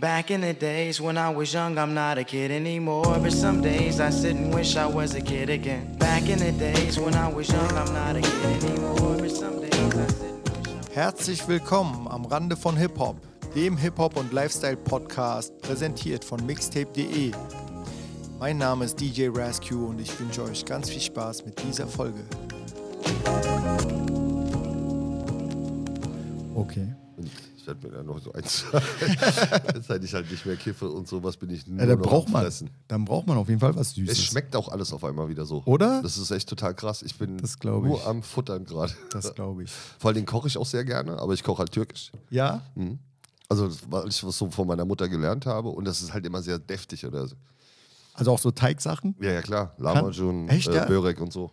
Back 0.00 0.30
in 0.30 0.42
the 0.42 0.52
days 0.52 1.00
when 1.00 1.18
I 1.18 1.28
was 1.28 1.52
young, 1.52 1.76
I'm 1.76 1.92
not 1.92 2.18
a 2.18 2.22
kid 2.22 2.52
anymore. 2.52 3.18
But 3.20 3.32
some 3.32 3.60
days 3.60 3.98
I 3.98 4.10
sit 4.10 4.36
and 4.36 4.54
wish 4.54 4.76
I 4.76 4.86
was 4.86 5.16
a 5.16 5.20
kid 5.20 5.50
again. 5.50 5.96
Back 5.98 6.28
in 6.28 6.38
the 6.38 6.52
days 6.52 7.00
when 7.00 7.16
I 7.16 7.26
was 7.26 7.48
young, 7.48 7.68
I'm 7.72 7.92
not 7.92 8.14
a 8.14 8.20
kid 8.20 8.62
anymore. 8.62 9.16
But 9.18 9.32
some 9.32 9.60
days 9.60 9.74
I 9.74 9.90
sit 9.90 10.30
and 10.30 10.44
wish 10.44 10.86
I 10.86 10.94
Herzlich 10.94 11.48
willkommen 11.48 12.06
am 12.06 12.26
Rande 12.26 12.56
von 12.56 12.76
Hip-Hop, 12.76 13.16
dem 13.56 13.76
Hip-Hop- 13.76 14.16
und 14.16 14.32
Lifestyle-Podcast, 14.32 15.58
präsentiert 15.62 16.24
von 16.24 16.46
mixtape.de. 16.46 17.32
Mein 18.38 18.58
Name 18.58 18.84
ist 18.84 19.00
DJ 19.00 19.30
Rascue 19.34 19.84
und 19.84 20.00
ich 20.00 20.20
wünsche 20.20 20.44
euch 20.44 20.64
ganz 20.64 20.90
viel 20.90 21.00
Spaß 21.00 21.44
mit 21.44 21.60
dieser 21.60 21.88
Folge. 21.88 22.20
Okay. 26.54 26.86
Ich 27.68 27.82
werde 27.82 27.86
mir 27.88 27.96
da 27.98 28.02
noch 28.02 28.18
so 28.18 28.32
eins. 28.32 28.64
Seit 29.86 30.02
ich 30.02 30.14
halt 30.14 30.30
nicht 30.30 30.46
mehr 30.46 30.56
kiffe 30.56 30.88
und 30.88 31.06
sowas 31.06 31.36
bin 31.36 31.50
ich 31.50 31.66
nur 31.66 31.78
Ja, 31.78 31.86
dann 31.86 31.98
noch 31.98 32.06
braucht 32.06 32.28
man, 32.30 32.42
Fressen. 32.42 32.70
dann 32.88 33.04
braucht 33.04 33.26
man 33.26 33.36
auf 33.36 33.48
jeden 33.48 33.60
Fall 33.60 33.74
was 33.76 33.88
Es 33.88 33.94
Süßes. 33.94 34.24
schmeckt 34.24 34.56
auch 34.56 34.68
alles 34.68 34.92
auf 34.92 35.04
einmal 35.04 35.28
wieder 35.28 35.44
so. 35.44 35.62
Oder? 35.66 36.00
Das 36.02 36.16
ist 36.16 36.30
echt 36.30 36.48
total 36.48 36.74
krass. 36.74 37.02
Ich 37.02 37.16
bin 37.16 37.36
glaub 37.60 37.84
nur 37.84 37.98
ich. 37.98 38.06
am 38.06 38.22
Futtern 38.22 38.64
gerade. 38.64 38.94
Das 39.10 39.34
glaube 39.34 39.64
ich. 39.64 39.70
Vor 39.98 40.10
allem 40.12 40.24
koche 40.24 40.48
ich 40.48 40.56
auch 40.56 40.66
sehr 40.66 40.84
gerne, 40.84 41.18
aber 41.18 41.34
ich 41.34 41.42
koche 41.42 41.58
halt 41.58 41.72
türkisch. 41.72 42.10
Ja? 42.30 42.62
Also, 43.50 43.68
weil 43.90 44.08
ich 44.08 44.24
was 44.24 44.38
so 44.38 44.50
von 44.50 44.66
meiner 44.66 44.84
Mutter 44.86 45.08
gelernt 45.08 45.44
habe 45.46 45.68
und 45.68 45.84
das 45.84 46.00
ist 46.02 46.12
halt 46.14 46.24
immer 46.26 46.40
sehr 46.42 46.58
deftig 46.58 47.04
oder 47.06 47.26
so. 47.26 47.36
Also 48.14 48.32
auch 48.32 48.38
so 48.38 48.50
Teigsachen? 48.50 49.14
Ja, 49.20 49.30
ja, 49.32 49.42
klar. 49.42 49.74
Lahmacun, 49.78 50.48
Echt, 50.48 50.68
äh, 50.68 50.74
ja? 50.76 50.84
Börek 50.86 51.20
und 51.20 51.32
so. 51.32 51.52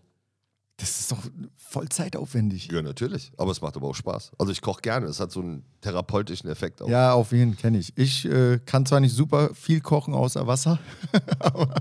Das 0.78 1.00
ist 1.00 1.12
doch 1.12 1.20
voll 1.56 1.88
zeitaufwendig. 1.88 2.70
Ja, 2.70 2.82
natürlich. 2.82 3.32
Aber 3.38 3.52
es 3.52 3.62
macht 3.62 3.78
aber 3.78 3.88
auch 3.88 3.96
Spaß. 3.96 4.32
Also, 4.38 4.52
ich 4.52 4.62
koche 4.62 4.82
gerne. 4.82 5.06
Es 5.06 5.20
hat 5.20 5.32
so 5.32 5.40
einen 5.40 5.64
therapeutischen 5.82 6.50
Effekt 6.50 6.82
auch. 6.82 6.90
Ja, 6.90 7.14
auf 7.14 7.32
jeden 7.32 7.54
Fall 7.54 7.62
kenne 7.62 7.78
ich. 7.78 7.98
Ich 7.98 8.26
äh, 8.26 8.60
kann 8.66 8.86
zwar 8.86 9.00
nicht 9.00 9.16
super 9.16 9.52
viel 9.54 9.80
kochen 9.80 10.14
außer 10.14 10.48
Wasser, 10.48 10.80
aber 11.40 11.74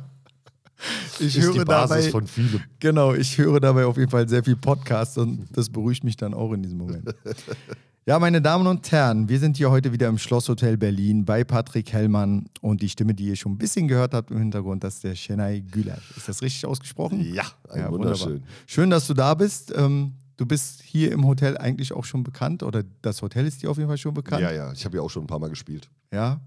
ich 1.19 1.37
ist 1.37 1.45
höre 1.45 1.53
die 1.55 1.65
Basis 1.65 1.97
dabei, 1.97 2.11
von 2.11 2.27
vielem. 2.27 2.63
genau, 2.79 3.15
ich 3.15 3.39
höre 3.39 3.59
dabei 3.61 3.87
auf 3.87 3.97
jeden 3.97 4.11
Fall 4.11 4.29
sehr 4.29 4.45
viel 4.45 4.57
Podcast 4.57 5.19
und 5.19 5.49
das 5.53 5.71
beruhigt 5.71 6.05
mich 6.05 6.17
dann 6.17 6.35
auch 6.35 6.53
in 6.53 6.63
diesem 6.63 6.79
Moment. 6.79 7.15
Ja, 8.07 8.19
meine 8.19 8.43
Damen 8.43 8.67
und 8.67 8.91
Herren, 8.93 9.31
wir 9.31 9.39
sind 9.39 9.57
hier 9.57 9.71
heute 9.71 9.91
wieder 9.91 10.09
im 10.09 10.19
Schlosshotel 10.19 10.77
Berlin 10.77 11.25
bei 11.25 11.43
Patrick 11.43 11.91
Hellmann 11.91 12.45
und 12.61 12.83
die 12.83 12.91
Stimme, 12.91 13.15
die 13.15 13.29
ihr 13.29 13.37
schon 13.37 13.53
ein 13.53 13.59
bisschen 13.59 13.89
gehört 13.89 14.13
habt 14.13 14.31
im 14.31 14.39
Hintergrund, 14.39 14.85
das 14.85 14.97
ist 14.97 15.05
der 15.05 15.15
Şenay 15.17 15.63
Güler. 15.63 15.97
Ist 16.15 16.29
das 16.29 16.43
richtig 16.43 16.67
ausgesprochen? 16.67 17.21
Ja, 17.33 17.45
Ja, 17.75 17.91
wunderschön. 17.91 18.27
wunderbar. 18.35 18.49
Schön, 18.67 18.91
dass 18.91 19.07
du 19.07 19.15
da 19.15 19.33
bist. 19.33 19.73
Ähm, 19.75 20.13
du 20.37 20.45
bist 20.45 20.83
hier 20.83 21.13
im 21.13 21.27
Hotel 21.27 21.57
eigentlich 21.57 21.95
auch 21.95 22.05
schon 22.05 22.25
bekannt 22.25 22.63
oder 22.63 22.83
das 23.01 23.23
Hotel 23.23 23.47
ist 23.47 23.63
dir 23.63 23.71
auf 23.71 23.79
jeden 23.79 23.89
Fall 23.89 23.97
schon 23.97 24.13
bekannt. 24.13 24.43
Ja, 24.43 24.53
ja. 24.53 24.71
Ich 24.73 24.85
habe 24.85 24.97
ja 24.99 25.03
auch 25.03 25.11
schon 25.11 25.25
ein 25.25 25.29
paar 25.29 25.39
Mal 25.39 25.49
gespielt. 25.49 25.89
Ja. 26.13 26.41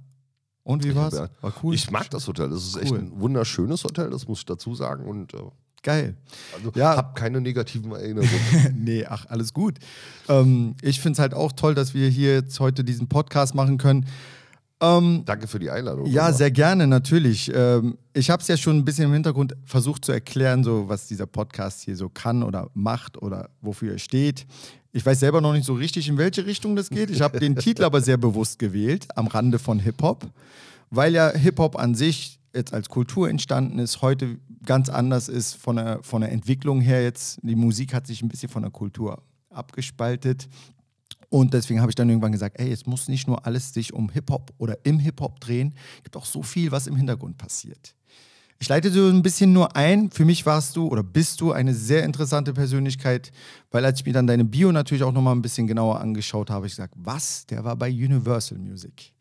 Und 0.62 0.84
wie 0.86 0.94
war's? 0.94 1.16
Ja. 1.16 1.30
War 1.42 1.54
cool. 1.64 1.74
Ich 1.74 1.90
mag 1.90 2.08
das 2.12 2.28
Hotel. 2.28 2.50
Das 2.52 2.64
ist 2.68 2.76
echt 2.78 2.92
Cool. 2.92 3.00
ein 3.00 3.20
wunderschönes 3.20 3.84
Hotel, 3.84 4.12
das 4.12 4.28
muss 4.28 4.40
ich 4.40 4.46
dazu 4.46 4.76
sagen. 4.76 5.06
Und 5.06 5.34
äh, 5.34 5.38
Geil. 5.88 6.16
also 6.54 6.70
Ja. 6.76 6.98
habe 6.98 7.14
keine 7.18 7.40
negativen 7.40 7.94
Erinnerungen. 7.94 8.30
nee, 8.78 9.06
ach, 9.06 9.26
alles 9.30 9.54
gut. 9.54 9.76
Ähm, 10.28 10.76
ich 10.82 11.00
finde 11.00 11.14
es 11.14 11.20
halt 11.20 11.34
auch 11.34 11.54
toll, 11.54 11.76
dass 11.76 11.94
wir 11.94 12.10
hier 12.10 12.34
jetzt 12.34 12.60
heute 12.60 12.84
diesen 12.84 13.08
Podcast 13.08 13.56
machen 13.56 13.78
können. 13.78 14.06
Ähm, 14.82 15.24
Danke 15.26 15.48
für 15.48 15.60
die 15.60 15.70
Einladung. 15.70 16.06
ja, 16.08 16.24
Aber 16.24 16.34
sehr 16.34 16.52
gerne, 16.52 16.88
natürlich. 16.88 17.50
Ähm, 17.56 17.98
ich 18.12 18.30
habe 18.30 18.42
es 18.42 18.50
ja 18.50 18.58
schon 18.58 18.76
ein 18.76 18.84
bisschen 18.84 19.06
im 19.06 19.14
Hintergrund 19.14 19.56
versucht 19.64 20.04
zu 20.04 20.12
erklären, 20.12 20.62
so 20.62 20.90
was 20.90 21.08
dieser 21.08 21.26
Podcast 21.26 21.84
hier 21.84 21.96
so 21.96 22.10
kann 22.10 22.44
oder 22.44 22.70
macht 22.74 23.22
oder 23.22 23.50
wofür 23.62 23.94
er 23.94 24.00
steht. 24.00 24.46
Ich 24.92 25.06
weiß 25.06 25.22
selber 25.22 25.40
noch 25.40 25.54
nicht 25.54 25.66
so 25.66 25.74
richtig, 25.74 26.10
in 26.10 26.18
welche 26.18 26.46
Richtung 26.46 26.76
das 26.76 26.90
geht. 26.90 27.10
Ich 27.12 27.22
habe 27.22 27.40
den 27.40 27.56
Titel 27.66 27.86
aber 27.86 28.02
sehr 28.02 28.18
bewusst 28.18 28.60
gewählt, 28.60 29.08
am 29.16 29.28
Rande 29.28 29.58
von 29.58 29.80
Hip-Hop, 29.80 30.26
weil 30.90 31.14
ja 31.14 31.32
Hip-Hop 31.32 31.78
an 31.80 31.96
sich 31.96 32.37
jetzt 32.58 32.74
als 32.74 32.90
Kultur 32.90 33.30
entstanden 33.30 33.80
ist, 33.80 34.02
heute 34.02 34.40
ganz 34.66 34.90
anders 34.90 35.30
ist 35.30 35.56
von 35.56 35.78
der, 35.78 36.04
von 36.04 36.22
der 36.22 36.32
Entwicklung 36.32 36.82
her 36.82 37.02
jetzt. 37.04 37.40
Die 37.42 37.56
Musik 37.56 37.94
hat 37.94 38.06
sich 38.08 38.22
ein 38.22 38.28
bisschen 38.28 38.50
von 38.50 38.64
der 38.64 38.72
Kultur 38.72 39.24
abgespaltet. 39.50 40.50
Und 41.30 41.54
deswegen 41.54 41.82
habe 41.82 41.92
ich 41.92 41.96
dann 41.96 42.10
irgendwann 42.10 42.32
gesagt, 42.32 42.60
ey, 42.60 42.72
es 42.72 42.86
muss 42.86 43.08
nicht 43.08 43.28
nur 43.28 43.46
alles 43.46 43.74
sich 43.74 43.94
um 43.94 44.10
Hip-Hop 44.10 44.54
oder 44.58 44.78
im 44.84 45.00
Hip-Hop 45.00 45.40
drehen, 45.40 45.74
es 45.98 46.04
gibt 46.04 46.18
auch 46.18 46.26
so 46.26 46.42
viel, 46.42 46.72
was 46.72 46.88
im 46.88 46.96
Hintergrund 46.96 47.38
passiert. 47.38 47.96
Ich 48.60 48.70
leite 48.70 48.90
so 48.90 49.08
ein 49.08 49.22
bisschen 49.22 49.54
nur 49.54 49.76
ein. 49.76 50.10
Für 50.10 50.26
mich 50.26 50.46
warst 50.46 50.76
du 50.76 50.88
oder 50.88 51.04
bist 51.04 51.42
du 51.42 51.52
eine 51.52 51.76
sehr 51.76 52.04
interessante 52.04 52.54
Persönlichkeit, 52.54 53.32
weil 53.70 53.86
als 53.86 54.00
ich 54.00 54.06
mir 54.06 54.14
dann 54.14 54.26
deine 54.26 54.46
Bio 54.46 54.72
natürlich 54.72 55.04
auch 55.04 55.12
nochmal 55.12 55.36
ein 55.36 55.44
bisschen 55.44 55.68
genauer 55.68 56.00
angeschaut 56.00 56.50
habe, 56.50 56.66
ich 56.66 56.72
gesagt, 56.72 56.96
was? 56.98 57.46
Der 57.46 57.64
war 57.64 57.76
bei 57.76 57.90
Universal 57.90 58.58
Music. 58.58 59.14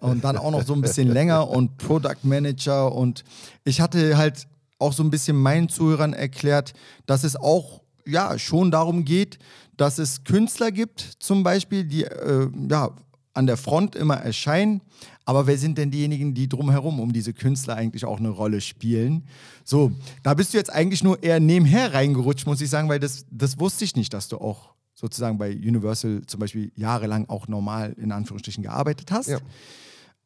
Und 0.00 0.24
dann 0.24 0.36
auch 0.36 0.50
noch 0.50 0.64
so 0.64 0.74
ein 0.74 0.80
bisschen 0.80 1.08
länger 1.08 1.48
und 1.48 1.76
Product 1.78 2.18
Manager. 2.22 2.92
Und 2.94 3.24
ich 3.64 3.80
hatte 3.80 4.16
halt 4.16 4.46
auch 4.78 4.92
so 4.92 5.02
ein 5.02 5.10
bisschen 5.10 5.36
meinen 5.36 5.68
Zuhörern 5.68 6.12
erklärt, 6.12 6.72
dass 7.06 7.24
es 7.24 7.36
auch 7.36 7.80
ja, 8.06 8.38
schon 8.38 8.70
darum 8.70 9.04
geht, 9.04 9.38
dass 9.76 9.98
es 9.98 10.24
Künstler 10.24 10.70
gibt, 10.70 11.00
zum 11.18 11.42
Beispiel, 11.42 11.84
die 11.84 12.04
äh, 12.04 12.48
ja, 12.68 12.90
an 13.34 13.46
der 13.46 13.56
Front 13.56 13.96
immer 13.96 14.16
erscheinen. 14.16 14.82
Aber 15.24 15.46
wer 15.46 15.56
sind 15.56 15.78
denn 15.78 15.90
diejenigen, 15.90 16.34
die 16.34 16.48
drumherum 16.48 17.00
um 17.00 17.12
diese 17.12 17.32
Künstler 17.32 17.76
eigentlich 17.76 18.04
auch 18.04 18.18
eine 18.18 18.28
Rolle 18.28 18.60
spielen? 18.60 19.24
So, 19.64 19.92
da 20.22 20.34
bist 20.34 20.52
du 20.52 20.58
jetzt 20.58 20.72
eigentlich 20.72 21.04
nur 21.04 21.22
eher 21.22 21.38
nebenher 21.38 21.94
reingerutscht, 21.94 22.46
muss 22.46 22.60
ich 22.60 22.68
sagen, 22.68 22.88
weil 22.88 22.98
das, 22.98 23.24
das 23.30 23.58
wusste 23.58 23.84
ich 23.84 23.94
nicht, 23.94 24.12
dass 24.12 24.28
du 24.28 24.38
auch 24.38 24.71
sozusagen 25.02 25.36
bei 25.36 25.50
Universal 25.54 26.22
zum 26.26 26.40
Beispiel 26.40 26.72
jahrelang 26.76 27.28
auch 27.28 27.48
normal 27.48 27.92
in 27.98 28.10
Anführungsstrichen 28.12 28.62
gearbeitet 28.62 29.10
hast. 29.12 29.26
Ja. 29.26 29.38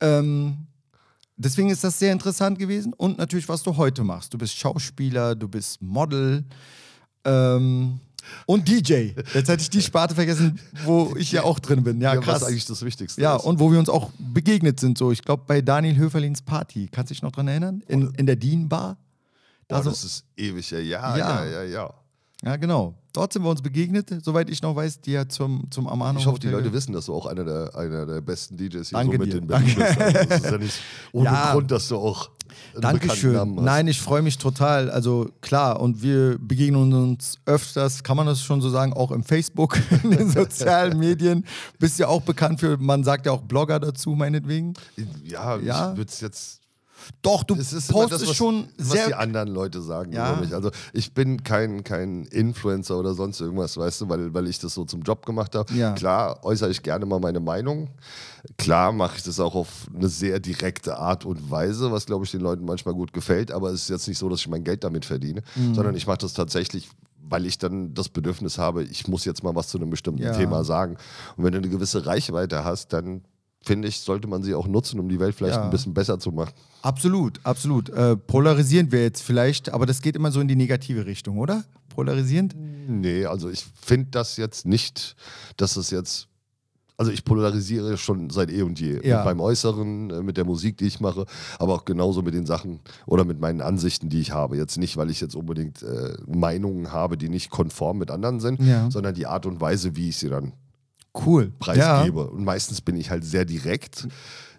Ähm, 0.01 0.67
deswegen 1.37 1.71
ist 1.71 1.83
das 1.83 1.99
sehr 1.99 2.13
interessant 2.13 2.59
gewesen. 2.59 2.93
Und 2.93 3.19
natürlich, 3.19 3.49
was 3.49 3.63
du 3.63 3.77
heute 3.77 4.05
machst. 4.05 4.33
Du 4.35 4.39
bist 4.39 4.55
Schauspieler, 4.57 5.35
du 5.35 5.49
bist 5.49 5.81
Model 5.83 6.45
ähm, 7.25 8.01
und 8.45 8.69
DJ. 8.69 9.13
Jetzt 9.33 9.49
hätte 9.49 9.63
ich 9.63 9.71
die 9.71 9.81
Sparte 9.83 10.15
vergessen, 10.15 10.61
wo 10.85 11.15
ich 11.17 11.33
ja 11.33 11.43
auch 11.45 11.59
drin 11.59 11.83
bin. 11.83 12.01
Ja, 12.01 12.15
ja, 12.15 12.21
krass. 12.21 12.43
was 12.43 12.49
eigentlich 12.49 12.67
das 12.67 12.85
Wichtigste 12.85 13.21
Ja, 13.21 13.37
ist. 13.37 13.45
und 13.45 13.59
wo 13.59 13.73
wir 13.73 13.79
uns 13.79 13.89
auch 13.89 14.11
begegnet 14.19 14.79
sind. 14.81 14.99
So, 14.99 15.11
ich 15.13 15.23
glaube, 15.23 15.45
bei 15.47 15.63
Daniel 15.63 15.97
Höferlins 15.97 16.43
Party. 16.43 16.89
Kannst 16.93 17.11
du 17.11 17.15
dich 17.15 17.23
noch 17.23 17.33
dran 17.33 17.49
erinnern? 17.49 17.83
In, 17.89 18.11
in 18.17 18.27
der 18.27 18.37
Dean 18.37 18.69
Bar. 18.69 18.99
Da 19.69 19.77
Boah, 19.77 19.85
so- 19.85 19.91
das 19.91 20.05
ist 20.05 20.25
ewig. 20.37 20.71
Ja, 20.71 20.79
ja, 20.81 21.17
Ja. 21.17 21.17
ja, 21.17 21.45
ja. 21.45 21.63
ja. 21.65 21.95
Ja, 22.45 22.57
genau. 22.57 22.95
Dort 23.13 23.33
sind 23.33 23.43
wir 23.43 23.49
uns 23.51 23.63
begegnet, 23.63 24.13
soweit 24.23 24.51
ich 24.51 24.61
noch 24.61 24.77
weiß, 24.77 25.01
die 25.01 25.13
ja 25.13 25.27
zum, 25.27 25.65
zum 25.71 25.89
Amano. 25.89 26.19
Ich 26.19 26.27
hoffe, 26.27 26.39
die 26.39 26.49
Leute 26.49 26.71
wissen, 26.73 26.93
dass 26.93 27.07
du 27.07 27.15
auch 27.15 27.25
einer 27.27 27.45
der, 27.45 27.75
einer 27.75 28.05
der 28.05 28.21
besten 28.21 28.59
DJs 28.59 28.91
hier 28.91 28.99
Danke 28.99 29.17
so 29.17 29.23
mit 29.23 29.33
dir. 29.33 29.39
in 29.39 29.47
Berlin 29.47 29.75
bist. 29.75 29.99
Also, 30.01 30.29
das 30.29 30.41
ist 30.43 30.51
ja 30.51 30.59
nicht 30.59 30.81
ohne 31.13 31.25
Ja. 31.25 31.53
Grund, 31.53 31.71
dass 31.71 31.89
du 31.89 31.97
auch 31.97 32.29
einen 32.75 32.83
Dankeschön. 32.83 33.33
Namen 33.33 33.57
hast. 33.57 33.65
Nein, 33.65 33.89
ich 33.89 34.01
freue 34.03 34.21
mich 34.21 34.37
total. 34.37 34.91
Also 34.91 35.31
klar, 35.41 35.81
und 35.81 36.03
wir 36.03 36.39
begegnen 36.39 36.93
uns 36.93 37.39
öfters, 37.47 38.03
kann 38.03 38.19
man 38.19 38.27
das 38.27 38.43
schon 38.43 38.61
so 38.61 38.69
sagen, 38.69 38.93
auch 38.93 39.13
im 39.13 39.25
Facebook, 39.25 39.79
in 40.03 40.11
den 40.11 40.31
sozialen 40.31 40.99
Medien. 40.99 41.47
Bist 41.79 41.99
ja 41.99 42.09
auch 42.09 42.21
bekannt 42.21 42.61
für, 42.61 42.77
man 42.77 43.03
sagt 43.03 43.25
ja 43.25 43.33
auch 43.33 43.41
Blogger 43.43 43.81
dazu, 43.81 44.11
meinetwegen. 44.11 44.75
Ja, 45.25 45.57
Ja. 45.57 45.93
ich 45.93 45.97
würde 45.97 46.11
es 46.11 46.21
jetzt 46.21 46.61
Doch, 47.23 47.43
du 47.45 47.55
Es 47.55 47.73
ist 47.73 47.91
postest 47.91 48.23
das, 48.23 48.29
was, 48.31 48.37
schon 48.37 48.69
was 48.79 48.89
sehr. 48.89 49.07
die 49.09 49.15
anderen 49.15 49.49
Leute 49.49 49.81
sagen 49.83 50.13
Ja. 50.13 50.33
über 50.33 50.41
mich. 50.43 50.55
Also 50.55 50.71
ich 50.93 51.13
bin 51.13 51.43
kein, 51.45 51.85
kein 51.85 52.25
Influencer 52.25 52.99
oder 52.99 53.15
sonst 53.15 53.41
irgendwas, 53.41 53.77
weißt 53.77 54.01
du, 54.03 54.09
weil, 54.09 54.33
weil 54.35 54.47
ich 54.49 54.59
das 54.59 54.75
so 54.75 54.85
zum 54.85 55.03
Job 55.03 55.25
gemacht 55.27 55.55
habe. 55.55 55.73
Ja. 55.75 55.93
Klar 55.93 56.45
äußere 56.45 56.71
ich 56.71 56.83
gerne 56.83 57.07
mal 57.07 57.21
meine 57.21 57.41
Meinung. 57.41 57.91
Klar 58.59 58.93
mache 58.93 59.17
ich 59.17 59.23
das 59.25 59.41
auch 59.41 59.55
auf 59.55 59.69
eine 59.95 60.09
sehr 60.09 60.39
direkte 60.41 60.99
Art 60.99 61.25
und 61.25 61.51
Weise, 61.51 61.91
was 61.91 62.07
glaube 62.07 62.25
ich 62.25 62.31
den 62.31 62.41
Leuten 62.41 62.65
manchmal 62.65 62.95
gut 62.95 63.13
gefällt. 63.13 63.51
Aber 63.51 63.71
es 63.71 63.83
ist 63.83 63.89
jetzt 63.91 64.09
nicht 64.09 64.19
so, 64.19 64.29
dass 64.29 64.41
ich 64.41 64.49
mein 64.49 64.65
Geld 64.65 64.85
damit 64.85 65.05
verdiene, 65.05 65.43
Mhm. 65.57 65.75
sondern 65.75 65.95
ich 65.97 66.07
mache 66.07 66.19
das 66.19 66.33
tatsächlich 66.35 66.89
weil 67.29 67.45
ich 67.45 67.59
dann 67.59 67.93
das 67.93 68.09
Bedürfnis 68.09 68.57
habe, 68.57 68.85
ich 68.85 69.09
muss 69.09 69.25
jetzt 69.25 69.43
mal 69.43 69.53
was 69.57 69.67
zu 69.67 69.79
einem 69.79 69.91
bestimmten 69.91 70.23
Ja. 70.23 70.31
Thema 70.33 70.63
sagen. 70.63 70.97
Und 71.37 71.43
wenn 71.43 71.51
du 71.51 71.59
eine 71.59 71.69
gewisse 71.69 72.07
Reichweite 72.07 72.63
hast, 72.63 72.93
dann 72.93 73.23
finde 73.67 73.89
ich, 73.89 74.01
sollte 74.01 74.29
man 74.29 74.43
sie 74.43 74.55
auch 74.55 74.69
nutzen, 74.69 75.01
um 75.01 75.09
die 75.09 75.19
Welt 75.21 75.35
vielleicht 75.35 75.57
Ja. 75.57 75.65
ein 75.65 75.71
bisschen 75.71 75.93
besser 75.93 76.19
zu 76.19 76.31
machen. 76.31 76.53
Absolut, 76.83 77.41
absolut. 77.45 77.89
Äh, 77.91 78.17
polarisierend 78.17 78.93
wir 78.93 79.03
jetzt 79.03 79.23
vielleicht, 79.23 79.73
aber 79.75 79.87
das 79.87 80.01
geht 80.01 80.15
immer 80.17 80.31
so 80.31 80.41
in 80.41 80.47
die 80.49 80.55
negative 80.57 81.05
Richtung, 81.05 81.39
oder? 81.39 81.65
Polarisierend? 81.89 82.55
Nee, 82.89 83.25
also 83.27 83.51
ich 83.51 83.65
finde 83.83 84.09
das 84.13 84.37
jetzt 84.37 84.67
nicht, 84.67 85.17
dass 85.57 85.77
es 85.77 85.91
jetzt. 85.91 86.29
Also 86.99 87.11
ich 87.13 87.25
polarisiere 87.25 87.99
schon 87.99 88.31
seit 88.31 88.51
eh 88.51 88.63
und 88.63 88.81
je. 88.81 89.07
Ja. 89.07 89.17
Mit 89.19 89.25
meinem 89.27 89.41
Äußeren, 89.41 90.11
äh, 90.11 90.23
mit 90.23 90.37
der 90.39 90.45
Musik, 90.47 90.79
die 90.79 90.87
ich 90.87 90.99
mache, 91.01 91.27
aber 91.59 91.75
auch 91.75 91.85
genauso 91.85 92.23
mit 92.23 92.33
den 92.33 92.47
Sachen 92.47 92.81
oder 93.05 93.25
mit 93.27 93.39
meinen 93.39 93.61
Ansichten, 93.61 94.09
die 94.09 94.21
ich 94.21 94.31
habe. 94.31 94.57
Jetzt 94.57 94.79
nicht, 94.79 94.97
weil 94.97 95.11
ich 95.11 95.21
jetzt 95.21 95.35
unbedingt 95.37 95.83
äh, 95.83 96.15
Meinungen 96.27 96.93
habe, 96.93 97.19
die 97.19 97.29
nicht 97.29 97.51
konform 97.51 97.99
mit 97.99 98.11
anderen 98.11 98.41
sind, 98.41 98.63
Ja. 98.63 98.91
sondern 98.91 99.15
die 99.15 99.27
Art 99.27 99.45
und 99.45 99.61
Weise, 99.61 99.95
wie 99.97 100.09
ich 100.09 100.17
sie 100.17 100.31
dann 100.31 100.53
Cool. 101.25 101.53
preisgebe. 101.59 102.29
Und 102.31 102.45
meistens 102.45 102.81
bin 102.81 102.97
ich 102.97 103.11
halt 103.11 103.25
sehr 103.25 103.45
direkt. 103.45 104.09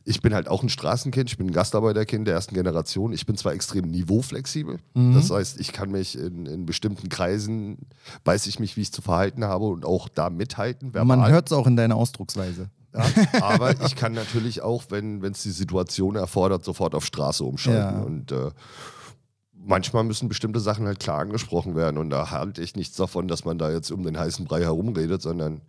Ich 0.09 0.21
bin 0.21 0.33
halt 0.33 0.47
auch 0.47 0.63
ein 0.63 0.69
Straßenkind, 0.69 1.29
ich 1.29 1.37
bin 1.37 1.47
ein 1.47 1.51
Gastarbeiterkind 1.51 2.25
der 2.27 2.35
ersten 2.35 2.55
Generation. 2.55 3.11
Ich 3.11 3.25
bin 3.25 3.35
zwar 3.35 3.51
extrem 3.53 3.85
niveauflexibel, 3.91 4.77
Mhm. 4.93 5.13
das 5.13 5.29
heißt, 5.29 5.59
ich 5.59 5.73
kann 5.73 5.91
mich 5.91 6.17
in, 6.17 6.45
in 6.45 6.65
bestimmten 6.65 7.09
Kreisen, 7.09 7.79
weiß 8.23 8.47
ich 8.47 8.59
mich, 8.59 8.77
wie 8.77 8.81
ich 8.81 8.93
zu 8.93 9.01
verhalten 9.01 9.43
habe 9.43 9.65
und 9.65 9.83
auch 9.85 10.07
da 10.07 10.29
mithalten. 10.29 10.93
Ja. 10.95 11.03
Man 11.03 11.19
verbal. 11.19 11.33
hört 11.33 11.47
es 11.51 11.57
auch 11.57 11.67
in 11.67 11.75
deiner 11.75 11.95
Ausdrucksweise. 11.97 12.69
Ja, 12.95 13.03
aber 13.43 13.79
ich 13.85 13.95
kann 13.97 14.13
natürlich 14.13 14.61
auch, 14.61 14.85
wenn 14.89 15.21
es 15.23 15.43
die 15.43 15.51
Situation 15.51 16.15
erfordert, 16.15 16.63
sofort 16.63 16.95
auf 16.95 17.05
Straße 17.05 17.43
umschalten. 17.43 17.97
Ja. 17.99 18.03
Und 18.03 18.31
äh, 18.31 18.51
manchmal 19.53 20.03
müssen 20.03 20.29
bestimmte 20.29 20.59
Sachen 20.59 20.85
halt 20.85 20.99
klar 20.99 21.19
angesprochen 21.19 21.75
werden. 21.75 21.97
Und 21.97 22.09
da 22.09 22.31
halte 22.31 22.61
ich 22.61 22.75
nichts 22.75 22.95
davon, 22.95 23.27
dass 23.27 23.45
man 23.45 23.57
da 23.57 23.71
jetzt 23.71 23.91
um 23.91 24.03
den 24.03 24.17
heißen 24.17 24.45
Brei 24.45 24.61
herumredet, 24.61 25.21
sondern 25.21 25.61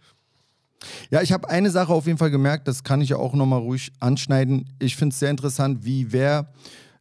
Ja, 1.11 1.23
ich 1.23 1.33
habe 1.33 1.49
eine 1.49 1.71
Sache 1.71 1.93
auf 1.93 2.07
jeden 2.07 2.19
Fall 2.19 2.31
gemerkt, 2.31 2.69
das 2.69 2.85
kann 2.85 3.01
ich 3.01 3.11
ja 3.11 3.17
auch 3.17 3.35
nochmal 3.35 3.61
ruhig 3.61 3.93
anschneiden. 4.01 4.73
Ich 4.79 4.97
finde 4.97 5.13
es 5.13 5.19
sehr 5.19 5.31
interessant, 5.31 5.85
wie 5.85 6.13
wer 6.13 6.53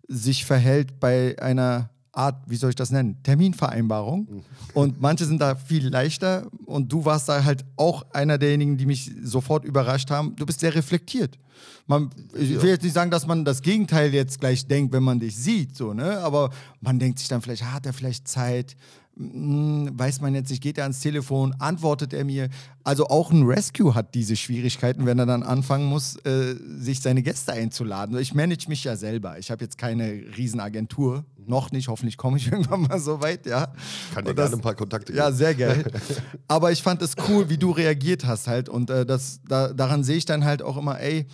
sich 0.08 0.46
verhält 0.46 1.00
bei 1.00 1.36
einer 1.40 1.90
Art, 2.18 2.42
wie 2.48 2.56
soll 2.56 2.72
ich 2.72 2.76
das 2.76 2.90
nennen, 2.90 3.22
Terminvereinbarung. 3.22 4.44
Und 4.74 5.00
manche 5.00 5.26
sind 5.26 5.40
da 5.40 5.56
viel 5.56 5.88
leichter 5.88 6.48
und 6.66 6.92
du 6.92 7.06
warst 7.06 7.30
da 7.30 7.44
halt 7.44 7.64
auch 7.76 8.06
einer 8.12 8.40
derjenigen, 8.40 8.78
die 8.78 8.88
mich 8.88 9.12
sofort 9.24 9.64
überrascht 9.64 10.10
haben. 10.10 10.36
Du 10.36 10.46
bist 10.46 10.60
sehr 10.60 10.74
reflektiert. 10.74 11.38
Man, 11.86 12.10
ich 12.34 12.62
will 12.62 12.70
jetzt 12.70 12.84
nicht 12.84 12.94
sagen, 12.94 13.12
dass 13.12 13.28
man 13.28 13.46
das 13.46 13.62
Gegenteil 13.62 14.14
jetzt 14.14 14.40
gleich 14.40 14.68
denkt, 14.68 14.94
wenn 14.94 15.04
man 15.04 15.20
dich 15.20 15.38
sieht, 15.38 15.76
so, 15.76 15.94
ne? 15.94 16.20
aber 16.20 16.50
man 16.82 17.00
denkt 17.00 17.20
sich 17.20 17.28
dann 17.28 17.42
vielleicht, 17.42 17.64
hat 17.64 17.86
er 17.86 17.94
vielleicht 17.94 18.28
Zeit? 18.28 18.76
Hm, 19.18 19.90
weiß 19.94 20.22
man 20.22 20.36
jetzt 20.36 20.52
nicht, 20.52 20.62
geht 20.62 20.78
er 20.78 20.84
ans 20.84 21.00
Telefon, 21.00 21.56
antwortet 21.58 22.14
er 22.14 22.24
mir. 22.24 22.50
Also 22.84 23.08
auch 23.08 23.32
ein 23.32 23.44
Rescue 23.44 23.96
hat 23.96 24.14
diese 24.14 24.36
Schwierigkeiten, 24.36 25.06
wenn 25.08 25.18
er 25.18 25.26
dann 25.26 25.42
anfangen 25.42 25.86
muss, 25.86 26.18
äh, 26.18 26.56
sich 26.78 27.02
seine 27.02 27.24
Gäste 27.24 27.54
einzuladen. 27.54 28.18
Ich 28.20 28.36
manage 28.36 28.70
mich 28.70 28.84
ja 28.84 28.96
selber. 28.96 29.40
Ich 29.40 29.50
habe 29.50 29.64
jetzt 29.64 29.80
keine 29.80 30.22
Riesenagentur, 30.38 31.26
noch 31.48 31.72
nicht. 31.72 31.88
Hoffentlich 31.88 32.18
komme 32.18 32.38
ich 32.38 32.48
irgendwann 32.52 32.82
mal 32.82 33.00
so 33.00 33.20
weit, 33.20 33.48
ja. 33.48 33.74
kann 34.14 34.24
dir 34.24 34.36
gerne 34.36 34.56
ein 34.56 34.62
paar 34.62 34.76
Kontakte 34.76 35.14
ja, 35.14 35.26
geben. 35.26 35.38
sehr 35.38 35.56
geil. 35.56 35.92
Aber 36.48 36.72
ich 36.72 36.84
fand 36.84 37.02
es 37.02 37.16
cool, 37.28 37.50
wie 37.50 37.58
du 37.58 37.72
reagiert 37.72 38.26
hast 38.26 38.48
halt. 38.48 38.70
Und 38.70 38.92
äh, 38.92 39.06
das, 39.06 39.40
da, 39.48 39.74
daran 39.74 40.04
sehe 40.04 40.18
ich 40.18 40.26
dann 40.26 40.46
halt 40.46 40.62
auch 40.62 40.78
immer, 40.78 41.00
ey, 41.00 41.26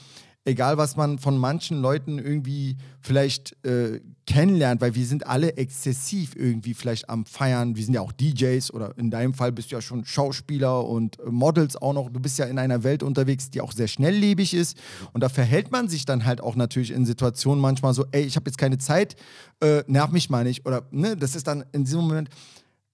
egal 0.46 0.78
was 0.78 0.96
man 0.96 1.20
von 1.20 1.38
manchen 1.38 1.82
Leuten 1.82 2.20
irgendwie 2.20 2.78
vielleicht 3.00 3.56
äh, 3.66 4.02
kennenlernt, 4.26 4.82
weil 4.82 4.96
wir 4.96 5.06
sind 5.06 5.28
alle 5.28 5.58
exzessiv 5.58 6.36
irgendwie 6.36 6.74
vielleicht 6.74 7.10
am 7.10 7.26
Feiern. 7.26 7.76
Wir 7.76 7.84
sind 7.84 7.94
ja 7.94 8.02
auch 8.02 8.12
DJs 8.12 8.72
oder 8.74 8.98
in 8.98 9.10
deinem 9.10 9.34
Fall 9.34 9.52
bist 9.52 9.72
du 9.72 9.76
ja 9.76 9.82
schon 9.82 10.06
Schauspieler 10.06 10.86
und 10.86 11.20
äh, 11.20 11.24
Models 11.30 11.76
auch 11.76 11.94
noch. 11.94 12.10
Du 12.10 12.20
bist 12.20 12.38
ja 12.38 12.46
in 12.46 12.60
einer 12.60 12.84
Welt 12.84 13.04
unterwegs, 13.04 13.50
die 13.50 13.62
auch 13.62 13.72
sehr 13.72 13.88
schnelllebig 13.88 14.54
ist. 14.54 14.78
Und 15.14 15.22
da 15.22 15.30
verhält 15.30 15.72
man 15.72 15.88
sich 15.88 16.06
dann 16.06 16.26
halt 16.26 16.42
auch 16.42 16.56
natürlich 16.56 16.92
in 16.92 17.06
Situationen 17.06 17.62
manchmal 17.62 17.94
so, 17.94 18.06
ey, 18.12 18.24
ich 18.24 18.36
habe 18.36 18.50
jetzt 18.50 18.58
keine 18.58 18.78
Zeit, 18.78 19.16
äh, 19.62 19.84
nerv 19.88 20.12
mich 20.12 20.30
mal 20.30 20.44
nicht. 20.44 20.66
Oder, 20.66 20.88
ne, 20.92 21.16
das 21.16 21.36
ist 21.36 21.48
dann 21.48 21.64
in 21.72 21.86
diesem 21.86 22.02
Moment, 22.02 22.30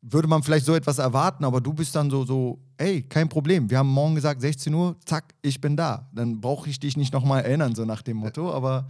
würde 0.01 0.27
man 0.27 0.41
vielleicht 0.43 0.65
so 0.65 0.75
etwas 0.75 0.97
erwarten, 0.97 1.43
aber 1.43 1.59
du 1.59 1.73
bist 1.73 1.95
dann 1.95 2.09
so, 2.09 2.23
so, 2.25 2.59
ey, 2.77 3.01
kein 3.03 3.27
Problem. 3.27 3.69
Wir 3.69 3.79
haben 3.79 3.89
morgen 3.89 4.15
gesagt, 4.15 4.39
16 4.41 4.73
Uhr, 4.73 4.95
zack, 5.05 5.33
ich 5.41 5.59
bin 5.59 5.75
da. 5.75 6.09
Dann 6.13 6.39
brauche 6.39 6.69
ich 6.69 6.79
dich 6.79 6.95
nicht 6.95 7.11
nochmal 7.13 7.43
erinnern, 7.43 7.75
so 7.75 7.83
nach 7.85 8.01
dem 8.01 8.17
Motto. 8.17 8.51
Aber 8.53 8.87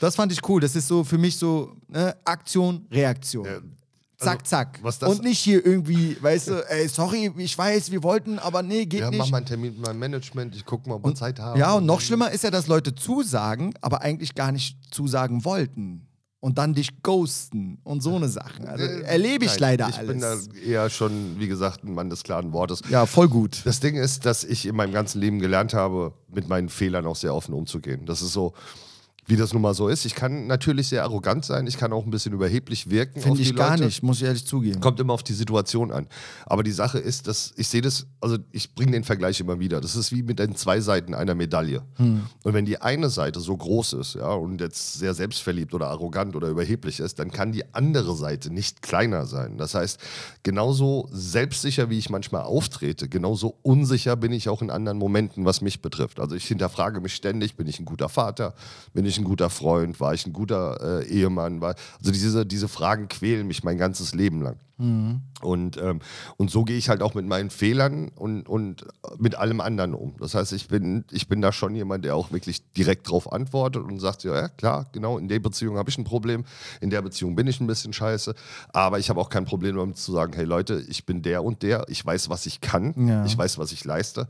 das 0.00 0.14
fand 0.14 0.30
ich 0.32 0.48
cool. 0.48 0.60
Das 0.60 0.76
ist 0.76 0.86
so 0.86 1.02
für 1.02 1.18
mich 1.18 1.36
so 1.36 1.76
ne, 1.88 2.14
Aktion, 2.24 2.86
Reaktion. 2.92 3.44
Ja, 3.44 3.58
zack, 4.18 4.38
also, 4.38 4.44
zack. 4.44 4.78
was 4.82 4.98
das- 5.00 5.10
Und 5.10 5.24
nicht 5.24 5.40
hier 5.40 5.66
irgendwie, 5.66 6.16
weißt 6.22 6.48
du, 6.48 6.70
ey, 6.70 6.86
sorry, 6.88 7.32
ich 7.38 7.58
weiß, 7.58 7.90
wir 7.90 8.04
wollten, 8.04 8.38
aber 8.38 8.62
nee, 8.62 8.86
geht 8.86 9.00
Ja, 9.00 9.10
mach 9.10 9.18
nicht. 9.24 9.30
mal 9.32 9.38
einen 9.38 9.46
Termin 9.46 9.72
mit 9.72 9.84
meinem 9.84 9.98
Management, 9.98 10.54
ich 10.54 10.64
gucke 10.64 10.88
mal, 10.88 10.94
ob 10.94 11.04
wir 11.06 11.14
Zeit 11.16 11.40
haben. 11.40 11.58
Ja, 11.58 11.74
und 11.74 11.86
noch 11.86 12.00
schlimmer 12.00 12.30
ist 12.30 12.44
ja, 12.44 12.50
dass 12.52 12.68
Leute 12.68 12.94
zusagen, 12.94 13.74
aber 13.80 14.00
eigentlich 14.02 14.34
gar 14.36 14.52
nicht 14.52 14.78
zusagen 14.94 15.44
wollten. 15.44 16.06
Und 16.46 16.58
dann 16.58 16.74
dich 16.74 17.02
ghosten 17.02 17.78
und 17.82 18.04
so 18.04 18.14
eine 18.14 18.28
Sachen. 18.28 18.66
Also 18.68 18.84
Äh, 18.84 19.00
erlebe 19.02 19.44
ich 19.46 19.50
nein, 19.58 19.60
leider 19.78 19.88
ich 19.88 19.96
alles. 19.98 20.08
bin 20.08 20.20
da 20.20 20.36
eher 20.64 20.88
schon, 20.90 21.40
wie 21.40 21.48
gesagt, 21.48 21.82
ein 21.82 21.92
Mann 21.92 22.08
des 22.08 22.22
klaren 22.22 22.52
Wortes. 22.52 22.82
ja, 22.88 23.04
voll 23.04 23.28
gut. 23.28 23.62
Das 23.64 23.80
Ding 23.80 23.96
ist, 23.96 24.24
dass 24.26 24.44
ich 24.44 24.64
in 24.64 24.76
meinem 24.76 24.92
ganzen 24.92 25.20
Leben 25.20 25.40
gelernt 25.40 25.74
habe, 25.74 26.12
mit 26.32 26.48
meinen 26.48 26.68
Fehlern 26.68 27.04
auch 27.04 27.16
sehr 27.16 27.34
offen 27.34 27.52
umzugehen. 27.52 28.06
Das 28.06 28.22
ist 28.22 28.32
so, 28.32 28.52
wie 29.26 29.36
das 29.36 29.52
nun 29.52 29.62
mal 29.62 29.74
so 29.74 29.88
ist. 29.88 30.04
Ich 30.04 30.14
kann 30.14 30.46
natürlich 30.46 30.88
sehr 30.88 31.02
arrogant 31.02 31.44
sein, 31.44 31.66
ich 31.66 31.76
kann 31.76 31.92
auch 31.92 32.04
ein 32.04 32.10
bisschen 32.10 32.32
überheblich 32.32 32.90
wirken. 32.90 33.20
Finde 33.20 33.42
ich 33.42 33.54
gar 33.54 33.72
Leute. 33.72 33.84
nicht, 33.84 34.02
muss 34.02 34.18
ich 34.18 34.24
ehrlich 34.24 34.46
zugeben. 34.46 34.80
Kommt 34.80 35.00
immer 35.00 35.12
auf 35.12 35.22
die 35.22 35.32
Situation 35.32 35.90
an. 35.90 36.06
Aber 36.46 36.62
die 36.62 36.72
Sache 36.72 36.98
ist, 36.98 37.26
dass 37.26 37.52
ich 37.56 37.68
sehe 37.68 37.80
das, 37.80 38.06
also 38.20 38.38
ich 38.52 38.74
bringe 38.74 38.92
den 38.92 39.04
Vergleich 39.04 39.40
immer 39.40 39.58
wieder. 39.58 39.80
Das 39.80 39.96
ist 39.96 40.12
wie 40.12 40.22
mit 40.22 40.38
den 40.38 40.54
zwei 40.54 40.80
Seiten 40.80 41.14
einer 41.14 41.34
Medaille. 41.34 41.82
Hm. 41.96 42.26
Und 42.44 42.54
wenn 42.54 42.64
die 42.64 42.80
eine 42.80 43.10
Seite 43.10 43.40
so 43.40 43.56
groß 43.56 43.94
ist, 43.94 44.14
ja, 44.14 44.30
und 44.30 44.60
jetzt 44.60 44.94
sehr 44.94 45.14
selbstverliebt 45.14 45.74
oder 45.74 45.88
arrogant 45.88 46.36
oder 46.36 46.48
überheblich 46.48 47.00
ist, 47.00 47.18
dann 47.18 47.30
kann 47.32 47.52
die 47.52 47.74
andere 47.74 48.14
Seite 48.14 48.52
nicht 48.52 48.82
kleiner 48.82 49.26
sein. 49.26 49.58
Das 49.58 49.74
heißt, 49.74 49.98
genauso 50.44 51.08
selbstsicher, 51.10 51.90
wie 51.90 51.98
ich 51.98 52.10
manchmal 52.10 52.42
auftrete, 52.42 53.08
genauso 53.08 53.56
unsicher 53.62 54.16
bin 54.16 54.32
ich 54.32 54.48
auch 54.48 54.62
in 54.62 54.70
anderen 54.70 54.98
Momenten, 54.98 55.44
was 55.44 55.60
mich 55.60 55.82
betrifft. 55.82 56.20
Also 56.20 56.36
ich 56.36 56.46
hinterfrage 56.46 57.00
mich 57.00 57.14
ständig, 57.14 57.56
bin 57.56 57.66
ich 57.66 57.80
ein 57.80 57.84
guter 57.84 58.08
Vater, 58.08 58.54
bin 58.92 59.04
ich 59.04 59.15
ein 59.18 59.24
guter 59.24 59.50
Freund, 59.50 60.00
war 60.00 60.14
ich 60.14 60.26
ein 60.26 60.32
guter 60.32 61.00
äh, 61.02 61.06
Ehemann, 61.06 61.60
war, 61.60 61.74
also 61.98 62.12
diese, 62.12 62.46
diese 62.46 62.68
Fragen 62.68 63.08
quälen 63.08 63.46
mich 63.46 63.64
mein 63.64 63.78
ganzes 63.78 64.14
Leben 64.14 64.42
lang. 64.42 64.56
Und, 64.78 65.78
ähm, 65.78 66.00
und 66.36 66.50
so 66.50 66.64
gehe 66.64 66.76
ich 66.76 66.90
halt 66.90 67.00
auch 67.00 67.14
mit 67.14 67.24
meinen 67.26 67.48
Fehlern 67.48 68.08
und, 68.14 68.46
und 68.46 68.84
mit 69.16 69.34
allem 69.34 69.62
anderen 69.62 69.94
um. 69.94 70.14
Das 70.20 70.34
heißt, 70.34 70.52
ich 70.52 70.68
bin, 70.68 71.06
ich 71.10 71.28
bin 71.28 71.40
da 71.40 71.50
schon 71.50 71.74
jemand, 71.74 72.04
der 72.04 72.14
auch 72.14 72.30
wirklich 72.30 72.60
direkt 72.72 73.08
drauf 73.08 73.32
antwortet 73.32 73.82
und 73.84 74.00
sagt, 74.00 74.24
ja, 74.24 74.34
ja 74.34 74.48
klar, 74.48 74.84
genau, 74.92 75.16
in 75.16 75.28
der 75.28 75.38
Beziehung 75.38 75.78
habe 75.78 75.88
ich 75.88 75.96
ein 75.96 76.04
Problem, 76.04 76.44
in 76.82 76.90
der 76.90 77.00
Beziehung 77.00 77.34
bin 77.36 77.46
ich 77.46 77.58
ein 77.58 77.66
bisschen 77.66 77.94
scheiße, 77.94 78.34
aber 78.74 78.98
ich 78.98 79.08
habe 79.08 79.18
auch 79.18 79.30
kein 79.30 79.46
Problem 79.46 79.76
damit 79.76 79.96
zu 79.96 80.12
sagen, 80.12 80.34
hey 80.34 80.44
Leute, 80.44 80.84
ich 80.88 81.06
bin 81.06 81.22
der 81.22 81.42
und 81.42 81.62
der, 81.62 81.86
ich 81.88 82.04
weiß, 82.04 82.28
was 82.28 82.44
ich 82.44 82.60
kann, 82.60 82.92
Ja. 83.08 83.24
ich 83.24 83.38
weiß, 83.38 83.56
was 83.56 83.72
ich 83.72 83.82
leiste. 83.82 84.28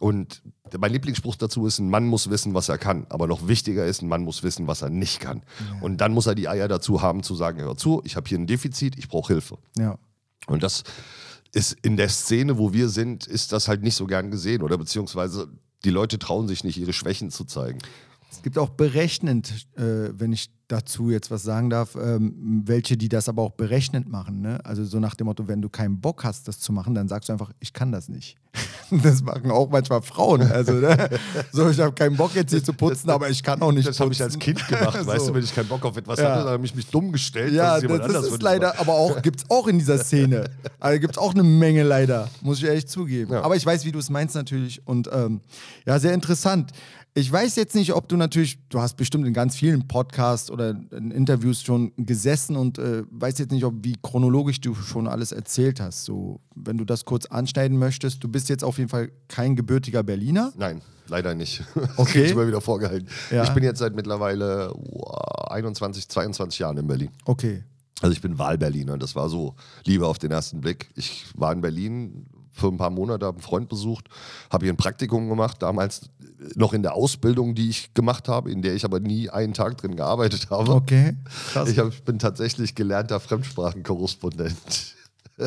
Und 0.00 0.42
mein 0.78 0.92
Lieblingsspruch 0.92 1.36
dazu 1.36 1.66
ist, 1.66 1.78
ein 1.78 1.90
Mann 1.90 2.06
muss 2.06 2.30
wissen, 2.30 2.54
was 2.54 2.68
er 2.68 2.78
kann. 2.78 3.06
Aber 3.08 3.26
noch 3.26 3.48
wichtiger 3.48 3.86
ist, 3.86 4.02
ein 4.02 4.08
Mann 4.08 4.24
muss 4.24 4.42
wissen, 4.42 4.66
was 4.66 4.82
er 4.82 4.90
nicht 4.90 5.20
kann. 5.20 5.42
Und 5.80 6.00
dann 6.00 6.12
muss 6.12 6.26
er 6.26 6.34
die 6.34 6.48
Eier 6.48 6.68
dazu 6.68 7.02
haben, 7.02 7.22
zu 7.22 7.34
sagen, 7.34 7.60
hör 7.60 7.76
zu, 7.76 8.02
ich 8.04 8.16
habe 8.16 8.28
hier 8.28 8.38
ein 8.38 8.46
Defizit, 8.46 8.98
ich 8.98 9.08
brauche 9.08 9.32
Hilfe. 9.32 9.58
Ja. 9.76 9.98
Und 10.46 10.62
das 10.62 10.84
ist 11.52 11.76
in 11.82 11.96
der 11.96 12.08
Szene, 12.08 12.58
wo 12.58 12.72
wir 12.72 12.88
sind, 12.88 13.26
ist 13.26 13.52
das 13.52 13.68
halt 13.68 13.82
nicht 13.82 13.94
so 13.94 14.06
gern 14.06 14.30
gesehen. 14.30 14.62
Oder 14.62 14.78
beziehungsweise 14.78 15.48
die 15.84 15.90
Leute 15.90 16.18
trauen 16.18 16.48
sich 16.48 16.64
nicht, 16.64 16.76
ihre 16.78 16.92
Schwächen 16.92 17.30
zu 17.30 17.44
zeigen. 17.44 17.78
Es 18.30 18.42
gibt 18.42 18.58
auch 18.58 18.68
berechnend, 18.68 19.66
äh, 19.76 20.10
wenn 20.12 20.32
ich 20.32 20.50
dazu 20.68 21.10
jetzt 21.10 21.30
was 21.30 21.42
sagen 21.42 21.70
darf, 21.70 21.94
ähm, 21.96 22.62
welche, 22.66 22.96
die 22.96 23.08
das 23.08 23.28
aber 23.28 23.42
auch 23.42 23.52
berechnend 23.52 24.08
machen. 24.10 24.42
Ne? 24.42 24.58
Also 24.64 24.84
so 24.84 25.00
nach 25.00 25.14
dem 25.14 25.24
Motto, 25.26 25.48
wenn 25.48 25.62
du 25.62 25.68
keinen 25.70 25.98
Bock 26.00 26.24
hast, 26.24 26.46
das 26.46 26.60
zu 26.60 26.72
machen, 26.72 26.94
dann 26.94 27.08
sagst 27.08 27.28
du 27.30 27.32
einfach, 27.32 27.52
ich 27.58 27.72
kann 27.72 27.90
das 27.90 28.08
nicht. 28.08 28.36
Das 28.90 29.20
machen 29.22 29.50
auch 29.50 29.68
manchmal 29.68 30.00
Frauen. 30.00 30.40
Also 30.50 30.72
ne? 30.72 31.10
so, 31.52 31.68
ich 31.68 31.78
habe 31.78 31.92
keinen 31.92 32.16
Bock 32.16 32.34
jetzt 32.34 32.52
hier 32.52 32.64
zu 32.64 32.72
putzen, 32.72 33.10
aber 33.10 33.28
ich 33.28 33.42
kann 33.42 33.60
auch 33.60 33.70
nicht 33.70 33.86
Das 33.86 34.00
habe 34.00 34.14
ich 34.14 34.22
als. 34.22 34.38
Kind 34.38 34.66
gemacht, 34.66 35.06
weißt 35.06 35.26
So. 35.26 35.28
du, 35.28 35.34
wenn 35.34 35.44
ich 35.44 35.54
keinen 35.54 35.68
Bock 35.68 35.84
auf 35.84 35.94
etwas 35.98 36.18
Ja. 36.18 36.30
hatte, 36.30 36.44
dann 36.44 36.52
habe 36.54 36.64
ich 36.64 36.74
mich 36.74 36.86
dumm 36.86 37.12
gestellt. 37.12 37.52
Ja, 37.52 37.78
das, 37.78 38.12
das 38.12 38.26
ist 38.28 38.42
leider, 38.42 38.68
macht. 38.68 38.80
aber 38.80 38.94
auch, 38.94 39.20
gibt 39.20 39.40
es 39.40 39.50
auch 39.50 39.66
in 39.66 39.78
dieser 39.78 39.98
Szene. 39.98 40.48
Also 40.80 41.00
gibt 41.00 41.14
es 41.14 41.18
auch 41.18 41.34
eine 41.34 41.42
Menge 41.42 41.82
leider, 41.82 42.28
muss 42.40 42.58
ich 42.58 42.64
ehrlich 42.64 42.86
zugeben. 42.88 43.32
Ja. 43.34 43.42
Aber 43.42 43.56
ich 43.56 43.66
weiß, 43.66 43.84
wie 43.84 43.92
du 43.92 43.98
es 43.98 44.08
meinst 44.08 44.34
natürlich. 44.34 44.80
Und 44.86 45.10
ähm, 45.12 45.42
ja, 45.84 45.98
sehr 45.98 46.14
interessant. 46.14 46.72
Ich 47.18 47.32
weiß 47.32 47.56
jetzt 47.56 47.74
nicht, 47.74 47.94
ob 47.94 48.08
du 48.08 48.16
natürlich, 48.16 48.60
du 48.68 48.80
hast 48.80 48.96
bestimmt 48.96 49.26
in 49.26 49.32
ganz 49.34 49.56
vielen 49.56 49.88
Podcasts 49.88 50.52
oder 50.52 50.70
in 50.92 51.10
Interviews 51.10 51.64
schon 51.64 51.90
gesessen 51.96 52.54
und 52.54 52.78
äh, 52.78 53.02
weiß 53.10 53.38
jetzt 53.38 53.50
nicht, 53.50 53.64
ob 53.64 53.74
wie 53.82 53.96
chronologisch 54.00 54.60
du 54.60 54.72
schon 54.76 55.08
alles 55.08 55.32
erzählt 55.32 55.80
hast. 55.80 56.04
So, 56.04 56.38
wenn 56.54 56.78
du 56.78 56.84
das 56.84 57.04
kurz 57.04 57.26
anschneiden 57.26 57.76
möchtest, 57.76 58.22
du 58.22 58.28
bist 58.28 58.48
jetzt 58.48 58.62
auf 58.62 58.78
jeden 58.78 58.88
Fall 58.88 59.10
kein 59.26 59.56
gebürtiger 59.56 60.04
Berliner. 60.04 60.52
Nein, 60.56 60.80
leider 61.08 61.34
nicht. 61.34 61.64
Das 61.74 61.98
Okay. 61.98 62.26
ich 62.26 62.30
immer 62.30 62.46
wieder 62.46 62.60
vorgehalten. 62.60 63.08
Ja. 63.32 63.42
Ich 63.42 63.50
bin 63.50 63.64
jetzt 63.64 63.80
seit 63.80 63.96
mittlerweile 63.96 64.70
wow, 64.76 65.50
21, 65.50 66.08
22 66.08 66.60
Jahren 66.60 66.76
in 66.78 66.86
Berlin. 66.86 67.10
Okay. 67.24 67.64
Also 68.00 68.12
ich 68.12 68.20
bin 68.20 68.38
Wahlberliner. 68.38 68.96
Das 68.96 69.16
war 69.16 69.28
so 69.28 69.56
Liebe 69.84 70.06
auf 70.06 70.18
den 70.18 70.30
ersten 70.30 70.60
Blick. 70.60 70.88
Ich 70.94 71.26
war 71.34 71.52
in 71.52 71.62
Berlin 71.62 72.26
für 72.52 72.68
ein 72.68 72.76
paar 72.76 72.90
Monate, 72.90 73.24
habe 73.26 73.36
einen 73.36 73.42
Freund 73.42 73.68
besucht, 73.68 74.08
habe 74.50 74.66
hier 74.66 74.72
ein 74.72 74.76
Praktikum 74.76 75.28
gemacht, 75.28 75.62
damals 75.62 76.10
noch 76.54 76.72
in 76.72 76.82
der 76.82 76.94
Ausbildung, 76.94 77.54
die 77.54 77.68
ich 77.68 77.94
gemacht 77.94 78.28
habe, 78.28 78.50
in 78.50 78.62
der 78.62 78.74
ich 78.74 78.84
aber 78.84 79.00
nie 79.00 79.28
einen 79.30 79.54
Tag 79.54 79.76
drin 79.78 79.96
gearbeitet 79.96 80.50
habe. 80.50 80.72
Okay. 80.72 81.16
Krass. 81.52 81.68
Ich, 81.68 81.78
hab, 81.78 81.88
ich 81.88 82.02
bin 82.04 82.18
tatsächlich 82.18 82.74
gelernter 82.74 83.20
Fremdsprachenkorrespondent. 83.20 84.94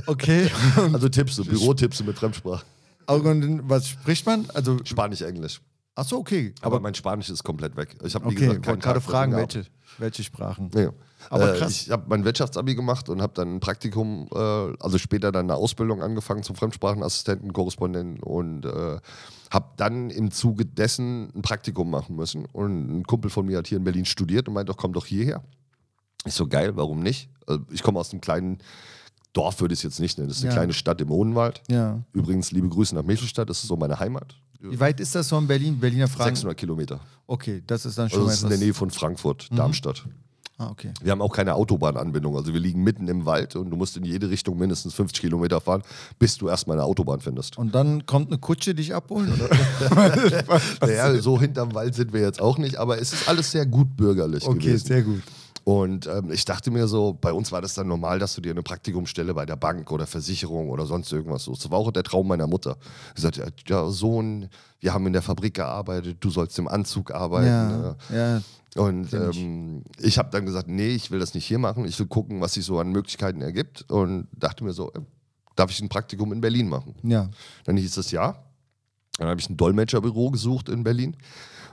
Okay. 0.05 0.49
Also 0.93 1.09
Tipps, 1.09 1.35
Bürotipps 1.43 2.03
mit 2.03 2.17
Fremdsprachen. 2.17 2.65
Und 3.07 3.69
was 3.69 3.89
spricht 3.89 4.25
man? 4.25 4.45
Also, 4.53 4.77
Spanisch, 4.85 5.21
Englisch. 5.21 5.61
ach 5.95 6.05
so, 6.05 6.17
okay. 6.17 6.53
Aber, 6.61 6.79
mein 6.79 6.95
Spanisch 6.95 7.29
ist 7.29 7.43
komplett 7.43 7.75
weg. 7.75 7.97
Ich 8.03 8.15
habe, 8.15 8.27
Okay, 8.27 8.57
gerade 8.59 9.01
fragen, 9.01 9.35
welche, 9.35 9.65
welche 9.97 10.23
Sprachen. 10.23 10.71
Ja. 10.73 10.91
Aber 11.29 11.53
äh, 11.55 11.57
krass. 11.59 11.71
Ich 11.71 11.91
habe 11.91 12.03
mein 12.07 12.25
Wirtschaftsabi 12.25 12.75
gemacht 12.75 13.09
und 13.09 13.21
habe 13.21 13.33
dann 13.35 13.55
ein 13.55 13.59
Praktikum, 13.59 14.27
äh, 14.33 14.37
also 14.37 14.97
später 14.97 15.31
dann 15.31 15.45
eine 15.49 15.55
Ausbildung 15.55 16.01
angefangen 16.01 16.43
zum 16.43 16.55
Fremdsprachenassistenten, 16.55 17.53
Korrespondenten 17.53 18.21
und 18.23 18.65
äh, 18.65 18.99
habe 19.51 19.65
dann 19.77 20.09
im 20.09 20.31
Zuge 20.31 20.65
dessen 20.65 21.29
ein 21.35 21.41
Praktikum 21.41 21.89
machen 21.89 22.15
müssen. 22.15 22.45
Und 22.45 22.99
ein 22.99 23.03
Kumpel 23.05 23.29
von 23.29 23.45
mir 23.45 23.57
hat 23.57 23.67
hier 23.67 23.77
in 23.77 23.83
Berlin 23.83 24.05
studiert 24.05 24.47
und 24.47 24.53
meinte, 24.53 24.71
doch 24.71 24.77
komm 24.77 24.93
doch 24.93 25.05
hierher. 25.05 25.43
Ich 26.25 26.33
so 26.33 26.47
geil, 26.47 26.75
warum 26.75 27.01
nicht? 27.01 27.29
Also 27.47 27.61
ich 27.71 27.83
komme 27.83 27.99
aus 27.99 28.11
einem 28.11 28.21
kleinen 28.21 28.59
Dorf, 29.33 29.61
würde 29.61 29.73
ich 29.73 29.79
es 29.79 29.83
jetzt 29.83 29.99
nicht 29.99 30.17
nennen. 30.17 30.27
Das 30.29 30.37
ist 30.37 30.43
eine 30.43 30.51
Ja. 30.51 30.55
kleine 30.57 30.73
Stadt 30.73 30.99
im 31.01 31.11
Odenwald. 31.11 31.61
Ja. 31.69 32.01
Übrigens, 32.13 32.51
liebe 32.51 32.67
Grüße 32.69 32.93
nach 32.95 33.03
Michelstadt, 33.03 33.49
das 33.49 33.59
ist 33.61 33.67
so 33.67 33.75
meine 33.77 33.99
Heimat. 33.99 34.35
Wie 34.59 34.79
weit 34.79 34.99
ist 34.99 35.15
das 35.15 35.29
von 35.29 35.47
Berlin? 35.47 35.79
Berliner 35.79 36.07
Fragen? 36.07 36.35
600 36.35 36.55
Kilometer. 36.55 36.99
Okay, 37.25 37.63
das 37.65 37.85
ist 37.85 37.97
dann 37.97 38.09
schon 38.09 38.19
Also 38.19 38.29
das 38.29 38.37
ist 38.39 38.43
in 38.43 38.49
der. 38.49 38.57
Nähe 38.59 38.73
von 38.73 38.91
Frankfurt, 38.91 39.47
Darmstadt. 39.57 40.05
Ah, 40.61 40.69
okay. 40.69 40.91
Wir 41.01 41.11
haben 41.11 41.21
auch 41.21 41.33
keine 41.33 41.55
Autobahnanbindung. 41.55 42.35
Also 42.35 42.53
wir 42.53 42.59
liegen 42.59 42.83
mitten 42.83 43.07
im 43.07 43.25
Wald 43.25 43.55
und 43.55 43.71
du 43.71 43.77
musst 43.77 43.97
in 43.97 44.03
jede 44.03 44.29
Richtung 44.29 44.59
mindestens 44.59 44.93
50 44.93 45.21
Kilometer 45.21 45.59
fahren, 45.59 45.81
bis 46.19 46.37
du 46.37 46.49
erstmal 46.49 46.77
eine 46.77 46.85
Autobahn 46.85 47.19
findest. 47.19 47.57
Und 47.57 47.73
dann 47.73 48.05
kommt 48.05 48.27
eine 48.27 48.37
Kutsche 48.37 48.75
dich 48.75 48.93
abholen? 48.93 49.33
Naja, 50.81 51.15
so 51.21 51.39
hinterm 51.39 51.73
Wald 51.73 51.95
sind 51.95 52.13
wir 52.13 52.21
jetzt 52.21 52.39
auch 52.41 52.59
nicht, 52.59 52.75
aber 52.77 52.99
es 53.01 53.11
ist 53.11 53.27
alles 53.27 53.49
sehr 53.51 53.65
gut 53.65 53.97
bürgerlich 53.97 54.45
Okay, 54.45 54.59
gewesen. 54.59 54.85
sehr 54.87 55.01
gut. 55.01 55.23
Und 55.71 56.05
ähm, 56.05 56.31
ich 56.31 56.43
dachte 56.43 56.69
mir 56.69 56.85
so, 56.87 57.13
bei 57.13 57.31
uns 57.31 57.51
war 57.53 57.61
das 57.61 57.75
dann 57.75 57.87
normal, 57.87 58.19
dass 58.19 58.35
du 58.35 58.41
dir 58.41 58.51
eine 58.51 58.61
Praktikumsstelle 58.61 59.33
bei 59.33 59.45
der 59.45 59.55
Bank 59.55 59.89
oder 59.89 60.05
Versicherung 60.05 60.69
oder 60.69 60.85
sonst 60.85 61.09
irgendwas 61.13 61.45
suchst. 61.45 61.63
Das 61.63 61.71
war 61.71 61.79
auch 61.79 61.91
der 61.91 62.03
Traum 62.03 62.27
meiner 62.27 62.45
Mutter. 62.45 62.75
Sie 63.15 63.21
sagte, 63.21 63.53
ja, 63.67 63.87
Sohn, 63.87 64.49
wir 64.81 64.93
haben 64.93 65.07
in 65.07 65.13
der 65.13 65.21
Fabrik 65.21 65.53
gearbeitet, 65.53 66.17
du 66.19 66.29
sollst 66.29 66.59
im 66.59 66.67
Anzug 66.67 67.11
arbeiten. 67.11 67.47
Ja, 67.47 67.95
ja. 68.13 68.41
Und 68.75 69.13
ähm, 69.13 69.83
ich 69.97 70.17
habe 70.17 70.29
dann 70.31 70.45
gesagt, 70.45 70.67
nee, 70.67 70.89
ich 70.89 71.09
will 71.09 71.19
das 71.19 71.33
nicht 71.33 71.45
hier 71.45 71.59
machen. 71.59 71.85
Ich 71.85 71.97
will 71.99 72.07
gucken, 72.07 72.41
was 72.41 72.53
sich 72.53 72.65
so 72.65 72.77
an 72.77 72.91
Möglichkeiten 72.91 73.41
ergibt. 73.41 73.89
Und 73.89 74.27
dachte 74.35 74.65
mir 74.65 74.73
so, 74.73 74.91
äh, 74.91 74.99
darf 75.55 75.71
ich 75.71 75.79
ein 75.81 75.87
Praktikum 75.89 76.33
in 76.33 76.41
Berlin 76.41 76.67
machen? 76.67 76.95
ja. 77.03 77.29
Dann 77.63 77.77
hieß 77.77 77.95
es 77.95 78.11
ja. 78.11 78.43
Dann 79.17 79.29
habe 79.29 79.39
ich 79.39 79.49
ein 79.49 79.55
Dolmetscherbüro 79.55 80.31
gesucht 80.31 80.67
in 80.67 80.83
Berlin. 80.83 81.15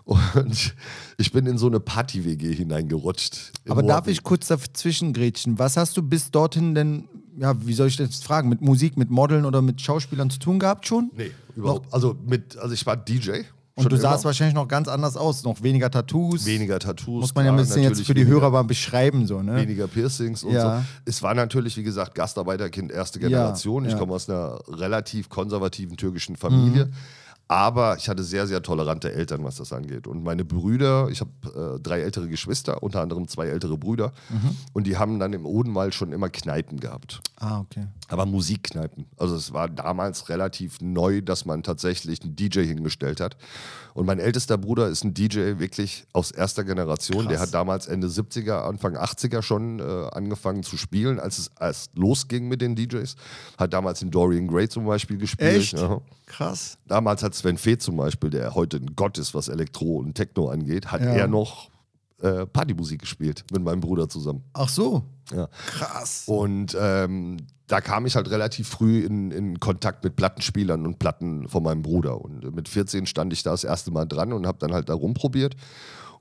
Und 0.09 0.75
ich 1.19 1.33
bin 1.33 1.45
in 1.45 1.59
so 1.59 1.67
eine 1.67 1.81
Party-WG 1.81 2.55
hineingerutscht. 2.55 3.53
in 3.65 3.73
Aber 3.73 3.83
darf 3.83 4.09
ich 4.09 4.23
kurz 4.23 4.49
dazwischen 4.49 5.13
grätschen? 5.13 5.59
Was 5.59 5.77
hast 5.77 5.99
du 5.99 6.03
bis 6.03 6.31
dorthin 6.31 6.75
denn, 6.75 7.09
ja, 7.37 7.55
wie 7.67 7.75
soll 7.75 7.89
ich 7.89 7.99
das 7.99 8.07
jetzt 8.09 8.25
fragen, 8.25 8.49
mit 8.49 8.63
Musik, 8.63 8.97
mit 8.97 9.11
Modeln 9.11 9.45
oder 9.45 9.61
mit 9.61 9.83
Schauspielern 9.83 10.31
zu 10.31 10.39
tun 10.39 10.59
gehabt 10.59 10.87
schon? 10.87 11.11
Nee, 11.15 11.31
überhaupt. 11.55 11.93
Also, 11.93 12.17
mit, 12.27 12.57
also 12.57 12.73
ich 12.73 12.87
war 12.87 12.97
DJ. 12.97 13.43
Und 13.75 13.85
du 13.85 13.97
immer. 13.97 14.01
sahst 14.01 14.25
wahrscheinlich 14.25 14.55
noch 14.55 14.67
ganz 14.67 14.89
anders 14.89 15.17
aus, 15.17 15.45
noch 15.45 15.63
weniger 15.63 15.91
Tattoos. 15.91 16.47
weniger 16.47 16.79
Tattoos. 16.79 17.21
Muss 17.21 17.35
man 17.35 17.45
ja 17.45 17.53
ein 17.53 17.57
bisschen 17.59 17.83
jetzt 17.83 18.01
für 18.05 18.15
die 18.15 18.23
weniger, 18.23 18.41
Hörer 18.41 18.51
mal 18.51 18.65
beschreiben, 18.65 19.27
so, 19.27 19.43
ne? 19.43 19.57
Weniger 19.57 19.87
Piercings 19.87 20.43
und 20.43 20.53
Ja. 20.53 20.79
so. 20.81 20.85
Es 21.05 21.23
war 21.23 21.35
natürlich, 21.35 21.77
wie 21.77 21.85
gesagt, 21.85 22.15
Gastarbeiterkind 22.15 22.91
erste 22.91 23.21
Generation. 23.21 23.85
ich 23.85 23.93
ja. 23.93 23.99
komme 23.99 24.15
aus 24.15 24.29
einer 24.29 24.59
relativ 24.69 25.29
konservativen 25.29 25.97
türkischen 25.99 26.35
Familie. 26.35 26.87
Mhm. 26.87 26.93
Aber 27.51 27.97
ich 27.97 28.11
hatte 28.11 28.23
sehr, 28.23 28.47
sehr 28.47 28.63
tolerante 28.63 29.11
Eltern, 29.11 29.43
was 29.43 29.57
das 29.57 29.73
angeht. 29.73 30.07
Und 30.07 30.23
meine 30.23 30.45
Brüder, 30.45 31.09
ich 31.09 31.21
habe 31.21 31.77
äh, 31.77 31.81
drei 31.81 32.01
ältere 32.01 32.29
Geschwister, 32.29 32.83
unter 32.83 33.01
anderem 33.01 33.27
zwei 33.27 33.47
ältere 33.47 33.79
Brüder. 33.79 34.13
Mhm. 34.29 34.57
Und 34.75 34.87
die 34.87 34.99
haben 34.99 35.19
dann 35.19 35.33
im 35.33 35.47
Odenwald 35.47 35.95
schon 35.95 36.13
immer 36.13 36.29
Kneipen 36.29 36.79
gehabt. 36.79 37.23
Ah, 37.37 37.61
okay. 37.61 37.87
Aber 38.09 38.27
Musikkneipen. 38.27 39.07
Also 39.17 39.35
es 39.35 39.55
war 39.55 39.69
damals 39.71 40.29
relativ 40.29 40.83
neu, 40.83 41.23
dass 41.23 41.47
man 41.47 41.63
tatsächlich 41.63 42.23
einen 42.23 42.37
DJ 42.37 42.65
hingestellt 42.65 43.21
hat. 43.21 43.39
Und 43.99 44.07
mein 44.07 44.21
ältester 44.21 44.57
Bruder 44.57 44.87
ist 44.87 45.03
ein 45.03 45.13
DJ 45.13 45.59
wirklich 45.59 46.07
aus 46.13 46.31
erster 46.31 46.63
Generation. 46.63 47.27
Der 47.27 47.41
hat 47.41 47.53
damals 47.53 47.89
Ende 47.89 48.07
70er, 48.07 48.61
Anfang 48.63 48.97
80er 48.97 49.43
schon 49.43 49.81
äh, 49.81 49.83
angefangen 50.13 50.63
zu 50.63 50.77
spielen, 50.77 51.19
als 51.19 51.39
es 51.39 51.51
erst 51.59 51.99
losging 51.99 52.47
mit 52.47 52.61
den 52.63 52.77
DJs. 52.77 53.17
Hat 53.59 53.73
damals 53.73 54.01
in 54.01 54.13
Dorian 54.13 54.47
Gray 54.47 54.69
zum 54.69 54.87
Beispiel 54.87 55.19
gespielt. 55.19 55.51
Echt? 55.57 55.73
Ja. 55.73 56.01
Krass. 56.27 56.79
Damals 56.87 57.25
hat 57.25 57.35
Sven 57.35 57.59
Feth 57.59 57.83
zum 57.83 57.97
Beispiel, 57.97 58.31
der 58.31 58.55
heute 58.55 58.77
ein 58.77 58.95
Gott 58.95 59.19
ist, 59.19 59.35
was 59.35 59.49
Elektro 59.49 59.97
und 59.97 60.15
Techno 60.15 60.49
angeht, 60.49 60.93
hat 60.93 61.01
Ja. 61.01 61.15
er 61.15 61.27
noch 61.27 61.69
äh, 62.23 62.47
Partymusik 62.47 63.01
gespielt 63.01 63.45
mit 63.53 63.63
meinem 63.63 63.81
Bruder 63.81 64.09
zusammen. 64.09 64.43
Ach 64.53 64.69
so. 64.69 65.05
Ja. 65.33 65.49
Krass. 65.67 66.25
Und 66.27 66.77
ähm, 66.81 67.37
da 67.67 67.81
kam 67.81 68.07
ich 68.07 68.17
halt 68.17 68.31
relativ 68.31 68.69
früh 68.69 69.01
in, 69.05 69.31
in 69.31 69.61
Kontakt 69.61 70.03
mit 70.03 70.17
Plattenspielern 70.17 70.87
und 70.87 70.99
Platten 70.99 71.49
von 71.49 71.63
meinem 71.63 71.83
Bruder. 71.83 72.21
Und 72.21 72.55
mit 72.55 72.69
14 72.69 73.07
stand 73.07 73.33
ich 73.33 73.43
da 73.43 73.51
das 73.51 73.63
erste 73.65 73.91
Mal 73.91 74.07
dran 74.07 74.33
und 74.33 74.47
habe 74.47 74.59
dann 74.59 74.73
halt 74.73 74.89
da 74.89 74.95
rumprobiert 74.95 75.55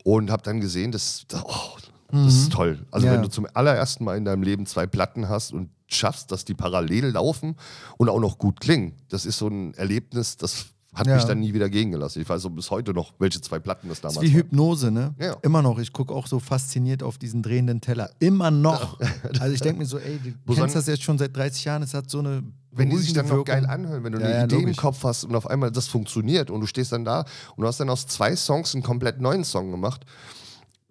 und 0.04 0.30
habe 0.30 0.44
dann 0.44 0.60
gesehen, 0.60 0.92
dass, 0.92 1.26
oh, 1.34 1.78
das 2.12 2.34
ist 2.34 2.52
toll. 2.52 2.86
Also 2.92 3.08
Ja. 3.08 3.14
wenn 3.14 3.22
du 3.22 3.30
zum 3.30 3.48
allerersten 3.54 4.04
Mal 4.04 4.18
in 4.18 4.26
deinem 4.26 4.44
Leben 4.44 4.66
zwei 4.66 4.88
Platten 4.88 5.30
hast 5.30 5.54
und 5.54 5.70
schaffst, 5.88 6.32
dass 6.32 6.44
die 6.44 6.54
parallel 6.54 7.08
laufen 7.12 7.56
und 7.98 8.10
auch 8.10 8.20
noch 8.20 8.38
gut 8.38 8.60
klingen, 8.60 8.94
das 9.10 9.26
ist 9.26 9.38
so 9.38 9.48
ein 9.48 9.74
Erlebnis, 9.74 10.36
das 10.38 10.68
hat 10.98 11.08
Ja. 11.08 11.16
mich 11.16 11.26
dann 11.26 11.40
nie 11.40 11.54
wieder 11.54 11.70
gehen 11.70 11.92
gelassen. 11.92 12.22
Ich 12.22 12.28
weiß 12.28 12.46
auch 12.46 12.50
bis 12.50 12.72
heute 12.72 12.94
noch, 12.94 13.14
welche 13.20 13.40
zwei 13.40 13.60
Platten 13.60 13.88
das 13.90 14.02
damals 14.02 14.18
ist 14.18 14.24
wie 14.24 14.34
waren. 14.34 14.38
Hypnose, 14.44 14.92
ne? 14.92 15.14
Ja. 15.20 15.38
Immer 15.44 15.62
noch. 15.62 15.78
Ich 15.80 15.94
gucke 15.94 16.14
auch 16.14 16.28
so 16.28 16.40
fasziniert 16.40 17.04
auf 17.04 17.18
diesen 17.18 17.44
drehenden 17.44 17.82
Teller. 17.82 18.10
Immer 18.20 18.52
noch. 18.52 19.00
Also 19.40 19.54
ich 19.54 19.62
denke 19.62 19.80
mir 19.80 19.86
so, 19.86 20.00
ey, 20.00 20.20
du 20.24 20.34
Wo 20.46 20.54
kennst 20.56 20.76
das 20.76 20.88
jetzt 20.88 21.04
schon 21.04 21.18
seit 21.18 21.36
30 21.36 21.64
Jahren, 21.66 21.84
es 21.84 21.94
hat 21.94 22.10
so 22.10 22.20
eine 22.20 22.44
wenn 22.72 22.90
die 22.90 22.98
sich 22.98 23.14
dann 23.14 23.28
noch 23.28 23.44
geil 23.44 23.66
anhören, 23.66 24.04
wenn 24.04 24.12
du 24.14 24.20
Ja, 24.20 24.26
eine 24.26 24.36
ja, 24.36 24.44
Idee 24.46 24.56
logisch. 24.56 24.70
im 24.72 24.76
Kopf 24.76 25.04
hast 25.04 25.24
und 25.24 25.36
auf 25.36 25.48
einmal 25.48 25.72
das 25.72 25.88
funktioniert 25.88 26.52
und 26.52 26.62
du 26.62 26.68
stehst 26.68 26.92
dann 26.92 27.06
da 27.06 27.22
und 27.56 27.62
du 27.64 27.68
hast 27.68 27.80
dann 27.80 27.90
aus 27.90 28.06
zwei 28.08 28.36
Songs 28.36 28.74
einen 28.76 28.84
komplett 28.84 29.20
neuen 29.20 29.44
Song 29.44 29.72
gemacht, 29.72 30.06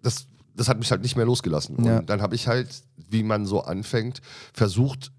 das, 0.01 0.27
das 0.55 0.67
hat 0.67 0.79
mich 0.79 0.91
halt 0.91 1.01
nicht 1.01 1.15
mehr 1.15 1.25
losgelassen. 1.25 1.83
Ja. 1.85 1.99
Und 1.99 2.09
dann 2.09 2.21
habe 2.21 2.35
ich 2.35 2.47
halt, 2.47 2.69
wie 3.09 3.23
man 3.23 3.45
so 3.45 3.61
anfängt, 3.61 4.21
versucht, 4.53 5.11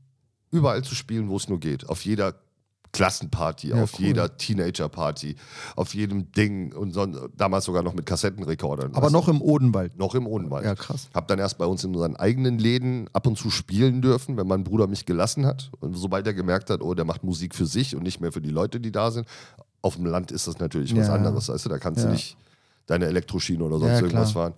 überall 0.51 0.83
zu 0.85 0.95
spielen, 0.95 1.29
wo 1.29 1.37
es 1.37 1.49
nur 1.49 1.61
geht. 1.61 1.89
Auf 1.89 2.05
jeder 2.05 2.35
Klassenparty, 2.93 3.69
Ja, 3.69 3.83
auf 3.83 3.95
cool. 3.99 4.07
jeder 4.07 4.37
Teenagerparty, 4.37 5.37
auf 5.77 5.95
jedem 5.95 6.33
Ding 6.33 6.73
und 6.75 6.93
so, 6.93 7.07
damals 7.37 7.65
sogar 7.67 7.83
noch 7.83 7.95
mit 7.95 8.07
Kassettenrekordern. 8.07 8.95
Aber 8.95 9.11
noch 9.11 9.29
im 9.29 9.41
Odenwald. 9.43 9.97
noch 9.99 10.15
im 10.15 10.27
Odenwald. 10.27 10.65
Ja, 10.65 10.75
krass. 10.75 11.09
Hab 11.15 11.29
dann 11.29 11.39
erst 11.39 11.59
bei 11.59 11.67
uns 11.67 11.85
in 11.85 11.95
unseren 11.95 12.17
eigenen 12.17 12.59
Läden 12.59 13.09
ab 13.13 13.27
und 13.27 13.37
zu 13.39 13.51
spielen 13.51 14.01
dürfen, 14.03 14.37
wenn 14.37 14.47
mein 14.47 14.65
Bruder 14.65 14.87
mich 14.87 15.07
gelassen 15.07 15.47
hat. 15.47 15.71
Und 15.81 15.95
sobald 15.97 16.27
er 16.27 16.35
gemerkt 16.35 16.71
hat, 16.71 16.81
oh, 16.83 16.95
der 16.95 17.05
macht 17.05 17.25
Musik 17.25 17.55
für 17.55 17.67
sich 17.67 17.95
und 17.95 18.03
nicht 18.03 18.21
mehr 18.21 18.33
für 18.33 18.41
die 18.41 18.51
Leute, 18.51 18.81
die 18.81 18.93
da 18.93 19.11
sind. 19.11 19.27
Auf 19.83 19.97
dem 19.97 20.07
Land 20.07 20.33
ist 20.33 20.49
das 20.49 20.59
natürlich 20.59 20.97
was 20.97 21.07
Ja. 21.09 21.15
anderes, 21.15 21.49
weißt 21.49 21.67
du, 21.67 21.69
da 21.69 21.79
kannst 21.79 22.01
Ja. 22.01 22.07
du 22.07 22.13
nicht 22.13 22.37
deine 22.87 23.05
Elektroschiene 23.07 23.63
oder 23.63 23.79
sonst 23.79 24.01
irgendwas 24.01 24.33
fahren. 24.33 24.55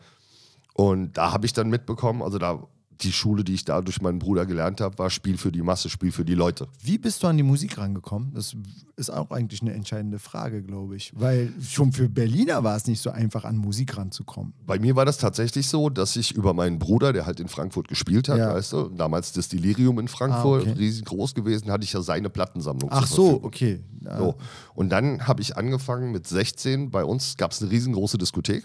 Und 0.74 1.16
da 1.16 1.32
habe 1.32 1.44
ich 1.46 1.52
dann 1.52 1.68
mitbekommen, 1.68 2.22
also 2.22 2.38
da 2.38 2.62
die 3.02 3.12
Schule, 3.12 3.44
die 3.44 3.54
ich 3.54 3.64
da 3.64 3.80
durch 3.80 4.00
meinen 4.00 4.18
Bruder 4.18 4.46
gelernt 4.46 4.80
habe, 4.80 4.98
war 4.98 5.10
Spiel 5.10 5.36
für 5.38 5.50
die 5.52 5.62
Masse, 5.62 5.88
Spiel 5.88 6.12
für 6.12 6.24
die 6.24 6.34
Leute. 6.34 6.68
Wie 6.82 6.98
bist 6.98 7.22
du 7.22 7.26
an 7.26 7.36
die 7.36 7.42
Musik 7.42 7.78
rangekommen? 7.78 8.32
Das 8.34 8.54
ist 8.96 9.10
auch 9.10 9.30
eigentlich 9.30 9.62
eine 9.62 9.72
entscheidende 9.72 10.18
Frage, 10.18 10.62
glaube 10.62 10.96
ich. 10.96 11.12
Weil 11.16 11.52
schon 11.66 11.92
für 11.92 12.08
Berliner 12.08 12.62
war 12.64 12.76
es 12.76 12.86
nicht 12.86 13.00
so 13.00 13.10
einfach, 13.10 13.44
an 13.44 13.56
Musik 13.56 13.96
ranzukommen. 13.96 14.52
Bei 14.66 14.78
mir 14.78 14.94
war 14.96 15.04
das 15.04 15.18
tatsächlich 15.18 15.66
so, 15.68 15.88
dass 15.90 16.16
ich 16.16 16.32
über 16.32 16.54
meinen 16.54 16.78
Bruder, 16.78 17.12
der 17.12 17.26
halt 17.26 17.40
in 17.40 17.48
Frankfurt 17.48 17.88
gespielt 17.88 18.28
hat, 18.28 18.38
Ja. 18.38 18.54
weißt 18.54 18.72
du, 18.72 18.88
damals 18.90 19.32
das 19.32 19.48
Delirium 19.48 19.98
in 19.98 20.08
Frankfurt, 20.08 20.66
Ah, 20.66 20.70
okay. 20.70 20.78
riesengroß 20.78 21.34
gewesen, 21.34 21.70
hatte 21.70 21.84
ich 21.84 21.92
ja 21.92 22.02
seine 22.02 22.30
Plattensammlung. 22.30 22.90
Ach 22.92 23.06
so, 23.06 23.42
okay. 23.42 23.80
Ja. 24.04 24.18
So. 24.18 24.34
Und 24.74 24.90
dann 24.90 25.26
habe 25.26 25.42
ich 25.42 25.56
angefangen 25.56 26.12
mit 26.12 26.26
16. 26.26 26.90
Bei 26.90 27.04
uns 27.04 27.36
gab 27.36 27.52
es 27.52 27.62
eine 27.62 27.70
riesengroße 27.70 28.18
Diskothek. 28.18 28.64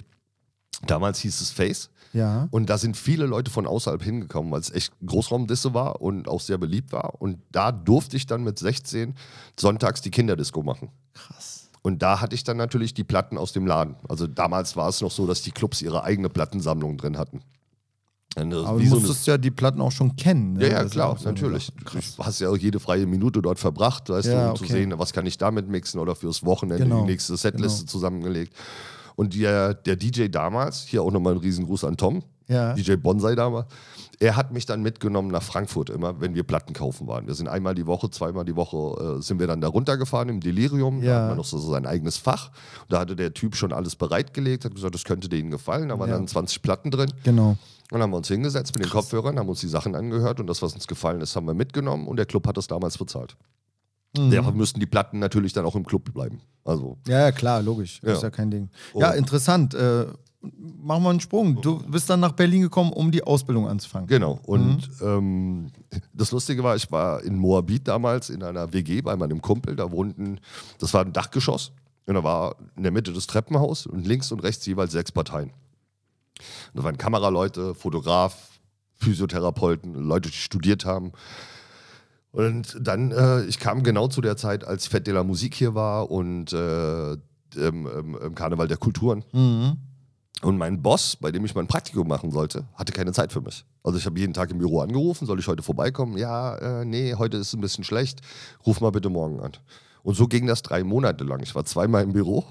Damals 0.88 1.20
hieß 1.20 1.40
es 1.42 1.52
Face. 1.52 1.90
Ja. 2.16 2.48
Und 2.52 2.70
da 2.70 2.78
sind 2.78 2.96
viele 2.96 3.26
Leute 3.26 3.52
von 3.52 3.68
außerhalb 3.68 4.02
hingekommen, 4.02 4.52
weil 4.52 4.62
es 4.62 4.72
echt 4.72 4.94
Großraumdisse 5.06 5.74
war 5.74 6.02
und 6.02 6.28
auch 6.28 6.40
sehr 6.40 6.58
beliebt 6.58 6.94
war. 6.94 7.22
Und 7.22 7.40
da 7.52 7.72
durfte 7.72 8.16
ich 8.16 8.26
dann 8.26 8.44
mit 8.44 8.58
16 8.58 9.16
sonntags 9.60 10.02
die 10.02 10.12
Kinderdisco 10.12 10.64
machen. 10.64 10.90
Krass. 11.14 11.70
Und 11.82 12.02
da 12.02 12.22
hatte 12.22 12.34
ich 12.34 12.44
dann 12.44 12.58
natürlich 12.58 12.94
die 12.94 13.04
Platten 13.04 13.38
aus 13.38 13.52
dem 13.52 13.68
Laden. 13.68 13.96
Also 14.08 14.28
damals 14.28 14.76
war 14.76 14.90
es 14.90 15.02
noch 15.02 15.12
so, 15.12 15.28
dass 15.28 15.42
die 15.42 15.52
Clubs 15.52 15.82
ihre 15.82 16.04
eigene 16.04 16.30
Plattensammlung 16.30 16.98
drin 16.98 17.18
hatten. 17.18 17.42
Ist 18.36 18.54
Aber 18.54 18.80
du 18.80 18.86
musstest 18.88 19.28
ja 19.28 19.38
die 19.38 19.52
Platten 19.52 19.80
auch 19.82 19.92
schon 19.92 20.16
kennen. 20.16 20.54
Ne? 20.54 20.64
ja, 20.64 20.74
ja, 20.74 20.84
Das 20.84 20.92
klar, 20.92 21.18
so 21.18 21.30
natürlich. 21.30 21.72
Du 22.18 22.24
hast 22.24 22.40
ja 22.40 22.50
auch 22.50 22.58
jede 22.58 22.80
freie 22.82 23.06
Minute 23.06 23.42
dort 23.42 23.60
verbracht, 23.60 24.10
weißt 24.10 24.28
Ja, 24.28 24.46
du, 24.46 24.50
um 24.52 24.56
zu 24.58 24.64
okay. 24.66 24.74
sehen, 24.74 24.94
was 24.98 25.14
kann 25.14 25.26
ich 25.26 25.38
damit 25.38 25.70
mixen 25.70 26.00
oder 26.00 26.16
fürs 26.16 26.44
Wochenende 26.46 26.84
Genau, 26.84 27.02
die 27.02 27.12
nächste 27.12 27.38
Setliste 27.38 27.82
genau. 27.82 27.92
zusammengelegt. 27.92 28.54
Und 29.16 29.36
der, 29.36 29.74
der 29.74 29.96
DJ 29.96 30.28
damals, 30.28 30.84
hier 30.84 31.02
auch 31.04 31.12
nochmal 31.12 31.34
einen 31.34 31.42
riesen 31.42 31.66
Gruß 31.66 31.84
an 31.86 31.98
Tom, 31.98 32.24
Ja. 32.48 32.74
DJ 32.74 32.96
Bonsai 32.96 33.36
damals, 33.36 33.68
er 34.20 34.36
hat 34.36 34.52
mich 34.54 34.66
dann 34.66 34.82
mitgenommen 34.82 35.30
nach 35.30 35.44
Frankfurt 35.44 35.90
immer, 35.90 36.22
wenn 36.22 36.36
wir 36.36 36.44
Platten 36.44 36.74
kaufen 36.74 37.08
waren. 37.08 37.28
Wir 37.28 37.34
sind 37.34 37.48
einmal 37.50 37.76
die 37.76 37.86
Woche, 37.86 38.10
zweimal 38.10 38.46
die 38.46 38.56
Woche 38.56 39.18
äh, 39.18 39.22
sind 39.22 39.40
wir 39.40 39.48
dann 39.48 39.60
da 39.62 39.68
runtergefahren 39.68 40.30
im 40.30 40.40
Delirium. 40.40 41.02
Da 41.02 41.08
Ja. 41.08 41.20
hat 41.22 41.28
man 41.30 41.38
noch 41.38 41.46
so 41.46 41.58
sein 41.60 41.86
eigenes 41.86 42.18
Fach. 42.18 42.50
Und 42.84 42.94
da 42.94 43.00
hatte 43.00 43.16
der 43.16 43.34
Typ 43.34 43.56
schon 43.56 43.74
alles 43.74 43.96
bereitgelegt, 43.96 44.64
hat 44.66 44.74
gesagt, 44.76 44.96
das 44.96 45.04
könnte 45.04 45.28
denen 45.28 45.52
gefallen. 45.52 45.90
Da 45.90 46.00
waren 46.00 46.10
Ja. 46.10 46.16
dann 46.16 46.28
20 46.28 46.62
Platten 46.62 46.92
drin. 46.92 47.12
Genau. 47.24 47.50
Und 47.52 47.58
dann 47.92 48.02
haben 48.02 48.12
wir 48.12 48.18
uns 48.18 48.28
hingesetzt 48.30 48.74
mit 48.76 48.84
den 48.86 48.92
Kopfhörern, 48.92 49.38
haben 49.38 49.50
uns 49.50 49.60
die 49.62 49.68
Sachen 49.68 49.96
angehört 49.96 50.40
und 50.40 50.48
das, 50.48 50.62
was 50.62 50.74
uns 50.74 50.88
gefallen 50.88 51.22
ist, 51.22 51.36
haben 51.36 51.46
wir 51.48 51.54
mitgenommen 51.54 52.08
und 52.08 52.16
der 52.18 52.26
Club 52.26 52.48
hat 52.48 52.58
das 52.58 52.68
damals 52.68 52.98
bezahlt. 52.98 53.36
Mhm. 54.18 54.32
Daher 54.32 54.52
müssten 54.52 54.80
die 54.80 54.86
Platten 54.86 55.20
natürlich 55.20 55.54
dann 55.54 55.66
auch 55.66 55.76
im 55.76 55.86
Club 55.86 56.14
bleiben. 56.14 56.42
Also, 56.64 56.98
Ja, 57.08 57.20
ja, 57.22 57.32
klar, 57.32 57.62
logisch. 57.62 58.00
Ja. 58.04 58.14
Ist 58.14 58.24
ja 58.24 58.30
kein 58.30 58.50
Ding. 58.52 58.70
Ja, 58.96 59.12
Oh. 59.12 59.18
interessant. 59.18 59.74
Äh, 59.74 60.06
machen 60.82 61.04
wir 61.04 61.10
einen 61.10 61.20
Sprung. 61.20 61.60
Du 61.62 61.80
bist 61.88 62.08
dann 62.10 62.20
nach 62.20 62.34
Berlin 62.34 62.62
gekommen, 62.62 62.92
um 62.94 63.12
die 63.12 63.24
Ausbildung 63.24 63.68
anzufangen. 63.68 64.08
genau. 64.08 64.40
Und 64.46 64.90
Mhm. 65.02 65.08
ähm, 65.08 65.72
das 66.14 66.32
Lustige 66.32 66.64
war, 66.64 66.76
ich 66.76 66.92
war 66.92 67.24
in 67.24 67.36
Moabit 67.38 67.88
damals 67.88 68.30
in 68.30 68.44
einer 68.44 68.72
WG 68.74 69.02
bei 69.02 69.16
meinem 69.16 69.42
Kumpel. 69.42 69.76
Da 69.76 69.92
wohnten, 69.92 70.40
das 70.80 70.94
war 70.94 71.04
ein 71.04 71.14
Dachgeschoss. 71.14 71.72
Und 72.08 72.14
da 72.14 72.24
war 72.24 72.56
in 72.76 72.84
der 72.84 72.92
Mitte 72.92 73.12
das 73.14 73.26
Treppenhaus 73.26 73.88
und 73.88 74.06
links 74.06 74.32
und 74.32 74.44
rechts 74.44 74.64
jeweils 74.68 74.92
sechs 74.92 75.12
Parteien. 75.12 75.50
Und 76.74 76.80
da 76.80 76.84
waren 76.84 76.98
Kameraleute, 76.98 77.74
Fotograf, 77.74 78.60
Physiotherapeuten, 78.94 79.94
Leute, 79.96 80.30
die 80.30 80.36
studiert 80.36 80.86
haben. 80.86 81.12
Und 82.36 82.78
dann, 82.82 83.12
äh, 83.12 83.44
ich 83.46 83.60
kam 83.60 83.84
genau 83.84 84.08
zu 84.08 84.20
der 84.22 84.36
Zeit, 84.36 84.66
als 84.66 84.90
Fête 84.90 85.06
de 85.06 85.14
la 85.14 85.24
Musik 85.24 85.56
hier 85.56 85.74
war 85.74 86.12
und 86.12 86.52
äh, 86.52 87.14
im, 87.14 87.20
im, 87.56 88.18
im 88.22 88.36
Karneval 88.36 88.68
der 88.68 88.78
Kulturen. 88.78 89.24
Und 90.42 90.58
mein 90.58 90.82
Boss, 90.82 91.16
bei 91.16 91.32
dem 91.32 91.46
ich 91.46 91.56
mein 91.56 91.68
Praktikum 91.68 92.08
machen 92.08 92.32
sollte, 92.32 92.66
hatte 92.76 92.92
keine 92.92 93.14
Zeit 93.14 93.32
für 93.32 93.40
mich. 93.40 93.64
Also 93.84 93.98
ich 93.98 94.06
habe 94.06 94.20
jeden 94.20 94.34
Tag 94.34 94.52
im 94.52 94.58
Büro 94.58 94.82
angerufen, 94.82 95.26
soll 95.26 95.40
ich 95.40 95.48
heute 95.48 95.64
vorbeikommen? 95.64 96.18
Ja, 96.18 96.82
äh, 96.82 96.86
nee, 96.86 97.16
heute 97.16 97.38
ist 97.38 97.54
ein 97.54 97.62
bisschen 97.62 97.86
schlecht. 97.86 98.20
Ruf 98.66 98.82
mal 98.82 98.92
bitte 98.92 99.10
morgen 99.10 99.40
an. 99.40 99.54
Und 100.04 100.16
so 100.16 100.28
ging 100.28 100.46
das 100.46 100.62
drei 100.62 100.84
Monate 100.84 101.24
lang. 101.24 101.42
Ich 101.42 101.56
war 101.56 101.66
zweimal 101.66 102.04
im 102.04 102.14
Büro 102.14 102.46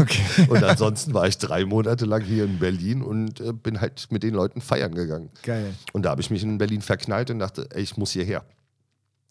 Okay. 0.00 0.46
und 0.48 0.64
ansonsten 0.64 1.14
war 1.14 1.28
ich 1.28 1.38
drei 1.38 1.64
Monate 1.64 2.04
lang 2.04 2.22
hier 2.22 2.44
in 2.44 2.58
Berlin 2.58 3.02
und 3.02 3.40
äh, 3.40 3.52
bin 3.52 3.80
halt 3.80 4.08
mit 4.10 4.22
den 4.22 4.34
Leuten 4.34 4.60
feiern 4.60 4.94
gegangen. 4.94 5.30
Geil. 5.42 5.74
Und 5.92 6.04
da 6.04 6.10
habe 6.10 6.22
ich 6.22 6.30
mich 6.30 6.42
in 6.42 6.58
Berlin 6.58 6.80
verknallt 6.80 7.30
und 7.30 7.38
dachte, 7.38 7.68
ey, 7.70 7.82
ich 7.82 7.96
muss 7.96 8.10
hierher. 8.10 8.44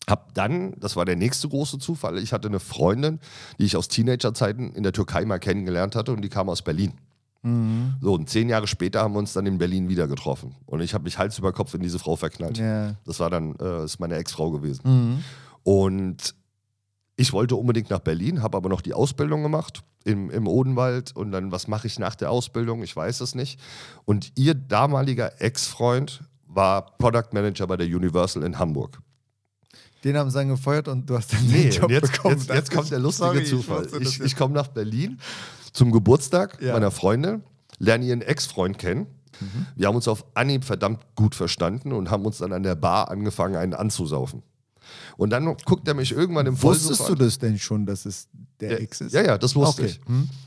Hab 0.07 0.33
dann, 0.33 0.73
das 0.79 0.95
war 0.95 1.05
der 1.05 1.15
nächste 1.15 1.49
große 1.49 1.79
Zufall, 1.79 2.19
ich 2.19 2.31
hatte 2.31 2.47
eine 2.47 2.59
Freundin, 2.59 3.19
die 3.59 3.65
ich 3.65 3.75
aus 3.75 3.87
Teenagerzeiten 3.87 4.73
in 4.73 4.83
der 4.83 4.93
Türkei 4.93 5.25
mal 5.25 5.39
kennengelernt 5.39 5.95
hatte 5.95 6.13
und 6.13 6.21
die 6.21 6.29
kam 6.29 6.49
aus 6.49 6.61
Berlin. 6.61 6.93
So, 8.01 8.13
und 8.15 8.27
zehn 8.27 8.49
Jahre 8.49 8.65
später 8.65 9.01
haben 9.01 9.13
wir 9.13 9.19
uns 9.19 9.33
dann 9.33 9.45
in 9.45 9.59
Berlin 9.59 9.87
wieder 9.87 10.07
getroffen. 10.07 10.55
Und 10.65 10.81
ich 10.81 10.95
habe 10.95 11.03
mich 11.03 11.19
Hals 11.19 11.37
über 11.37 11.53
Kopf 11.53 11.75
in 11.75 11.81
diese 11.81 11.99
Frau 11.99 12.15
verknallt. 12.15 12.57
Ja. 12.57 12.95
Das 13.05 13.19
war 13.19 13.29
dann, 13.29 13.55
äh, 13.57 13.83
ist 13.83 13.99
meine 13.99 14.15
Ex-Frau 14.15 14.49
gewesen. 14.49 14.81
Und 15.61 16.33
ich 17.17 17.33
wollte 17.33 17.55
unbedingt 17.55 17.91
nach 17.91 17.99
Berlin, 17.99 18.41
habe 18.41 18.57
aber 18.57 18.69
noch 18.69 18.81
die 18.81 18.95
Ausbildung 18.95 19.43
gemacht 19.43 19.83
im, 20.05 20.31
im 20.31 20.47
Odenwald. 20.47 21.15
Und 21.15 21.31
dann, 21.31 21.51
was 21.51 21.67
mache 21.67 21.85
ich 21.85 21.99
nach 21.99 22.15
der 22.15 22.31
Ausbildung? 22.31 22.81
Ich 22.81 22.95
weiß 22.95 23.21
es 23.21 23.35
nicht. 23.35 23.59
Und 24.05 24.31
ihr 24.35 24.55
damaliger 24.55 25.39
Ex-Freund 25.39 26.23
war 26.47 26.97
Product 26.97 27.29
Manager 27.31 27.67
bei 27.67 27.77
der 27.77 27.85
Universal 27.85 28.41
in 28.41 28.57
Hamburg. 28.57 28.99
Den 30.05 30.15
haben 30.17 30.29
sie 30.29 30.37
dann 30.37 30.47
gefeuert 30.49 30.87
und 30.87 31.09
du 31.09 31.17
hast 31.17 31.33
dann 31.33 31.45
Nee, 31.47 31.63
den 31.69 31.71
Job 31.71 31.89
jetzt, 31.91 32.11
bekommen. 32.13 32.37
jetzt, 32.37 32.49
jetzt 32.49 32.71
kommt 32.71 32.91
der 32.91 32.99
lustige 32.99 33.27
Sorry, 33.27 33.39
ich 33.41 33.49
Zufall. 33.49 33.87
Ich, 33.99 34.21
ich, 34.21 34.35
komme 34.37 34.53
nach 34.53 34.67
Berlin 34.67 35.19
zum 35.73 35.91
Geburtstag 35.91 36.61
Ja. 36.61 36.73
meiner 36.73 36.91
Freundin, 36.91 37.43
lerne 37.79 38.05
ihren 38.05 38.21
Ex-Freund 38.21 38.77
kennen. 38.77 39.07
Mhm. 39.41 39.65
Wir 39.75 39.87
haben 39.87 39.95
uns 39.95 40.07
auf 40.07 40.23
Anhieb 40.35 40.63
verdammt 40.63 41.01
gut 41.15 41.35
verstanden 41.35 41.91
und 41.91 42.11
haben 42.11 42.23
uns 42.25 42.37
dann 42.37 42.53
an 42.53 42.63
der 42.63 42.75
Bar 42.75 43.09
angefangen, 43.09 43.55
einen 43.55 43.73
anzusaufen. 43.73 44.43
Und 45.17 45.29
dann 45.31 45.55
guckt 45.65 45.87
er 45.87 45.93
mich 45.93 46.11
irgendwann 46.11 46.45
im 46.45 46.61
Wusstest 46.61 46.87
Vollsuff 46.97 47.07
du 47.07 47.13
an. 47.13 47.19
das 47.19 47.39
denn 47.39 47.57
schon, 47.59 47.85
dass 47.85 48.05
es 48.05 48.27
der 48.59 48.71
Ja, 48.71 48.77
Ex 48.77 49.01
ist? 49.01 49.13
Ja, 49.13 49.21
ja, 49.23 49.37
das 49.37 49.55
wusste 49.55 49.83
Okay. 49.83 49.91
ich. 49.91 49.99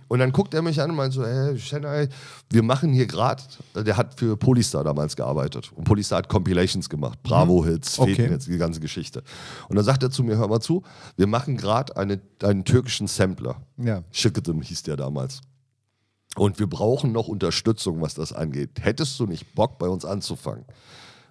Und 0.09 0.19
dann 0.19 0.33
guckt 0.33 0.55
er 0.55 0.63
mich 0.63 0.81
an 0.81 0.91
und 0.91 0.97
meint 0.97 1.13
so, 1.13 1.27
hey, 1.27 1.55
Chennai, 1.57 2.09
wir 2.51 2.63
machen 2.63 2.93
hier 2.93 3.07
gerade, 3.07 3.43
der 3.75 3.97
hat 3.99 4.19
für 4.19 4.37
Polystar 4.37 4.83
damals 4.85 5.15
gearbeitet. 5.17 5.71
Und 5.75 5.85
Polystar 5.85 6.19
hat 6.19 6.29
Compilations 6.29 6.89
gemacht, 6.89 7.23
Bravo-Hits, 7.23 7.99
Okay. 7.99 8.15
Feten-Hits, 8.15 8.47
die 8.47 8.57
ganze 8.57 8.81
Geschichte. 8.81 9.23
Und 9.69 9.77
dann 9.77 9.85
sagt 9.85 10.03
er 10.03 10.11
zu 10.11 10.23
mir, 10.23 10.39
hör 10.39 10.49
mal 10.49 10.61
zu, 10.61 10.83
wir 11.17 11.27
machen 11.27 11.57
gerade 11.59 11.97
eine, 11.97 12.21
einen 12.43 12.65
türkischen 12.65 13.07
Sampler. 13.07 13.61
Ja. 13.77 14.03
Schicketem 14.11 14.63
hieß 14.63 14.83
der 14.85 14.97
damals. 14.97 15.41
Und 16.37 16.59
wir 16.59 16.69
brauchen 16.69 17.13
noch 17.13 17.29
Unterstützung, 17.29 18.01
was 18.01 18.15
das 18.15 18.33
angeht. 18.33 18.71
Hättest 18.81 19.19
du 19.19 19.27
nicht 19.27 19.55
Bock, 19.55 19.79
bei 19.79 19.89
uns 19.89 20.05
anzufangen? 20.05 20.65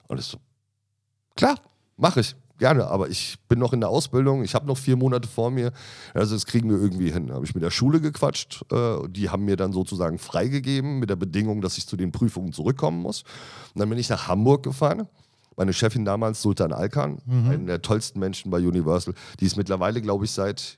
Und 0.07 0.19
ich 0.19 0.25
so, 0.25 0.37
klar, 1.35 1.55
mache 1.95 2.19
ich. 2.19 2.35
Gerne, 2.57 2.87
aber 2.87 3.07
ich 3.09 3.37
bin 3.47 3.59
noch 3.59 3.71
in 3.73 3.81
der 3.81 3.89
Ausbildung, 3.89 4.43
ich 4.43 4.55
habe 4.55 4.65
noch 4.65 4.77
vier 4.77 4.95
Monate 4.95 5.27
vor 5.27 5.51
mir, 5.51 5.71
also 6.15 6.33
das 6.35 6.45
kriegen 6.47 6.69
wir 6.69 6.77
irgendwie 6.77 7.11
hin. 7.11 7.27
Da 7.27 7.35
habe 7.35 7.45
ich 7.45 7.53
mit 7.53 7.63
der 7.63 7.69
Schule 7.69 8.01
gequatscht, 8.01 8.65
äh, 8.71 9.07
die 9.09 9.29
haben 9.29 9.45
mir 9.45 9.55
dann 9.57 9.71
sozusagen 9.73 10.17
freigegeben 10.17 10.97
mit 10.99 11.09
der 11.11 11.15
Bedingung, 11.17 11.61
dass 11.61 11.77
ich 11.77 11.85
zu 11.87 11.95
den 11.97 12.11
Prüfungen 12.11 12.53
zurückkommen 12.53 12.99
muss. 13.01 13.21
Und 13.75 13.79
dann 13.81 13.89
bin 13.89 13.99
ich 13.99 14.09
nach 14.09 14.27
Hamburg 14.27 14.63
gefahren. 14.63 15.07
Meine 15.55 15.73
Chefin 15.73 16.05
damals, 16.05 16.41
Sultan 16.41 16.71
Alkan, 16.73 17.17
einer 17.27 17.57
der 17.65 17.81
tollsten 17.81 18.19
Menschen 18.19 18.51
bei 18.51 18.57
Universal, 18.59 19.13
die 19.39 19.45
ist 19.45 19.55
mittlerweile, 19.57 20.01
glaube 20.01 20.25
ich, 20.25 20.31
seit, 20.31 20.77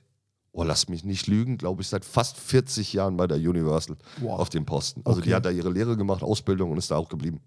oh 0.52 0.62
lass 0.64 0.88
mich 0.88 1.04
nicht 1.04 1.26
lügen, 1.26 1.58
glaube 1.58 1.82
ich, 1.82 1.88
seit 1.88 2.04
fast 2.04 2.38
40 2.38 2.92
Jahren 2.94 3.16
bei 3.18 3.26
der 3.26 3.36
Universal 3.38 3.96
Wow. 4.20 4.38
auf 4.40 4.48
dem 4.48 4.64
Posten. 4.66 5.02
Also 5.04 5.20
die 5.20 5.28
Okay. 5.28 5.34
hat 5.36 5.44
da 5.46 5.50
ihre 5.50 5.70
Lehre 5.70 5.96
gemacht, 5.98 6.22
Ausbildung 6.22 6.70
und 6.70 6.78
ist 6.78 6.90
da 6.90 6.96
auch 6.96 7.08
geblieben. 7.10 7.40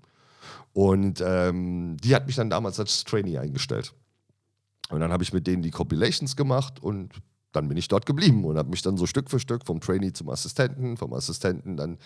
Und 0.73 1.23
ähm, 1.25 1.97
die 2.03 2.15
hat 2.15 2.25
mich 2.27 2.35
dann 2.35 2.49
damals 2.49 2.79
als 2.79 3.03
Trainee 3.03 3.37
eingestellt. 3.37 3.93
Und 4.93 4.99
dann 4.99 5.11
habe 5.11 5.23
ich 5.23 5.33
mit 5.33 5.47
denen 5.47 5.63
die 5.63 5.71
Compilations 5.71 6.35
gemacht 6.35 6.81
und 6.81 7.13
dann 7.51 7.67
bin 7.67 7.77
ich 7.77 7.87
dort 7.87 8.05
geblieben 8.05 8.45
und 8.45 8.57
habe 8.57 8.69
mich 8.69 8.83
dann 8.83 8.95
so 8.95 9.07
Stück 9.07 9.29
für 9.29 9.39
Stück 9.39 9.65
vom 9.65 9.79
Trainee 9.79 10.13
zum 10.13 10.29
Assistenten, 10.29 10.97
vom 10.97 11.13
Assistenten 11.13 11.77
dann 11.77 11.97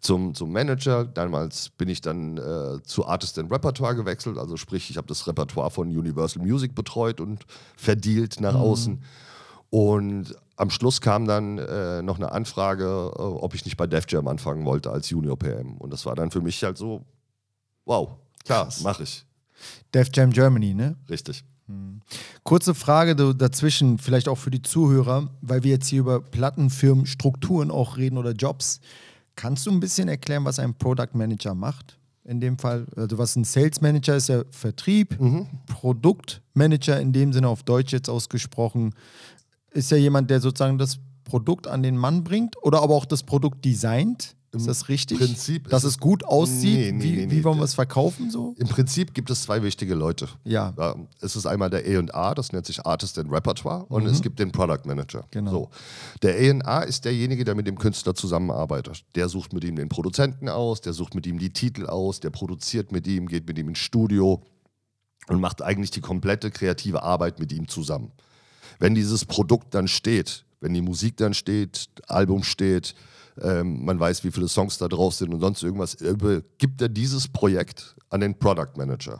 zum, 0.00 0.34
zum 0.34 0.52
Manager. 0.52 1.06
Damals 1.06 1.70
bin 1.70 1.88
ich 1.88 2.02
dann 2.02 2.36
äh, 2.36 2.82
zu 2.82 3.06
Artist 3.06 3.38
and 3.38 3.50
Repertoire 3.50 3.94
gewechselt, 3.94 4.36
also 4.36 4.58
sprich, 4.58 4.90
ich 4.90 4.98
habe 4.98 5.06
das 5.06 5.26
Repertoire 5.26 5.70
von 5.70 5.88
Universal 5.88 6.42
Music 6.42 6.74
betreut 6.74 7.18
und 7.18 7.44
verdealt 7.76 8.40
nach 8.40 8.54
außen. 8.54 9.02
Und 9.70 10.36
am 10.56 10.68
Schluss 10.68 11.00
kam 11.00 11.26
dann 11.26 11.56
äh, 11.58 12.02
noch 12.02 12.16
eine 12.16 12.30
Anfrage, 12.30 12.84
äh, 12.84 13.22
ob 13.22 13.54
ich 13.54 13.64
nicht 13.64 13.78
bei 13.78 13.86
Def 13.86 14.04
Jam 14.08 14.28
anfangen 14.28 14.66
wollte 14.66 14.90
als 14.90 15.08
Junior 15.08 15.38
PM. 15.38 15.78
Und 15.78 15.92
das 15.92 16.04
war 16.04 16.14
dann 16.14 16.30
für 16.30 16.42
mich 16.42 16.62
halt 16.62 16.76
so, 16.76 17.04
wow, 17.86 18.10
klar, 18.44 18.68
mache 18.82 19.02
ich. 19.02 19.24
Def 19.94 20.10
Jam 20.12 20.30
Germany, 20.30 20.74
ne? 20.74 20.96
Richtig. 21.08 21.44
Kurze 22.42 22.74
Frage 22.74 23.16
dazwischen, 23.34 23.98
vielleicht 23.98 24.28
auch 24.28 24.38
für 24.38 24.50
die 24.50 24.62
Zuhörer, 24.62 25.30
weil 25.40 25.62
wir 25.62 25.70
jetzt 25.70 25.88
hier 25.88 26.00
über 26.00 26.20
Plattenfirmen, 26.20 27.06
Strukturen 27.06 27.70
auch 27.70 27.96
reden 27.96 28.18
oder 28.18 28.32
Jobs. 28.32 28.80
Kannst 29.34 29.66
du 29.66 29.70
ein 29.70 29.80
bisschen 29.80 30.08
erklären, 30.08 30.44
was 30.44 30.58
ein 30.58 30.74
Product 30.74 31.14
Manager 31.14 31.54
macht? 31.54 31.98
In 32.24 32.40
dem 32.40 32.58
Fall, 32.58 32.86
also 32.96 33.18
was 33.18 33.36
ein 33.36 33.44
Sales 33.44 33.80
Manager 33.80 34.16
ist 34.16 34.28
ja 34.28 34.42
Vertrieb, 34.50 35.18
Produktmanager 35.66 37.00
in 37.00 37.12
dem 37.12 37.32
Sinne 37.32 37.48
auf 37.48 37.62
Deutsch 37.62 37.92
jetzt 37.92 38.08
ausgesprochen, 38.08 38.94
ist 39.72 39.90
ja 39.90 39.96
jemand, 39.96 40.30
der 40.30 40.40
sozusagen 40.40 40.78
das 40.78 40.98
Produkt 41.24 41.66
an 41.66 41.82
den 41.82 41.96
Mann 41.96 42.24
bringt 42.24 42.56
oder 42.62 42.82
aber 42.82 42.94
auch 42.94 43.06
das 43.06 43.22
Produkt 43.22 43.64
designt. 43.64 44.36
Ist 44.54 44.68
das 44.68 44.88
richtig? 44.88 45.18
Prinzip 45.18 45.68
Dass 45.68 45.84
ist 45.84 45.90
es 45.90 45.98
gut 45.98 46.24
aussieht? 46.24 46.76
Nee, 46.76 46.92
nee, 46.92 47.02
wie, 47.02 47.26
nee, 47.26 47.30
wie 47.30 47.44
wollen 47.44 47.58
wir 47.58 47.64
es 47.64 47.74
verkaufen 47.74 48.30
so? 48.30 48.54
Im 48.58 48.68
Prinzip 48.68 49.14
gibt 49.14 49.30
es 49.30 49.42
zwei 49.42 49.62
wichtige 49.62 49.94
Leute. 49.94 50.28
Ja. 50.44 50.74
es 51.20 51.36
ist 51.36 51.46
einmal 51.46 51.70
der 51.70 51.80
A&R, 51.80 52.34
das 52.34 52.52
nennt 52.52 52.66
sich 52.66 52.84
Artist 52.84 53.18
and 53.18 53.30
Repertoire, 53.30 53.84
und 53.86 54.06
es 54.06 54.22
gibt 54.22 54.38
den 54.38 54.52
Product 54.52 54.82
Manager. 54.84 55.20
Mhm. 55.20 55.30
Genau. 55.30 55.50
So. 55.50 55.70
Der 56.22 56.34
A&R 56.34 56.86
ist 56.86 57.04
derjenige, 57.04 57.44
der 57.44 57.54
mit 57.54 57.66
dem 57.66 57.78
Künstler 57.78 58.14
zusammenarbeitet. 58.14 59.04
Der 59.14 59.28
sucht 59.28 59.52
mit 59.52 59.64
ihm 59.64 59.76
den 59.76 59.88
Produzenten 59.88 60.48
aus, 60.48 60.80
der 60.80 60.92
sucht 60.92 61.14
mit 61.14 61.26
ihm 61.26 61.38
die 61.38 61.52
Titel 61.52 61.86
aus, 61.86 62.20
der 62.20 62.30
produziert 62.30 62.92
mit 62.92 63.06
ihm, 63.06 63.26
geht 63.26 63.46
mit 63.46 63.58
ihm 63.58 63.68
ins 63.68 63.78
Studio 63.78 64.42
und 65.28 65.40
macht 65.40 65.62
eigentlich 65.62 65.90
die 65.90 66.00
komplette 66.00 66.50
kreative 66.50 67.02
Arbeit 67.02 67.38
mit 67.38 67.52
ihm 67.52 67.68
zusammen. 67.68 68.12
Wenn 68.78 68.94
dieses 68.94 69.24
Produkt 69.24 69.74
dann 69.74 69.88
steht, 69.88 70.44
wenn 70.60 70.74
die 70.74 70.82
Musik 70.82 71.16
dann 71.16 71.34
steht, 71.34 71.88
Album 72.06 72.42
steht, 72.42 72.94
ähm, 73.42 73.84
man 73.84 73.98
weiß, 73.98 74.24
wie 74.24 74.30
viele 74.30 74.48
Songs 74.48 74.78
da 74.78 74.88
drauf 74.88 75.14
sind 75.14 75.34
und 75.34 75.40
sonst 75.40 75.62
irgendwas, 75.62 75.96
gibt 76.58 76.80
er 76.80 76.88
dieses 76.88 77.28
Projekt 77.28 77.96
an 78.10 78.20
den 78.20 78.38
Product 78.38 78.76
Manager. 78.76 79.18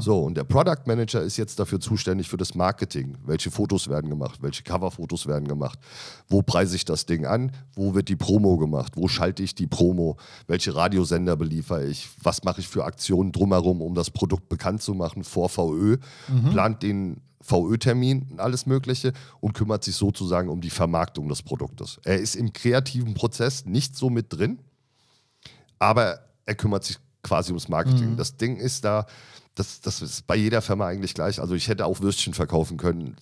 So, 0.00 0.18
und 0.18 0.36
der 0.36 0.44
Product 0.44 0.82
Manager 0.86 1.22
ist 1.22 1.36
jetzt 1.36 1.60
dafür 1.60 1.78
zuständig 1.78 2.28
für 2.28 2.36
das 2.36 2.54
Marketing. 2.56 3.16
Welche 3.24 3.52
Fotos 3.52 3.88
werden 3.88 4.10
gemacht, 4.10 4.40
welche 4.42 4.64
Coverfotos 4.64 5.26
werden 5.28 5.46
gemacht, 5.46 5.78
wo 6.28 6.42
preise 6.42 6.74
ich 6.74 6.84
das 6.84 7.06
Ding 7.06 7.24
an, 7.24 7.52
wo 7.74 7.94
wird 7.94 8.08
die 8.08 8.16
Promo 8.16 8.56
gemacht, 8.56 8.94
wo 8.96 9.06
schalte 9.06 9.44
ich 9.44 9.54
die 9.54 9.68
Promo, 9.68 10.16
welche 10.48 10.74
Radiosender 10.74 11.36
beliefere 11.36 11.86
ich, 11.86 12.08
was 12.22 12.42
mache 12.42 12.60
ich 12.60 12.68
für 12.68 12.84
Aktionen 12.84 13.30
drumherum, 13.30 13.80
um 13.80 13.94
das 13.94 14.10
Produkt 14.10 14.48
bekannt 14.48 14.82
zu 14.82 14.94
machen? 14.94 15.22
Vor 15.22 15.48
VÖ, 15.48 15.98
plant 16.50 16.82
den 16.82 17.20
VÖ-Termin 17.42 18.26
und 18.30 18.40
alles 18.40 18.66
Mögliche 18.66 19.12
und 19.40 19.52
kümmert 19.52 19.84
sich 19.84 19.96
sozusagen 19.96 20.48
um 20.48 20.60
die 20.60 20.70
Vermarktung 20.70 21.28
des 21.28 21.42
Produktes. 21.42 22.00
Er 22.04 22.18
ist 22.18 22.36
im 22.36 22.52
kreativen 22.52 23.14
Prozess 23.14 23.66
nicht 23.66 23.96
so 23.96 24.10
mit 24.10 24.32
drin, 24.32 24.58
aber 25.78 26.20
er 26.46 26.54
kümmert 26.54 26.84
sich 26.84 26.98
quasi 27.22 27.50
ums 27.52 27.68
Marketing. 27.68 28.16
Das 28.16 28.36
Ding 28.36 28.56
ist 28.56 28.84
da, 28.84 29.06
das, 29.54 29.80
das 29.80 30.02
ist 30.02 30.26
bei 30.26 30.36
jeder 30.36 30.62
Firma 30.62 30.86
eigentlich 30.86 31.14
gleich. 31.14 31.40
Also 31.40 31.54
ich 31.54 31.68
hätte 31.68 31.86
auch 31.86 32.00
Würstchen 32.00 32.34
verkaufen 32.34 32.76
können. 32.76 33.16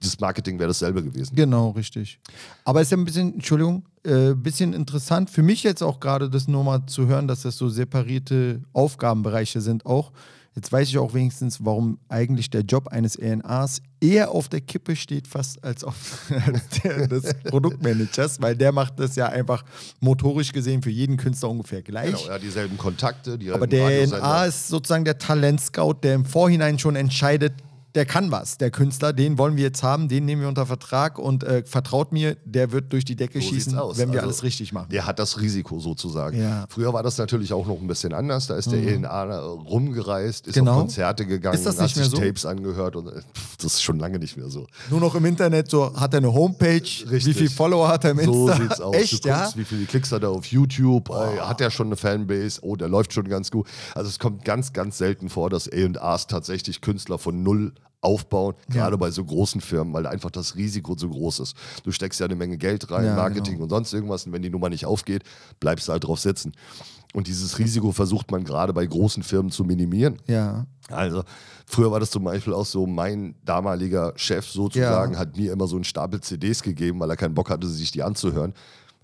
Das 0.00 0.20
Marketing 0.20 0.58
wäre 0.58 0.68
dasselbe 0.68 1.02
gewesen. 1.02 1.34
Genau, 1.34 1.70
richtig. 1.70 2.20
Aber 2.64 2.80
es 2.80 2.88
ist 2.88 2.90
ja 2.92 2.96
ein 2.98 3.04
bisschen, 3.04 3.34
Entschuldigung, 3.34 3.84
äh, 4.04 4.30
ein 4.30 4.42
bisschen 4.42 4.74
interessant 4.74 5.30
für 5.30 5.42
mich 5.42 5.62
jetzt 5.62 5.82
auch 5.82 5.98
gerade, 5.98 6.28
das 6.28 6.46
nur 6.46 6.62
mal 6.62 6.84
zu 6.86 7.06
hören, 7.06 7.26
dass 7.26 7.42
das 7.42 7.56
so 7.56 7.68
separierte 7.68 8.62
Aufgabenbereiche 8.72 9.60
sind 9.60 9.86
auch. 9.86 10.12
Jetzt 10.56 10.70
weiß 10.70 10.88
ich 10.88 10.98
auch 10.98 11.14
wenigstens, 11.14 11.64
warum 11.64 11.98
eigentlich 12.08 12.48
der 12.48 12.60
Job 12.60 12.86
eines 12.88 13.16
ENAs 13.16 13.82
eher 14.00 14.30
auf 14.30 14.48
der 14.48 14.60
Kippe 14.60 14.94
steht, 14.94 15.26
fast 15.26 15.62
als 15.64 15.82
auf 15.82 16.30
der 16.84 17.08
des 17.08 17.34
Produktmanagers, 17.44 18.40
weil 18.40 18.54
der 18.54 18.70
macht 18.70 19.00
das 19.00 19.16
ja 19.16 19.28
einfach 19.28 19.64
motorisch 19.98 20.52
gesehen 20.52 20.80
für 20.82 20.90
jeden 20.90 21.16
Künstler 21.16 21.50
ungefähr 21.50 21.82
gleich. 21.82 22.12
Genau, 22.12 22.28
er 22.28 22.34
hat 22.34 22.42
dieselben 22.42 22.78
Kontakte, 22.78 23.36
die 23.36 23.50
Aber 23.50 23.66
der 23.66 24.02
ENA 24.02 24.44
ist 24.44 24.68
sozusagen 24.68 25.04
der 25.04 25.18
Talentscout, 25.18 25.94
der 26.04 26.14
im 26.14 26.24
Vorhinein 26.24 26.78
schon 26.78 26.94
entscheidet, 26.94 27.54
der 27.94 28.06
kann 28.06 28.30
was, 28.30 28.58
der 28.58 28.70
Künstler, 28.70 29.12
den 29.12 29.38
wollen 29.38 29.56
wir 29.56 29.62
jetzt 29.64 29.82
haben, 29.82 30.08
den 30.08 30.24
nehmen 30.24 30.42
wir 30.42 30.48
unter 30.48 30.66
Vertrag 30.66 31.18
und 31.18 31.44
äh, 31.44 31.62
vertraut 31.64 32.12
mir, 32.12 32.36
der 32.44 32.72
wird 32.72 32.92
durch 32.92 33.04
die 33.04 33.14
Decke 33.16 33.40
So 33.40 33.48
schießen, 33.48 33.72
wenn 33.94 34.10
wir 34.12 34.20
Also, 34.20 34.28
alles 34.28 34.42
richtig 34.42 34.72
machen. 34.72 34.88
Der 34.90 35.06
hat 35.06 35.18
das 35.18 35.40
Risiko 35.40 35.78
sozusagen. 35.78 36.40
Ja. 36.40 36.62
Mhm. 36.62 36.64
Früher 36.68 36.92
war 36.92 37.02
das 37.02 37.18
natürlich 37.18 37.52
auch 37.52 37.66
noch 37.66 37.80
ein 37.80 37.86
bisschen 37.86 38.12
anders. 38.12 38.46
Da 38.48 38.56
ist 38.56 38.72
der 38.72 38.82
ENA 38.82 39.38
rumgereist, 39.78 40.46
ist 40.48 40.54
Genau. 40.54 40.72
auf 40.72 40.78
Konzerte 40.78 41.26
gegangen, 41.26 41.54
Ist 41.56 41.66
das 41.66 41.80
hat 41.80 41.90
sich 41.90 42.04
so? 42.06 42.16
Tapes 42.16 42.44
angehört 42.46 42.96
und 42.96 43.08
äh, 43.08 43.20
das 43.58 43.74
ist 43.74 43.82
schon 43.82 43.98
lange 43.98 44.18
nicht 44.18 44.36
mehr 44.36 44.48
so. 44.50 44.66
Nur 44.90 45.00
noch 45.00 45.14
im 45.14 45.24
Internet, 45.24 45.70
so 45.70 45.94
hat 45.94 46.14
er 46.14 46.18
eine 46.18 46.32
Homepage, 46.32 46.82
wie 47.06 47.34
viel 47.34 47.50
Follower 47.50 47.88
hat 47.88 48.04
er 48.04 48.10
im 48.12 48.20
So 48.24 48.48
Insta? 48.48 48.62
sieht's 48.62 48.80
aus. 48.80 48.94
Echt, 48.96 49.24
du 49.24 49.28
ja? 49.28 49.42
guckst, 49.42 49.56
wie 49.56 49.64
viele 49.64 49.84
Klicks 49.86 50.12
hat 50.12 50.22
er 50.22 50.30
auf 50.30 50.46
YouTube, 50.46 51.10
äh, 51.10 51.38
hat 51.40 51.60
er 51.60 51.70
schon 51.70 51.86
eine 51.88 51.96
Fanbase, 51.96 52.60
oh, 52.62 52.76
der 52.76 52.88
läuft 52.88 53.12
schon 53.12 53.28
ganz 53.28 53.50
gut. 53.50 53.66
Also 53.94 54.08
es 54.08 54.18
kommt 54.18 54.44
ganz, 54.44 54.72
ganz 54.72 54.98
selten 54.98 55.28
vor, 55.28 55.48
dass 55.50 55.68
A&Rs 55.72 56.26
tatsächlich 56.26 56.80
Künstler 56.80 57.18
von 57.18 57.42
null 57.42 57.72
aufbauen, 58.00 58.54
gerade 58.68 58.98
bei 58.98 59.10
so 59.10 59.24
großen 59.24 59.60
Firmen, 59.62 59.94
weil 59.94 60.06
einfach 60.06 60.30
das 60.30 60.56
Risiko 60.56 60.94
zu 60.94 61.08
groß 61.08 61.40
ist. 61.40 61.56
Du 61.84 61.90
steckst 61.90 62.20
ja 62.20 62.26
eine 62.26 62.36
Menge 62.36 62.58
Geld 62.58 62.90
rein, 62.90 63.06
Ja, 63.06 63.16
Marketing 63.16 63.54
genau. 63.54 63.64
und 63.64 63.70
sonst 63.70 63.94
irgendwas 63.94 64.26
und 64.26 64.32
wenn 64.32 64.42
die 64.42 64.50
Nummer 64.50 64.68
nicht 64.68 64.84
aufgeht, 64.84 65.22
bleibst 65.58 65.88
du 65.88 65.92
halt 65.92 66.04
drauf 66.04 66.20
sitzen. 66.20 66.52
Und 67.14 67.28
dieses 67.28 67.58
Risiko 67.58 67.92
versucht 67.92 68.30
man 68.30 68.44
gerade 68.44 68.72
bei 68.74 68.84
großen 68.84 69.22
Firmen 69.22 69.50
zu 69.52 69.64
minimieren. 69.64 70.18
Ja. 70.26 70.66
Also, 70.90 71.22
früher 71.64 71.90
war 71.90 72.00
das 72.00 72.10
zum 72.10 72.24
Beispiel 72.24 72.52
auch 72.52 72.66
so, 72.66 72.86
mein 72.86 73.36
damaliger 73.44 74.12
Chef 74.16 74.46
sozusagen 74.48 75.14
Ja. 75.14 75.18
hat 75.20 75.36
mir 75.36 75.52
immer 75.52 75.66
so 75.66 75.76
einen 75.76 75.84
Stapel 75.84 76.20
CDs 76.20 76.62
gegeben, 76.62 77.00
weil 77.00 77.08
er 77.08 77.16
keinen 77.16 77.34
Bock 77.34 77.48
hatte, 77.50 77.68
sich 77.68 77.90
die 77.92 78.02
anzuhören. 78.02 78.52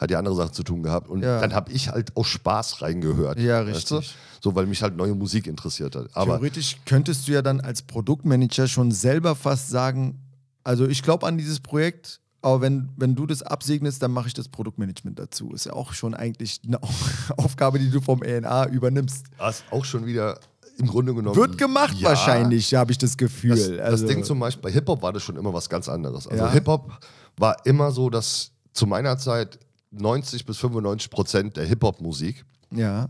Hat 0.01 0.11
ja 0.11 0.19
andere 0.19 0.35
Sachen 0.35 0.55
zu 0.55 0.63
tun 0.63 0.83
gehabt. 0.83 1.09
Und 1.09 1.23
Ja. 1.23 1.41
dann 1.41 1.55
habe 1.55 1.71
ich 1.73 1.89
halt 1.91 2.17
aus 2.17 2.27
Spaß 2.29 2.81
reingehört. 2.81 3.39
Ja, 3.39 3.67
weißt 3.67 3.91
du? 3.91 3.97
richtig. 3.97 4.17
So, 4.43 4.55
weil 4.55 4.65
mich 4.67 4.83
halt 4.83 4.97
neue 4.97 5.15
Musik 5.15 5.47
interessiert 5.47 5.95
hat. 5.95 6.07
Aber 6.15 6.37
Theoretisch 6.39 6.79
könntest 6.87 7.29
du 7.29 7.33
ja 7.33 7.43
dann 7.43 7.61
als 7.61 7.83
Produktmanager 7.83 8.67
schon 8.67 8.91
selber 8.93 9.37
fast 9.37 9.69
sagen, 9.69 10.19
also 10.65 10.87
ich 10.89 11.03
glaube 11.03 11.27
an 11.27 11.37
dieses 11.37 11.61
Projekt, 11.61 12.21
aber 12.41 12.63
wenn, 12.63 12.89
wenn 12.97 13.15
du 13.15 13.27
das 13.27 13.43
absegnest, 13.43 14.03
dann 14.03 14.13
mache 14.13 14.29
ich 14.29 14.35
das 14.35 14.49
Produktmanagement 14.49 15.19
dazu. 15.19 15.53
Ist 15.53 15.67
ja 15.67 15.75
auch 15.75 15.93
schon 15.93 16.15
eigentlich 16.15 16.61
eine 16.67 16.81
Aufgabe, 17.37 17.79
die 17.79 17.91
du 17.91 18.01
vom 18.01 18.23
ENA 18.23 18.69
übernimmst. 18.69 19.27
das 19.37 19.63
auch 19.71 19.85
schon 19.85 20.07
wieder 20.07 20.41
im 20.79 20.87
Grunde 20.87 21.15
genommen. 21.15 21.37
Wird 21.37 21.59
gemacht 21.59 21.97
Ja, 21.99 22.09
wahrscheinlich, 22.09 22.75
habe 22.75 22.93
ich 22.93 22.97
das 22.97 23.19
Gefühl. 23.19 23.51
Das, 23.51 23.69
das 23.69 23.79
also, 23.81 24.07
Ding 24.07 24.25
zum 24.25 24.39
Beispiel, 24.41 24.63
bei 24.63 24.71
Hip-Hop 24.73 25.03
war 25.03 25.13
das 25.13 25.23
schon 25.23 25.37
immer 25.37 25.53
was 25.53 25.69
ganz 25.69 25.87
anderes. 25.91 26.27
Also 26.27 26.43
Ja. 26.45 26.51
Hip-Hop 26.51 26.91
war 27.37 27.57
immer 27.67 27.91
so, 27.93 28.09
dass 28.09 28.53
zu 28.73 28.87
meiner 28.87 29.19
Zeit 29.19 29.59
90 29.91 30.47
bis 30.47 30.59
95 30.59 31.11
Prozent 31.11 31.57
der 31.57 31.67
Hip-Hop-Musik 31.67 32.45
ja, 32.73 33.09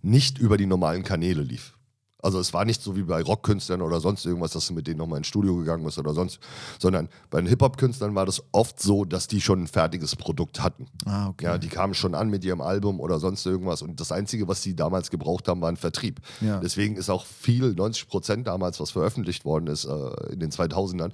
nicht 0.00 0.38
über 0.38 0.56
die 0.56 0.66
normalen 0.66 1.02
Kanäle 1.02 1.42
lief. 1.42 1.74
Also 2.22 2.38
es 2.38 2.54
war 2.54 2.64
nicht 2.64 2.80
so 2.80 2.94
wie 2.96 3.02
bei 3.02 3.20
Rockkünstlern 3.20 3.82
oder 3.82 3.98
sonst 3.98 4.24
irgendwas, 4.24 4.52
dass 4.52 4.68
du 4.68 4.74
mit 4.74 4.86
denen 4.86 4.98
nochmal 4.98 5.18
ins 5.18 5.26
Studio 5.26 5.56
gegangen 5.56 5.84
bist 5.84 5.98
oder 5.98 6.14
sonst, 6.14 6.38
sondern 6.78 7.08
bei 7.30 7.40
den 7.40 7.48
Hip-Hop-Künstlern 7.48 8.14
war 8.14 8.26
das 8.26 8.44
oft 8.52 8.80
so, 8.80 9.04
dass 9.04 9.26
die 9.26 9.40
schon 9.40 9.64
ein 9.64 9.66
fertiges 9.66 10.14
Produkt 10.14 10.62
hatten. 10.62 10.86
Ah, 11.04 11.28
okay. 11.28 11.46
Ja, 11.46 11.58
die 11.58 11.66
kamen 11.66 11.94
schon 11.94 12.14
an 12.14 12.30
mit 12.30 12.44
ihrem 12.44 12.60
Album 12.60 13.00
oder 13.00 13.18
sonst 13.18 13.44
irgendwas 13.44 13.82
und 13.82 13.98
das 13.98 14.12
Einzige, 14.12 14.46
was 14.46 14.62
sie 14.62 14.76
damals 14.76 15.10
gebraucht 15.10 15.48
haben, 15.48 15.60
war 15.60 15.68
ein 15.68 15.76
Vertrieb. 15.76 16.20
Ja. 16.40 16.60
Deswegen 16.60 16.94
ist 16.94 17.10
auch 17.10 17.26
viel, 17.26 17.74
90 17.74 18.06
Prozent 18.06 18.46
damals, 18.46 18.78
was 18.78 18.92
veröffentlicht 18.92 19.44
worden 19.44 19.66
ist 19.66 19.84
äh, 19.84 20.32
in 20.32 20.38
den 20.38 20.52
2000ern, 20.52 21.10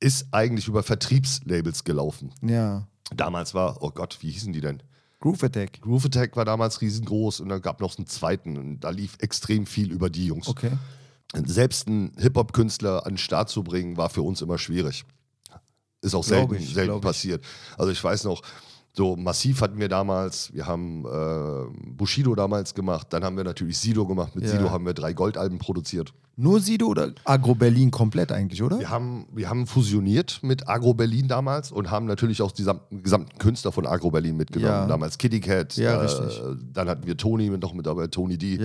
ist 0.00 0.28
eigentlich 0.32 0.68
über 0.68 0.82
Vertriebslabels 0.82 1.84
gelaufen. 1.84 2.32
ja. 2.42 2.86
Damals 3.14 3.54
war, 3.54 3.82
oh 3.82 3.90
Gott, 3.90 4.18
wie 4.20 4.30
hießen 4.30 4.52
die 4.52 4.60
denn? 4.60 4.82
Groove 5.20 5.44
Attack. 5.44 5.80
Groove 5.82 6.06
Attack 6.06 6.36
war 6.36 6.44
damals 6.44 6.80
riesengroß 6.80 7.40
und 7.40 7.50
dann 7.50 7.60
gab 7.60 7.80
noch 7.80 7.96
einen 7.98 8.06
zweiten 8.06 8.56
und 8.56 8.80
da 8.80 8.90
lief 8.90 9.16
extrem 9.20 9.66
viel 9.66 9.92
über 9.92 10.08
die 10.08 10.26
Jungs. 10.26 10.48
Okay. 10.48 10.72
Selbst 11.34 11.86
einen 11.86 12.12
Hip-Hop-Künstler 12.18 13.06
an 13.06 13.12
den 13.12 13.18
Start 13.18 13.50
zu 13.50 13.62
bringen, 13.62 13.96
war 13.96 14.08
für 14.08 14.22
uns 14.22 14.42
immer 14.42 14.58
schwierig. 14.58 15.04
Ist 16.02 16.14
auch 16.14 16.24
selten, 16.24 16.54
ich, 16.54 16.72
selten 16.72 17.00
passiert. 17.00 17.44
Also 17.76 17.92
ich 17.92 18.02
weiß 18.02 18.24
noch, 18.24 18.42
so 19.00 19.16
Massiv 19.16 19.62
hatten 19.62 19.78
wir 19.78 19.88
damals, 19.88 20.52
wir 20.52 20.66
haben 20.66 21.06
äh, 21.06 21.90
Bushido 21.96 22.34
damals 22.34 22.74
gemacht, 22.74 23.06
dann 23.10 23.24
haben 23.24 23.34
wir 23.34 23.44
natürlich 23.44 23.78
Sido 23.78 24.06
gemacht. 24.06 24.36
Mit 24.36 24.44
Ja. 24.44 24.50
Sido 24.50 24.70
haben 24.70 24.84
wir 24.84 24.92
drei 24.92 25.14
Goldalben 25.14 25.58
produziert. 25.58 26.12
Nur 26.36 26.60
Sido 26.60 26.88
oder 26.88 27.14
Agro 27.24 27.54
Berlin 27.54 27.90
komplett 27.90 28.30
eigentlich, 28.30 28.62
oder? 28.62 28.78
Wir 28.78 28.90
haben, 28.90 29.26
wir 29.32 29.48
haben 29.48 29.66
fusioniert 29.66 30.40
mit 30.42 30.68
Agro 30.68 30.92
Berlin 30.92 31.28
damals 31.28 31.72
und 31.72 31.90
haben 31.90 32.04
natürlich 32.04 32.42
auch 32.42 32.52
die 32.52 32.66
gesamten, 32.90 33.38
Künstler 33.38 33.72
von 33.72 33.86
Agro 33.86 34.10
Berlin 34.10 34.36
mitgenommen. 34.36 34.70
Ja. 34.70 34.86
Damals 34.86 35.16
Kitty 35.16 35.40
Cat, 35.40 35.78
Ja, 35.78 36.04
äh, 36.04 36.08
dann 36.74 36.90
hatten 36.90 37.06
wir 37.06 37.16
Tony 37.16 37.48
mit, 37.48 37.62
noch 37.62 37.72
mit 37.72 37.86
dabei, 37.86 38.06
Tony 38.08 38.36
D. 38.36 38.58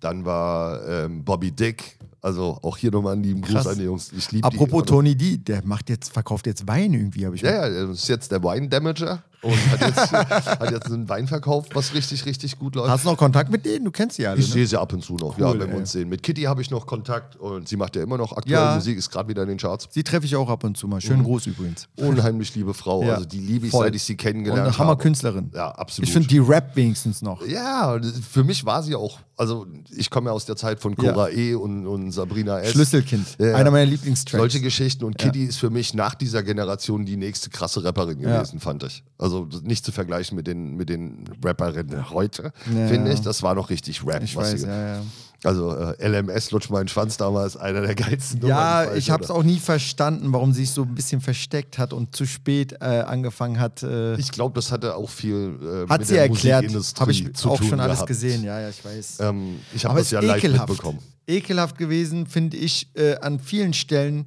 Dann 0.00 0.26
war 0.26 0.86
ähm, 0.86 1.24
Bobby 1.24 1.52
Dick. 1.52 1.96
Also 2.22 2.58
auch 2.62 2.76
hier 2.76 2.90
nochmal 2.90 3.14
einen 3.14 3.22
lieben 3.22 3.40
Gruß 3.42 3.66
an 3.66 3.78
die 3.78 3.84
Jungs. 3.84 4.12
Ich 4.16 4.30
liebe 4.30 4.46
Apropos 4.46 4.82
die. 4.82 4.88
Tony 4.90 5.14
D, 5.16 5.38
der 5.38 5.64
macht 5.64 5.88
jetzt, 5.88 6.12
verkauft 6.12 6.46
jetzt 6.46 6.66
Wein 6.68 6.92
irgendwie, 6.92 7.24
habe 7.24 7.36
ich 7.36 7.42
Ja, 7.42 7.66
ja, 7.66 7.86
das 7.86 8.00
ist 8.00 8.08
jetzt 8.08 8.30
der 8.30 8.42
Wein-Damager 8.44 9.22
und 9.42 9.56
hat 9.70 9.80
jetzt, 9.80 10.12
hat 10.12 10.70
jetzt 10.70 10.86
einen 10.92 11.08
Wein 11.08 11.26
verkauft, 11.26 11.74
was 11.74 11.94
richtig, 11.94 12.26
richtig 12.26 12.58
gut 12.58 12.74
läuft. 12.74 12.90
Hast 12.90 13.04
du 13.06 13.08
noch 13.10 13.16
Kontakt 13.16 13.50
mit 13.50 13.64
denen? 13.64 13.86
Du 13.86 13.90
kennst 13.90 14.16
sie 14.16 14.26
alle. 14.26 14.38
Ich 14.38 14.48
ne? 14.48 14.52
sehe 14.52 14.66
sie 14.66 14.78
ab 14.78 14.92
und 14.92 15.02
zu 15.02 15.14
noch, 15.14 15.38
Cool, 15.38 15.44
ja, 15.46 15.52
wenn 15.52 15.60
wir 15.60 15.68
ey. 15.70 15.76
uns 15.78 15.92
sehen. 15.92 16.10
Mit 16.10 16.22
Kitty 16.22 16.42
habe 16.42 16.60
ich 16.60 16.70
noch 16.70 16.86
Kontakt 16.86 17.36
und 17.36 17.66
sie 17.66 17.76
macht 17.78 17.96
ja 17.96 18.02
immer 18.02 18.18
noch 18.18 18.32
aktuelle 18.36 18.66
Ja. 18.66 18.74
Musik, 18.74 18.98
ist 18.98 19.10
gerade 19.10 19.30
wieder 19.30 19.42
in 19.44 19.48
den 19.48 19.56
Charts. 19.58 19.88
Sie 19.90 20.04
treffe 20.04 20.26
ich 20.26 20.36
auch 20.36 20.50
ab 20.50 20.62
und 20.64 20.76
zu 20.76 20.86
mal. 20.88 20.96
Mhm. 20.96 21.00
Schönen 21.00 21.24
Gruß 21.24 21.46
übrigens. 21.46 21.88
Unheimlich 21.96 22.54
liebe 22.54 22.74
Frau, 22.74 23.02
Ja. 23.02 23.14
also 23.14 23.24
die 23.24 23.38
liebe 23.40 23.64
ich, 23.64 23.70
Voll. 23.72 23.86
seit 23.86 23.94
ich 23.94 24.02
sie 24.02 24.12
Und 24.12 24.18
kennengelernt 24.18 24.60
eine 24.60 24.72
habe. 24.72 24.78
Hammerkünstlerin. 24.78 25.50
Ja, 25.54 25.70
absolut. 25.70 26.06
Ich 26.06 26.12
finde 26.12 26.28
die 26.28 26.38
Rap 26.38 26.76
wenigstens 26.76 27.22
noch. 27.22 27.46
Ja, 27.46 27.98
für 28.30 28.44
mich 28.44 28.66
war 28.66 28.82
sie 28.82 28.94
auch, 28.94 29.20
also 29.38 29.66
ich 29.96 30.10
komme 30.10 30.28
ja 30.28 30.34
aus 30.34 30.44
der 30.44 30.56
Zeit 30.56 30.80
von 30.80 30.94
Cora 30.96 31.30
E 31.30 31.54
und, 31.54 31.86
und 31.86 32.09
Sabrina 32.12 32.58
S. 32.60 32.72
Schlüsselkind. 32.72 33.26
Ja, 33.38 33.46
ja. 33.48 33.56
Einer 33.56 33.70
meiner 33.70 33.86
Lieblingstracks. 33.90 34.40
Solche 34.40 34.60
Geschichten 34.60 35.04
und 35.04 35.18
Kitty 35.18 35.44
ist 35.44 35.56
für 35.58 35.70
mich 35.70 35.94
nach 35.94 36.14
dieser 36.14 36.42
Generation 36.42 37.04
die 37.06 37.16
nächste 37.16 37.50
krasse 37.50 37.82
Rapperin 37.84 38.20
gewesen, 38.20 38.60
fand 38.60 38.82
ich. 38.84 39.02
Also 39.18 39.48
nicht 39.62 39.84
zu 39.84 39.92
vergleichen 39.92 40.36
mit 40.36 40.46
den, 40.46 40.76
mit 40.76 40.88
den 40.88 41.24
Rapperinnen 41.44 42.10
heute, 42.10 42.52
Ja, 42.74 42.86
finde 42.88 43.08
ja. 43.10 43.14
ich. 43.14 43.20
Das 43.20 43.42
war 43.42 43.54
noch 43.54 43.70
richtig 43.70 44.06
Rap. 44.06 44.22
ich 44.22 44.36
was 44.36 44.52
weiß, 44.52 44.60
sie- 44.62 44.66
ja, 44.66 44.94
ja. 44.96 45.02
Also 45.42 45.74
äh, 45.74 46.06
LMS, 46.06 46.50
Lutsch 46.50 46.68
meinen 46.68 46.88
Schwanz 46.88 47.16
damals, 47.16 47.56
einer 47.56 47.80
der 47.80 47.94
geilsten 47.94 48.40
Nummern, 48.40 48.56
Ja, 48.56 48.86
weiß, 48.90 48.96
ich 48.98 49.10
habe 49.10 49.24
es 49.24 49.30
auch 49.30 49.42
nie 49.42 49.58
verstanden, 49.58 50.32
warum 50.34 50.52
sie 50.52 50.60
sich 50.66 50.70
so 50.72 50.82
ein 50.82 50.94
bisschen 50.94 51.20
versteckt 51.22 51.78
hat 51.78 51.92
und 51.94 52.14
zu 52.14 52.26
spät 52.26 52.74
äh, 52.80 52.84
angefangen 52.84 53.58
hat. 53.58 53.82
Äh, 53.82 54.16
Ich 54.16 54.30
glaube, 54.32 54.54
das 54.56 54.70
hatte 54.70 54.94
auch 54.96 55.08
viel 55.08 55.58
äh, 55.86 55.90
hat 55.90 56.00
mit 56.00 56.08
sie 56.08 56.14
der 56.14 56.24
erklärt. 56.24 56.62
Musikindustrie 56.64 57.00
Habe 57.00 57.12
ich 57.12 57.34
zu 57.34 57.50
auch 57.50 57.62
schon 57.62 57.80
alles 57.80 57.94
gehabt. 57.96 58.08
gesehen. 58.08 58.44
Ja, 58.44 58.60
ja, 58.60 58.68
ich 58.68 58.84
weiß. 58.84 59.20
Ähm, 59.20 59.60
ich 59.74 59.84
habe 59.86 59.96
das 59.98 60.06
es 60.08 60.10
ja 60.12 60.20
ist 60.20 60.26
live 60.26 60.38
ekelhaft. 60.38 60.68
mitbekommen. 60.68 60.98
Ekelhaft 61.26 61.78
gewesen, 61.78 62.26
finde 62.26 62.56
ich, 62.58 62.88
äh, 62.94 63.16
an 63.16 63.38
vielen 63.40 63.72
Stellen, 63.72 64.26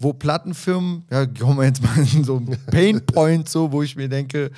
wo 0.00 0.12
Plattenfirmen, 0.12 1.04
ja, 1.10 1.26
kommen 1.26 1.58
wir 1.58 1.66
jetzt 1.66 1.82
mal 1.82 1.98
in 2.14 2.24
so 2.24 2.36
einen 2.38 2.56
Painpoint, 2.66 3.48
so, 3.48 3.70
wo 3.70 3.82
ich 3.82 3.94
mir 3.96 4.08
denke, 4.08 4.50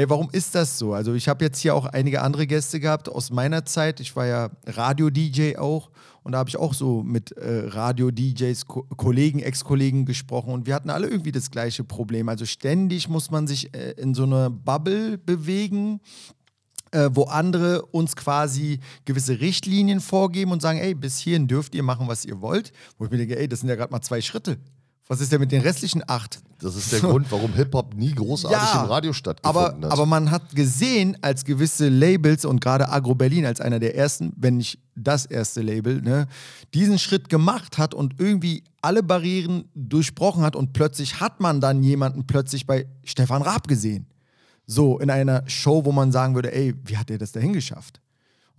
ey, 0.00 0.08
warum 0.08 0.28
ist 0.32 0.54
das 0.54 0.78
so? 0.78 0.94
Also, 0.94 1.14
ich 1.14 1.28
habe 1.28 1.44
jetzt 1.44 1.58
hier 1.58 1.74
auch 1.74 1.84
einige 1.84 2.22
andere 2.22 2.46
Gäste 2.46 2.80
gehabt 2.80 3.08
aus 3.08 3.30
meiner 3.30 3.64
Zeit. 3.64 4.00
Ich 4.00 4.16
war 4.16 4.26
ja 4.26 4.50
Radio-DJ 4.66 5.56
auch. 5.58 5.90
Und 6.22 6.32
da 6.32 6.38
habe 6.38 6.48
ich 6.48 6.56
auch 6.56 6.74
so 6.74 7.02
mit 7.02 7.32
äh, 7.32 7.66
Radio-DJs, 7.66 8.66
Ko 8.66 8.86
Kollegen, 8.96 9.40
Ex-Kollegen 9.40 10.04
gesprochen 10.04 10.52
und 10.52 10.66
wir 10.66 10.74
hatten 10.74 10.90
alle 10.90 11.08
irgendwie 11.08 11.32
das 11.32 11.50
gleiche 11.50 11.82
Problem. 11.82 12.28
Also 12.28 12.44
ständig 12.44 13.08
muss 13.08 13.30
man 13.30 13.46
sich 13.46 13.74
äh, 13.74 13.92
in 13.92 14.14
so 14.14 14.24
einer 14.24 14.50
Bubble 14.50 15.16
bewegen, 15.16 16.00
äh, 16.90 17.08
wo 17.12 17.24
andere 17.24 17.86
uns 17.86 18.16
quasi 18.16 18.80
gewisse 19.06 19.40
Richtlinien 19.40 20.00
vorgeben 20.00 20.52
und 20.52 20.60
sagen, 20.60 20.78
ey, 20.78 20.94
bis 20.94 21.18
hierhin 21.18 21.48
dürft 21.48 21.74
ihr 21.74 21.82
machen, 21.82 22.06
was 22.06 22.26
ihr 22.26 22.40
wollt. 22.42 22.72
Wo 22.98 23.06
ich 23.06 23.10
mir 23.10 23.16
denke, 23.16 23.38
ey, 23.38 23.48
das 23.48 23.60
sind 23.60 23.70
ja 23.70 23.76
gerade 23.76 23.92
mal 23.92 24.02
zwei 24.02 24.20
Schritte. 24.20 24.58
Was 25.10 25.20
ist 25.20 25.32
denn 25.32 25.40
mit 25.40 25.50
den 25.50 25.62
restlichen 25.62 26.04
acht? 26.06 26.40
Das 26.60 26.76
ist 26.76 26.92
der 26.92 27.00
Grund, 27.00 27.26
warum 27.32 27.52
Hip-Hop 27.54 27.94
nie 27.96 28.14
großartig 28.14 28.80
im 28.80 28.88
Radio 28.88 29.12
stattgefunden 29.12 29.60
aber, 29.60 29.88
hat. 29.88 29.92
aber 29.92 30.06
man 30.06 30.30
hat 30.30 30.54
gesehen, 30.54 31.16
als 31.20 31.44
gewisse 31.44 31.88
Labels 31.88 32.44
und 32.44 32.60
gerade 32.60 32.88
Agro 32.88 33.16
Berlin 33.16 33.44
als 33.44 33.60
einer 33.60 33.80
der 33.80 33.96
ersten, 33.96 34.32
wenn 34.36 34.58
nicht 34.58 34.78
das 34.94 35.26
erste 35.26 35.62
Label, 35.62 36.00
ne, 36.00 36.28
diesen 36.74 36.96
Schritt 37.00 37.28
gemacht 37.28 37.76
hat 37.76 37.92
und 37.92 38.20
irgendwie 38.20 38.62
alle 38.82 39.02
Barrieren 39.02 39.64
durchbrochen 39.74 40.44
hat 40.44 40.54
und 40.54 40.74
plötzlich 40.74 41.18
hat 41.18 41.40
man 41.40 41.60
dann 41.60 41.82
jemanden 41.82 42.28
plötzlich 42.28 42.64
bei 42.64 42.86
Stefan 43.02 43.42
Raab 43.42 43.66
gesehen. 43.66 44.06
So 44.64 45.00
in 45.00 45.10
einer 45.10 45.42
Show, 45.48 45.84
wo 45.84 45.90
man 45.90 46.12
sagen 46.12 46.36
würde, 46.36 46.54
ey, 46.54 46.72
wie 46.84 46.96
hat 46.96 47.10
er 47.10 47.18
das 47.18 47.32
dahin 47.32 47.52
geschafft? 47.52 48.00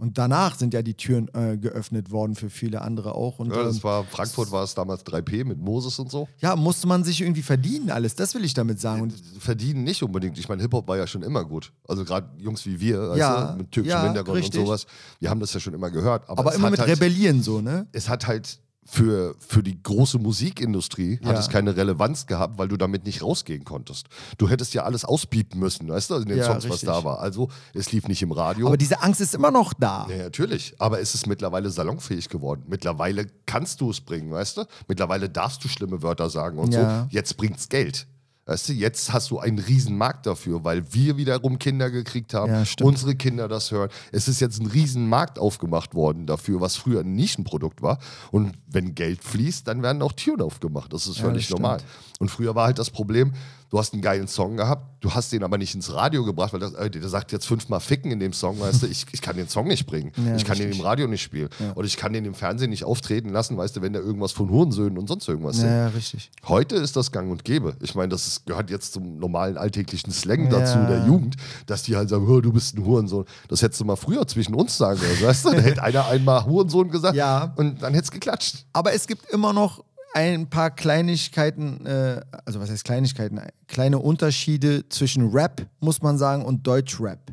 Und 0.01 0.17
danach 0.17 0.57
sind 0.57 0.73
ja 0.73 0.81
die 0.81 0.95
Türen 0.95 1.29
äh, 1.35 1.57
geöffnet 1.57 2.09
worden 2.09 2.33
für 2.33 2.49
viele 2.49 2.81
andere 2.81 3.13
auch. 3.13 3.37
Und 3.37 3.51
ja, 3.51 3.59
ähm, 3.59 3.65
das 3.67 3.83
war, 3.83 4.03
Frankfurt 4.03 4.51
war 4.51 4.63
es 4.63 4.73
damals 4.73 5.05
3P 5.05 5.45
mit 5.45 5.59
Moses 5.59 5.99
und 5.99 6.09
so. 6.09 6.27
ja, 6.39 6.55
musste 6.55 6.87
man 6.87 7.03
sich 7.03 7.21
irgendwie 7.21 7.43
verdienen, 7.43 7.91
alles. 7.91 8.15
Das 8.15 8.33
will 8.33 8.43
ich 8.43 8.55
damit 8.55 8.79
sagen. 8.81 9.03
Und 9.03 9.13
Verdienen 9.37 9.83
nicht 9.83 10.01
unbedingt. 10.01 10.39
Ich 10.39 10.49
meine, 10.49 10.63
Hip-Hop 10.63 10.87
war 10.87 10.97
ja 10.97 11.05
schon 11.05 11.21
immer 11.21 11.45
gut. 11.45 11.71
Also 11.87 12.03
gerade 12.03 12.27
Jungs 12.39 12.65
wie 12.65 12.79
wir, 12.79 13.13
Ja, 13.15 13.51
du, 13.51 13.59
mit 13.59 13.71
türkischem 13.71 13.99
ja, 13.99 14.05
Hintergrund 14.05 14.39
richtig. 14.39 14.59
und 14.61 14.65
sowas, 14.65 14.87
wir 15.19 15.29
haben 15.29 15.39
das 15.39 15.53
ja 15.53 15.59
schon 15.59 15.75
immer 15.75 15.91
gehört. 15.91 16.27
Aber, 16.27 16.39
aber 16.39 16.55
immer 16.55 16.71
mit 16.71 16.79
halt, 16.79 16.89
Rebellieren 16.89 17.43
so, 17.43 17.61
ne? 17.61 17.85
Es 17.91 18.09
hat 18.09 18.25
halt 18.25 18.59
für, 18.83 19.35
für 19.39 19.61
die 19.63 19.81
große 19.81 20.17
Musikindustrie 20.17 21.19
hat 21.23 21.33
Ja. 21.33 21.39
es 21.39 21.49
keine 21.49 21.77
Relevanz 21.77 22.25
gehabt, 22.25 22.57
weil 22.57 22.67
du 22.67 22.77
damit 22.77 23.05
nicht 23.05 23.21
rausgehen 23.21 23.63
konntest. 23.63 24.07
Du 24.37 24.49
hättest 24.49 24.73
ja 24.73 24.83
alles 24.83 25.05
ausbieten 25.05 25.59
müssen, 25.59 25.87
weißt 25.87 26.09
du, 26.09 26.15
in 26.15 26.25
den 26.27 26.37
Ja, 26.39 26.45
Songs, 26.45 26.63
was 26.65 26.71
richtig. 26.73 26.89
da 26.89 27.03
war. 27.03 27.19
Also, 27.19 27.49
es 27.73 27.91
lief 27.91 28.07
nicht 28.07 28.21
im 28.21 28.31
Radio. 28.31 28.67
Aber 28.67 28.77
diese 28.77 29.01
Angst 29.01 29.21
ist 29.21 29.35
immer 29.35 29.51
noch 29.51 29.73
da. 29.73 30.07
Ja, 30.09 30.23
natürlich. 30.23 30.73
Aber 30.79 30.99
es 30.99 31.13
ist 31.13 31.27
mittlerweile 31.27 31.69
salonfähig 31.69 32.27
geworden. 32.29 32.63
Mittlerweile 32.67 33.27
kannst 33.45 33.81
du 33.81 33.89
es 33.91 34.01
bringen, 34.01 34.31
weißt 34.31 34.57
du? 34.57 34.65
Mittlerweile 34.87 35.29
darfst 35.29 35.63
du 35.63 35.67
schlimme 35.67 36.01
Wörter 36.01 36.29
sagen 36.29 36.57
und 36.57 36.73
Ja. 36.73 37.03
so. 37.03 37.07
Jetzt 37.15 37.37
bringt's 37.37 37.69
Geld. 37.69 38.07
Weißt 38.45 38.69
du, 38.69 38.73
jetzt 38.73 39.13
hast 39.13 39.29
du 39.29 39.39
einen 39.39 39.59
riesen 39.59 39.95
Markt 39.97 40.25
dafür, 40.25 40.63
weil 40.63 40.93
wir 40.93 41.15
wiederum 41.17 41.59
Kinder 41.59 41.91
gekriegt 41.91 42.33
haben, 42.33 42.51
Ja, 42.51 42.63
unsere 42.81 43.15
Kinder 43.15 43.47
das 43.47 43.69
hören. 43.71 43.89
Es 44.11 44.27
ist 44.27 44.41
jetzt 44.41 44.59
ein 44.59 44.65
riesen 44.65 45.07
Markt 45.07 45.37
aufgemacht 45.37 45.93
worden 45.93 46.25
dafür, 46.25 46.59
was 46.59 46.75
früher 46.75 47.01
ein 47.01 47.13
Nischenprodukt 47.13 47.81
war. 47.83 47.99
Und 48.31 48.53
wenn 48.67 48.95
Geld 48.95 49.23
fließt, 49.23 49.67
dann 49.67 49.83
werden 49.83 50.01
auch 50.01 50.13
Türen 50.13 50.41
aufgemacht. 50.41 50.91
Das 50.91 51.05
ist 51.05 51.17
Ja, 51.19 51.25
völlig 51.25 51.47
das 51.47 51.51
normal. 51.57 51.79
stimmt. 51.79 51.91
Und 52.21 52.29
früher 52.29 52.53
war 52.53 52.67
halt 52.67 52.77
das 52.77 52.91
Problem, 52.91 53.33
du 53.71 53.79
hast 53.79 53.93
einen 53.93 54.01
geilen 54.03 54.27
Song 54.27 54.57
gehabt, 54.57 54.85
du 55.03 55.11
hast 55.13 55.31
den 55.31 55.43
aber 55.43 55.57
nicht 55.57 55.73
ins 55.73 55.91
Radio 55.91 56.23
gebracht, 56.23 56.53
weil 56.53 56.59
das, 56.59 56.73
äh, 56.73 56.89
der 56.91 57.09
sagt 57.09 57.31
jetzt 57.31 57.47
fünfmal 57.47 57.79
Ficken 57.79 58.11
in 58.11 58.19
dem 58.19 58.31
Song, 58.31 58.59
weißt 58.59 58.83
du, 58.83 58.87
ich, 58.87 59.07
ich 59.11 59.21
kann 59.21 59.35
den 59.37 59.47
Song 59.47 59.67
nicht 59.67 59.87
bringen. 59.87 60.11
Ja, 60.23 60.35
ich 60.35 60.45
kann 60.45 60.55
den 60.55 60.67
richtig. 60.67 60.81
im 60.81 60.85
Radio 60.85 61.07
nicht 61.07 61.23
spielen. 61.23 61.49
Oder 61.73 61.87
ich 61.87 61.97
kann 61.97 62.13
den 62.13 62.25
im 62.25 62.35
Fernsehen 62.35 62.69
nicht 62.69 62.83
auftreten 62.83 63.29
lassen, 63.29 63.57
weißt 63.57 63.75
du, 63.75 63.81
wenn 63.81 63.93
der 63.93 64.03
irgendwas 64.03 64.33
von 64.33 64.51
Hurensöhnen 64.51 64.99
und 64.99 65.07
sonst 65.07 65.27
irgendwas 65.27 65.55
singt. 65.57 65.71
Ja, 65.71 65.87
richtig. 65.87 66.29
Heute 66.47 66.75
ist 66.75 66.95
das 66.95 67.11
gang 67.11 67.31
und 67.31 67.43
gäbe. 67.43 67.75
Ich 67.81 67.95
meine, 67.95 68.09
das 68.09 68.27
ist, 68.27 68.45
gehört 68.45 68.69
jetzt 68.69 68.93
zum 68.93 69.17
normalen 69.17 69.57
alltäglichen 69.57 70.11
Slang 70.11 70.43
Ja. 70.51 70.59
dazu, 70.59 70.77
der 70.87 71.07
Jugend, 71.07 71.37
dass 71.65 71.81
die 71.81 71.95
halt 71.95 72.09
sagen, 72.09 72.27
"Hör, 72.27 72.43
du 72.43 72.53
bist 72.53 72.77
ein 72.77 72.85
Hurensohn. 72.85 73.25
Das 73.47 73.63
hättest 73.63 73.81
du 73.81 73.85
mal 73.85 73.95
früher 73.95 74.27
zwischen 74.27 74.53
uns 74.53 74.77
sagen 74.77 74.99
können, 74.99 75.21
weißt 75.23 75.45
du? 75.45 75.49
Da 75.51 75.57
hätte 75.59 75.81
einer 75.81 76.05
einmal 76.07 76.45
Hurensohn 76.45 76.89
gesagt 76.91 77.15
Ja. 77.15 77.51
und 77.55 77.81
dann 77.81 77.93
hätte 77.95 78.03
es 78.03 78.11
geklatscht. 78.11 78.65
Aber 78.73 78.93
es 78.93 79.07
gibt 79.07 79.27
immer 79.31 79.53
noch 79.53 79.83
ein 80.13 80.49
paar 80.49 80.71
Kleinigkeiten, 80.71 81.85
äh, 81.85 82.21
also 82.45 82.59
was 82.59 82.69
heißt 82.69 82.83
Kleinigkeiten? 82.83 83.39
Kleine 83.67 83.99
Unterschiede 83.99 84.87
zwischen 84.89 85.29
Rap, 85.29 85.65
muss 85.79 86.01
man 86.01 86.17
sagen, 86.17 86.43
und 86.45 86.65
Deutschrap. 86.65 87.31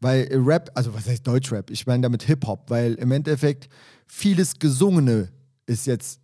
Weil 0.00 0.28
Rap, 0.32 0.70
also 0.74 0.92
was 0.94 1.06
heißt 1.06 1.26
Deutschrap? 1.26 1.70
Ich 1.70 1.86
meine 1.86 2.02
damit 2.02 2.22
Hip-Hop, 2.24 2.68
weil 2.68 2.94
im 2.94 3.10
Endeffekt 3.12 3.68
vieles 4.06 4.58
Gesungene 4.58 5.28
ist 5.66 5.86
jetzt 5.86 6.20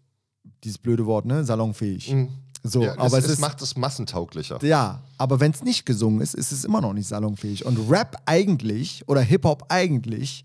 dieses 0.65 0.79
blöde 0.79 1.07
Wort, 1.07 1.25
ne? 1.25 1.45
Salonfähig. 1.45 2.15
So, 2.63 2.83
Ja, 2.83 2.99
aber 2.99 3.17
es, 3.19 3.25
es, 3.25 3.33
es 3.33 3.39
macht 3.39 3.63
es 3.63 3.75
massentauglicher. 3.77 4.59
ja, 4.63 5.03
aber 5.17 5.41
wenn 5.41 5.51
es 5.51 5.63
nicht 5.63 5.87
gesungen 5.87 6.21
ist, 6.21 6.35
ist 6.35 6.53
es 6.53 6.65
immer 6.65 6.83
noch 6.83 6.93
nicht 6.93 7.09
salonfähig. 7.09 7.65
Und 7.65 7.91
Rap 7.91 8.17
eigentlich 8.27 9.03
oder 9.09 9.23
Hip-Hop 9.23 9.65
eigentlich 9.71 10.45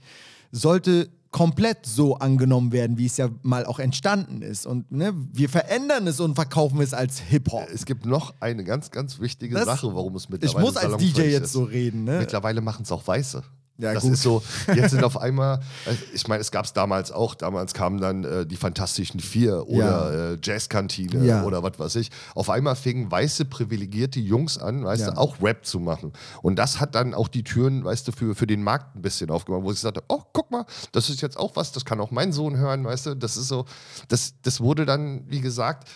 sollte 0.51 1.09
komplett 1.35 1.85
so 1.85 2.15
angenommen 2.15 2.71
werden, 2.71 2.97
wie 2.97 3.07
es 3.07 3.17
ja 3.17 3.27
mal 3.41 3.65
auch 3.65 3.79
entstanden 3.79 4.41
ist. 4.41 4.65
Und 4.65 4.89
ne, 4.89 5.13
wir 5.33 5.49
verändern 5.49 6.07
es 6.07 6.21
und 6.21 6.33
verkaufen 6.35 6.79
es 6.79 6.93
als 6.93 7.19
Hip-Hop. 7.19 7.67
Es 7.73 7.85
gibt 7.85 8.05
noch 8.05 8.33
eine 8.39 8.63
ganz, 8.63 8.89
ganz 8.89 9.19
wichtige 9.19 9.53
Das- 9.55 9.65
Sache, 9.65 9.93
warum 9.93 10.15
es 10.15 10.23
Ich 10.23 10.29
mittlerweile 10.29 10.65
muss 10.65 10.77
als 10.77 10.95
DJ 10.95 11.21
jetzt 11.23 11.43
ist. 11.47 11.51
so 11.51 11.63
reden, 11.63 12.05
ne? 12.05 12.19
Mittlerweile 12.19 12.61
machen 12.61 12.83
es 12.83 12.91
auch 12.93 13.05
Weiße. 13.05 13.43
Ja, 13.77 13.93
das 13.93 14.03
gut. 14.03 14.13
ist 14.13 14.21
so, 14.21 14.41
jetzt 14.73 14.91
sind 14.91 15.03
auf 15.03 15.17
einmal, 15.19 15.59
äh, 15.85 15.93
ich 16.13 16.27
meine, 16.29 16.39
es 16.39 16.49
gab 16.51 16.63
es 16.65 16.71
damals 16.71 17.11
auch, 17.11 17.35
damals 17.35 17.73
kamen 17.73 17.99
dann 17.99 18.23
äh, 18.23 18.45
die 18.45 18.55
Fantastischen 18.55 19.19
Vier 19.19 19.67
oder 19.67 20.33
äh, 20.33 20.37
Jazzkantine 20.41 21.25
Ja. 21.25 21.43
oder 21.43 21.61
was 21.61 21.77
weiß 21.77 21.95
ich. 21.97 22.09
Auf 22.35 22.49
einmal 22.49 22.75
fingen 22.77 23.11
weiße, 23.11 23.43
privilegierte 23.45 24.19
Jungs 24.21 24.57
an, 24.57 24.85
weißt 24.85 25.01
Ja. 25.01 25.11
du, 25.11 25.17
auch 25.17 25.41
Rap 25.41 25.65
zu 25.65 25.79
machen. 25.81 26.13
Und 26.41 26.55
das 26.57 26.79
hat 26.79 26.95
dann 26.95 27.13
auch 27.13 27.27
die 27.27 27.43
Türen, 27.43 27.83
weißt 27.83 28.07
du, 28.07 28.11
für, 28.13 28.33
für 28.33 28.47
den 28.47 28.63
Markt 28.63 28.95
ein 28.95 29.01
bisschen 29.01 29.29
aufgemacht, 29.29 29.63
wo 29.63 29.71
ich 29.71 29.75
gesagt 29.77 29.97
habe, 29.97 30.05
oh, 30.07 30.21
guck 30.31 30.51
mal, 30.51 30.65
das 30.93 31.09
ist 31.09 31.21
jetzt 31.21 31.37
auch 31.37 31.55
was, 31.55 31.71
das 31.73 31.83
kann 31.83 31.99
auch 31.99 32.11
mein 32.11 32.31
Sohn 32.31 32.55
hören, 32.57 32.85
weißt 32.85 33.07
du, 33.07 33.15
das 33.15 33.35
ist 33.35 33.49
so, 33.49 33.65
das, 34.07 34.35
das 34.41 34.61
wurde 34.61 34.85
dann, 34.85 35.23
wie 35.27 35.41
gesagt, 35.41 35.89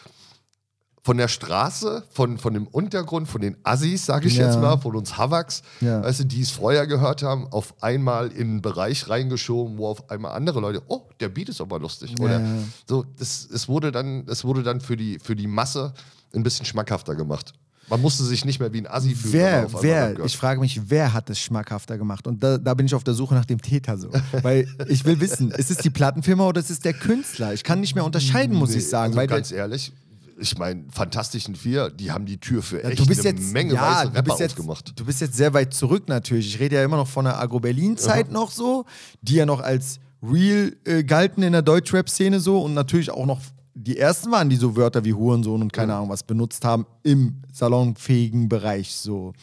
von 1.02 1.18
der 1.18 1.28
Straße, 1.28 2.04
von, 2.12 2.38
von 2.38 2.54
dem 2.54 2.68
Untergrund, 2.68 3.28
von 3.28 3.42
den 3.42 3.56
Assis, 3.64 4.06
sage 4.06 4.28
ich 4.28 4.36
Ja. 4.38 4.48
jetzt 4.48 4.60
mal, 4.60 4.78
von 4.78 4.96
uns 4.96 5.18
Havaks, 5.18 5.62
Ja. 5.82 6.04
weißt 6.04 6.20
du, 6.22 6.24
die 6.26 6.42
es 6.42 6.52
vorher 6.52 6.88
gehört 6.88 7.24
haben, 7.24 7.48
auf 7.52 7.74
einmal 7.82 8.28
in 8.32 8.50
einen 8.50 8.62
Bereich 8.62 9.08
reingeschoben, 9.10 9.78
wo 9.78 9.88
auf 9.88 10.10
einmal 10.10 10.34
andere 10.34 10.60
Leute, 10.60 10.82
oh, 10.88 11.04
der 11.20 11.30
Beat 11.30 11.50
ist 11.50 11.62
aber 11.62 11.80
lustig. 11.80 12.16
Oder 12.20 12.40
Ja. 12.42 12.48
so, 12.88 13.06
das, 13.18 13.48
es 13.52 13.68
wurde 13.68 13.92
dann, 13.92 14.26
es 14.28 14.44
wurde 14.44 14.62
dann 14.64 14.82
für 14.82 14.98
die, 14.98 15.20
für 15.20 15.36
die 15.36 15.48
Masse 15.48 15.94
ein 16.36 16.44
bisschen 16.44 16.66
schmackhafter 16.66 17.16
gemacht. 17.16 17.54
Man 17.90 18.02
musste 18.02 18.24
sich 18.24 18.46
nicht 18.46 18.60
mehr 18.60 18.72
wie 18.72 18.82
ein 18.82 18.88
Assi 18.88 19.16
fühlen. 19.16 19.34
Wer, 19.34 19.68
wer, 19.82 20.20
ich 20.24 20.38
frage 20.38 20.60
mich, 20.60 20.80
wer 20.92 21.12
hat 21.12 21.28
es 21.32 21.40
schmackhafter 21.40 21.98
gemacht? 21.98 22.28
Und 22.28 22.44
da, 22.44 22.60
da 22.60 22.76
bin 22.76 22.86
ich 22.86 22.94
auf 22.94 23.04
der 23.04 23.16
Suche 23.16 23.34
nach 23.34 23.46
dem 23.46 23.60
Täter 23.60 23.98
so. 23.98 24.10
Weil 24.44 24.68
ich 24.88 25.06
will 25.06 25.20
wissen, 25.20 25.50
ist 25.50 25.72
es 25.72 25.78
die 25.78 25.90
Plattenfirma 25.90 26.46
oder 26.46 26.60
ist 26.60 26.70
es 26.70 26.80
der 26.82 26.94
Künstler? 26.94 27.52
Ich 27.54 27.64
kann 27.64 27.80
nicht 27.80 27.96
mehr 27.96 28.06
unterscheiden, 28.06 28.56
muss 28.56 28.76
ich 28.76 28.88
sagen. 28.88 29.18
Also 29.18 29.28
ganz 29.28 29.52
ehrlich, 29.52 29.92
ich 30.40 30.58
meine, 30.58 30.86
Fantastischen 30.90 31.56
Vier, 31.56 31.90
die 31.90 32.12
haben 32.12 32.26
die 32.26 32.40
Tür 32.40 32.62
für 32.62 32.82
Ja, 32.82 32.90
echt 32.90 33.00
du 33.00 33.06
bist 33.06 33.26
eine 33.26 33.38
jetzt, 33.40 33.54
Menge 33.54 33.74
ja, 33.74 33.82
weiße 33.82 34.12
du 34.12 34.18
Rapper 34.18 34.22
bist 34.24 34.40
jetzt, 34.40 34.52
aufgemacht. 34.52 34.94
Du 34.96 35.06
bist 35.06 35.22
jetzt 35.22 35.36
sehr 35.36 35.54
weit 35.54 35.74
zurück 35.74 36.08
natürlich. 36.08 36.48
Ich 36.48 36.60
rede 36.60 36.76
ja 36.76 36.84
immer 36.84 36.98
noch 36.98 37.08
von 37.08 37.26
der 37.26 37.40
Agro-Berlin-Zeit 37.40 38.32
noch 38.32 38.52
so, 38.52 38.86
die 39.22 39.36
ja 39.36 39.46
noch 39.46 39.60
als 39.62 40.00
real 40.22 40.76
äh, 40.86 41.04
galten 41.04 41.44
in 41.44 41.54
der 41.54 41.62
Deutschrap-Szene 41.62 42.40
so 42.40 42.62
und 42.62 42.74
natürlich 42.74 43.12
auch 43.12 43.26
noch 43.26 43.42
die 43.82 43.98
ersten 43.98 44.30
waren, 44.32 44.50
die 44.50 44.58
so 44.58 44.76
Wörter 44.76 45.06
wie 45.06 45.14
Hurensohn 45.14 45.62
und 45.62 45.72
keine 45.72 45.96
Ahnung 45.96 46.10
was 46.10 46.24
benutzt 46.24 46.66
haben 46.66 46.86
im 47.04 47.42
salonfähigen 47.54 48.50
Bereich 48.50 48.94
so. 48.94 49.34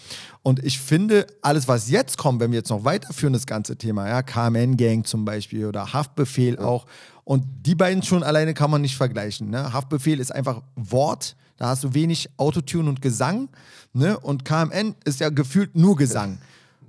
Und 0.42 0.62
ich 0.62 0.78
finde, 0.78 1.26
alles, 1.40 1.68
was 1.68 1.88
jetzt 1.88 2.18
kommt, 2.18 2.40
wenn 2.40 2.50
wir 2.50 2.58
jetzt 2.58 2.68
noch 2.68 2.84
weiterführen, 2.84 3.32
das 3.32 3.46
ganze 3.46 3.76
Thema, 3.76 4.08
ja, 4.08 4.22
KMN-Gang 4.22 5.06
zum 5.06 5.24
Beispiel 5.24 5.66
oder 5.66 5.94
Haftbefehl 5.94 6.58
auch, 6.58 6.86
und 7.26 7.44
die 7.66 7.74
beiden 7.74 8.04
schon 8.04 8.22
alleine 8.22 8.54
kann 8.54 8.70
man 8.70 8.80
nicht 8.80 8.96
vergleichen. 8.96 9.50
Ne? 9.50 9.72
Haftbefehl 9.72 10.20
ist 10.20 10.30
einfach 10.30 10.62
Wort, 10.76 11.34
da 11.56 11.66
hast 11.66 11.82
du 11.82 11.92
wenig 11.92 12.30
Autotune 12.36 12.88
und 12.88 13.02
Gesang. 13.02 13.48
Ne? 13.92 14.16
Und 14.16 14.44
KMN 14.44 14.94
ist 15.04 15.18
ja 15.18 15.28
gefühlt 15.30 15.74
nur 15.74 15.96
Gesang. 15.96 16.38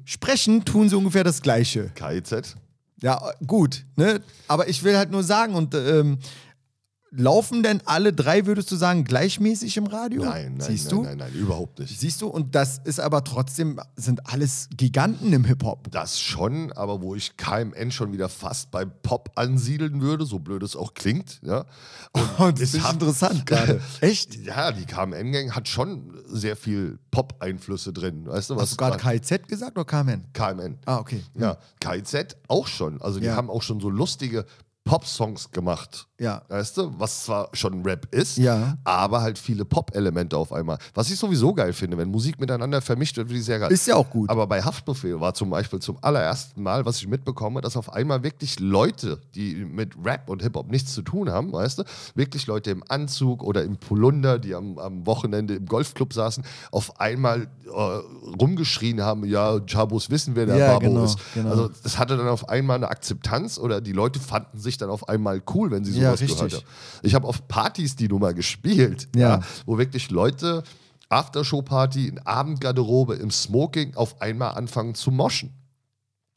Sprechen 0.05 0.63
tun 0.63 0.89
sie 0.89 0.95
ungefähr 0.95 1.23
das 1.23 1.41
Gleiche. 1.41 1.89
KIZ? 1.95 2.55
Ja, 3.01 3.19
gut. 3.47 3.83
Ne? 3.95 4.21
Aber 4.47 4.67
ich 4.67 4.83
will 4.83 4.95
halt 4.95 5.09
nur 5.09 5.23
sagen, 5.23 5.55
und 5.55 5.73
ähm, 5.73 6.19
laufen 7.11 7.63
denn 7.63 7.81
alle 7.85 8.11
drei, 8.13 8.45
würdest 8.45 8.69
du 8.71 8.75
sagen, 8.75 9.03
gleichmäßig 9.05 9.77
im 9.77 9.87
Radio? 9.87 10.23
Nein, 10.23 10.55
nein, 10.57 10.67
Siehst 10.67 10.87
nein, 10.91 10.95
du? 10.95 11.03
nein, 11.03 11.17
nein, 11.17 11.33
überhaupt 11.33 11.79
nicht. 11.79 11.99
Siehst 11.99 12.21
du? 12.21 12.27
Und 12.27 12.53
das 12.55 12.79
ist 12.83 12.99
aber 12.99 13.23
trotzdem, 13.23 13.79
sind 13.95 14.31
alles 14.31 14.67
Giganten 14.75 15.31
im 15.33 15.45
Hip-Hop. 15.45 15.89
Das 15.91 16.19
schon, 16.19 16.71
aber 16.73 17.01
wo 17.01 17.15
ich 17.15 17.37
KMN 17.37 17.91
schon 17.91 18.11
wieder 18.11 18.29
fast 18.29 18.71
bei 18.71 18.85
Pop 18.85 19.31
ansiedeln 19.35 20.01
würde, 20.01 20.25
so 20.25 20.39
blöd 20.39 20.63
es 20.63 20.75
auch 20.75 20.93
klingt. 20.93 21.39
Ja. 21.43 21.65
Und 22.37 22.59
es 22.59 22.71
das 22.71 22.81
ist 22.81 22.83
hat- 22.83 22.93
interessant 22.93 23.45
gerade. 23.45 23.81
Echt? 24.01 24.35
Ja, 24.45 24.71
die 24.71 24.85
KMN-Gang 24.85 25.55
hat 25.55 25.67
schon 25.67 26.13
sehr 26.27 26.55
viel 26.55 26.99
Pop-Einflüsse 27.11 27.93
drin. 27.93 28.25
Weißt 28.27 28.49
du, 28.49 28.55
was 28.55 28.63
Hast 28.63 28.71
du 28.73 28.77
gerade 28.77 28.97
KIZ 28.97 29.47
gesagt 29.47 29.77
oder 29.77 29.85
KMN? 29.85 30.25
KMN. 30.33 30.77
Ah, 30.85 30.97
okay. 30.97 31.23
Ja, 31.35 31.57
KIZ 31.79 32.35
auch 32.47 32.67
schon. 32.67 33.01
Also 33.01 33.19
die 33.19 33.27
Ja. 33.27 33.35
haben 33.35 33.49
auch 33.49 33.61
schon 33.61 33.79
so 33.79 33.89
lustige 33.89 34.45
Pop-Songs 34.87 35.51
gemacht. 35.51 36.07
Ja. 36.19 36.41
Weißt 36.47 36.77
du, 36.77 36.91
was 36.97 37.25
zwar 37.25 37.49
schon 37.53 37.83
Rap 37.83 38.07
ist, 38.13 38.37
Ja. 38.37 38.77
aber 38.83 39.21
halt 39.21 39.37
viele 39.37 39.65
Pop-Elemente 39.65 40.35
auf 40.35 40.51
einmal. 40.51 40.79
Was 40.95 41.11
ich 41.11 41.19
sowieso 41.19 41.53
geil 41.53 41.73
finde, 41.73 41.97
wenn 41.97 42.09
Musik 42.09 42.39
miteinander 42.39 42.81
vermischt 42.81 43.17
wird, 43.17 43.27
finde 43.27 43.39
ich 43.39 43.45
sehr 43.45 43.59
geil. 43.59 43.71
Ist 43.71 43.85
ja 43.87 43.95
auch 43.95 44.09
gut. 44.09 44.29
Aber 44.29 44.47
bei 44.47 44.63
Haftbefehl 44.63 45.19
war 45.19 45.33
zum 45.35 45.51
Beispiel 45.51 45.79
zum 45.79 45.97
allerersten 46.01 46.63
Mal, 46.63 46.85
was 46.85 46.97
ich 46.97 47.07
mitbekomme, 47.07 47.61
dass 47.61 47.77
auf 47.77 47.93
einmal 47.93 48.23
wirklich 48.23 48.59
Leute, 48.59 49.19
die 49.35 49.55
mit 49.63 49.93
Rap 50.03 50.29
und 50.29 50.41
Hip-Hop 50.41 50.71
nichts 50.71 50.93
zu 50.93 51.03
tun 51.03 51.29
haben, 51.29 51.51
weißt 51.53 51.79
du, 51.79 51.83
wirklich 52.15 52.47
Leute 52.47 52.71
im 52.71 52.83
Anzug 52.89 53.43
oder 53.43 53.63
im 53.63 53.77
Polunder, 53.77 54.39
die 54.39 54.55
am, 54.55 54.79
am 54.79 55.05
Wochenende 55.05 55.53
im 55.55 55.65
Golfclub 55.67 56.13
saßen, 56.13 56.43
auf 56.71 56.99
einmal 56.99 57.47
äh, 57.65 58.01
rumgeschrien 58.41 59.01
haben, 59.01 59.25
ja, 59.25 59.59
Chabos 59.59 60.09
wissen, 60.09 60.35
wer 60.35 60.45
der 60.45 60.57
Ja, 60.57 60.67
Babo 60.73 60.79
genau, 60.87 61.03
ist. 61.03 61.19
genau. 61.33 61.49
Also 61.49 61.69
das 61.83 61.97
hatte 61.97 62.17
dann 62.17 62.27
auf 62.27 62.49
einmal 62.49 62.77
eine 62.77 62.89
Akzeptanz 62.89 63.57
oder 63.57 63.81
die 63.81 63.91
Leute 63.91 64.19
fanden 64.19 64.57
sich 64.59 64.76
dann 64.77 64.89
auf 64.89 65.09
einmal 65.09 65.41
cool, 65.53 65.71
wenn 65.71 65.83
sie 65.83 65.91
Ja, 65.99 66.15
sowas 66.15 66.19
gehört 66.21 66.41
richtig. 66.43 66.63
haben. 66.63 66.99
Ich 67.03 67.15
habe 67.15 67.27
auf 67.27 67.47
Partys 67.47 67.95
die 67.95 68.07
Nummer 68.07 68.33
gespielt, 68.33 69.07
Ja. 69.15 69.37
ja, 69.37 69.39
wo 69.65 69.77
wirklich 69.77 70.09
Leute 70.11 70.63
Aftershow-Party 71.09 72.07
in 72.07 72.19
Abendgarderobe 72.19 73.15
im 73.15 73.31
Smoking 73.31 73.95
auf 73.95 74.21
einmal 74.21 74.51
anfangen 74.55 74.95
zu 74.95 75.11
moschen. 75.11 75.53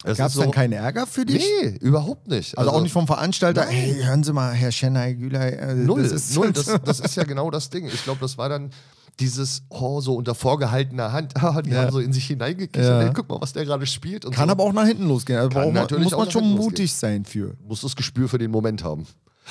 Es 0.03 0.16
Gab 0.16 0.29
es 0.29 0.35
ist 0.35 0.40
dann 0.40 0.50
keinen 0.50 0.72
Ärger 0.72 1.07
für 1.07 1.26
dich? 1.26 1.44
Nee, 1.62 1.76
überhaupt 1.81 2.26
nicht. 2.29 2.57
Also, 2.57 2.70
auch 2.70 2.81
nicht 2.81 2.92
vom 2.92 3.07
Veranstalter, 3.07 3.66
Nein. 3.66 3.74
hey, 3.74 4.03
hören 4.03 4.24
Sie 4.24 4.33
mal, 4.33 4.53
Herr 4.53 4.72
Schenay, 4.72 5.14
Gülay. 5.14 5.50
Äh, 5.57 5.74
Null, 5.74 6.03
das 6.05 6.12
ist, 6.12 6.35
null. 6.35 6.53
Das, 6.55 6.64
das 6.85 7.00
ist 7.00 7.16
ja 7.16 7.24
genau 7.24 7.50
das 7.50 7.68
Ding. 7.68 7.87
Ich 7.87 8.03
glaube, 8.05 8.20
das 8.20 8.38
war 8.38 8.48
dann 8.48 8.70
dieses, 9.20 9.62
oh, 9.68 10.00
so 10.00 10.14
unter 10.16 10.35
vorgehaltener 10.35 11.12
Hand, 11.12 11.35
ah, 11.42 11.62
die 11.62 11.70
Ja. 11.70 11.83
haben 11.83 11.92
so 11.92 11.98
in 12.00 12.12
sich 12.12 12.26
hineingekichert, 12.26 12.85
Ja. 12.88 13.00
hey, 13.06 13.12
guck 13.14 13.28
mal, 13.28 13.40
was 13.40 13.52
der 13.52 13.64
gerade 13.64 13.87
spielt. 13.87 14.24
Kann 14.33 14.48
so. 14.48 14.52
aber 14.52 14.64
auch 14.64 14.72
nach 14.72 14.87
hinten 14.87 15.06
losgehen. 15.09 15.38
Also 15.38 15.50
Kann 15.50 15.72
natürlich 15.72 16.04
muss 16.04 16.16
man 16.16 16.30
schon 16.30 16.50
mutig 16.54 16.92
sein 16.92 17.24
für. 17.24 17.54
muss 17.66 17.83
das 17.83 17.94
Gespür 17.96 18.28
für 18.28 18.38
den 18.38 18.50
Moment 18.50 18.83
haben. 18.83 19.06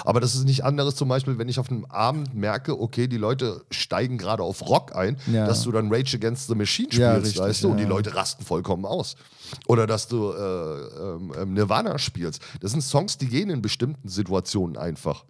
Aber 0.06 0.22
das 0.22 0.34
ist 0.34 0.46
nicht 0.46 0.64
anderes, 0.64 0.96
zum 0.96 1.10
Beispiel, 1.10 1.38
wenn 1.40 1.50
ich 1.50 1.60
auf 1.60 1.70
einem 1.70 1.84
Abend 1.86 2.34
merke, 2.34 2.80
okay, 2.80 3.08
die 3.08 3.18
Leute 3.18 3.66
steigen 3.70 4.18
gerade 4.18 4.44
auf 4.44 4.68
Rock 4.70 4.96
ein, 4.96 5.18
Ja. 5.32 5.46
dass 5.46 5.64
du 5.64 5.72
dann 5.74 5.94
Rage 5.94 6.16
Against 6.16 6.48
the 6.48 6.56
Machine 6.56 6.88
spielst, 6.88 7.00
Ja, 7.00 7.14
richtig, 7.16 7.40
weißt 7.40 7.64
du, 7.66 7.70
und 7.72 7.78
die 7.78 7.84
ja. 7.84 7.90
Leute 7.90 8.16
rasten 8.16 8.46
vollkommen 8.46 8.86
aus. 8.86 9.16
Oder 9.68 9.88
dass 9.88 10.08
du 10.08 10.32
äh, 10.32 10.36
ähm, 11.02 11.34
ähm, 11.38 11.54
Nirvana 11.54 11.98
spielst. 11.98 12.42
Das 12.62 12.72
sind 12.72 12.82
Songs, 12.82 13.18
die 13.18 13.28
gehen 13.28 13.50
in 13.50 13.62
bestimmten 13.62 14.08
Situationen 14.08 14.78
einfach. 14.78 15.26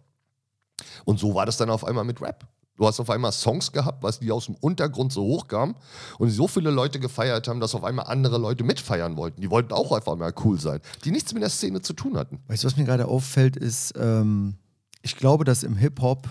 Und 1.03 1.19
so 1.19 1.33
war 1.33 1.45
das 1.47 1.57
dann 1.57 1.69
auf 1.71 1.83
einmal 1.83 2.03
mit 2.03 2.21
Rap. 2.21 2.45
Du 2.79 2.87
hast 2.87 3.01
auf 3.01 3.09
einmal 3.09 3.33
Songs 3.33 3.73
gehabt, 3.73 4.01
was 4.03 4.19
die 4.19 4.31
aus 4.31 4.45
dem 4.45 4.55
Untergrund 4.55 5.11
so 5.11 5.21
hochkamen 5.21 5.75
und 6.17 6.29
so 6.29 6.47
viele 6.47 6.69
Leute 6.69 7.01
gefeiert 7.01 7.49
haben, 7.49 7.59
dass 7.59 7.75
auf 7.75 7.83
einmal 7.83 8.05
andere 8.05 8.37
Leute 8.37 8.63
mitfeiern 8.63 9.17
wollten. 9.17 9.41
Die 9.41 9.49
wollten 9.51 9.73
auch 9.73 9.91
auf 9.91 10.07
einmal 10.07 10.33
cool 10.45 10.57
sein, 10.57 10.79
die 11.03 11.11
nichts 11.11 11.33
mit 11.33 11.43
der 11.43 11.49
Szene 11.49 11.81
zu 11.81 11.91
tun 11.91 12.15
hatten. 12.15 12.39
Weißt 12.47 12.63
du, 12.63 12.67
was 12.67 12.77
mir 12.77 12.85
gerade 12.85 13.09
auffällt, 13.09 13.57
ist, 13.57 13.95
ähm, 13.97 14.55
ich 15.01 15.17
glaube, 15.17 15.43
dass 15.43 15.63
im 15.63 15.75
Hip-Hop 15.75 16.29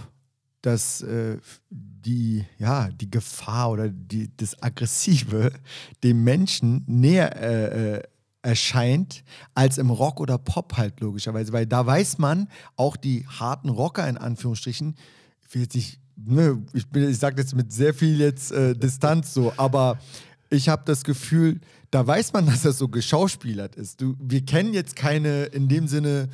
dass 0.62 1.02
äh, 1.02 1.38
die, 1.70 2.44
ja, 2.58 2.88
die 2.88 3.10
Gefahr 3.10 3.70
oder 3.70 3.88
die, 3.88 4.34
das 4.36 4.60
Aggressive 4.60 5.52
dem 6.02 6.24
Menschen 6.24 6.82
näher 6.86 7.36
äh, 7.40 7.96
äh, 7.96 8.02
erscheint 8.42 9.22
als 9.54 9.78
im 9.78 9.90
Rock 9.90 10.20
oder 10.20 10.36
Pop 10.38 10.76
halt 10.76 11.00
logischerweise, 11.00 11.52
weil 11.52 11.66
da 11.66 11.86
weiß 11.86 12.18
man, 12.18 12.48
auch 12.74 12.96
die 12.96 13.24
harten 13.26 13.68
Rocker 13.68 14.08
in 14.08 14.16
Anführungsstrichen, 14.16 14.96
ich 15.46 15.54
will 15.54 15.62
jetzt 15.62 15.74
nicht, 15.74 16.00
ne, 16.24 16.62
ich, 16.72 16.84
ich 16.94 17.18
sage 17.18 17.40
jetzt 17.40 17.54
mit 17.54 17.72
sehr 17.72 17.94
viel 17.94 18.18
jetzt 18.20 18.52
äh, 18.52 18.74
Distanz 18.74 19.32
so, 19.34 19.52
aber 19.56 19.98
ich 20.50 20.68
habe 20.68 20.82
das 20.84 21.04
Gefühl, 21.04 21.60
da 21.90 22.06
weiß 22.06 22.32
man, 22.32 22.46
dass 22.50 22.62
das 22.62 22.78
so 22.78 22.88
geschauspielert 22.88 23.76
ist. 23.76 24.00
Du, 24.00 24.16
wir 24.20 24.44
kennen 24.44 24.74
jetzt 24.74 24.96
keine 24.96 25.44
in 25.44 25.68
dem 25.68 25.88
Sinne 25.88 26.28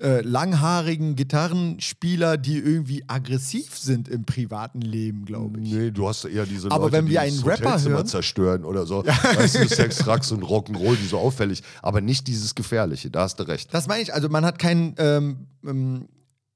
äh, 0.00 0.22
langhaarigen 0.22 1.14
Gitarrenspieler, 1.14 2.36
die 2.36 2.58
irgendwie 2.58 3.04
aggressiv 3.06 3.78
sind 3.78 4.08
im 4.08 4.24
privaten 4.24 4.80
Leben, 4.80 5.24
glaube 5.24 5.60
ich. 5.60 5.72
Nee, 5.72 5.90
du 5.92 6.08
hast 6.08 6.24
eher 6.24 6.46
diese 6.46 6.70
Aber 6.72 6.84
Leute, 6.86 6.96
wenn 6.96 7.04
wir 7.06 7.10
die 7.12 7.18
einen 7.20 7.36
das 7.36 7.46
Rapper 7.46 7.80
hören- 7.80 8.06
zerstören 8.06 8.64
oder 8.64 8.86
so. 8.86 9.04
Weißt 9.36 9.54
du, 9.54 9.68
Sex, 9.68 10.04
Rax 10.06 10.32
und 10.32 10.42
Rock'n'Roll, 10.42 10.96
die 10.96 11.06
so 11.06 11.18
auffällig. 11.18 11.62
Aber 11.80 12.00
nicht 12.00 12.26
dieses 12.26 12.56
Gefährliche, 12.56 13.08
da 13.10 13.20
hast 13.22 13.36
du 13.38 13.44
recht. 13.44 13.72
Das 13.72 13.86
meine 13.86 14.02
ich, 14.02 14.12
also 14.12 14.28
man 14.28 14.44
hat 14.44 14.58
keinen 14.58 14.94
ähm, 14.98 15.46
ähm, 15.64 16.08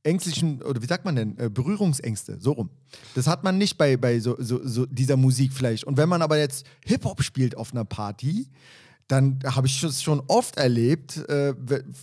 ängstlichen, 0.08 0.62
oder 0.62 0.82
wie 0.82 0.86
sagt 0.86 1.04
man 1.04 1.16
denn, 1.16 1.38
äh, 1.38 1.50
Berührungsängste, 1.50 2.38
so 2.40 2.52
rum. 2.52 2.70
Das 3.14 3.26
hat 3.26 3.44
man 3.44 3.58
nicht 3.58 3.78
bei, 3.78 3.96
bei 3.96 4.18
so, 4.20 4.36
so, 4.38 4.60
so 4.66 4.86
dieser 4.86 5.16
Musik 5.16 5.52
vielleicht. 5.52 5.84
Und 5.84 5.96
wenn 5.96 6.08
man 6.08 6.22
aber 6.22 6.38
jetzt 6.38 6.66
Hip-Hop 6.84 7.22
spielt 7.22 7.56
auf 7.56 7.72
einer 7.72 7.84
Party, 7.84 8.48
dann 9.08 9.38
habe 9.44 9.66
ich 9.66 9.80
das 9.80 10.02
schon 10.02 10.22
oft 10.26 10.58
erlebt, 10.58 11.16
äh, 11.30 11.54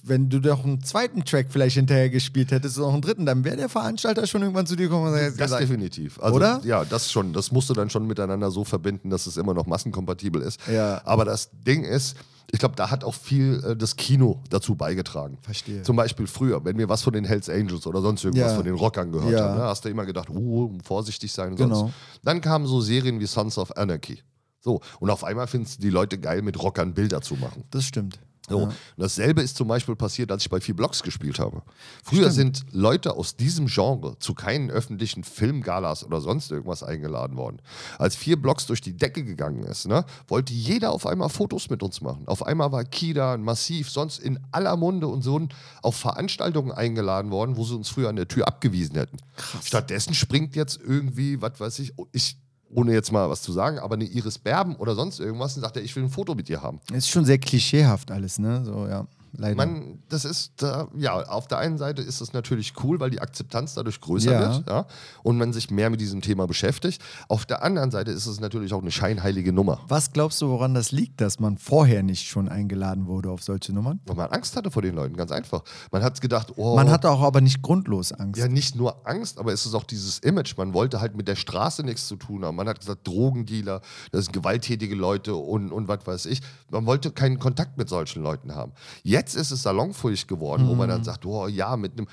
wenn 0.03 0.29
du 0.29 0.39
doch 0.39 0.63
einen 0.63 0.83
zweiten 0.83 1.23
Track 1.23 1.47
vielleicht 1.51 1.75
hinterher 1.75 2.09
gespielt 2.09 2.51
hättest 2.51 2.77
oder 2.79 2.87
noch 2.87 2.93
einen 2.93 3.01
dritten, 3.03 3.25
dann 3.27 3.43
wäre 3.43 3.55
der 3.57 3.69
Veranstalter 3.69 4.25
schon 4.25 4.41
irgendwann 4.41 4.65
zu 4.65 4.75
dir 4.75 4.87
gekommen 4.87 5.09
und 5.11 5.15
hätte 5.17 5.37
Das 5.37 5.37
gesagt, 5.37 5.61
definitiv. 5.61 6.19
Also, 6.19 6.35
Oder? 6.35 6.61
Ja, 6.63 6.83
das 6.83 7.11
schon. 7.11 7.31
Das 7.31 7.51
musst 7.51 7.69
du 7.69 7.73
dann 7.75 7.91
schon 7.91 8.07
miteinander 8.07 8.49
so 8.49 8.63
verbinden, 8.63 9.11
dass 9.11 9.27
es 9.27 9.37
immer 9.37 9.53
noch 9.53 9.67
massenkompatibel 9.67 10.41
ist. 10.41 10.59
Ja. 10.67 10.99
Aber 11.05 11.25
das 11.25 11.51
Ding 11.65 11.83
ist, 11.83 12.15
ich 12.51 12.57
glaube, 12.59 12.75
da 12.75 12.89
hat 12.89 13.03
auch 13.03 13.13
viel 13.13 13.63
äh, 13.63 13.75
das 13.75 13.95
Kino 13.95 14.41
dazu 14.49 14.73
beigetragen. 14.75 15.37
Verstehe. 15.43 15.83
Zum 15.83 15.95
Beispiel 15.95 16.25
früher, 16.25 16.65
wenn 16.65 16.77
wir 16.79 16.89
was 16.89 17.03
von 17.03 17.13
den 17.13 17.25
Hells 17.25 17.49
Angels 17.49 17.85
oder 17.85 18.01
sonst 18.01 18.23
irgendwas 18.23 18.51
Ja. 18.51 18.55
von 18.55 18.65
den 18.65 18.73
Rockern 18.75 19.11
gehört 19.11 19.31
Ja. 19.31 19.43
haben, 19.49 19.57
ne, 19.59 19.63
hast 19.65 19.85
du 19.85 19.89
immer 19.89 20.05
gedacht, 20.07 20.29
uh, 20.31 20.75
vorsichtig 20.83 21.31
sein 21.31 21.49
und 21.51 21.55
Genau. 21.57 21.75
sonst. 21.75 21.93
Dann 22.23 22.41
kamen 22.41 22.65
so 22.65 22.81
Serien 22.81 23.19
wie 23.19 23.27
Sons 23.27 23.57
of 23.59 23.75
Anarchy. 23.77 24.19
So, 24.65 24.81
und 24.99 25.11
auf 25.11 25.23
einmal 25.23 25.45
findest 25.45 25.77
du 25.77 25.81
die 25.83 25.89
Leute 25.91 26.17
geil, 26.17 26.41
mit 26.41 26.61
Rockern 26.61 26.95
Bilder 26.95 27.21
zu 27.21 27.35
machen. 27.35 27.63
das 27.69 27.85
stimmt. 27.85 28.19
So. 28.49 28.59
Und 28.59 28.75
dasselbe 28.97 29.41
ist 29.41 29.57
zum 29.57 29.67
Beispiel 29.67 29.95
passiert, 29.95 30.31
als 30.31 30.43
ich 30.43 30.49
bei 30.49 30.59
vier 30.59 30.75
Blocks 30.75 31.01
gespielt 31.01 31.39
habe. 31.39 31.63
Früher 32.03 32.29
sind 32.29 32.63
Leute 32.71 33.15
aus 33.15 33.35
diesem 33.35 33.65
Genre 33.67 34.17
zu 34.19 34.33
keinen 34.33 34.69
öffentlichen 34.69 35.23
Filmgalas 35.23 36.03
oder 36.03 36.21
sonst 36.21 36.51
irgendwas 36.51 36.83
eingeladen 36.83 37.37
worden. 37.37 37.61
Als 37.97 38.15
vier 38.15 38.39
Blocks 38.39 38.67
durch 38.67 38.81
die 38.81 38.95
Decke 38.95 39.23
gegangen 39.23 39.63
ist, 39.63 39.87
ne, 39.87 40.05
wollte 40.27 40.53
jeder 40.53 40.91
auf 40.91 41.07
einmal 41.07 41.29
Fotos 41.29 41.69
mit 41.69 41.81
uns 41.81 42.01
machen. 42.01 42.27
Auf 42.27 42.45
einmal 42.45 42.71
war 42.71 42.83
Kida, 42.83 43.37
Massiv, 43.37 43.89
sonst 43.89 44.19
in 44.19 44.39
aller 44.51 44.77
Munde 44.77 45.07
und 45.07 45.23
so 45.23 45.35
auf 45.81 45.95
Veranstaltungen 45.95 46.71
eingeladen 46.71 47.31
worden, 47.31 47.57
wo 47.57 47.63
sie 47.65 47.75
uns 47.75 47.89
früher 47.89 48.09
an 48.09 48.15
der 48.15 48.27
Tür 48.27 48.47
abgewiesen 48.47 48.95
hätten. 48.95 49.17
Stattdessen 49.63 50.13
springt 50.13 50.55
jetzt 50.55 50.79
irgendwie, 50.81 51.41
was 51.41 51.59
weiß 51.59 51.79
ich, 51.79 51.93
ich 52.11 52.37
ohne 52.75 52.93
jetzt 52.93 53.11
mal 53.11 53.29
was 53.29 53.41
zu 53.41 53.51
sagen, 53.51 53.79
aber 53.79 53.95
eine 53.95 54.05
Iris 54.05 54.37
Berben 54.37 54.75
oder 54.75 54.95
sonst 54.95 55.19
irgendwas 55.19 55.55
und 55.55 55.61
sagt 55.61 55.77
er, 55.77 55.83
ich 55.83 55.95
will 55.95 56.03
ein 56.03 56.09
Foto 56.09 56.35
mit 56.35 56.49
dir 56.49 56.61
haben. 56.61 56.79
Ist 56.93 57.09
schon 57.09 57.25
sehr 57.25 57.37
klischeehaft 57.37 58.11
alles, 58.11 58.37
ne? 58.37 58.63
So, 58.65 58.87
ja. 58.87 59.07
Leider. 59.37 59.55
Man, 59.55 59.99
das 60.09 60.25
ist, 60.25 60.61
äh, 60.63 60.85
ja, 60.97 61.15
auf 61.27 61.47
der 61.47 61.57
einen 61.59 61.77
Seite 61.77 62.01
ist 62.01 62.21
es 62.21 62.33
natürlich 62.33 62.73
cool, 62.83 62.99
weil 62.99 63.09
die 63.09 63.19
Akzeptanz 63.21 63.73
dadurch 63.73 63.99
größer 64.01 64.31
Ja. 64.31 64.39
wird 64.55 64.69
ja, 64.69 64.85
und 65.23 65.37
man 65.37 65.53
sich 65.53 65.69
mehr 65.71 65.89
mit 65.89 66.01
diesem 66.01 66.21
Thema 66.21 66.47
beschäftigt. 66.47 67.01
Auf 67.27 67.45
der 67.45 67.63
anderen 67.63 67.91
Seite 67.91 68.11
ist 68.11 68.25
es 68.25 68.39
natürlich 68.39 68.73
auch 68.73 68.81
eine 68.81 68.91
scheinheilige 68.91 69.51
Nummer, 69.53 69.79
Was 69.87 70.11
glaubst 70.13 70.41
du, 70.41 70.49
woran 70.49 70.73
das 70.73 70.91
liegt, 70.91 71.21
dass 71.21 71.39
man 71.39 71.57
vorher 71.57 72.03
nicht 72.03 72.27
schon 72.27 72.49
eingeladen 72.49 73.07
wurde 73.07 73.29
auf 73.31 73.43
solche 73.43 73.73
Nummern? 73.73 73.99
weil 74.05 74.15
man 74.15 74.29
Angst 74.31 74.55
hatte 74.55 74.71
vor 74.71 74.81
den 74.81 74.95
Leuten, 74.95 75.15
ganz 75.17 75.31
einfach. 75.31 75.63
Man 75.91 76.03
hat 76.03 76.19
gedacht, 76.21 76.53
oh, 76.55 76.75
Man 76.75 76.89
hatte 76.89 77.09
auch 77.09 77.21
aber 77.21 77.41
nicht 77.41 77.61
grundlos 77.61 78.11
Angst. 78.11 78.39
ja 78.39 78.47
nicht 78.47 78.75
nur 78.75 79.07
Angst, 79.07 79.39
aber 79.39 79.51
es 79.53 79.65
ist 79.65 79.73
auch 79.73 79.83
dieses 79.83 80.19
Image. 80.19 80.57
Man 80.57 80.73
wollte 80.73 80.99
halt 81.01 81.15
mit 81.17 81.27
der 81.27 81.35
Straße 81.35 81.83
nichts 81.83 82.07
zu 82.07 82.15
tun 82.15 82.45
haben. 82.45 82.55
Man 82.55 82.67
hat 82.69 82.79
gesagt, 82.79 83.07
Drogendealer, 83.07 83.81
das 84.11 84.25
sind 84.25 84.33
gewalttätige 84.33 84.95
Leute 84.95 85.35
und, 85.35 85.71
und 85.71 85.87
was 85.87 86.05
weiß 86.05 86.25
ich. 86.27 86.41
Man 86.69 86.85
wollte 86.85 87.11
keinen 87.11 87.39
Kontakt 87.39 87.77
mit 87.77 87.89
solchen 87.89 88.21
Leuten 88.23 88.53
haben. 88.53 88.71
Jetzt 89.03 89.24
ist 89.33 89.49
es 89.51 89.63
salonfähig 89.63 90.27
geworden, 90.27 90.67
wo 90.67 90.75
man 90.75 90.89
dann 90.89 91.03
sagt, 91.03 91.25
oh 91.25 91.47
ja, 91.47 91.75
mit 91.75 91.93
einem 91.93 92.07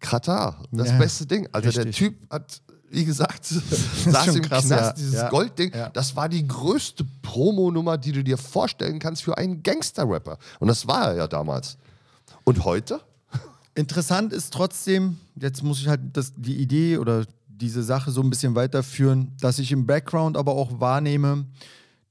Kratar, 0.00 0.58
das 0.70 0.88
Ja, 0.88 0.98
beste 0.98 1.24
Ding. 1.24 1.48
Also 1.52 1.70
der 1.70 1.86
richtig. 1.86 1.96
Typ 1.96 2.30
hat, 2.30 2.60
wie 2.90 3.04
gesagt, 3.06 3.46
saß 3.46 4.36
im 4.36 4.42
krass, 4.42 4.66
Knast, 4.66 4.70
ja. 4.70 4.92
dieses 4.92 5.14
Ja. 5.14 5.28
Goldding. 5.30 5.72
Ja. 5.74 5.88
Das 5.88 6.14
war 6.14 6.28
die 6.28 6.46
größte 6.46 7.06
Promonummer, 7.22 7.96
die 7.96 8.12
du 8.12 8.22
dir 8.22 8.36
vorstellen 8.36 8.98
kannst 8.98 9.22
für 9.22 9.38
einen 9.38 9.62
Gangster-Rapper. 9.62 10.36
Und 10.60 10.68
das 10.68 10.86
war 10.86 11.12
er 11.12 11.16
ja 11.16 11.26
damals. 11.26 11.78
Und 12.44 12.64
heute? 12.66 13.00
Interessant 13.74 14.32
ist 14.32 14.52
trotzdem, 14.52 15.16
jetzt 15.36 15.62
muss 15.62 15.80
ich 15.80 15.88
halt 15.88 16.00
das, 16.12 16.32
die 16.36 16.56
Idee 16.56 16.98
oder 16.98 17.24
diese 17.48 17.82
Sache 17.82 18.10
so 18.10 18.20
ein 18.20 18.30
bisschen 18.30 18.54
weiterführen, 18.54 19.32
dass 19.40 19.58
ich 19.58 19.72
im 19.72 19.86
Background 19.86 20.36
aber 20.36 20.52
auch 20.52 20.80
wahrnehme, 20.80 21.46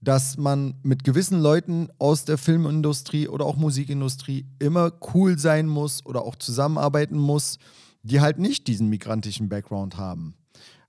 dass 0.04 0.38
man 0.38 0.76
mit 0.84 1.04
gewissen 1.04 1.40
Leuten 1.42 1.88
aus 1.98 2.26
der 2.26 2.38
Filmindustrie 2.38 3.28
oder 3.28 3.46
auch 3.46 3.56
Musikindustrie 3.56 4.46
immer 4.60 4.92
cool 5.14 5.38
sein 5.40 5.68
muss 5.68 6.06
oder 6.06 6.24
auch 6.24 6.36
zusammenarbeiten 6.36 7.18
muss, 7.18 7.58
die 8.04 8.20
halt 8.20 8.38
nicht 8.38 8.68
diesen 8.68 8.90
migrantischen 8.90 9.48
Background 9.48 9.98
haben. 9.98 10.36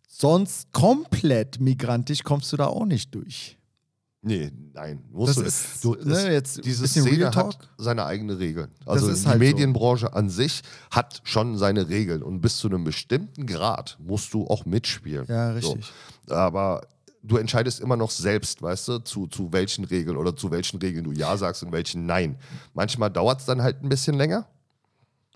Sonst 0.08 0.72
komplett 0.72 1.60
migrantisch 1.60 2.22
kommst 2.22 2.52
du 2.52 2.56
da 2.56 2.66
auch 2.66 2.86
nicht 2.86 3.14
durch. 3.14 3.58
Nee, 4.26 4.50
nein. 4.72 5.02
Musst 5.12 5.36
Das 5.36 5.36
du, 5.36 5.42
ist, 5.42 5.84
du, 5.84 6.08
ne, 6.08 6.14
es- 6.16 6.24
jetzt 6.24 6.64
diese 6.64 6.88
Szene 6.88 7.10
Real 7.10 7.30
Talk. 7.30 7.54
hat 7.54 7.68
seine 7.76 8.06
eigenen 8.06 8.36
Regeln. 8.38 8.70
Also 8.86 9.06
die 9.12 9.12
halt 9.12 9.34
so. 9.34 9.38
Medienbranche 9.38 10.14
an 10.14 10.30
sich 10.30 10.62
hat 10.90 11.20
schon 11.24 11.58
seine 11.58 11.88
Regeln 11.90 12.22
und 12.22 12.40
bis 12.40 12.56
zu 12.56 12.68
einem 12.68 12.84
bestimmten 12.84 13.44
Grad 13.46 13.98
musst 14.00 14.32
du 14.32 14.46
auch 14.46 14.64
mitspielen. 14.64 15.26
Ja, 15.28 15.50
richtig. 15.52 15.92
So. 16.26 16.34
Aber 16.34 16.80
du 17.24 17.38
entscheidest 17.38 17.80
immer 17.80 17.96
noch 17.96 18.10
selbst, 18.10 18.62
weißt 18.62 18.88
du, 18.88 18.98
zu, 18.98 19.26
zu 19.26 19.52
welchen 19.52 19.84
Regeln 19.84 20.16
oder 20.16 20.36
zu 20.36 20.50
welchen 20.50 20.78
Regeln 20.78 21.04
du 21.04 21.12
Ja 21.12 21.36
sagst 21.36 21.62
und 21.62 21.72
welchen 21.72 22.06
Nein. 22.06 22.38
Manchmal 22.74 23.10
dauert 23.10 23.40
es 23.40 23.46
dann 23.46 23.62
halt 23.62 23.82
ein 23.82 23.88
bisschen 23.88 24.14
länger. 24.14 24.46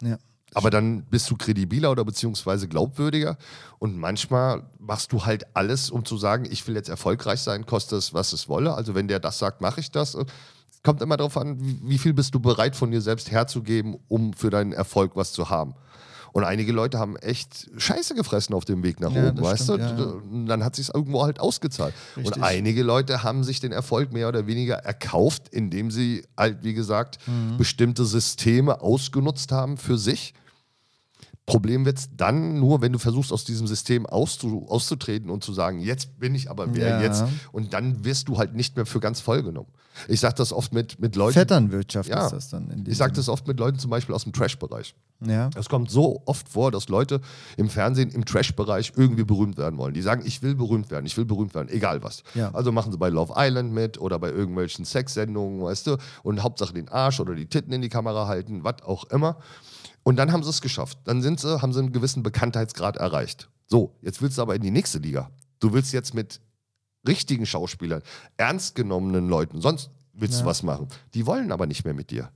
Ja. 0.02 0.18
Aber 0.54 0.70
dann 0.70 1.04
bist 1.04 1.30
du 1.30 1.36
kredibiler 1.36 1.90
oder 1.90 2.04
beziehungsweise 2.04 2.68
glaubwürdiger. 2.68 3.36
Und 3.78 3.96
manchmal 3.96 4.64
machst 4.78 5.12
du 5.12 5.24
halt 5.24 5.46
alles, 5.54 5.90
um 5.90 6.04
zu 6.04 6.16
sagen, 6.16 6.46
ich 6.50 6.66
will 6.66 6.74
jetzt 6.74 6.88
erfolgreich 6.88 7.40
sein, 7.40 7.66
koste 7.66 7.96
es, 7.96 8.14
was 8.14 8.32
es 8.32 8.48
wolle. 8.48 8.74
Also 8.74 8.94
wenn 8.94 9.08
der 9.08 9.20
das 9.20 9.38
sagt, 9.38 9.60
mache 9.60 9.80
ich 9.80 9.90
das. 9.90 10.14
Es 10.14 10.82
kommt 10.82 11.02
immer 11.02 11.16
darauf 11.16 11.36
an, 11.36 11.58
wie 11.60 11.98
viel 11.98 12.14
bist 12.14 12.34
du 12.34 12.40
bereit 12.40 12.76
von 12.76 12.90
dir 12.90 13.00
selbst 13.02 13.30
herzugeben, 13.30 13.98
um 14.08 14.32
für 14.32 14.50
deinen 14.50 14.72
Erfolg 14.72 15.16
was 15.16 15.32
zu 15.32 15.50
haben. 15.50 15.74
Und 16.32 16.44
einige 16.44 16.72
Leute 16.72 16.98
haben 16.98 17.16
echt 17.16 17.70
Scheiße 17.76 18.14
gefressen 18.14 18.54
auf 18.54 18.64
dem 18.64 18.82
Weg 18.82 19.00
nach 19.00 19.12
Ja, 19.12 19.28
oben, 19.28 19.40
weißt 19.40 19.64
stimmt, 19.64 19.80
du? 19.98 20.22
ja, 20.42 20.46
dann 20.46 20.64
hat 20.64 20.76
sich 20.76 20.94
irgendwo 20.94 21.22
halt 21.24 21.40
ausgezahlt. 21.40 21.94
Richtig. 22.16 22.36
Und 22.36 22.42
einige 22.42 22.82
Leute 22.82 23.22
haben 23.22 23.44
sich 23.44 23.60
den 23.60 23.72
Erfolg 23.72 24.12
mehr 24.12 24.28
oder 24.28 24.46
weniger 24.46 24.74
erkauft, 24.76 25.48
indem 25.50 25.90
sie 25.90 26.24
halt, 26.36 26.62
wie 26.62 26.74
gesagt, 26.74 27.18
Mhm. 27.26 27.56
bestimmte 27.56 28.04
Systeme 28.04 28.80
ausgenutzt 28.80 29.52
haben 29.52 29.76
für 29.76 29.98
sich. 29.98 30.34
Problem 31.48 31.84
wird 31.84 31.98
es 31.98 32.08
dann 32.16 32.60
nur, 32.60 32.80
wenn 32.80 32.92
du 32.92 32.98
versuchst, 32.98 33.32
aus 33.32 33.44
diesem 33.44 33.66
System 33.66 34.06
auszu 34.06 34.66
auszutreten 34.68 35.30
und 35.30 35.42
zu 35.42 35.52
sagen, 35.52 35.80
jetzt 35.80 36.18
bin 36.20 36.34
ich 36.34 36.50
aber 36.50 36.74
wer 36.74 36.88
Ja. 36.88 37.00
jetzt. 37.02 37.24
Und 37.52 37.72
dann 37.72 38.04
wirst 38.04 38.28
du 38.28 38.38
halt 38.38 38.54
nicht 38.54 38.76
mehr 38.76 38.86
für 38.86 39.00
ganz 39.00 39.20
voll 39.20 39.42
genommen. 39.42 39.68
Ich 40.06 40.20
sage 40.20 40.36
das 40.36 40.52
oft 40.52 40.72
mit, 40.72 41.00
mit 41.00 41.16
Leuten. 41.16 41.32
Vetternwirtschaft 41.32 42.08
Ja. 42.08 42.26
ist 42.26 42.32
das 42.32 42.48
dann. 42.50 42.70
In 42.70 42.84
Ich 42.86 42.96
sage 42.96 43.12
das 43.14 43.28
oft 43.28 43.48
mit 43.48 43.58
Leuten 43.58 43.78
zum 43.80 43.90
Beispiel 43.90 44.14
aus 44.14 44.22
dem 44.22 44.32
Trash-Bereich. 44.32 44.94
Ja. 45.26 45.50
Es 45.56 45.68
kommt 45.68 45.90
so 45.90 46.22
oft 46.26 46.48
vor, 46.48 46.70
dass 46.70 46.88
Leute 46.88 47.20
im 47.56 47.68
Fernsehen, 47.68 48.10
im 48.10 48.24
Trash-Bereich 48.24 48.92
irgendwie 48.94 49.24
berühmt 49.24 49.56
werden 49.58 49.76
wollen. 49.76 49.94
Die 49.94 50.02
sagen, 50.02 50.22
ich 50.24 50.40
will 50.42 50.54
berühmt 50.54 50.92
werden, 50.92 51.04
ich 51.06 51.16
will 51.16 51.24
berühmt 51.24 51.54
werden, 51.54 51.68
egal 51.70 52.04
was. 52.04 52.22
Ja. 52.36 52.54
Also 52.54 52.70
machen 52.70 52.92
sie 52.92 52.98
bei 52.98 53.08
Love 53.08 53.32
Island 53.36 53.72
mit 53.72 54.00
oder 54.00 54.20
bei 54.20 54.30
irgendwelchen 54.30 54.84
Sexsendungen, 54.84 55.62
weißt 55.62 55.88
du, 55.88 55.96
und 56.22 56.44
Hauptsache 56.44 56.72
den 56.74 56.88
Arsch 56.88 57.18
oder 57.18 57.34
die 57.34 57.46
Titten 57.46 57.72
in 57.72 57.82
die 57.82 57.88
Kamera 57.88 58.28
halten, 58.28 58.62
was 58.62 58.82
auch 58.84 59.04
immer. 59.10 59.36
Und 60.08 60.16
dann 60.16 60.32
haben 60.32 60.42
sie 60.42 60.48
es 60.48 60.62
geschafft. 60.62 60.96
Dann 61.04 61.20
sind 61.20 61.38
sie, 61.38 61.60
haben 61.60 61.74
sie 61.74 61.80
einen 61.80 61.92
gewissen 61.92 62.22
Bekanntheitsgrad 62.22 62.96
erreicht. 62.96 63.50
So, 63.66 63.94
jetzt 64.00 64.22
willst 64.22 64.38
du 64.38 64.42
aber 64.42 64.54
in 64.54 64.62
die 64.62 64.70
nächste 64.70 65.00
Liga. 65.00 65.30
Du 65.60 65.74
willst 65.74 65.92
jetzt 65.92 66.14
mit 66.14 66.40
richtigen 67.06 67.44
Schauspielern, 67.44 68.00
ernst 68.38 68.74
genommenen 68.74 69.28
Leuten, 69.28 69.60
sonst 69.60 69.90
willst 70.14 70.40
du 70.40 70.46
was 70.46 70.62
machen. 70.62 70.88
Die 71.12 71.26
wollen 71.26 71.52
aber 71.52 71.66
nicht 71.66 71.84
mehr 71.84 71.92
mit 71.92 72.10
dir. 72.10 72.30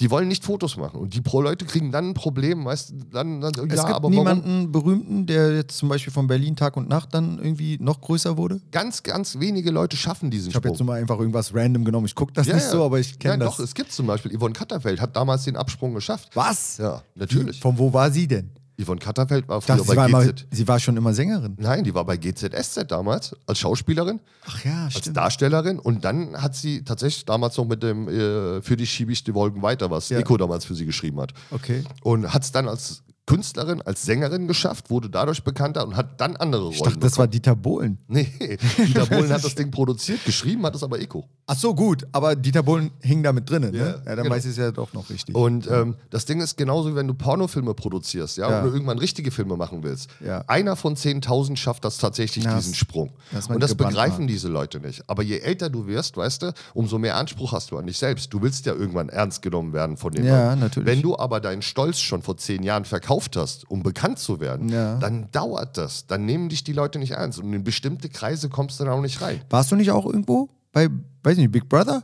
Die 0.00 0.10
wollen 0.10 0.28
nicht 0.28 0.44
Fotos 0.44 0.76
machen. 0.76 0.98
Und 0.98 1.14
die 1.14 1.20
Pro 1.20 1.42
Leute 1.42 1.66
kriegen 1.66 1.92
dann 1.92 2.10
ein 2.10 2.14
Problem, 2.14 2.64
weißt 2.64 2.90
du, 2.90 2.94
dann, 3.12 3.40
dann 3.40 3.52
Es 3.52 3.58
ja, 3.58 3.64
gibt 3.64 3.76
aber 3.84 4.04
warum? 4.04 4.12
niemanden 4.12 4.72
berühmten, 4.72 5.26
der 5.26 5.54
jetzt 5.56 5.76
zum 5.76 5.88
Beispiel 5.88 6.12
von 6.12 6.26
Berlin 6.26 6.56
Tag 6.56 6.76
und 6.76 6.88
Nacht 6.88 7.12
dann 7.12 7.38
irgendwie 7.38 7.76
noch 7.80 8.00
größer 8.00 8.36
wurde. 8.36 8.60
Ganz, 8.72 9.02
ganz 9.02 9.38
wenige 9.38 9.70
Leute 9.70 9.96
schaffen 9.96 10.30
diesen 10.30 10.48
Ich 10.50 10.56
habe 10.56 10.68
jetzt 10.68 10.78
nur 10.78 10.86
mal 10.86 11.00
einfach 11.00 11.18
irgendwas 11.18 11.54
random 11.54 11.84
genommen. 11.84 12.06
Ich 12.06 12.14
gucke 12.14 12.32
das 12.32 12.46
Ja, 12.46 12.54
nicht 12.54 12.64
ja. 12.64 12.70
so, 12.70 12.84
aber 12.84 12.98
ich 12.98 13.18
kenne 13.18 13.34
ja, 13.34 13.38
das. 13.40 13.56
Doch, 13.56 13.64
es 13.64 13.74
gibt 13.74 13.92
zum 13.92 14.06
Beispiel 14.06 14.36
Yvonne 14.36 14.54
Katterfeld, 14.54 15.00
hat 15.00 15.16
damals 15.16 15.44
den 15.44 15.56
Absprung 15.56 15.94
geschafft. 15.94 16.30
Was? 16.34 16.78
Ja, 16.78 17.02
natürlich. 17.14 17.60
Von 17.60 17.78
wo 17.78 17.92
war 17.92 18.10
sie 18.10 18.26
denn? 18.26 18.50
Yvonne 18.82 18.98
Katterfeld 19.00 19.48
war 19.48 19.60
früher 19.60 19.76
dachte, 19.76 19.88
sie 19.90 19.94
bei 19.94 19.96
war, 19.96 20.08
immer, 20.08 20.24
GZ. 20.32 20.46
sie 20.50 20.68
war 20.68 20.78
schon 20.80 20.96
immer 20.96 21.12
Sängerin. 21.14 21.56
Nein, 21.58 21.84
die 21.84 21.94
war 21.94 22.04
bei 22.04 22.16
GZSZ 22.16 22.84
damals 22.88 23.34
als 23.46 23.58
Schauspielerin, 23.58 24.20
Ach 24.46 24.64
ja, 24.64 24.84
als 24.84 24.98
stimmt. 24.98 25.16
Darstellerin 25.16 25.78
und 25.78 26.04
dann 26.04 26.40
hat 26.40 26.54
sie 26.56 26.82
tatsächlich 26.84 27.24
damals 27.24 27.56
noch 27.56 27.66
mit 27.66 27.82
dem 27.82 28.08
äh, 28.08 28.62
Für 28.62 28.76
dich 28.76 28.90
schiebe 28.90 29.12
ich 29.12 29.22
die 29.24 29.34
Wolken 29.34 29.62
weiter, 29.62 29.90
was 29.90 30.08
Ja. 30.08 30.18
Eko 30.18 30.36
damals 30.36 30.64
für 30.64 30.74
sie 30.74 30.86
geschrieben 30.86 31.20
hat. 31.20 31.32
Okay. 31.50 31.84
Und 32.02 32.32
hat 32.32 32.42
es 32.42 32.52
dann 32.52 32.68
als 32.68 33.02
Künstlerin, 33.30 33.80
als 33.82 34.02
Sängerin 34.04 34.48
geschafft, 34.48 34.90
wurde 34.90 35.08
dadurch 35.08 35.44
bekannter 35.44 35.86
und 35.86 35.96
hat 35.96 36.20
dann 36.20 36.34
andere 36.36 36.62
Rollen 36.62 36.74
Ich 36.74 36.82
dachte, 36.82 36.98
das 36.98 37.12
war 37.16 37.26
bekommen. 37.26 37.30
Dieter 37.32 37.54
Bohlen. 37.56 37.98
Nee, 38.08 38.28
Dieter 38.78 39.06
Bohlen 39.06 39.32
hat 39.32 39.44
das 39.44 39.54
Ding 39.54 39.70
produziert, 39.70 40.24
geschrieben 40.24 40.66
hat 40.66 40.74
es 40.74 40.82
aber 40.82 41.00
Eko. 41.00 41.24
Ach 41.46 41.56
so, 41.56 41.74
gut. 41.74 42.06
Aber 42.10 42.34
Dieter 42.34 42.62
Bohlen 42.64 42.90
hing 43.00 43.22
da 43.22 43.32
mit 43.32 43.48
drinnen. 43.48 43.72
Ja, 43.74 43.84
ne? 43.84 44.02
ja 44.04 44.16
dann 44.16 44.24
genau. 44.24 44.34
weiß 44.34 44.44
ich 44.46 44.50
es 44.52 44.56
ja 44.56 44.72
doch 44.72 44.92
noch 44.94 45.08
richtig. 45.10 45.34
Und 45.36 45.68
ähm, 45.70 45.94
das 46.10 46.24
Ding 46.24 46.40
ist 46.40 46.56
genauso, 46.56 46.94
wenn 46.96 47.06
du 47.06 47.14
Pornofilme 47.14 47.74
produzierst, 47.74 48.36
ja, 48.36 48.50
Ja. 48.50 48.58
und 48.58 48.66
du 48.66 48.72
irgendwann 48.72 48.98
richtige 48.98 49.30
Filme 49.30 49.56
machen 49.56 49.82
willst. 49.84 50.10
Ja. 50.24 50.42
Einer 50.48 50.74
von 50.74 50.96
10.000 50.96 51.56
schafft 51.56 51.84
das 51.84 51.98
tatsächlich, 51.98 52.44
Ja, 52.44 52.56
diesen 52.56 52.72
das- 52.72 52.78
Sprung. 52.78 53.10
das 53.30 53.46
und 53.46 53.60
das 53.62 53.74
begreifen 53.76 54.18
Markt. 54.24 54.30
diese 54.30 54.48
Leute 54.48 54.80
nicht. 54.80 55.04
Aber 55.06 55.22
je 55.22 55.38
älter 55.38 55.70
du 55.70 55.86
wirst, 55.86 56.16
weißt 56.16 56.42
du, 56.42 56.52
umso 56.74 56.98
mehr 56.98 57.16
Anspruch 57.16 57.52
hast 57.52 57.70
du 57.70 57.78
an 57.78 57.86
dich 57.86 57.98
selbst. 57.98 58.32
Du 58.32 58.42
willst 58.42 58.66
ja 58.66 58.74
irgendwann 58.74 59.08
ernst 59.08 59.42
genommen 59.42 59.72
werden 59.72 59.96
von 59.96 60.12
den 60.12 60.24
Ja, 60.24 60.48
Leuten. 60.50 60.60
natürlich. 60.60 60.86
Wenn 60.88 61.02
du 61.02 61.16
aber 61.16 61.40
deinen 61.40 61.62
Stolz 61.62 62.00
schon 62.00 62.22
vor 62.22 62.36
zehn 62.36 62.62
Jahren 62.64 62.84
verkauft 63.20 63.36
hast, 63.36 63.70
um 63.70 63.82
bekannt 63.82 64.18
zu 64.18 64.40
werden, 64.40 64.68
Ja. 64.68 64.96
dann 64.96 65.30
dauert 65.32 65.76
das. 65.76 66.06
Dann 66.06 66.24
nehmen 66.24 66.48
dich 66.48 66.64
die 66.64 66.72
Leute 66.72 66.98
nicht 66.98 67.12
ernst. 67.12 67.38
Und 67.38 67.52
in 67.52 67.62
bestimmte 67.64 68.08
Kreise 68.08 68.48
kommst 68.48 68.80
du 68.80 68.84
dann 68.84 68.92
auch 68.94 69.00
nicht 69.02 69.20
rein. 69.20 69.40
Warst 69.50 69.70
du 69.72 69.76
nicht 69.76 69.90
auch 69.90 70.06
irgendwo 70.06 70.48
bei, 70.72 70.88
weiß 71.22 71.36
nicht, 71.36 71.52
Big 71.52 71.68
Brother? 71.68 72.02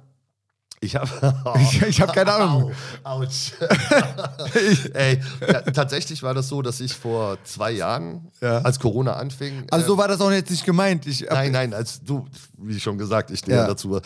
Ich 0.81 0.95
habe 0.95 1.09
Ich, 1.61 1.83
ich 1.83 2.01
habe 2.03 2.13
keine 2.13 2.33
Ahnung. 2.33 2.71
Au, 3.03 3.23
Autsch. 3.23 3.53
Ey, 4.93 5.21
ja, 5.41 5.63
tatsächlich 5.63 6.23
war 6.23 6.35
das 6.35 6.49
so, 6.49 6.61
dass 6.61 6.81
ich 6.81 6.93
vor 6.93 7.39
zwei 7.45 7.73
Jahren, 7.73 8.29
Ja. 8.43 8.59
als 8.59 8.79
Corona 8.79 9.15
anfing. 9.15 9.65
Also 9.71 9.85
äh, 9.85 9.89
so 9.89 9.99
war 9.99 10.09
das 10.09 10.21
auch 10.21 10.31
jetzt 10.31 10.51
nicht 10.51 10.65
gemeint. 10.67 11.07
Ich, 11.07 11.23
nein, 11.31 11.53
nein, 11.53 11.73
als 11.75 12.03
du, 12.03 12.27
wie 12.59 12.79
schon 12.79 12.99
gesagt, 12.99 13.31
ich 13.31 13.39
stehe 13.41 13.57
Ja. 13.57 13.67
dazu. 13.67 14.01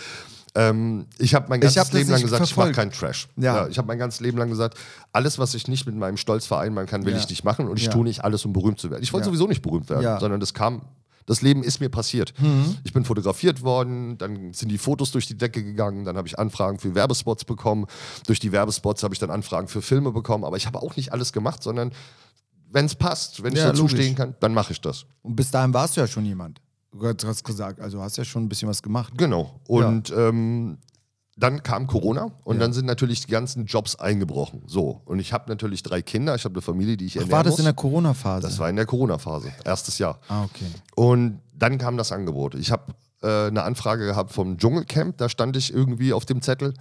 Ähm, 0.55 1.07
ich 1.19 1.35
habe 1.35 1.47
mein 1.49 1.61
ganzes 1.61 1.79
hab 1.81 1.93
Leben 1.93 2.11
lang 2.11 2.21
gesagt, 2.21 2.43
ich 2.45 2.57
mache 2.57 2.73
verfolgt. 2.73 2.77
keinen 2.77 2.91
Trash. 2.93 3.29
Ja. 3.37 3.69
ich 3.69 3.79
habe 3.79 3.87
mein 3.87 3.99
ganzes 3.99 4.21
Leben 4.21 4.37
lang 4.39 4.49
gesagt, 4.51 4.77
alles, 5.13 5.39
was 5.39 5.55
ich 5.55 5.69
nicht 5.69 5.87
mit 5.87 5.95
meinem 5.95 6.17
Stolz 6.17 6.47
vereinbaren 6.47 6.89
kann, 6.89 7.05
will 7.05 7.13
Ja. 7.13 7.19
ich 7.21 7.29
nicht 7.29 7.45
machen 7.45 7.69
und 7.69 7.77
ich 7.79 7.85
Ja. 7.87 7.93
tue 7.93 8.03
nicht 8.05 8.25
alles, 8.25 8.45
um 8.45 8.53
berühmt 8.53 8.81
zu 8.81 8.91
werden. 8.91 9.03
Ich 9.03 9.13
wollte 9.13 9.27
Ja. 9.27 9.31
sowieso 9.31 9.47
nicht 9.47 9.63
berühmt 9.63 9.89
werden, 9.91 10.03
Ja. 10.03 10.19
sondern 10.19 10.41
das 10.41 10.53
kam. 10.55 10.83
Das 11.27 11.43
Leben 11.43 11.63
ist 11.63 11.79
mir 11.79 11.89
passiert. 11.91 12.33
Mhm. 12.41 12.79
Ich 12.83 12.93
bin 12.93 13.05
fotografiert 13.05 13.63
worden, 13.63 14.19
dann 14.19 14.53
sind 14.53 14.71
die 14.71 14.79
Fotos 14.79 15.13
durch 15.13 15.29
die 15.29 15.37
Decke 15.39 15.63
gegangen, 15.63 16.05
dann 16.05 16.17
habe 16.17 16.27
ich 16.27 16.37
Anfragen 16.39 16.81
für 16.81 16.97
Werbespots 16.97 17.45
bekommen. 17.45 17.87
Durch 18.27 18.41
die 18.41 18.51
Werbespots 18.51 19.05
habe 19.05 19.15
ich 19.15 19.21
dann 19.21 19.31
Anfragen 19.31 19.69
für 19.69 19.83
Filme 19.83 20.11
bekommen, 20.11 20.43
aber 20.45 20.57
ich 20.57 20.67
habe 20.67 20.83
auch 20.83 20.97
nicht 20.97 21.13
alles 21.13 21.33
gemacht, 21.33 21.63
sondern 21.63 21.93
wenn 22.73 22.87
es 22.87 22.97
passt, 22.97 23.45
wenn 23.45 23.53
ich 23.53 23.61
Ja, 23.61 23.67
dazu 23.69 23.83
logisch. 23.83 23.99
stehen 23.99 24.17
kann, 24.17 24.35
dann 24.41 24.55
mache 24.55 24.73
ich 24.73 24.81
das. 24.81 25.05
Und 25.23 25.37
bis 25.37 25.53
dahin 25.53 25.73
warst 25.75 25.97
du 25.97 26.01
ja 26.01 26.09
schon 26.09 26.25
jemand. 26.25 26.61
Du 26.93 27.07
hast 27.29 27.45
gesagt, 27.45 27.81
also 27.81 28.03
hast 28.03 28.17
ja 28.19 28.25
schon 28.25 28.45
ein 28.45 28.49
bisschen 28.49 28.69
was 28.69 28.83
gemacht. 28.83 29.13
Genau. 29.17 29.61
Und 29.69 30.13
ähm, 30.17 30.79
dann 31.37 31.63
kam 31.63 31.87
Corona 31.87 32.33
und 32.45 32.57
Ja. 32.57 32.61
dann 32.63 32.73
sind 32.73 32.87
natürlich 32.87 33.25
die 33.25 33.31
ganzen 33.31 33.65
Jobs 33.67 33.97
eingebrochen. 33.97 34.63
So. 34.67 35.01
Und 35.05 35.21
ich 35.21 35.33
habe 35.33 35.49
natürlich 35.49 35.83
drei 35.83 36.03
Kinder, 36.03 36.35
ich 36.35 36.45
habe 36.45 36.55
eine 36.55 36.63
Familie, 36.63 36.97
die 36.97 37.07
ich 37.07 37.13
Ach, 37.17 37.23
ernähren 37.23 37.37
war 37.37 37.45
das 37.45 37.53
muss. 37.53 37.59
in 37.61 37.65
der 37.67 37.75
Corona-Phase? 37.75 38.43
das 38.47 38.59
war 38.59 38.69
in 38.69 38.77
der 38.77 38.87
Corona-Phase, 38.87 39.53
erstes 39.65 39.99
Jahr. 39.99 40.19
ah, 40.29 40.43
okay. 40.45 40.67
Und 40.97 41.41
dann 41.55 41.79
kam 41.79 41.97
das 41.97 42.11
Angebot. 42.13 42.55
Ich 42.57 42.71
habe 42.73 42.93
äh, 43.23 43.47
eine 43.47 43.63
Anfrage 43.63 44.05
gehabt 44.07 44.33
vom 44.33 44.59
Dschungelcamp, 44.59 45.17
da 45.19 45.29
stand 45.29 45.57
ich 45.57 45.73
irgendwie 45.73 46.13
auf 46.13 46.25
dem 46.27 46.43
Zettel 46.43 46.75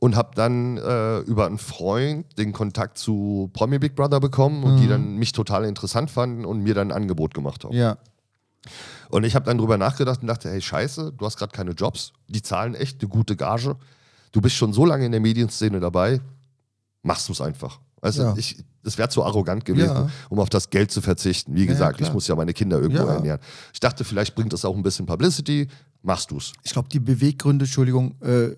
und 0.00 0.16
habe 0.16 0.30
dann 0.34 0.76
äh, 0.78 1.18
über 1.20 1.46
einen 1.46 1.58
Freund 1.58 2.26
den 2.38 2.52
Kontakt 2.52 2.98
zu 2.98 3.48
Promi 3.52 3.78
Big 3.78 3.94
Brother 3.94 4.18
bekommen 4.20 4.64
und 4.64 4.78
die 4.78 4.88
dann 4.88 5.14
mich 5.16 5.32
total 5.32 5.64
interessant 5.64 6.10
fanden 6.10 6.44
und 6.44 6.60
mir 6.62 6.74
dann 6.74 6.90
ein 6.90 6.96
Angebot 6.96 7.32
gemacht 7.32 7.64
haben. 7.64 7.74
Ja. 7.74 7.96
Und 9.10 9.24
ich 9.24 9.34
habe 9.34 9.44
dann 9.44 9.58
drüber 9.58 9.76
nachgedacht 9.78 10.20
und 10.22 10.28
dachte, 10.28 10.50
hey, 10.50 10.60
scheiße, 10.60 11.12
du 11.16 11.24
hast 11.26 11.36
gerade 11.36 11.52
keine 11.52 11.72
Jobs, 11.72 12.12
die 12.28 12.42
zahlen 12.42 12.74
echt 12.74 13.00
eine 13.00 13.08
gute 13.08 13.36
Gage. 13.36 13.76
Du 14.32 14.40
bist 14.40 14.56
schon 14.56 14.72
so 14.72 14.84
lange 14.84 15.06
in 15.06 15.12
der 15.12 15.20
Medienszene 15.20 15.80
dabei, 15.80 16.20
machst 17.02 17.28
du 17.28 17.32
es 17.32 17.40
einfach. 17.40 17.80
Also 18.00 18.22
Ja. 18.22 18.34
ich, 18.36 18.56
es 18.82 18.98
wäre 18.98 19.08
zu 19.08 19.24
arrogant 19.24 19.64
gewesen, 19.64 19.94
Ja. 19.94 20.10
um 20.28 20.38
auf 20.40 20.50
das 20.50 20.68
Geld 20.70 20.90
zu 20.90 21.00
verzichten. 21.00 21.54
Wie 21.54 21.66
gesagt, 21.66 22.00
ich 22.00 22.06
klar. 22.06 22.12
muss 22.14 22.26
ja 22.28 22.34
meine 22.34 22.52
Kinder 22.52 22.78
irgendwo 22.80 23.04
Ja. 23.04 23.14
ernähren. 23.14 23.40
Ich 23.72 23.80
dachte, 23.80 24.04
vielleicht 24.04 24.34
bringt 24.34 24.52
das 24.52 24.64
auch 24.64 24.76
ein 24.76 24.82
bisschen 24.82 25.06
Publicity, 25.06 25.68
machst 26.02 26.30
du's. 26.30 26.52
Ich 26.64 26.72
glaube, 26.72 26.88
die 26.90 27.00
Beweggründe, 27.00 27.64
Entschuldigung, 27.64 28.20
äh, 28.20 28.54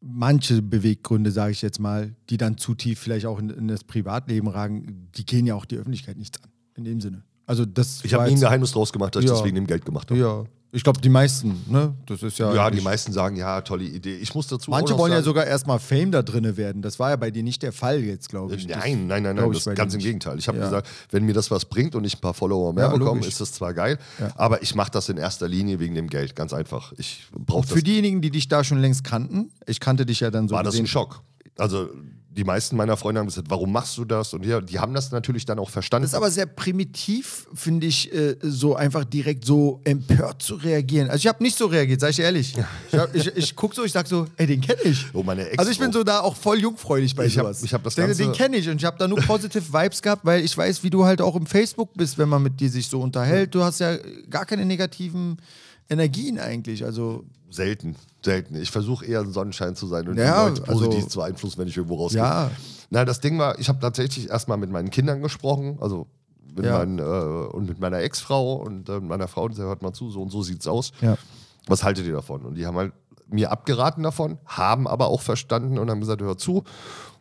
manche 0.00 0.62
Beweggründe, 0.62 1.30
sage 1.30 1.52
ich 1.52 1.62
jetzt 1.62 1.78
mal, 1.80 2.14
die 2.28 2.36
dann 2.36 2.56
zu 2.58 2.74
tief 2.74 2.98
vielleicht 3.00 3.26
auch 3.26 3.38
in, 3.38 3.50
in 3.50 3.68
das 3.68 3.84
Privatleben 3.84 4.48
ragen, 4.48 5.08
die 5.16 5.24
gehen 5.24 5.46
ja 5.46 5.54
auch 5.54 5.64
die 5.64 5.76
Öffentlichkeit 5.76 6.16
nichts 6.16 6.42
an. 6.42 6.50
In 6.74 6.84
dem 6.84 7.00
Sinne. 7.00 7.22
Also 7.52 7.66
das 7.66 8.00
Ich 8.02 8.14
habe 8.14 8.24
nie 8.24 8.30
ein 8.30 8.40
Geheimnis 8.40 8.72
draus 8.72 8.90
gemacht, 8.94 9.14
dass 9.14 9.24
ich 9.24 9.28
Ja. 9.28 9.36
das 9.36 9.44
wegen 9.44 9.56
dem 9.56 9.66
Geld 9.66 9.84
gemacht 9.84 10.10
habe. 10.10 10.18
Ja. 10.18 10.44
Ich 10.74 10.82
glaube, 10.82 11.02
die 11.02 11.10
meisten, 11.10 11.62
ne? 11.68 11.92
Das 12.06 12.22
ist 12.22 12.38
ja. 12.38 12.54
Ja, 12.54 12.70
die 12.70 12.80
meisten 12.80 13.12
sagen, 13.12 13.36
ja, 13.36 13.60
tolle 13.60 13.84
Idee. 13.84 14.16
Ich 14.16 14.34
muss 14.34 14.46
dazu 14.46 14.70
Manche 14.70 14.96
wollen 14.96 15.12
ja 15.12 15.18
sagen, 15.18 15.26
sogar 15.26 15.44
erstmal 15.46 15.78
Fame 15.78 16.10
da 16.12 16.22
drinne 16.22 16.56
werden. 16.56 16.80
Das 16.80 16.98
war 16.98 17.10
ja 17.10 17.16
bei 17.16 17.30
dir 17.30 17.42
nicht 17.42 17.62
der 17.62 17.72
Fall 17.72 18.00
jetzt, 18.00 18.30
glaube 18.30 18.54
ich. 18.54 18.66
Das 18.66 18.78
Nein, 18.78 19.06
nein, 19.06 19.22
nein, 19.22 19.36
nein, 19.36 19.52
ich 19.52 19.62
das 19.64 19.74
ganz 19.74 19.92
im 19.92 19.98
nicht. 19.98 20.06
Gegenteil. 20.06 20.38
Ich 20.38 20.48
habe 20.48 20.56
Ja. 20.56 20.64
gesagt, 20.64 20.88
wenn 21.10 21.24
mir 21.26 21.34
das 21.34 21.50
was 21.50 21.66
bringt 21.66 21.94
und 21.94 22.04
ich 22.06 22.16
ein 22.16 22.20
paar 22.22 22.32
Follower 22.32 22.72
mehr 22.72 22.84
Ja, 22.84 22.90
bekomme, 22.92 23.16
logisch. 23.16 23.28
ist 23.28 23.42
das 23.42 23.52
zwar 23.52 23.74
geil, 23.74 23.98
Ja. 24.18 24.32
aber 24.36 24.62
ich 24.62 24.74
mache 24.74 24.90
das 24.92 25.10
in 25.10 25.18
erster 25.18 25.46
Linie 25.46 25.78
wegen 25.78 25.94
dem 25.94 26.08
Geld, 26.08 26.34
ganz 26.34 26.54
einfach. 26.54 26.94
Ich 26.96 27.26
brauche 27.38 27.66
das. 27.66 27.72
Für 27.76 27.82
diejenigen, 27.82 28.22
die 28.22 28.30
dich 28.30 28.48
da 28.48 28.64
schon 28.64 28.78
längst 28.80 29.04
kannten, 29.04 29.50
ich 29.66 29.78
kannte 29.78 30.06
dich 30.06 30.20
ja 30.20 30.30
dann 30.30 30.48
so 30.48 30.54
war 30.54 30.62
das 30.62 30.72
gesehen. 30.72 30.84
ein 30.86 30.88
Schock. 30.88 31.20
Also 31.58 31.90
die 32.36 32.44
meisten 32.44 32.76
meiner 32.76 32.96
Freunde 32.96 33.18
haben 33.20 33.26
gesagt, 33.26 33.48
warum 33.50 33.72
machst 33.72 33.96
du 33.98 34.04
das? 34.04 34.32
Und 34.32 34.44
ja, 34.46 34.60
die 34.60 34.78
haben 34.78 34.94
das 34.94 35.10
natürlich 35.12 35.44
dann 35.44 35.58
auch 35.58 35.68
verstanden. 35.70 36.04
Das 36.04 36.12
ist 36.12 36.16
aber 36.16 36.30
sehr 36.30 36.46
primitiv, 36.46 37.46
finde 37.54 37.86
ich, 37.86 38.12
äh, 38.14 38.36
so 38.40 38.74
einfach 38.74 39.04
direkt 39.04 39.44
so 39.44 39.80
empört 39.84 40.42
zu 40.42 40.54
reagieren. 40.54 41.08
Also 41.10 41.18
ich 41.20 41.26
habe 41.26 41.42
nicht 41.42 41.56
so 41.58 41.66
reagiert, 41.66 42.00
sag 42.00 42.10
ich 42.10 42.20
ehrlich. 42.20 42.54
Ich, 42.90 42.98
hab- 42.98 43.14
ich, 43.14 43.26
ich 43.36 43.54
gucke 43.56 43.74
so, 43.74 43.84
ich 43.84 43.92
sag 43.92 44.06
so, 44.06 44.26
ey, 44.36 44.46
den 44.46 44.60
kenne 44.60 44.80
ich. 44.84 45.06
Oh, 45.12 45.22
meine 45.22 45.46
Ex- 45.48 45.58
also 45.58 45.70
ich 45.70 45.78
bin 45.78 45.92
so 45.92 46.02
da 46.04 46.20
auch 46.20 46.34
voll 46.36 46.58
jungfräulich 46.60 47.14
bei 47.14 47.26
Ich 47.26 47.36
hab- 47.38 47.44
sowas. 47.44 47.62
ich 47.62 47.74
hab 47.74 47.82
das 47.84 47.94
Ganze- 47.96 48.22
den 48.22 48.32
kenne 48.32 48.56
ich 48.56 48.68
und 48.68 48.76
ich 48.76 48.84
habe 48.84 48.96
da 48.98 49.06
nur 49.06 49.18
positive 49.26 49.72
Vibes 49.72 50.00
gehabt, 50.02 50.24
weil 50.24 50.44
ich 50.44 50.56
weiß, 50.56 50.82
wie 50.82 50.90
du 50.90 51.04
halt 51.04 51.20
auch 51.20 51.36
im 51.36 51.46
Facebook 51.46 51.92
bist, 51.94 52.18
wenn 52.18 52.28
man 52.28 52.42
mit 52.42 52.58
dir 52.60 52.70
sich 52.70 52.86
so 52.88 53.00
unterhält. 53.00 53.54
Du 53.54 53.62
hast 53.62 53.78
ja 53.80 53.96
gar 54.30 54.46
keine 54.46 54.64
negativen 54.64 55.36
Energien 55.92 56.38
eigentlich. 56.38 56.84
Also 56.84 57.24
selten, 57.50 57.96
selten. 58.24 58.56
Ich 58.56 58.70
versuche 58.70 59.04
eher 59.04 59.20
ein 59.20 59.32
Sonnenschein 59.32 59.76
zu 59.76 59.86
sein 59.86 60.08
und 60.08 60.16
Ja, 60.18 60.44
die 60.48 60.60
Leute 60.60 60.62
positiv 60.62 60.94
also- 60.96 61.08
zu 61.08 61.18
beeinflussen, 61.20 61.58
wenn 61.58 61.68
ich 61.68 61.76
irgendwo 61.76 61.96
rausgehe. 61.96 62.20
Ja. 62.22 62.50
Na, 62.90 63.04
das 63.04 63.20
Ding 63.20 63.38
war, 63.38 63.58
ich 63.58 63.68
habe 63.68 63.78
tatsächlich 63.78 64.28
erstmal 64.30 64.58
mit 64.58 64.70
meinen 64.70 64.90
Kindern 64.90 65.22
gesprochen, 65.22 65.78
also 65.80 66.06
mit 66.54 66.64
Ja. 66.66 66.78
meinen, 66.78 66.98
äh, 66.98 67.02
und 67.02 67.68
mit 67.68 67.80
meiner 67.80 67.98
Ex-Frau 68.00 68.54
und 68.56 68.88
äh, 68.88 69.00
meiner 69.00 69.28
Frau, 69.28 69.48
die 69.48 69.54
sagt, 69.54 69.66
hört 69.68 69.82
mal 69.82 69.92
zu, 69.92 70.10
so 70.10 70.20
und 70.22 70.30
so 70.30 70.42
sieht's 70.42 70.66
aus. 70.66 70.92
Ja. 71.00 71.16
Was 71.66 71.82
haltet 71.84 72.06
ihr 72.06 72.12
davon? 72.12 72.42
Und 72.42 72.54
die 72.56 72.66
haben 72.66 72.76
halt 72.76 72.92
mir 73.28 73.50
abgeraten 73.50 74.02
davon, 74.02 74.38
haben 74.44 74.86
aber 74.86 75.06
auch 75.06 75.22
verstanden 75.22 75.78
und 75.78 75.88
haben 75.90 76.00
gesagt, 76.00 76.20
hör 76.20 76.36
zu, 76.36 76.64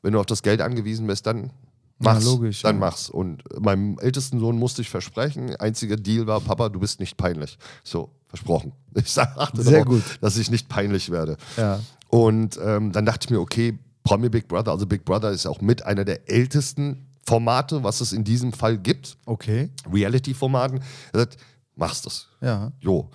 wenn 0.01 0.13
du 0.13 0.19
auf 0.19 0.25
das 0.25 0.41
Geld 0.43 0.59
angewiesen 0.61 1.07
bist, 1.07 1.25
dann 1.25 1.51
mach's. 1.99 2.25
logisch, 2.25 2.63
dann 2.63 2.75
ja. 2.75 2.79
mach's. 2.81 3.09
Und 3.09 3.43
meinem 3.61 3.97
ältesten 3.99 4.39
Sohn 4.39 4.57
musste 4.57 4.81
ich 4.81 4.89
versprechen, 4.89 5.55
einziger 5.55 5.95
Deal 5.95 6.27
war, 6.27 6.41
Papa, 6.41 6.67
du 6.69 6.79
bist 6.79 6.99
nicht 6.99 7.15
peinlich. 7.15 7.57
So, 7.83 8.09
versprochen. 8.31 8.71
Ich 8.93 9.09
sag, 9.13 9.37
achte 9.37 9.61
Sehr 9.61 9.71
darauf, 9.85 9.85
gut. 9.87 10.03
dass 10.19 10.35
ich 10.35 10.51
nicht 10.51 10.67
peinlich 10.67 11.11
werde. 11.11 11.37
Ja. 11.55 11.79
Und 12.09 12.59
ähm, 12.61 12.91
dann 12.91 13.05
dachte 13.05 13.25
ich 13.25 13.29
mir, 13.29 13.39
okay, 13.39 13.79
Promi 14.03 14.27
Big 14.27 14.49
Brother, 14.49 14.71
also 14.71 14.85
Big 14.85 15.05
Brother 15.05 15.31
ist 15.31 15.45
auch 15.45 15.61
mit 15.61 15.85
einer 15.85 16.03
der 16.03 16.29
ältesten 16.29 17.05
Formate, 17.25 17.83
was 17.85 18.01
es 18.01 18.11
in 18.11 18.25
diesem 18.25 18.51
Fall 18.51 18.77
gibt, 18.77 19.15
Okay. 19.25 19.69
Reality-Formaten. 19.89 20.81
Er 21.13 21.19
sagt, 21.21 21.37
machst 21.77 22.05
das. 22.05 22.27
Ja. 22.41 22.73
Jo. 22.81 23.09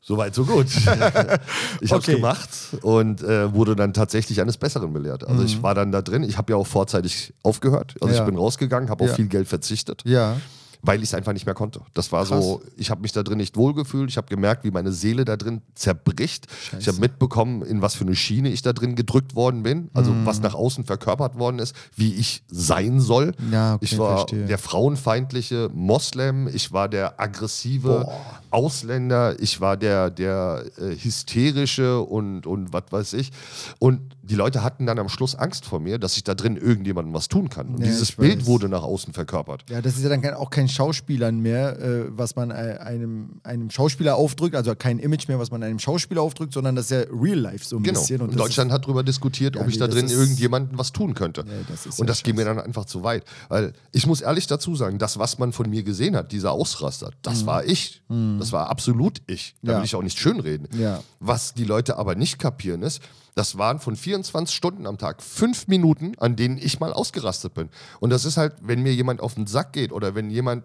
Soweit, 0.00 0.34
so 0.34 0.44
gut. 0.44 0.66
ich 0.76 0.86
habe 0.86 1.40
es 1.80 1.92
Okay. 1.92 2.14
gemacht 2.14 2.48
und 2.82 3.20
äh, 3.22 3.52
wurde 3.52 3.74
dann 3.76 3.92
tatsächlich 3.92 4.40
eines 4.40 4.56
Besseren 4.56 4.92
belehrt. 4.92 5.26
Also 5.26 5.42
ich 5.42 5.60
war 5.62 5.74
dann 5.74 5.90
da 5.92 6.02
drin. 6.02 6.22
Ich 6.22 6.38
habe 6.38 6.52
ja 6.52 6.56
auch 6.56 6.66
vorzeitig 6.66 7.34
aufgehört. 7.42 7.94
Also 8.00 8.06
Mhm. 8.06 8.14
Ja. 8.14 8.20
ich 8.20 8.26
bin 8.26 8.38
rausgegangen, 8.38 8.90
habe 8.90 9.04
auf 9.04 9.10
Ja. 9.10 9.16
viel 9.16 9.26
Geld 9.28 9.48
verzichtet. 9.48 10.02
Ja. 10.06 10.36
Weil 10.82 10.98
ich 11.02 11.10
es 11.10 11.14
einfach 11.14 11.32
nicht 11.32 11.46
mehr 11.46 11.54
konnte. 11.54 11.80
Das 11.94 12.12
war 12.12 12.24
so, 12.26 12.62
ich 12.76 12.90
habe 12.90 13.00
mich 13.02 13.12
da 13.12 13.22
drin 13.22 13.38
nicht 13.38 13.56
wohlgefühlt, 13.56 14.10
ich 14.10 14.16
habe 14.16 14.28
gemerkt, 14.28 14.64
wie 14.64 14.70
meine 14.70 14.92
Seele 14.92 15.24
da 15.24 15.36
drin 15.36 15.62
zerbricht. 15.74 16.46
Ich 16.78 16.86
habe 16.88 16.98
mitbekommen, 17.00 17.62
in 17.62 17.82
was 17.82 17.94
für 17.94 18.04
eine 18.04 18.14
Schiene 18.14 18.48
ich 18.50 18.62
da 18.62 18.72
drin 18.72 18.94
gedrückt 18.96 19.34
worden 19.34 19.62
bin, 19.62 19.90
also 19.94 20.12
Mhm. 20.12 20.26
was 20.26 20.40
nach 20.40 20.54
außen 20.54 20.84
verkörpert 20.84 21.38
worden 21.38 21.58
ist, 21.58 21.74
wie 21.96 22.14
ich 22.14 22.42
sein 22.48 23.00
soll. 23.00 23.32
Ja, 23.50 23.74
okay, 23.74 23.84
ich 23.84 23.98
war 23.98 24.18
verstehe. 24.18 24.46
der 24.46 24.58
frauenfeindliche 24.58 25.68
Moslem, 25.72 26.48
ich 26.48 26.72
war 26.72 26.88
der 26.88 27.20
aggressive 27.20 28.06
Ausländer, 28.50 29.40
ich 29.40 29.60
war 29.60 29.76
der, 29.76 30.10
der 30.10 30.64
äh, 30.78 30.94
hysterische 30.96 32.00
und, 32.00 32.46
und 32.46 32.72
was 32.72 32.84
weiß 32.90 33.12
ich. 33.14 33.30
Und 33.78 34.00
die 34.22 34.34
Leute 34.34 34.62
hatten 34.62 34.86
dann 34.86 34.98
am 34.98 35.08
Schluss 35.08 35.34
Angst 35.34 35.64
vor 35.64 35.80
mir, 35.80 35.98
dass 35.98 36.16
ich 36.16 36.24
da 36.24 36.34
drin 36.34 36.56
irgendjemandem 36.56 37.14
was 37.14 37.28
tun 37.28 37.48
kann. 37.48 37.68
Und 37.68 37.80
Ja, 37.80 37.86
dieses 37.86 38.12
Bild 38.12 38.46
wurde 38.46 38.68
nach 38.68 38.82
außen 38.82 39.12
verkörpert. 39.12 39.64
Ja, 39.70 39.80
das 39.80 39.96
ist 39.96 40.02
ja 40.02 40.08
dann 40.08 40.24
auch 40.34 40.50
kein 40.50 40.67
Schauspielern 40.68 41.40
mehr, 41.40 41.78
äh, 41.80 42.04
was 42.10 42.36
man 42.36 42.50
äh, 42.50 42.78
einem, 42.80 43.40
einem 43.44 43.70
Schauspieler 43.70 44.16
aufdrückt, 44.16 44.54
also 44.54 44.74
kein 44.74 44.98
Image 44.98 45.28
mehr, 45.28 45.38
was 45.38 45.50
man 45.50 45.62
einem 45.62 45.78
Schauspieler 45.78 46.22
aufdrückt, 46.22 46.52
sondern 46.52 46.76
das 46.76 46.86
ist 46.86 46.90
ja 46.90 47.04
Real 47.12 47.38
Life 47.38 47.64
so 47.64 47.76
ein 47.76 47.82
Genau. 47.82 47.98
bisschen. 48.00 48.20
Und 48.20 48.38
Deutschland 48.38 48.70
hat 48.72 48.84
darüber 48.84 49.02
diskutiert, 49.02 49.56
Ja, 49.56 49.62
ob 49.62 49.68
ich 49.68 49.74
nee, 49.74 49.80
da 49.80 49.86
das 49.86 49.94
drin 49.96 50.06
ist- 50.06 50.12
irgendjemandem 50.12 50.78
was 50.78 50.92
tun 50.92 51.14
könnte. 51.14 51.44
Nee, 51.44 51.52
das 51.68 51.86
ist 51.86 51.98
und 51.98 52.06
ja 52.06 52.12
das 52.12 52.22
ging 52.22 52.36
mir 52.36 52.44
dann 52.44 52.60
einfach 52.60 52.84
zu 52.84 53.02
weit. 53.02 53.24
Weil 53.48 53.72
ich 53.92 54.06
muss 54.06 54.20
ehrlich 54.20 54.46
dazu 54.46 54.76
sagen, 54.76 54.98
das, 54.98 55.18
was 55.18 55.38
man 55.38 55.52
von 55.52 55.68
mir 55.70 55.82
gesehen 55.82 56.16
hat, 56.16 56.32
dieser 56.32 56.52
Ausraster, 56.52 57.10
das 57.22 57.46
war 57.46 57.64
ich. 57.64 58.02
Das 58.38 58.52
war 58.52 58.70
absolut 58.70 59.20
ich. 59.26 59.54
Da 59.62 59.68
Mhm. 59.68 59.70
Ja. 59.72 59.78
will 59.78 59.84
ich 59.84 59.94
auch 59.94 60.02
nicht 60.02 60.18
schönreden. 60.18 60.68
Ja. 60.78 61.02
Was 61.20 61.54
die 61.54 61.64
Leute 61.64 61.96
aber 61.98 62.14
nicht 62.14 62.38
kapieren 62.38 62.82
ist, 62.82 63.00
das 63.34 63.56
waren 63.56 63.78
von 63.78 63.94
24 63.94 64.56
Stunden 64.56 64.84
am 64.86 64.98
Tag 64.98 65.22
fünf 65.22 65.68
Minuten, 65.68 66.12
an 66.18 66.34
denen 66.34 66.58
ich 66.58 66.80
mal 66.80 66.92
ausgerastet 66.92 67.54
bin. 67.54 67.68
Und 68.00 68.10
das 68.10 68.24
ist 68.24 68.36
halt, 68.36 68.54
wenn 68.62 68.82
mir 68.82 68.92
jemand 68.92 69.20
auf 69.20 69.34
den 69.34 69.46
Sack 69.46 69.72
geht 69.74 69.92
oder 69.92 70.16
wenn 70.16 70.28
jemand 70.28 70.57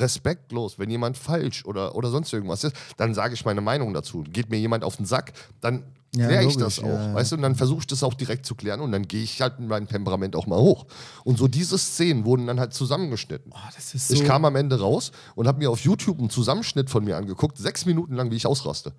respektlos, 0.00 0.78
wenn 0.78 0.90
jemand 0.90 1.16
falsch 1.18 1.64
oder, 1.64 1.94
oder 1.94 2.10
sonst 2.10 2.32
irgendwas 2.32 2.64
ist, 2.64 2.74
dann 2.96 3.14
sage 3.14 3.34
ich 3.34 3.44
meine 3.44 3.60
Meinung 3.60 3.92
dazu. 3.94 4.24
Geht 4.30 4.50
mir 4.50 4.58
jemand 4.58 4.84
auf 4.84 4.96
den 4.96 5.06
Sack, 5.06 5.32
dann 5.60 5.84
Ja, 6.14 6.26
kläre 6.26 6.44
ich 6.44 6.54
logisch, 6.56 6.76
das 6.76 6.78
auch. 6.84 6.88
ja. 6.88 7.14
Weißt 7.14 7.32
du, 7.32 7.36
und 7.36 7.42
dann 7.42 7.54
versuche 7.54 7.80
ich 7.80 7.86
das 7.86 8.02
auch 8.02 8.14
direkt 8.14 8.46
zu 8.46 8.54
klären 8.54 8.80
und 8.80 8.92
dann 8.92 9.06
gehe 9.06 9.22
ich 9.22 9.40
halt 9.42 9.58
mit 9.60 9.68
meinem 9.68 9.88
Temperament 9.88 10.34
auch 10.36 10.46
mal 10.46 10.58
hoch. 10.58 10.86
Und 11.24 11.38
so 11.38 11.48
diese 11.48 11.76
Szenen 11.78 12.24
wurden 12.24 12.46
dann 12.46 12.58
halt 12.60 12.72
zusammengeschnitten. 12.74 13.52
Oh, 13.54 13.58
ist 13.76 13.94
Ich 14.10 14.18
so- 14.20 14.24
kam 14.24 14.44
am 14.44 14.56
Ende 14.56 14.80
raus 14.80 15.12
und 15.34 15.46
habe 15.46 15.58
mir 15.58 15.70
auf 15.70 15.80
YouTube 15.80 16.18
einen 16.18 16.30
Zusammenschnitt 16.30 16.88
von 16.90 17.04
mir 17.04 17.16
angeguckt, 17.16 17.58
sechs 17.58 17.84
Minuten 17.86 18.14
lang, 18.14 18.30
wie 18.30 18.36
ich 18.36 18.46
ausraste. 18.46 18.92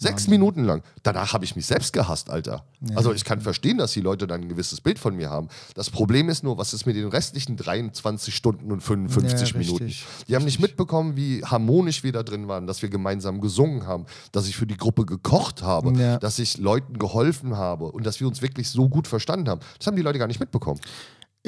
Sechs 0.00 0.28
Minuten 0.28 0.62
lang. 0.64 0.82
Danach 1.02 1.32
habe 1.32 1.44
ich 1.44 1.56
mich 1.56 1.66
selbst 1.66 1.92
gehasst, 1.92 2.30
Alter. 2.30 2.64
Also 2.94 3.12
ich 3.12 3.24
kann 3.24 3.40
verstehen, 3.40 3.78
dass 3.78 3.90
die 3.92 4.00
Leute 4.00 4.28
dann 4.28 4.42
ein 4.42 4.48
gewisses 4.48 4.80
Bild 4.80 4.98
von 4.98 5.16
mir 5.16 5.28
haben. 5.28 5.48
Das 5.74 5.90
Problem 5.90 6.28
ist 6.28 6.44
nur, 6.44 6.56
was 6.56 6.72
ist 6.72 6.86
mit 6.86 6.94
den 6.94 7.08
restlichen 7.08 7.56
23 7.56 8.32
Stunden 8.34 8.70
und 8.70 8.80
55 8.80 9.50
Ja, 9.52 9.58
Minuten? 9.58 9.84
richtig, 9.86 10.06
Die 10.28 10.36
haben 10.36 10.44
nicht 10.44 10.60
mitbekommen, 10.60 11.16
wie 11.16 11.42
harmonisch 11.44 12.04
wir 12.04 12.12
da 12.12 12.22
drin 12.22 12.46
waren, 12.46 12.68
dass 12.68 12.80
wir 12.80 12.88
gemeinsam 12.90 13.40
gesungen 13.40 13.86
haben, 13.88 14.06
dass 14.30 14.46
ich 14.46 14.56
für 14.56 14.66
die 14.68 14.76
Gruppe 14.76 15.04
gekocht 15.04 15.62
habe, 15.62 15.92
Ja. 15.98 16.18
dass 16.18 16.38
ich 16.38 16.58
Leuten 16.58 16.98
geholfen 16.98 17.56
habe 17.56 17.86
und 17.90 18.06
dass 18.06 18.20
wir 18.20 18.28
uns 18.28 18.40
wirklich 18.40 18.68
so 18.70 18.88
gut 18.88 19.08
verstanden 19.08 19.48
haben. 19.48 19.60
Das 19.78 19.88
haben 19.88 19.96
die 19.96 20.02
Leute 20.02 20.20
gar 20.20 20.28
nicht 20.28 20.38
mitbekommen. 20.40 20.80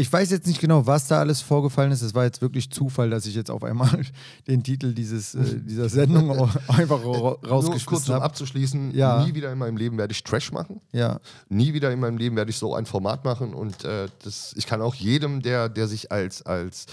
Ich 0.00 0.10
weiß 0.12 0.30
jetzt 0.30 0.46
nicht 0.46 0.60
genau, 0.60 0.86
was 0.86 1.08
da 1.08 1.18
alles 1.18 1.42
vorgefallen 1.42 1.92
ist. 1.92 2.00
Es 2.02 2.14
war 2.14 2.24
jetzt 2.24 2.40
wirklich 2.40 2.70
Zufall, 2.70 3.10
dass 3.10 3.26
ich 3.26 3.34
jetzt 3.34 3.50
auf 3.50 3.62
einmal 3.62 4.00
den 4.48 4.62
Titel 4.62 4.94
dieses, 4.94 5.34
äh, 5.34 5.60
dieser 5.60 5.88
Sendung 5.88 6.30
einfach 6.68 7.00
ra- 7.00 7.04
Nur 7.04 7.40
kurz, 7.40 7.50
rausgeschmissen 7.50 8.08
um 8.08 8.14
habe. 8.14 8.24
abzuschließen, 8.24 8.94
Ja. 8.94 9.24
nie 9.24 9.34
wieder 9.34 9.52
in 9.52 9.58
meinem 9.58 9.76
Leben 9.76 9.98
werde 9.98 10.12
ich 10.12 10.24
Trash 10.24 10.52
machen. 10.52 10.80
Ja, 10.92 11.20
Nie 11.48 11.74
wieder 11.74 11.92
in 11.92 12.00
meinem 12.00 12.16
Leben 12.18 12.34
werde 12.36 12.50
ich 12.50 12.56
so 12.56 12.74
ein 12.74 12.86
Format 12.86 13.24
machen 13.24 13.52
und 13.54 13.84
äh, 13.84 14.08
das, 14.24 14.54
ich 14.56 14.66
kann 14.66 14.80
auch 14.80 14.94
jedem, 14.94 15.42
der, 15.42 15.68
der 15.68 15.86
sich 15.86 16.10
als, 16.10 16.42
als, 16.46 16.86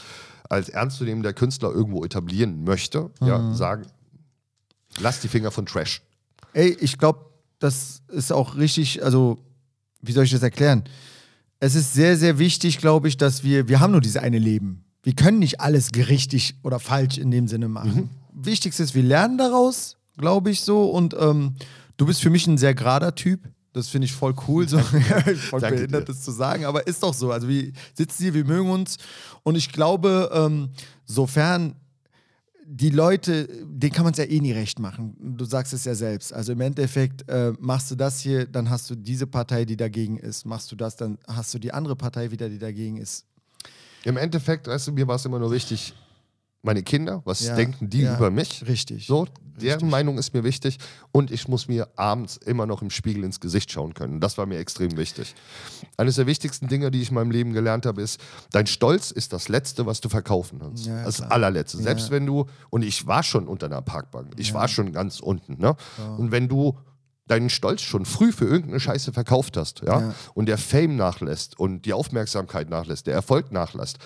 als 0.49 0.69
ernstzunehmender 0.69 1.33
Künstler 1.33 1.71
irgendwo 1.71 2.03
etablieren 2.03 2.63
möchte, 2.63 3.09
ja, 3.21 3.53
sagen, 3.53 3.85
lass 4.99 5.19
die 5.21 5.27
Finger 5.27 5.51
von 5.51 5.65
Trash. 5.65 6.01
Ey, 6.53 6.75
ich 6.79 6.97
glaube, 6.97 7.19
das 7.59 8.01
ist 8.09 8.31
auch 8.31 8.55
richtig, 8.55 9.03
also, 9.03 9.37
wie 10.01 10.11
soll 10.11 10.25
ich 10.25 10.31
das 10.31 10.43
erklären? 10.43 10.83
Es 11.59 11.75
ist 11.75 11.93
sehr, 11.93 12.17
sehr 12.17 12.37
wichtig, 12.39 12.77
glaube 12.77 13.07
ich, 13.07 13.17
dass 13.17 13.43
wir, 13.43 13.67
wir 13.67 13.79
haben 13.79 13.91
nur 13.91 14.01
dieses 14.01 14.17
eine 14.17 14.37
Leben. 14.37 14.83
Wir 15.03 15.13
können 15.13 15.39
nicht 15.39 15.59
alles 15.61 15.91
richtig 15.95 16.55
oder 16.63 16.79
falsch 16.79 17.17
in 17.17 17.31
dem 17.31 17.47
Sinne 17.47 17.67
machen. 17.67 18.09
Wichtigste 18.33 18.83
ist, 18.83 18.93
wir 18.93 19.03
lernen 19.03 19.37
daraus, 19.37 19.97
glaube 20.17 20.51
ich 20.51 20.61
so. 20.61 20.89
Und 20.89 21.15
ähm, 21.19 21.55
du 21.97 22.05
bist 22.05 22.21
für 22.21 22.29
mich 22.29 22.45
ein 22.45 22.57
sehr 22.57 22.75
gerader 22.75 23.15
Typ. 23.15 23.39
Das 23.73 23.89
finde 23.89 24.05
ich 24.05 24.13
voll 24.13 24.35
cool, 24.47 24.67
so 24.67 24.77
voll 25.49 25.61
Danke 25.61 25.77
behindert, 25.77 26.07
dir. 26.07 26.13
das 26.13 26.23
zu 26.23 26.31
sagen, 26.31 26.65
aber 26.65 26.85
ist 26.87 27.01
doch 27.03 27.13
so. 27.13 27.31
Also 27.31 27.47
wir 27.47 27.71
sitzen 27.93 28.23
hier, 28.23 28.33
wir 28.33 28.45
mögen 28.45 28.69
uns. 28.69 28.97
Und 29.43 29.55
ich 29.55 29.71
glaube, 29.71 30.29
ähm, 30.33 30.69
sofern 31.05 31.75
die 32.69 32.89
Leute, 32.89 33.47
denen 33.63 33.93
kann 33.93 34.03
man 34.03 34.11
es 34.11 34.17
ja 34.17 34.25
eh 34.25 34.41
nie 34.41 34.51
recht 34.51 34.77
machen. 34.77 35.15
Du 35.19 35.45
sagst 35.45 35.71
es 35.71 35.85
ja 35.85 35.95
selbst. 35.95 36.33
Also 36.33 36.51
im 36.51 36.59
Endeffekt 36.59 37.27
äh, 37.29 37.53
machst 37.59 37.89
du 37.89 37.95
das 37.95 38.19
hier, 38.19 38.45
dann 38.45 38.69
hast 38.69 38.89
du 38.89 38.95
diese 38.95 39.25
Partei, 39.25 39.63
die 39.63 39.77
dagegen 39.77 40.17
ist. 40.17 40.45
Machst 40.45 40.69
du 40.71 40.75
das, 40.75 40.97
dann 40.97 41.17
hast 41.27 41.53
du 41.53 41.59
die 41.59 41.71
andere 41.71 41.95
Partei 41.95 42.29
wieder, 42.29 42.49
die 42.49 42.59
dagegen 42.59 42.97
ist. 42.97 43.25
Im 44.03 44.17
Endeffekt, 44.17 44.67
weißt 44.67 44.87
du, 44.87 44.91
mir 44.91 45.07
war 45.07 45.15
es 45.15 45.23
immer 45.23 45.39
nur 45.39 45.51
wichtig, 45.51 45.93
meine 46.63 46.83
Kinder, 46.83 47.21
was 47.25 47.41
Ja, 47.41 47.55
denken 47.55 47.89
die 47.89 48.01
ja, 48.01 48.15
über 48.15 48.29
mich? 48.31 48.65
richtig, 48.67 49.07
So, 49.07 49.27
deren 49.61 49.89
Meinung 49.89 50.17
ist 50.17 50.33
mir 50.33 50.43
wichtig 50.43 50.77
und 51.11 51.31
ich 51.31 51.47
muss 51.47 51.67
mir 51.67 51.87
abends 51.95 52.37
immer 52.37 52.65
noch 52.65 52.81
im 52.81 52.89
Spiegel 52.89 53.23
ins 53.23 53.39
Gesicht 53.39 53.71
schauen 53.71 53.93
können. 53.93 54.19
Das 54.19 54.37
war 54.37 54.45
mir 54.45 54.59
extrem 54.59 54.97
wichtig. 54.97 55.33
Eines 55.97 56.15
der 56.15 56.27
wichtigsten 56.27 56.67
Dinge, 56.67 56.91
die 56.91 57.01
ich 57.01 57.09
in 57.09 57.15
meinem 57.15 57.31
Leben 57.31 57.53
gelernt 57.53 57.85
habe, 57.85 58.01
ist, 58.01 58.19
dein 58.51 58.67
Stolz 58.67 59.11
ist 59.11 59.33
das 59.33 59.49
Letzte, 59.49 59.85
was 59.85 60.01
du 60.01 60.09
verkaufen 60.09 60.59
kannst. 60.59 60.85
Ja, 60.85 61.03
das 61.03 61.17
klar. 61.17 61.31
allerletzte. 61.31 61.77
Selbst 61.77 62.11
wenn 62.11 62.25
du, 62.25 62.45
und 62.69 62.83
ich 62.83 63.07
war 63.07 63.23
schon 63.23 63.47
unter 63.47 63.67
einer 63.67 63.81
Parkbank, 63.81 64.33
ich 64.37 64.53
war 64.53 64.67
schon 64.67 64.91
ganz 64.91 65.19
unten, 65.19 65.59
ne? 65.61 65.75
Und 66.17 66.31
wenn 66.31 66.47
du 66.47 66.77
deinen 67.27 67.49
Stolz 67.49 67.81
schon 67.81 68.05
früh 68.05 68.31
für 68.31 68.45
irgendeine 68.45 68.79
Scheiße 68.79 69.11
verkauft 69.11 69.57
hast, 69.57 69.81
ja, 69.85 69.99
Ja. 70.01 70.15
und 70.33 70.45
der 70.47 70.57
Fame 70.57 70.95
nachlässt 70.95 71.59
und 71.59 71.85
die 71.85 71.93
Aufmerksamkeit 71.93 72.69
nachlässt, 72.69 73.05
der 73.07 73.15
Erfolg 73.15 73.51
nachlässt, 73.51 73.97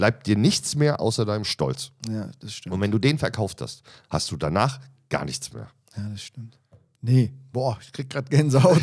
bleibt 0.00 0.26
dir 0.26 0.34
nichts 0.34 0.76
mehr 0.76 0.98
außer 0.98 1.26
deinem 1.26 1.44
Stolz. 1.44 1.92
Ja, 2.08 2.30
das 2.40 2.54
stimmt. 2.54 2.74
Und 2.74 2.80
wenn 2.80 2.90
du 2.90 2.98
den 2.98 3.18
verkauft 3.18 3.60
hast, 3.60 3.82
hast 4.08 4.30
du 4.30 4.38
danach 4.38 4.80
gar 5.10 5.26
nichts 5.26 5.52
mehr. 5.52 5.68
Ja, 5.94 6.08
das 6.08 6.22
stimmt. 6.22 6.58
Nee, 7.02 7.34
boah, 7.52 7.76
ich 7.82 7.92
krieg 7.92 8.08
grad 8.08 8.30
Gänsehaut. 8.30 8.80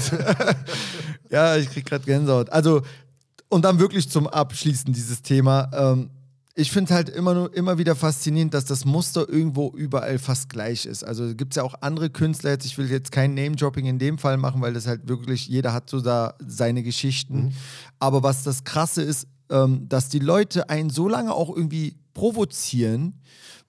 ja, 1.31 1.55
ich 1.55 1.71
krieg 1.71 1.87
grad 1.87 2.05
Gänsehaut. 2.05 2.51
Also, 2.51 2.83
und 3.49 3.65
dann 3.65 3.79
wirklich 3.79 4.07
zum 4.11 4.27
Abschließen 4.27 4.93
dieses 4.93 5.23
Thema. 5.23 5.71
Ähm, 5.73 6.11
ich 6.53 6.71
finde 6.71 6.93
halt 6.93 7.09
immer, 7.09 7.33
nur, 7.33 7.55
immer 7.55 7.79
wieder 7.79 7.95
faszinierend, 7.95 8.53
dass 8.53 8.65
das 8.65 8.85
Muster 8.85 9.27
irgendwo 9.27 9.69
überall 9.75 10.19
fast 10.19 10.49
gleich 10.49 10.85
ist. 10.85 11.03
Also 11.03 11.33
gibt 11.33 11.53
es 11.53 11.55
ja 11.55 11.63
auch 11.63 11.73
andere 11.81 12.11
Künstler, 12.11 12.51
jetzt, 12.51 12.65
ich 12.67 12.77
will 12.77 12.91
jetzt 12.91 13.11
kein 13.11 13.33
Name-Dropping 13.33 13.87
in 13.87 13.97
dem 13.97 14.19
Fall 14.19 14.37
machen, 14.37 14.61
weil 14.61 14.73
das 14.73 14.85
halt 14.85 15.07
wirklich, 15.07 15.47
jeder 15.47 15.73
hat 15.73 15.89
so 15.89 15.99
da 15.99 16.35
seine 16.45 16.83
Geschichten. 16.83 17.55
Aber 17.97 18.21
was 18.21 18.43
das 18.43 18.63
Krasse 18.63 19.01
ist, 19.01 19.27
ähm, 19.49 19.87
dass 19.89 20.09
die 20.09 20.19
Leute 20.19 20.69
einen 20.69 20.89
so 20.89 21.07
lange 21.07 21.33
auch 21.33 21.49
irgendwie 21.55 21.95
provozieren, 22.13 23.13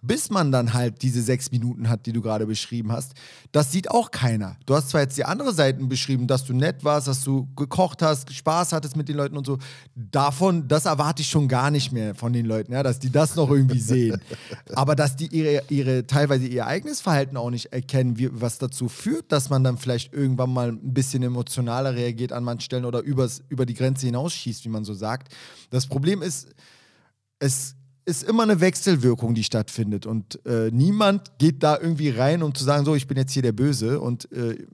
bis 0.00 0.30
man 0.30 0.52
dann 0.52 0.74
halt 0.74 1.02
diese 1.02 1.22
sechs 1.22 1.50
Minuten 1.50 1.88
hat, 1.88 2.06
die 2.06 2.12
du 2.12 2.22
gerade 2.22 2.46
beschrieben 2.46 2.92
hast. 2.92 3.14
Das 3.50 3.72
sieht 3.72 3.90
auch 3.90 4.10
keiner. 4.10 4.56
Du 4.66 4.74
hast 4.74 4.90
zwar 4.90 5.00
jetzt 5.00 5.18
die 5.18 5.24
andere 5.24 5.52
Seiten 5.52 5.88
beschrieben, 5.88 6.26
dass 6.26 6.44
du 6.44 6.52
nett 6.52 6.84
warst, 6.84 7.08
dass 7.08 7.24
du 7.24 7.48
gekocht 7.56 8.02
hast, 8.02 8.32
Spaß 8.32 8.72
hattest 8.72 8.96
mit 8.96 9.08
den 9.08 9.16
Leuten 9.16 9.36
und 9.36 9.46
so. 9.46 9.58
Davon, 9.96 10.68
das 10.68 10.86
erwarte 10.86 11.22
ich 11.22 11.28
schon 11.28 11.48
gar 11.48 11.70
nicht 11.70 11.90
mehr 11.90 12.14
von 12.14 12.32
den 12.32 12.46
Leuten, 12.46 12.72
ja, 12.72 12.82
dass 12.82 13.00
die 13.00 13.10
das 13.10 13.34
noch 13.34 13.50
irgendwie 13.50 13.80
sehen. 13.80 14.20
Aber 14.74 14.94
dass 14.94 15.16
die 15.16 15.26
ihre, 15.26 15.62
ihre 15.68 16.06
teilweise 16.06 16.46
ihr 16.46 16.66
eigenes 16.66 17.00
Verhalten 17.00 17.36
auch 17.36 17.50
nicht 17.50 17.72
erkennen, 17.72 18.18
wie, 18.18 18.28
was 18.32 18.58
dazu 18.58 18.88
führt, 18.88 19.32
dass 19.32 19.50
man 19.50 19.64
dann 19.64 19.78
vielleicht 19.78 20.12
irgendwann 20.12 20.52
mal 20.52 20.68
ein 20.68 20.94
bisschen 20.94 21.24
emotionaler 21.24 21.94
reagiert 21.94 22.32
an 22.32 22.44
manchen 22.44 22.62
Stellen 22.62 22.84
oder 22.84 23.00
übers, 23.00 23.42
über 23.48 23.66
die 23.66 23.74
Grenze 23.74 24.06
hinausschießt, 24.06 24.64
wie 24.64 24.68
man 24.68 24.84
so 24.84 24.94
sagt. 24.94 25.34
Das 25.70 25.86
Problem 25.86 26.22
ist, 26.22 26.48
es 27.40 27.74
ist 28.08 28.22
immer 28.22 28.42
eine 28.42 28.60
Wechselwirkung, 28.60 29.34
die 29.34 29.44
stattfindet. 29.44 30.06
Und 30.06 30.44
äh, 30.46 30.70
niemand 30.72 31.38
geht 31.38 31.62
da 31.62 31.78
irgendwie 31.78 32.08
rein, 32.08 32.42
um 32.42 32.54
zu 32.54 32.64
sagen, 32.64 32.84
so, 32.86 32.94
ich 32.94 33.06
bin 33.06 33.18
jetzt 33.18 33.32
hier 33.32 33.42
der 33.42 33.52
Böse 33.52 34.00
und, 34.00 34.32
äh, 34.32 34.64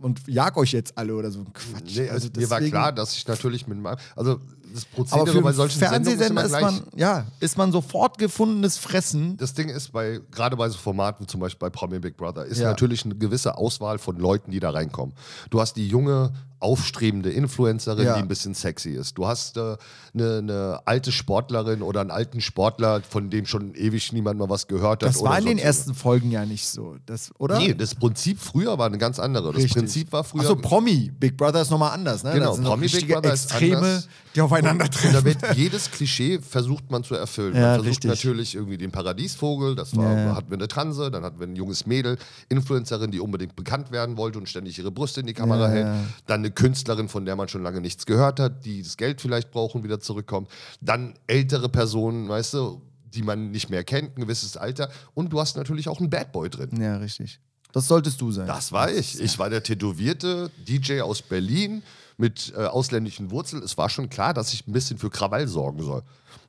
und 0.00 0.20
jag 0.28 0.56
euch 0.56 0.72
jetzt 0.72 0.96
alle 0.96 1.14
oder 1.16 1.30
so. 1.32 1.44
Quatsch. 1.52 1.96
Nee, 1.96 2.08
also 2.08 2.28
mir 2.36 2.48
war 2.48 2.60
klar, 2.60 2.92
dass 2.92 3.14
ich 3.16 3.26
natürlich 3.26 3.66
mit 3.66 3.78
meinem. 3.78 3.98
Also 4.14 4.40
das 4.72 4.84
aber 4.86 4.94
Prozedere 4.94 5.36
für 5.36 5.42
bei 5.42 5.52
solchen 5.52 5.78
Fernsehsender 5.80 6.44
ist, 6.44 6.52
man, 6.52 6.82
ja, 6.94 7.26
ist 7.40 7.58
man 7.58 7.72
sofort 7.72 8.18
gefundenes 8.18 8.78
Fressen. 8.78 9.36
das 9.36 9.52
Ding 9.52 9.68
ist, 9.68 9.90
bei, 9.90 10.20
gerade 10.30 10.56
bei 10.56 10.68
so 10.68 10.78
Formaten, 10.78 11.26
zum 11.26 11.40
Beispiel 11.40 11.58
bei 11.58 11.70
Promi 11.70 11.98
Big 11.98 12.16
Brother, 12.16 12.44
ist 12.44 12.58
Ja. 12.60 12.68
natürlich 12.68 13.04
eine 13.04 13.16
gewisse 13.16 13.58
Auswahl 13.58 13.98
von 13.98 14.16
Leuten, 14.16 14.52
die 14.52 14.60
da 14.60 14.70
reinkommen. 14.70 15.12
Du 15.50 15.60
hast 15.60 15.74
die 15.74 15.88
junge, 15.88 16.32
aufstrebende 16.60 17.30
Influencerin, 17.30 18.04
Ja. 18.06 18.14
die 18.14 18.20
ein 18.22 18.28
bisschen 18.28 18.54
sexy 18.54 18.90
ist. 18.90 19.16
Du 19.18 19.26
hast 19.26 19.56
äh, 19.56 19.76
eine, 20.14 20.38
eine 20.38 20.80
alte 20.84 21.10
Sportlerin 21.10 21.82
oder 21.82 22.00
einen 22.02 22.10
alten 22.10 22.40
Sportler, 22.40 23.00
von 23.08 23.30
dem 23.30 23.46
schon 23.46 23.74
ewig 23.74 24.12
niemand 24.12 24.38
mal 24.38 24.48
was 24.48 24.66
gehört 24.66 25.02
hat. 25.02 25.08
Das 25.08 25.22
war 25.22 25.38
in 25.38 25.46
den 25.46 25.58
ersten 25.58 25.94
Folgen 25.94 26.30
ja 26.30 26.44
nicht 26.44 26.66
so, 26.68 26.96
das, 27.06 27.32
oder? 27.38 27.58
Nee, 27.58 27.74
das 27.74 27.94
Prinzip 27.94 28.38
früher 28.38 28.78
war 28.78 28.86
eine 28.86 28.98
ganz 28.98 29.18
andere. 29.18 29.48
Das 29.48 29.56
Richtig. 29.56 29.72
Prinzip 29.74 30.12
war 30.12 30.22
früher. 30.22 30.42
Achso, 30.42 30.56
Promi. 30.56 31.10
Big 31.18 31.36
Brother 31.36 31.62
ist 31.62 31.70
nochmal 31.70 31.92
anders, 31.92 32.22
ne? 32.22 32.32
Genau, 32.34 32.54
Promi 32.56 32.88
Big 32.88 33.08
Brother 33.08 33.32
ist 33.32 33.50
Extreme, 33.50 33.76
anders. 33.76 34.08
die 34.34 34.40
auf 34.42 34.50
aufeinandertreffen. 34.50 35.08
Und 35.10 35.14
da 35.14 35.24
wird 35.24 35.56
jedes 35.56 35.90
Klischee 35.90 36.38
versucht 36.40 36.90
man 36.90 37.04
zu 37.04 37.14
erfüllen. 37.14 37.54
Ja, 37.54 37.60
man 37.60 37.70
versucht 37.76 37.88
richtig. 37.88 38.10
natürlich 38.10 38.54
irgendwie 38.54 38.76
den 38.78 38.90
Paradiesvogel, 38.90 39.74
das 39.76 39.96
war, 39.96 40.12
Ja, 40.16 40.34
hatten 40.36 40.50
wir 40.50 40.58
eine 40.58 40.68
Transe, 40.68 41.10
dann 41.10 41.24
hatten 41.24 41.38
wir 41.40 41.46
ein 41.46 41.56
junges 41.56 41.86
Mädel, 41.86 42.18
Influencerin, 42.48 43.10
die 43.10 43.20
unbedingt 43.20 43.56
bekannt 43.56 43.90
werden 43.90 44.16
wollte 44.16 44.38
und 44.38 44.48
ständig 44.48 44.78
ihre 44.78 44.90
Brüste 44.90 45.20
in 45.20 45.26
die 45.26 45.34
Kamera 45.34 45.68
hält. 45.68 45.86
Dann 46.26 46.40
eine 46.40 46.49
Künstlerin, 46.50 47.08
von 47.08 47.24
der 47.24 47.36
man 47.36 47.48
schon 47.48 47.62
lange 47.62 47.80
nichts 47.80 48.06
gehört 48.06 48.40
hat, 48.40 48.64
die 48.64 48.82
das 48.82 48.96
Geld 48.96 49.20
vielleicht 49.20 49.50
braucht 49.50 49.74
und 49.74 49.84
wieder 49.84 50.00
zurückkommt. 50.00 50.48
Dann 50.80 51.14
ältere 51.26 51.68
Personen, 51.68 52.28
weißt 52.28 52.54
du, 52.54 52.82
die 53.14 53.22
man 53.22 53.50
nicht 53.50 53.70
mehr 53.70 53.84
kennt, 53.84 54.16
ein 54.16 54.20
gewisses 54.20 54.56
Alter. 54.56 54.90
Und 55.14 55.32
du 55.32 55.40
hast 55.40 55.56
natürlich 55.56 55.88
auch 55.88 55.98
einen 56.00 56.10
Bad 56.10 56.32
Boy 56.32 56.48
drin. 56.48 56.80
Ja, 56.80 56.96
richtig. 56.96 57.40
Das 57.72 57.86
solltest 57.86 58.20
du 58.20 58.32
sein. 58.32 58.46
Das 58.46 58.72
war 58.72 58.90
ich. 58.90 59.20
Ich 59.20 59.38
war 59.38 59.48
der 59.50 59.62
tätowierte 59.62 60.50
DJ 60.66 61.02
aus 61.02 61.22
Berlin 61.22 61.82
mit 62.16 62.52
äh, 62.56 62.64
ausländischen 62.64 63.30
Wurzeln. 63.30 63.62
Es 63.62 63.78
war 63.78 63.88
schon 63.88 64.10
klar, 64.10 64.34
dass 64.34 64.52
ich 64.52 64.66
ein 64.66 64.72
bisschen 64.72 64.98
für 64.98 65.10
Krawall 65.10 65.48
sorgen 65.48 65.82
soll. 65.82 66.02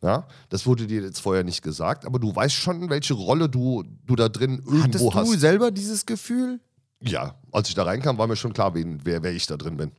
Ja, 0.03 0.27
das 0.49 0.65
wurde 0.65 0.87
dir 0.87 1.01
jetzt 1.01 1.19
vorher 1.19 1.43
nicht 1.43 1.61
gesagt, 1.61 2.05
aber 2.05 2.17
du 2.17 2.35
weißt 2.35 2.55
schon, 2.55 2.89
welche 2.89 3.13
Rolle 3.13 3.47
du, 3.47 3.83
du 4.07 4.15
da 4.15 4.29
drin 4.29 4.63
irgendwo 4.65 4.83
Hattest 4.83 5.03
du 5.05 5.13
hast. 5.13 5.39
selber 5.39 5.69
dieses 5.69 6.07
Gefühl? 6.07 6.59
Ja, 7.01 7.35
als 7.51 7.69
ich 7.69 7.75
da 7.75 7.83
reinkam, 7.83 8.17
war 8.17 8.27
mir 8.27 8.35
schon 8.35 8.53
klar, 8.53 8.73
wen, 8.73 8.99
wer, 9.03 9.23
wer 9.23 9.31
ich 9.31 9.47
da 9.47 9.57
drin 9.57 9.77
bin. 9.77 9.91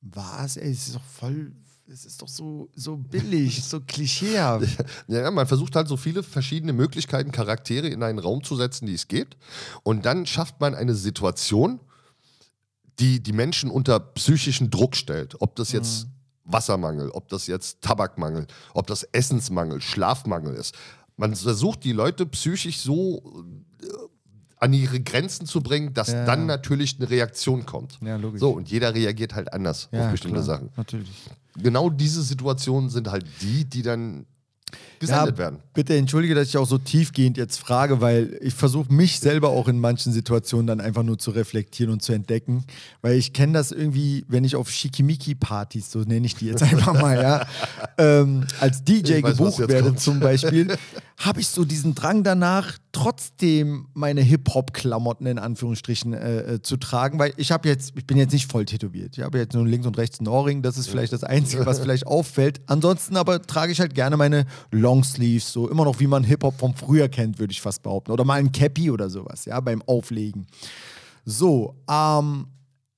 Was? 0.00 0.56
Ey, 0.56 0.70
es 0.70 0.88
ist 0.88 0.96
doch 0.96 1.04
voll. 1.04 1.52
Es 1.86 2.04
ist 2.04 2.22
doch 2.22 2.28
so, 2.28 2.68
so 2.76 2.96
billig, 2.96 3.64
so 3.64 3.80
klischeehaft. 3.80 4.68
Ja, 5.08 5.28
man 5.30 5.46
versucht 5.48 5.74
halt 5.74 5.88
so 5.88 5.96
viele 5.96 6.22
verschiedene 6.22 6.72
Möglichkeiten, 6.72 7.32
Charaktere 7.32 7.88
in 7.88 8.02
einen 8.04 8.20
Raum 8.20 8.44
zu 8.44 8.54
setzen, 8.54 8.86
die 8.86 8.94
es 8.94 9.08
gibt. 9.08 9.36
Und 9.82 10.06
dann 10.06 10.24
schafft 10.24 10.60
man 10.60 10.76
eine 10.76 10.94
Situation, 10.94 11.80
die 13.00 13.20
die 13.20 13.32
Menschen 13.32 13.70
unter 13.70 13.98
psychischen 13.98 14.70
Druck 14.70 14.94
stellt. 14.94 15.40
Ob 15.40 15.56
das 15.56 15.72
jetzt 15.72 16.06
Wassermangel, 16.44 17.10
ob 17.10 17.28
das 17.28 17.46
jetzt 17.46 17.80
Tabakmangel, 17.80 18.46
ob 18.74 18.86
das 18.86 19.02
Essensmangel, 19.02 19.80
Schlafmangel 19.80 20.54
ist. 20.54 20.76
Man 21.16 21.34
versucht 21.34 21.84
die 21.84 21.92
Leute 21.92 22.24
psychisch 22.26 22.78
so 22.78 23.44
äh, 23.82 23.86
an 24.60 24.72
ihre 24.72 25.00
Grenzen 25.00 25.46
zu 25.46 25.62
bringen, 25.62 25.94
dass 25.94 26.08
Ja. 26.12 26.24
dann 26.26 26.46
natürlich 26.46 26.96
eine 26.98 27.08
Reaktion 27.10 27.66
kommt. 27.66 27.98
Ja, 28.04 28.16
logisch. 28.16 28.40
So, 28.40 28.50
und 28.50 28.70
jeder 28.70 28.94
reagiert 28.94 29.34
halt 29.34 29.52
anders 29.52 29.88
auf 29.90 30.10
bestimmte 30.10 30.34
klar, 30.36 30.44
Sachen. 30.44 30.68
Natürlich. 30.76 31.08
Genau 31.60 31.90
diese 31.90 32.22
Situationen 32.22 32.90
sind 32.90 33.08
halt 33.10 33.24
die, 33.40 33.64
die 33.64 33.82
dann 33.82 34.26
gesendet 35.00 35.38
werden. 35.38 35.58
Bitte 35.74 35.96
entschuldige, 35.96 36.34
dass 36.34 36.46
ich 36.48 36.56
auch 36.56 36.66
so 36.66 36.78
tiefgehend 36.78 37.36
jetzt 37.38 37.58
frage, 37.58 38.00
weil 38.00 38.38
ich 38.40 38.54
versuche 38.54 38.92
mich 38.92 39.18
selber 39.18 39.48
auch 39.48 39.66
in 39.66 39.80
manchen 39.80 40.12
Situationen 40.12 40.66
dann 40.66 40.80
einfach 40.80 41.02
nur 41.02 41.18
zu 41.18 41.30
reflektieren 41.32 41.92
und 41.92 42.02
zu 42.02 42.12
entdecken, 42.12 42.64
weil 43.02 43.16
ich 43.16 43.32
kenne 43.32 43.54
das 43.54 43.72
irgendwie, 43.72 44.24
wenn 44.28 44.44
ich 44.44 44.54
auf 44.56 44.70
Schickimicki-Partys, 44.70 45.90
so 45.90 46.00
nenne 46.00 46.26
ich 46.26 46.36
die 46.36 46.46
jetzt 46.46 46.62
einfach 46.62 46.92
mal, 46.92 47.16
ja, 47.20 47.46
ähm, 47.98 48.46
als 48.60 48.84
DJ 48.84 49.22
weiß, 49.22 49.38
gebucht 49.38 49.58
werde 49.58 49.82
kommt. 49.88 50.00
zum 50.00 50.20
Beispiel, 50.20 50.76
habe 51.20 51.40
ich 51.40 51.48
so 51.48 51.66
diesen 51.66 51.94
Drang 51.94 52.24
danach, 52.24 52.78
trotzdem 52.92 53.88
meine 53.92 54.22
Hip-Hop-Klamotten 54.22 55.26
in 55.26 55.38
Anführungsstrichen 55.38 56.14
äh, 56.14 56.54
äh, 56.54 56.62
zu 56.62 56.78
tragen, 56.78 57.18
weil 57.18 57.34
ich 57.36 57.52
habe 57.52 57.68
jetzt, 57.68 57.92
ich 57.94 58.06
bin 58.06 58.16
jetzt 58.16 58.32
nicht 58.32 58.50
voll 58.50 58.64
tätowiert. 58.64 59.18
Ich 59.18 59.22
habe 59.22 59.36
jetzt 59.36 59.52
nur 59.52 59.66
links 59.66 59.86
und 59.86 59.98
rechts 59.98 60.18
einen 60.18 60.28
Ohrring, 60.28 60.62
das 60.62 60.78
ist 60.78 60.88
vielleicht 60.88 61.12
das 61.12 61.22
Einzige, 61.22 61.66
was 61.66 61.78
vielleicht 61.80 62.06
auffällt. 62.06 62.62
Ansonsten 62.66 63.18
aber 63.18 63.42
trage 63.42 63.70
ich 63.70 63.80
halt 63.80 63.94
gerne 63.94 64.16
meine 64.16 64.46
Longsleeves, 64.70 65.52
so 65.52 65.68
immer 65.68 65.84
noch 65.84 66.00
wie 66.00 66.06
man 66.06 66.24
Hip-Hop 66.24 66.58
vom 66.58 66.74
früher 66.74 67.10
kennt, 67.10 67.38
würde 67.38 67.52
ich 67.52 67.60
fast 67.60 67.82
behaupten. 67.82 68.12
Oder 68.12 68.24
mal 68.24 68.38
ein 68.38 68.50
Cappy 68.50 68.90
oder 68.90 69.10
sowas, 69.10 69.44
ja, 69.44 69.60
beim 69.60 69.82
Auflegen. 69.82 70.46
So, 71.26 71.76
ähm, 71.86 72.46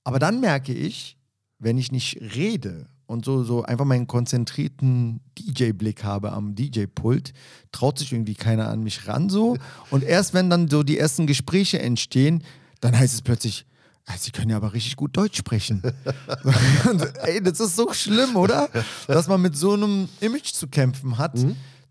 aber 0.04 0.20
dann 0.20 0.40
merke 0.40 0.72
ich, 0.72 1.16
wenn 1.58 1.76
ich 1.76 1.90
nicht 1.90 2.20
rede 2.36 2.86
und 3.12 3.24
so, 3.24 3.44
so 3.44 3.62
einfach 3.62 3.84
meinen 3.84 4.06
konzentrierten 4.06 5.20
DJ-Blick 5.38 6.02
habe 6.02 6.32
am 6.32 6.54
DJ-Pult, 6.54 7.32
traut 7.70 7.98
sich 7.98 8.12
irgendwie 8.12 8.34
keiner 8.34 8.68
an 8.68 8.82
mich 8.82 9.06
ran 9.06 9.28
so. 9.28 9.56
Und 9.90 10.02
erst 10.02 10.32
wenn 10.34 10.48
dann 10.48 10.68
so 10.68 10.82
die 10.82 10.98
ersten 10.98 11.26
Gespräche 11.26 11.78
entstehen, 11.78 12.42
dann 12.80 12.98
heißt 12.98 13.12
es 13.14 13.20
plötzlich, 13.22 13.66
"Ah, 14.06 14.14
Sie 14.18 14.30
können 14.30 14.50
ja 14.50 14.56
aber 14.56 14.72
richtig 14.72 14.96
gut 14.96 15.16
Deutsch 15.16 15.36
sprechen. 15.38 15.82
ey, 17.22 17.42
das 17.42 17.60
ist 17.60 17.76
so 17.76 17.92
schlimm, 17.92 18.34
oder? 18.36 18.68
Dass 19.06 19.28
man 19.28 19.40
mit 19.42 19.56
so 19.56 19.74
einem 19.74 20.08
Image 20.20 20.52
zu 20.52 20.66
kämpfen 20.66 21.18
hat. 21.18 21.38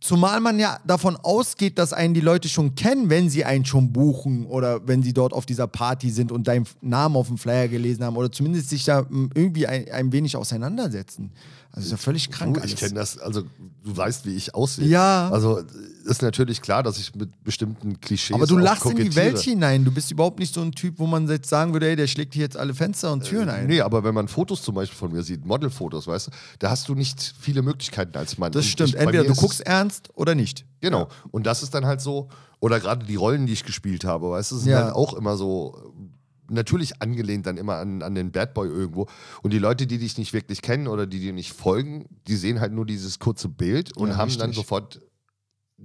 Zumal 0.02 0.39
man 0.39 0.58
ja 0.58 0.80
davon 0.84 1.16
ausgeht, 1.16 1.78
dass 1.78 1.93
einen 1.93 2.16
die 2.16 2.22
Leute 2.22 2.49
schon 2.49 2.74
kennen, 2.74 3.12
wenn 3.12 3.30
sie 3.30 3.45
einen 3.45 3.66
schon 3.66 3.93
buchen 3.93 4.47
oder 4.47 4.88
wenn 4.88 5.04
sie 5.04 5.14
dort 5.14 5.32
auf 5.32 5.45
dieser 5.45 5.68
Party 5.68 6.10
sind 6.10 6.32
und 6.32 6.47
deinen 6.47 6.66
Namen 6.82 7.16
auf 7.16 7.28
dem 7.28 7.38
Flyer 7.38 7.68
gelesen 7.68 8.04
haben 8.04 8.18
oder 8.18 8.32
zumindest 8.32 8.70
sich 8.70 8.84
da 8.84 9.04
mm, 9.04 9.30
irgendwie 9.36 9.68
ein, 9.68 9.91
ein 9.91 10.12
wenig 10.12 10.36
auseinandersetzen. 10.36 11.32
Also 11.72 11.86
ist 11.86 11.91
ja 11.91 11.97
völlig 11.97 12.32
krank 12.32 12.60
Du, 12.60 12.66
ich 12.66 12.76
kenne 12.78 12.95
das, 12.95 13.20
also 13.20 13.43
du 13.84 13.95
weißt, 13.95 14.26
wie 14.26 14.36
ich 14.36 14.56
aussehe. 14.56 14.88
Ja. 14.88 15.30
Also 15.30 15.62
ist 16.02 16.22
natürlich 16.22 16.62
klar, 16.62 16.84
dass 16.84 16.97
ich 16.97 17.14
mit 17.16 17.43
bestimmten 17.43 17.99
Klischees 18.02 18.36
Aber 18.36 18.45
du 18.47 18.58
lachst 18.58 18.86
in 18.86 18.95
die. 18.97 19.16
Welt 19.16 19.38
hinein. 19.39 19.86
Du 19.86 19.91
bist 19.91 20.12
überhaupt 20.12 20.39
nicht 20.39 20.54
so 20.54 20.62
ein 20.62 20.72
Typ, 20.72 20.99
wo 20.99 21.08
man 21.08 21.28
jetzt 21.28 21.49
sagen 21.49 21.74
würde, 21.74 21.88
ey, 21.89 21.95
der 21.95 22.08
schlägt 22.08 22.34
hier 22.34 22.43
jetzt 22.43 22.58
alle 22.58 22.74
Fenster 22.74 23.12
und 23.12 23.24
Türen 23.24 23.49
ein. 23.49 23.68
Nee, 23.68 23.82
aber 23.82 24.04
wenn 24.04 24.14
man 24.14 24.28
Fotos 24.28 24.62
zum 24.62 24.76
Beispiel 24.76 24.97
von 24.97 25.12
mir 25.12 25.24
sieht, 25.24 25.45
Modelfotos, 25.45 26.08
weißt 26.08 26.28
du, 26.28 26.32
da 26.60 26.70
hast 26.70 26.88
du 26.89 26.95
nicht 26.95 27.34
viele 27.39 27.62
Möglichkeiten 27.62 28.18
als 28.18 28.38
Mann. 28.38 28.52
Das 28.52 28.66
stimmt. 28.66 28.89
ich- 28.89 28.95
Entweder 28.97 29.24
du 29.24 29.34
guckst 29.36 29.62
ernst 29.62 30.10
oder 30.16 30.36
nicht. 30.36 30.66
Genau. 30.82 31.08
Und 31.32 31.45
das 31.45 31.64
ist 31.64 31.74
dann 31.74 31.86
halt 31.86 32.02
so, 32.02 32.28
oder 32.60 32.80
gerade 32.80 33.06
die 33.06 33.16
Rollen, 33.16 33.45
die 33.45 33.54
ich 33.54 33.64
gespielt 33.64 34.04
habe, 34.04 34.30
weißt 34.32 34.52
du, 34.52 34.58
sind 34.58 34.72
Ja. 34.72 34.84
dann 34.86 34.93
auch 34.93 35.14
immer 35.14 35.36
so, 35.38 35.93
äh, 35.97 36.54
natürlich 36.54 37.02
angelehnt 37.02 37.45
dann 37.45 37.58
immer 37.58 37.76
an, 37.76 38.02
an 38.02 38.14
den 38.14 38.32
Bad 38.32 38.54
Boy 38.54 38.68
irgendwo. 38.68 39.08
Und 39.41 39.54
die 39.54 39.60
Leute, 39.60 39.88
die 39.88 39.97
dich 39.97 40.18
nicht 40.18 40.34
wirklich 40.34 40.62
kennen 40.62 40.88
oder 40.88 41.08
die 41.08 41.20
dir 41.20 41.32
nicht 41.34 41.54
folgen, 41.54 42.06
die 42.28 42.36
sehen 42.36 42.60
halt 42.60 42.74
nur 42.74 42.86
dieses 42.86 43.20
kurze 43.20 43.47
Bild 43.47 43.95
und 43.95 44.10
Ja, 44.10 44.18
haben 44.18 44.30
dann 44.38 44.49
richtig. 44.49 44.56
sofort 44.56 44.99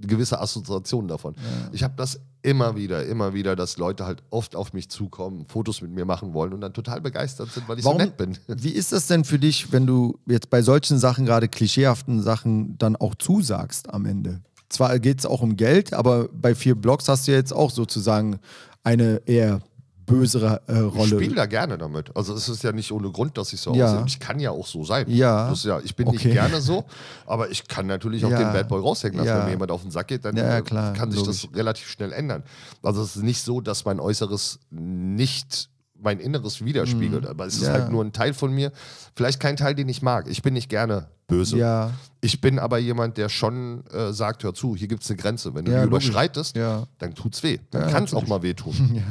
gewisse 0.01 0.39
Assoziationen 0.39 1.07
davon. 1.07 1.35
Ich 1.71 1.83
habe 1.83 1.93
das 1.97 2.19
immer 2.41 2.75
wieder, 2.75 3.05
immer 3.05 3.33
wieder, 3.33 3.55
dass 3.55 3.77
Leute 3.77 4.05
halt 4.05 4.23
oft 4.29 4.55
auf 4.55 4.73
mich 4.73 4.89
zukommen, 4.89 5.45
Fotos 5.47 5.81
mit 5.81 5.91
mir 5.91 6.05
machen 6.05 6.33
wollen 6.33 6.53
und 6.53 6.61
dann 6.61 6.73
total 6.73 7.01
begeistert 7.01 7.51
sind, 7.51 7.67
weil 7.67 7.79
ich 7.79 7.85
Warum, 7.85 7.99
so 7.99 8.05
nett 8.05 8.17
bin. 8.17 8.37
Wie 8.47 8.71
ist 8.71 8.91
das 8.91 9.07
denn 9.07 9.23
für 9.23 9.39
dich, 9.39 9.71
wenn 9.71 9.85
du 9.85 10.17
jetzt 10.25 10.49
bei 10.49 10.61
solchen 10.61 10.97
Sachen, 10.97 11.25
gerade 11.25 11.47
klischeehaften 11.47 12.21
Sachen, 12.21 12.77
dann 12.77 12.95
auch 12.95 13.15
zusagst 13.15 13.89
am 13.93 14.05
Ende? 14.05 14.41
Zwar 14.69 14.99
geht 14.99 15.19
es 15.19 15.25
auch 15.25 15.41
um 15.41 15.55
Geld, 15.55 15.93
aber 15.93 16.27
bei 16.29 16.53
vier 16.53 16.75
Blogs 16.75 17.07
hast 17.07 17.27
du 17.27 17.31
jetzt 17.31 17.53
auch 17.53 17.71
sozusagen 17.71 18.39
eine 18.83 19.21
eher 19.25 19.61
bösere 20.07 20.61
äh, 20.67 20.73
Ich 20.87 20.95
Rolle. 20.95 21.07
spiele 21.17 21.35
da 21.35 21.45
gerne 21.45 21.77
damit. 21.77 22.09
Also 22.17 22.33
es 22.33 22.49
ist 22.49 22.63
ja 22.63 22.71
nicht 22.71 22.91
ohne 22.91 23.11
Grund, 23.11 23.37
dass 23.37 23.53
ich 23.53 23.61
so 23.61 23.75
Ja. 23.75 23.85
aussehe. 23.85 24.03
Ich 24.07 24.19
kann 24.19 24.39
ja 24.39 24.49
auch 24.49 24.65
so 24.65 24.83
sein. 24.83 25.05
Ja. 25.07 25.49
Das 25.49 25.59
ist 25.59 25.65
ja 25.65 25.79
ich 25.83 25.95
bin 25.95 26.07
Okay. 26.07 26.15
nicht 26.29 26.33
gerne 26.33 26.59
so, 26.61 26.85
aber 27.27 27.51
ich 27.51 27.67
kann 27.67 27.85
natürlich 27.85 28.25
auch 28.25 28.31
Ja. 28.31 28.39
den 28.39 28.53
Bad 28.53 28.67
Boy 28.69 28.81
raushängen 28.81 29.17
lassen. 29.17 29.27
Ja. 29.27 29.37
Wenn 29.37 29.45
mir 29.45 29.51
jemand 29.51 29.69
auf 29.69 29.83
den 29.83 29.91
Sack 29.91 30.07
geht, 30.07 30.25
dann 30.25 30.35
Ja, 30.35 30.45
ja, 30.45 30.57
äh, 30.57 30.61
klar, 30.63 30.93
kann 30.93 31.11
sich 31.11 31.19
logisch. 31.19 31.43
das 31.43 31.55
relativ 31.55 31.87
schnell 31.89 32.11
ändern. 32.11 32.41
Also 32.81 33.03
es 33.03 33.15
ist 33.17 33.21
nicht 33.23 33.43
so, 33.43 33.61
dass 33.61 33.85
mein 33.85 33.99
Äußeres 33.99 34.59
nicht 34.71 35.69
mein 35.99 36.19
Inneres 36.19 36.63
widerspiegelt, 36.63 37.25
aber 37.25 37.47
es 37.47 37.55
ist 37.55 37.61
Mhm. 37.61 37.65
Ja. 37.67 37.73
halt 37.73 37.89
nur 37.91 38.03
ein 38.05 38.13
Teil 38.13 38.33
von 38.35 38.51
mir. 38.53 38.71
Vielleicht 39.15 39.39
kein 39.39 39.57
Teil, 39.57 39.73
den 39.73 39.89
ich 39.89 40.03
mag. 40.03 40.27
Ich 40.29 40.43
bin 40.43 40.53
nicht 40.53 40.69
gerne 40.69 41.07
böse. 41.27 41.57
Ja. 41.57 41.91
Ich 42.21 42.39
bin 42.39 42.59
aber 42.59 42.77
jemand, 42.77 43.17
der 43.17 43.29
schon 43.29 43.83
äh, 43.87 44.13
sagt, 44.13 44.43
hör 44.43 44.53
zu, 44.53 44.75
hier 44.75 44.87
gibt 44.87 45.01
es 45.03 45.09
eine 45.09 45.17
Grenze. 45.17 45.55
Wenn 45.55 45.65
du 45.65 45.71
Ja, 45.71 45.79
die 45.83 45.89
logisch. 45.89 46.05
überschreitest, 46.09 46.55
Ja. 46.55 46.83
dann 46.99 47.15
tut's 47.15 47.41
weh. 47.41 47.57
Dann 47.71 47.81
Ja, 47.81 47.87
kann 47.89 48.03
es 48.03 48.13
auch 48.13 48.27
mal 48.27 48.41
wehtun. 48.43 48.73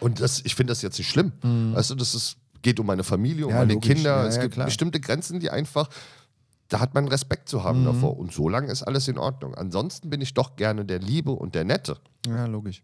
Und 0.00 0.20
das, 0.20 0.40
ich 0.44 0.54
finde 0.54 0.70
das 0.72 0.82
jetzt 0.82 0.98
nicht 0.98 1.08
schlimm. 1.10 1.32
Weißt 1.42 1.90
du, 1.90 1.94
das 1.94 2.14
ist, 2.14 2.36
geht 2.62 2.80
um 2.80 2.86
meine 2.86 3.04
Familie, 3.04 3.46
um 3.46 3.50
Mhm. 3.52 3.56
Ja, 3.56 3.60
meine 3.62 3.74
logisch. 3.74 3.94
Kinder. 3.94 4.22
Ja, 4.22 4.26
es 4.26 4.36
ja, 4.36 4.42
gibt 4.42 4.54
klar. 4.54 4.66
bestimmte 4.66 5.00
Grenzen, 5.00 5.40
die 5.40 5.50
einfach, 5.50 5.88
da 6.68 6.80
hat 6.80 6.94
man 6.94 7.08
Respekt 7.08 7.48
zu 7.48 7.58
Mhm. 7.58 7.62
haben 7.64 7.84
davor. 7.84 8.18
Und 8.18 8.32
so 8.32 8.48
lange 8.48 8.70
ist 8.72 8.82
alles 8.82 9.08
in 9.08 9.18
Ordnung. 9.18 9.54
Ansonsten 9.54 10.10
bin 10.10 10.20
ich 10.20 10.34
doch 10.34 10.56
gerne 10.56 10.84
der 10.84 10.98
Liebe 10.98 11.30
und 11.32 11.54
der 11.54 11.64
Nette. 11.64 11.96
ja, 12.26 12.46
logisch. 12.46 12.82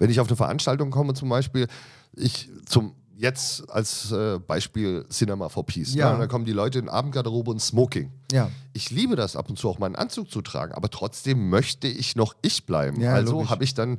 Wenn 0.00 0.10
ich 0.10 0.18
auf 0.18 0.26
eine 0.26 0.36
Veranstaltung 0.36 0.90
komme, 0.90 1.14
zum 1.14 1.28
Beispiel, 1.28 1.68
ich 2.12 2.48
zum 2.66 2.94
jetzt 3.16 3.70
als 3.70 4.10
äh, 4.10 4.38
Beispiel 4.38 5.04
Cinema 5.10 5.48
for 5.50 5.64
Peace. 5.66 5.94
Ja. 5.94 6.06
Ne? 6.08 6.14
Und 6.14 6.20
dann 6.20 6.28
kommen 6.28 6.44
die 6.46 6.52
Leute 6.52 6.78
in 6.78 6.88
Abendgarderobe 6.88 7.50
und 7.50 7.60
Smoking. 7.60 8.10
Ja. 8.32 8.50
Ich 8.72 8.90
liebe 8.90 9.14
das 9.14 9.36
ab 9.36 9.48
und 9.50 9.58
zu 9.58 9.68
auch 9.68 9.78
mal 9.78 9.86
einen 9.86 9.94
Anzug 9.96 10.30
zu 10.30 10.40
tragen, 10.40 10.72
aber 10.72 10.88
trotzdem 10.88 11.50
möchte 11.50 11.86
ich 11.86 12.16
noch 12.16 12.34
ich 12.42 12.64
bleiben. 12.64 12.98
Ja, 13.00 13.12
also 13.12 13.48
habe 13.50 13.62
ich 13.62 13.74
dann 13.74 13.98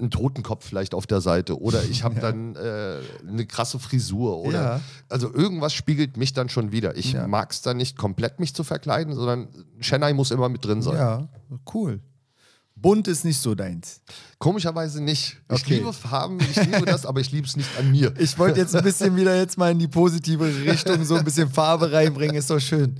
einen 0.00 0.10
Totenkopf 0.10 0.64
vielleicht 0.66 0.94
auf 0.94 1.06
der 1.06 1.20
Seite 1.20 1.60
oder 1.60 1.82
ich 1.84 2.02
habe 2.02 2.18
dann 2.20 2.56
äh, 2.56 2.96
eine 3.28 3.46
krasse 3.46 3.78
Frisur 3.78 4.38
oder 4.38 4.62
Ja. 4.62 4.80
also 5.08 5.32
irgendwas 5.32 5.72
spiegelt 5.72 6.16
mich 6.16 6.32
dann 6.32 6.48
schon 6.48 6.72
wieder. 6.72 6.96
Ich 6.96 7.12
Ja. 7.12 7.26
mag 7.26 7.50
es 7.52 7.62
dann 7.62 7.76
nicht 7.76 7.96
komplett 7.96 8.40
mich 8.40 8.54
zu 8.54 8.64
verkleiden, 8.64 9.14
sondern 9.14 9.48
Chennai 9.80 10.12
muss 10.14 10.30
immer 10.30 10.48
mit 10.48 10.64
drin 10.64 10.82
sein. 10.82 10.96
Ja, 10.96 11.28
cool. 11.74 12.00
Bunt 12.76 13.08
ist 13.08 13.26
nicht 13.26 13.38
so 13.38 13.54
deins. 13.54 14.00
Komischerweise 14.38 15.02
nicht. 15.02 15.36
Ich 15.52 15.62
Okay. 15.62 15.74
liebe 15.78 15.92
Farben, 15.92 16.38
ich 16.40 16.56
liebe 16.56 16.86
das, 16.86 17.04
aber 17.04 17.20
ich 17.20 17.30
liebe 17.30 17.46
es 17.46 17.54
nicht 17.56 17.68
an 17.78 17.90
mir. 17.90 18.14
Ich 18.18 18.38
wollte 18.38 18.58
jetzt 18.58 18.74
ein 18.74 18.82
bisschen 18.82 19.16
wieder 19.16 19.36
jetzt 19.36 19.58
mal 19.58 19.70
in 19.72 19.78
die 19.78 19.88
positive 19.88 20.46
Richtung 20.64 21.04
so 21.04 21.16
ein 21.16 21.24
bisschen 21.24 21.50
Farbe 21.50 21.92
reinbringen, 21.92 22.36
ist 22.36 22.48
doch 22.48 22.58
schön. 22.58 22.96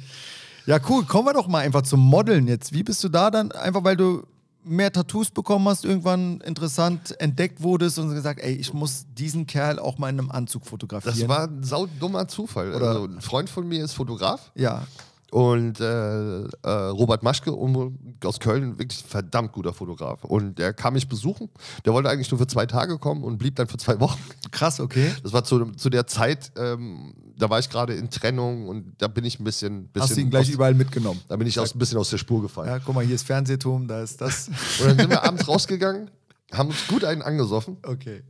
Ja, 0.66 0.78
cool. 0.90 1.05
Kommen 1.07 1.28
wir 1.28 1.32
doch 1.32 1.48
mal 1.48 1.61
einfach 1.61 1.80
zum 1.82 2.01
Modeln 2.01 2.46
jetzt. 2.46 2.74
Wie 2.74 2.82
bist 2.82 3.03
du 3.03 3.09
da 3.09 3.30
dann? 3.30 3.53
Einfach 3.53 3.82
weil 3.82 3.96
du 3.96 4.26
mehr 4.64 4.92
Tattoos 4.92 5.30
bekommen 5.30 5.66
hast, 5.68 5.84
irgendwann 5.84 6.40
interessant 6.42 7.18
entdeckt 7.20 7.62
wurdest 7.62 7.98
und 7.98 8.12
gesagt, 8.14 8.40
ey, 8.40 8.52
ich 8.54 8.72
muss 8.74 9.06
diesen 9.16 9.46
Kerl 9.46 9.78
auch 9.78 9.98
mal 9.98 10.08
in 10.11 10.18
einem 10.18 10.30
Anzug 10.30 10.66
fotografieren. 10.66 11.18
Das 11.18 11.28
war 11.28 11.44
ein 11.48 11.62
saudummer 11.62 12.28
Zufall. 12.28 12.74
Oder- 12.74 12.88
Also 12.90 13.04
ein 13.06 13.20
Freund 13.20 13.48
von 13.50 13.66
mir 13.66 13.84
ist 13.84 13.92
Fotograf 13.94 14.52
ja, 14.54 14.82
Und 15.30 15.78
äh, 15.80 16.42
äh, 16.42 16.46
Robert 16.90 17.22
Maschke 17.22 17.52
um, 17.52 17.96
aus 18.24 18.40
Köln, 18.40 18.78
wirklich 18.78 19.04
ein 19.04 19.08
verdammt 19.08 19.52
guter 19.52 19.72
Fotograf. 19.72 20.24
Und 20.24 20.58
der 20.58 20.72
kam 20.72 20.94
mich 20.94 21.08
besuchen. 21.08 21.48
Der 21.84 21.92
wollte 21.92 22.08
eigentlich 22.10 22.30
nur 22.30 22.38
für 22.38 22.48
zwei 22.48 22.66
Tage 22.66 22.98
kommen 22.98 23.22
und 23.22 23.38
blieb 23.38 23.54
dann 23.56 23.68
für 23.68 23.76
zwei 23.76 24.00
Wochen. 24.00 24.18
Krass, 24.50 24.80
okay. 24.80 25.12
Das 25.22 25.32
war 25.32 25.44
zu, 25.44 25.64
zu 25.72 25.88
der 25.88 26.06
Zeit, 26.08 26.50
ähm, 26.56 27.14
da 27.38 27.48
war 27.48 27.58
ich 27.60 27.70
gerade 27.70 27.94
in 27.94 28.10
Trennung 28.10 28.68
und 28.68 28.94
da 28.98 29.06
bin 29.08 29.24
ich 29.24 29.38
ein 29.38 29.44
bisschen. 29.44 29.84
bisschen 29.88 30.02
Hast 30.02 30.16
du 30.16 30.20
ihn 30.20 30.30
gleich 30.30 30.48
aus, 30.48 30.54
überall 30.54 30.74
mitgenommen? 30.74 31.20
Da 31.28 31.36
bin 31.36 31.46
ich 31.46 31.58
aus, 31.60 31.74
ein 31.74 31.78
bisschen 31.78 31.98
aus 31.98 32.10
der 32.10 32.18
Spur 32.18 32.42
gefallen. 32.42 32.68
Ja, 32.68 32.78
guck 32.80 32.94
mal, 32.94 33.04
hier 33.04 33.14
ist 33.14 33.26
Fernsehturm, 33.26 33.86
da 33.86 34.02
ist 34.02 34.20
das. 34.20 34.48
Und 34.80 34.88
dann 34.88 34.98
sind 34.98 35.10
wir 35.10 35.22
abends 35.22 35.46
rausgegangen, 35.46 36.10
haben 36.52 36.70
uns 36.70 36.86
gut 36.88 37.04
einen 37.04 37.22
angesoffen 37.22 37.76
Okay. 37.86 38.22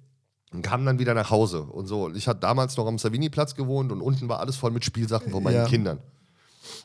und 0.52 0.60
kamen 0.62 0.84
dann 0.84 0.98
wieder 0.98 1.14
nach 1.14 1.30
Hause 1.30 1.62
und 1.62 1.86
so. 1.86 2.04
Und 2.04 2.16
ich 2.16 2.28
hatte 2.28 2.40
damals 2.40 2.76
noch 2.76 2.86
am 2.86 2.98
Savini-Platz 2.98 3.54
gewohnt 3.54 3.90
und 3.90 4.02
unten 4.02 4.28
war 4.28 4.40
alles 4.40 4.56
voll 4.56 4.70
mit 4.70 4.84
Spielsachen 4.84 5.30
von 5.32 5.42
meinen 5.42 5.54
Ja. 5.56 5.64
Kindern. 5.64 5.98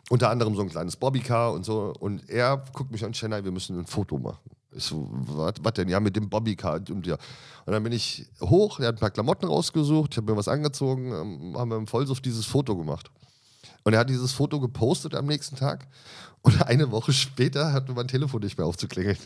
Unter 0.09 0.29
anderem 0.29 0.55
so 0.55 0.61
ein 0.61 0.69
kleines 0.69 0.95
Bobbycar 0.95 1.53
und 1.53 1.65
so. 1.65 1.93
Und 1.99 2.29
er 2.29 2.63
guckt 2.73 2.91
mich 2.91 3.03
an, 3.03 3.13
Chennai, 3.13 3.43
wir 3.43 3.51
müssen 3.51 3.79
ein 3.79 3.85
Foto 3.85 4.17
machen. 4.17 4.51
Ich 4.75 4.83
so, 4.83 5.09
was 5.11 5.73
denn? 5.73 5.87
Ja, 5.87 5.99
mit 5.99 6.15
dem 6.15 6.29
Bobbycar. 6.29 6.81
Und, 6.89 7.07
ja. 7.07 7.15
und 7.65 7.73
dann 7.73 7.83
bin 7.83 7.93
ich 7.93 8.27
hoch, 8.41 8.79
er 8.79 8.87
hat 8.87 8.95
ein 8.95 8.99
paar 8.99 9.11
Klamotten 9.11 9.45
rausgesucht, 9.45 10.13
ich 10.13 10.17
habe 10.17 10.31
mir 10.31 10.37
was 10.37 10.47
angezogen, 10.47 11.11
ähm, 11.13 11.57
haben 11.57 11.69
wir 11.69 11.77
im 11.77 11.87
Vollsuff 11.87 12.19
dieses 12.19 12.45
Foto 12.45 12.75
gemacht. 12.75 13.09
Und 13.83 13.93
er 13.93 13.99
hat 13.99 14.09
dieses 14.09 14.33
Foto 14.33 14.59
gepostet 14.59 15.15
am 15.15 15.27
nächsten 15.27 15.55
Tag. 15.55 15.87
Und 16.41 16.61
eine 16.63 16.91
Woche 16.91 17.13
später 17.13 17.71
hatte 17.71 17.93
mein 17.93 18.07
Telefon 18.07 18.41
nicht 18.41 18.57
mehr 18.57 18.67
aufzuklingeln. 18.67 19.17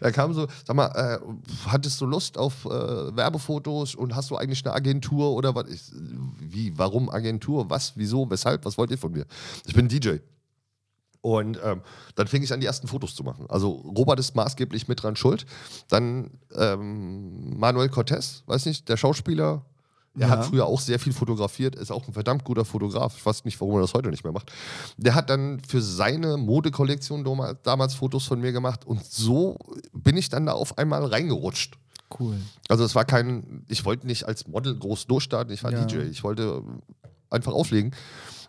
Da 0.00 0.10
kam 0.10 0.32
so, 0.32 0.46
sag 0.64 0.76
mal, 0.76 0.86
äh, 0.88 1.18
hattest 1.66 2.00
du 2.00 2.06
Lust 2.06 2.38
auf 2.38 2.64
äh, 2.64 2.68
Werbefotos 3.16 3.94
und 3.94 4.14
hast 4.14 4.30
du 4.30 4.36
eigentlich 4.36 4.64
eine 4.64 4.74
Agentur 4.74 5.32
oder 5.32 5.54
was? 5.54 5.68
Ich, 5.68 5.82
wie, 6.40 6.76
warum 6.78 7.08
Agentur? 7.10 7.70
Was, 7.70 7.92
wieso, 7.96 8.30
weshalb? 8.30 8.64
Was 8.64 8.78
wollt 8.78 8.90
ihr 8.90 8.98
von 8.98 9.12
mir? 9.12 9.26
Ich 9.66 9.74
bin 9.74 9.88
DJ. 9.88 10.18
Und 11.22 11.58
ähm, 11.62 11.82
dann 12.16 12.26
fing 12.26 12.42
ich 12.42 12.52
an, 12.52 12.60
die 12.60 12.66
ersten 12.66 12.88
Fotos 12.88 13.14
zu 13.14 13.22
machen. 13.22 13.46
Also 13.48 13.70
Robert 13.70 14.18
ist 14.18 14.34
maßgeblich 14.34 14.88
mit 14.88 15.02
dran 15.02 15.14
schuld. 15.14 15.46
Dann 15.88 16.32
ähm, 16.54 17.58
Manuel 17.58 17.88
Cortez, 17.88 18.42
weiß 18.46 18.66
nicht, 18.66 18.88
der 18.88 18.96
Schauspieler. 18.96 19.64
Er 20.14 20.28
Ja. 20.28 20.28
hat 20.28 20.44
früher 20.44 20.66
auch 20.66 20.80
sehr 20.80 20.98
viel 20.98 21.12
fotografiert, 21.14 21.74
ist 21.74 21.90
auch 21.90 22.06
ein 22.06 22.12
verdammt 22.12 22.44
guter 22.44 22.64
Fotograf. 22.66 23.16
Ich 23.16 23.24
weiß 23.24 23.44
nicht, 23.46 23.58
warum 23.60 23.76
er 23.76 23.80
das 23.80 23.94
heute 23.94 24.10
nicht 24.10 24.24
mehr 24.24 24.32
macht. 24.32 24.52
Der 24.98 25.14
hat 25.14 25.30
dann 25.30 25.60
für 25.66 25.80
seine 25.80 26.36
Modekollektion 26.36 27.24
damals 27.62 27.94
Fotos 27.94 28.26
von 28.26 28.40
mir 28.40 28.52
gemacht 28.52 28.84
und 28.86 29.04
so 29.04 29.56
bin 29.94 30.16
ich 30.18 30.28
dann 30.28 30.44
da 30.46 30.52
auf 30.52 30.76
einmal 30.76 31.04
reingerutscht. 31.06 31.78
Cool. 32.20 32.36
Also 32.68 32.84
es 32.84 32.94
war 32.94 33.06
kein, 33.06 33.64
ich 33.68 33.86
wollte 33.86 34.06
nicht 34.06 34.24
als 34.24 34.46
Model 34.46 34.76
groß 34.78 35.06
durchstarten, 35.06 35.52
ich 35.54 35.64
war 35.64 35.72
Ja. 35.72 35.84
DJ. 35.86 36.00
Ich 36.10 36.22
wollte 36.22 36.62
einfach 37.30 37.52
auflegen 37.54 37.94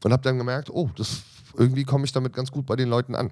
und 0.04 0.12
habe 0.12 0.22
dann 0.22 0.38
gemerkt, 0.38 0.70
oh, 0.70 0.90
das, 0.98 1.22
irgendwie 1.58 1.86
komme 1.86 2.04
ich 2.04 2.12
damit 2.12 2.34
ganz 2.34 2.52
gut 2.52 2.66
bei 2.66 2.76
den 2.76 2.90
Leuten 2.90 3.16
an. 3.16 3.32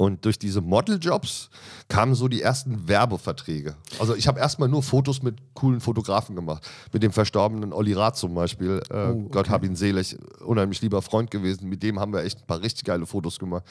Und 0.00 0.24
durch 0.24 0.38
diese 0.38 0.62
Modeljobs 0.62 1.50
kamen 1.88 2.14
so 2.14 2.26
die 2.26 2.40
ersten 2.40 2.88
Werbeverträge. 2.88 3.76
Also 3.98 4.14
ich 4.14 4.28
habe 4.28 4.40
erstmal 4.40 4.70
nur 4.70 4.82
Fotos 4.82 5.22
mit 5.22 5.36
coolen 5.52 5.82
Fotografen 5.82 6.34
gemacht. 6.34 6.66
Mit 6.90 7.02
dem 7.02 7.12
verstorbenen 7.12 7.74
Olli 7.74 7.92
Rath 7.92 8.16
zum 8.16 8.32
Beispiel. 8.32 8.80
Äh, 8.88 9.10
Oh, 9.10 9.28
Gott 9.28 9.46
okay. 9.46 9.50
hab 9.50 9.62
ihn 9.62 9.76
selig. 9.76 10.16
Unheimlich 10.42 10.80
lieber 10.80 11.02
Freund 11.02 11.30
gewesen. 11.30 11.68
Mit 11.68 11.82
dem 11.82 12.00
haben 12.00 12.14
wir 12.14 12.24
echt 12.24 12.38
ein 12.38 12.46
paar 12.46 12.62
richtig 12.62 12.84
geile 12.84 13.04
Fotos 13.04 13.38
gemacht. 13.38 13.64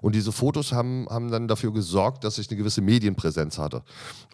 Und 0.00 0.16
diese 0.16 0.32
Fotos 0.32 0.72
haben, 0.72 1.06
haben 1.08 1.30
dann 1.30 1.46
dafür 1.46 1.72
gesorgt, 1.72 2.24
dass 2.24 2.38
ich 2.38 2.50
eine 2.50 2.56
gewisse 2.58 2.80
Medienpräsenz 2.80 3.56
hatte. 3.56 3.84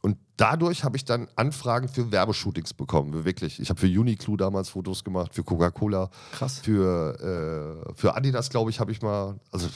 Und 0.01 0.17
dadurch 0.39 0.85
habe 0.85 0.97
ich 0.97 1.05
dann 1.05 1.29
Anfragen 1.37 1.89
für 1.89 2.11
Werbeshootings 2.11 2.73
bekommen. 2.73 3.27
Wirklich. 3.27 3.61
Ich 3.61 3.69
habe 3.69 3.79
für 3.79 3.89
Uniqlo 3.89 4.37
damals 4.39 4.71
Fotos 4.71 5.05
gemacht, 5.05 5.35
für 5.35 5.45
Coca-Cola. 5.45 6.09
Krass. 6.33 6.61
Für, 6.61 7.85
äh, 7.91 7.93
für 7.95 8.17
Adidas, 8.17 8.49
glaube 8.49 8.71
ich, 8.71 8.81
habe 8.81 8.91
ich 8.91 9.03
mal, 9.03 9.39
also 9.51 9.69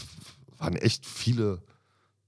waren 0.59 0.77
echt 0.77 1.05
viele 1.07 1.63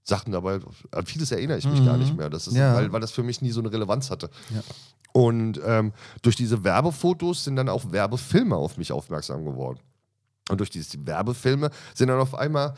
Sachen 0.02 0.32
dabei. 0.32 0.60
An 0.90 1.06
vieles 1.06 1.30
erinnere 1.32 1.58
ich 1.58 1.66
mich 1.66 1.84
gar 1.84 1.96
nicht 1.96 2.16
mehr. 2.16 2.30
Das 2.30 2.46
ist, 2.46 2.54
Ja. 2.56 2.74
weil, 2.74 2.92
weil 2.92 3.00
das 3.00 3.10
für 3.12 3.22
mich 3.22 3.42
nie 3.42 3.50
so 3.50 3.60
eine 3.60 3.70
Relevanz 3.72 4.10
hatte. 4.10 4.30
Ja. 4.54 4.62
Und 5.12 5.60
ähm, 5.64 5.92
durch 6.22 6.36
diese 6.36 6.64
Werbefotos 6.64 7.44
sind 7.44 7.56
dann 7.56 7.68
auch 7.68 7.92
Werbefilme 7.92 8.56
auf 8.56 8.76
mich 8.76 8.92
aufmerksam 8.92 9.44
geworden. 9.44 9.80
Und 10.50 10.58
durch 10.60 10.70
diese 10.70 11.06
Werbefilme 11.06 11.70
sind 11.94 12.08
dann 12.08 12.20
auf 12.20 12.34
einmal 12.34 12.74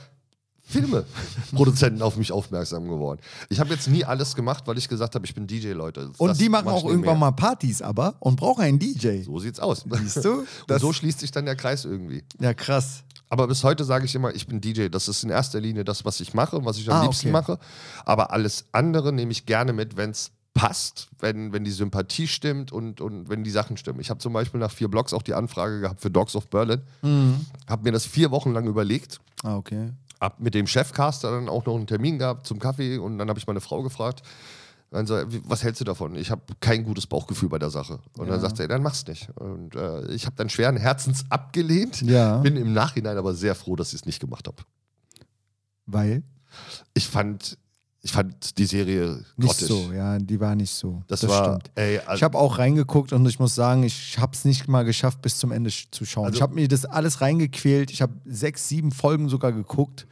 Filmeproduzenten 0.62 2.02
auf 2.02 2.16
mich 2.16 2.32
aufmerksam 2.32 2.88
geworden. 2.88 3.20
Ich 3.48 3.60
habe 3.60 3.70
jetzt 3.70 3.88
nie 3.88 4.04
alles 4.04 4.34
gemacht, 4.34 4.64
weil 4.66 4.78
ich 4.78 4.88
gesagt 4.88 5.14
habe, 5.14 5.26
ich 5.26 5.34
bin 5.34 5.46
DJ, 5.46 5.72
Leute. 5.72 6.10
Und 6.18 6.28
Das 6.28 6.38
die 6.38 6.48
machen 6.48 6.66
mach 6.66 6.72
auch 6.74 6.84
irgendwann 6.84 7.18
mehr. 7.18 7.30
mal 7.30 7.32
Partys 7.32 7.82
aber 7.82 8.14
und 8.20 8.36
brauchen 8.36 8.62
einen 8.62 8.78
DJ. 8.78 9.22
So 9.22 9.38
sieht's 9.38 9.60
aus. 9.60 9.84
Siehst 9.88 10.24
du? 10.24 10.44
Und 10.68 10.80
so 10.80 10.92
schließt 10.92 11.20
sich 11.20 11.30
dann 11.30 11.44
der 11.46 11.56
Kreis 11.56 11.84
irgendwie. 11.84 12.22
Ja, 12.40 12.54
krass. 12.54 13.02
Aber 13.28 13.46
bis 13.46 13.62
heute 13.64 13.84
sage 13.84 14.04
ich 14.04 14.14
immer, 14.14 14.34
ich 14.34 14.46
bin 14.46 14.60
DJ. 14.60 14.88
Das 14.88 15.06
ist 15.08 15.22
in 15.22 15.30
erster 15.30 15.60
Linie 15.60 15.84
das, 15.84 16.04
was 16.04 16.20
ich 16.20 16.34
mache 16.34 16.56
und 16.56 16.64
was 16.64 16.78
ich 16.78 16.90
am 16.90 16.96
Ah, 16.98 17.02
liebsten 17.02 17.28
okay. 17.28 17.32
mache. 17.32 17.58
Aber 18.04 18.32
alles 18.32 18.64
andere 18.72 19.12
nehme 19.12 19.30
ich 19.32 19.46
gerne 19.46 19.72
mit, 19.72 19.96
wenn 19.96 20.10
es 20.10 20.32
passt, 20.52 21.08
wenn, 21.20 21.52
wenn 21.52 21.62
die 21.62 21.70
Sympathie 21.70 22.26
stimmt 22.26 22.72
und, 22.72 23.00
und 23.00 23.28
wenn 23.28 23.44
die 23.44 23.50
Sachen 23.52 23.76
stimmen. 23.76 24.00
Ich 24.00 24.10
habe 24.10 24.18
zum 24.18 24.32
Beispiel 24.32 24.58
nach 24.58 24.72
vier 24.72 24.88
Blogs 24.88 25.12
auch 25.12 25.22
die 25.22 25.34
Anfrage 25.34 25.80
gehabt 25.80 26.00
für 26.00 26.10
Dogs 26.10 26.34
of 26.34 26.48
Berlin. 26.48 26.80
Habe 27.68 27.84
mir 27.84 27.92
das 27.92 28.04
vier 28.04 28.32
Wochen 28.32 28.52
lang 28.52 28.66
überlegt. 28.66 29.20
Ah, 29.44 29.56
okay. 29.56 29.90
Hab 30.20 30.38
mit 30.40 30.54
dem 30.54 30.66
Chefcaster 30.66 31.30
dann 31.30 31.48
auch 31.48 31.64
noch 31.66 31.74
einen 31.76 31.86
Termin 31.86 32.18
gehabt 32.18 32.46
zum 32.46 32.58
Kaffee 32.58 32.98
und 32.98 33.18
dann 33.18 33.28
habe 33.28 33.38
ich 33.38 33.46
meine 33.46 33.60
Frau 33.60 33.82
gefragt. 33.82 34.22
Dann 34.90 35.06
so, 35.06 35.14
was 35.44 35.62
hältst 35.62 35.80
du 35.80 35.84
davon? 35.84 36.16
Ich 36.16 36.30
habe 36.32 36.42
kein 36.58 36.82
gutes 36.84 37.06
Bauchgefühl 37.06 37.48
bei 37.48 37.60
der 37.60 37.70
Sache. 37.70 38.00
Und 38.18 38.26
dann 38.26 38.34
Ja. 38.36 38.40
sagt 38.40 38.58
er, 38.58 38.66
dann 38.66 38.82
mach's 38.82 39.06
nicht. 39.06 39.30
Und 39.36 39.76
äh, 39.76 40.10
ich 40.12 40.26
habe 40.26 40.34
dann 40.36 40.50
schweren 40.50 40.76
Herzens 40.76 41.24
abgelehnt. 41.30 42.02
Ja. 42.02 42.38
Bin 42.38 42.56
im 42.56 42.72
Nachhinein 42.72 43.16
aber 43.16 43.34
sehr 43.34 43.54
froh, 43.54 43.76
dass 43.76 43.88
ich 43.94 44.00
es 44.00 44.04
nicht 44.06 44.18
gemacht 44.20 44.48
habe. 44.48 44.56
Weil? 45.86 46.22
Ich 46.94 47.06
fand, 47.06 47.56
ich 48.02 48.12
fand 48.12 48.56
die 48.58 48.64
Serie 48.64 49.22
Nicht 49.36 49.48
grottig. 49.58 49.68
so, 49.68 49.92
ja, 49.92 50.18
die 50.18 50.40
war 50.40 50.54
nicht 50.54 50.72
so. 50.72 51.02
Das, 51.06 51.26
war, 51.28 51.44
stimmt. 51.60 51.70
ey, 51.74 51.96
Ich 51.96 52.08
also, 52.08 52.22
habe 52.22 52.38
auch 52.38 52.58
reingeguckt 52.58 53.12
und 53.12 53.26
ich 53.26 53.38
muss 53.38 53.54
sagen, 53.54 53.82
ich 53.82 54.18
habe 54.18 54.32
es 54.34 54.44
nicht 54.44 54.68
mal 54.68 54.84
geschafft, 54.84 55.20
bis 55.20 55.36
zum 55.36 55.52
Ende 55.52 55.70
zu 55.90 56.04
schauen. 56.06 56.24
Also- 56.26 56.36
ich 56.36 56.42
habe 56.42 56.54
mir 56.54 56.66
das 56.68 56.86
alles 56.86 57.20
reingequält. 57.20 57.90
Ich 57.90 58.00
habe 58.00 58.14
sechs, 58.24 58.68
sieben 58.68 58.90
Folgen 58.90 59.28
sogar 59.28 59.52
geguckt. 59.52 60.06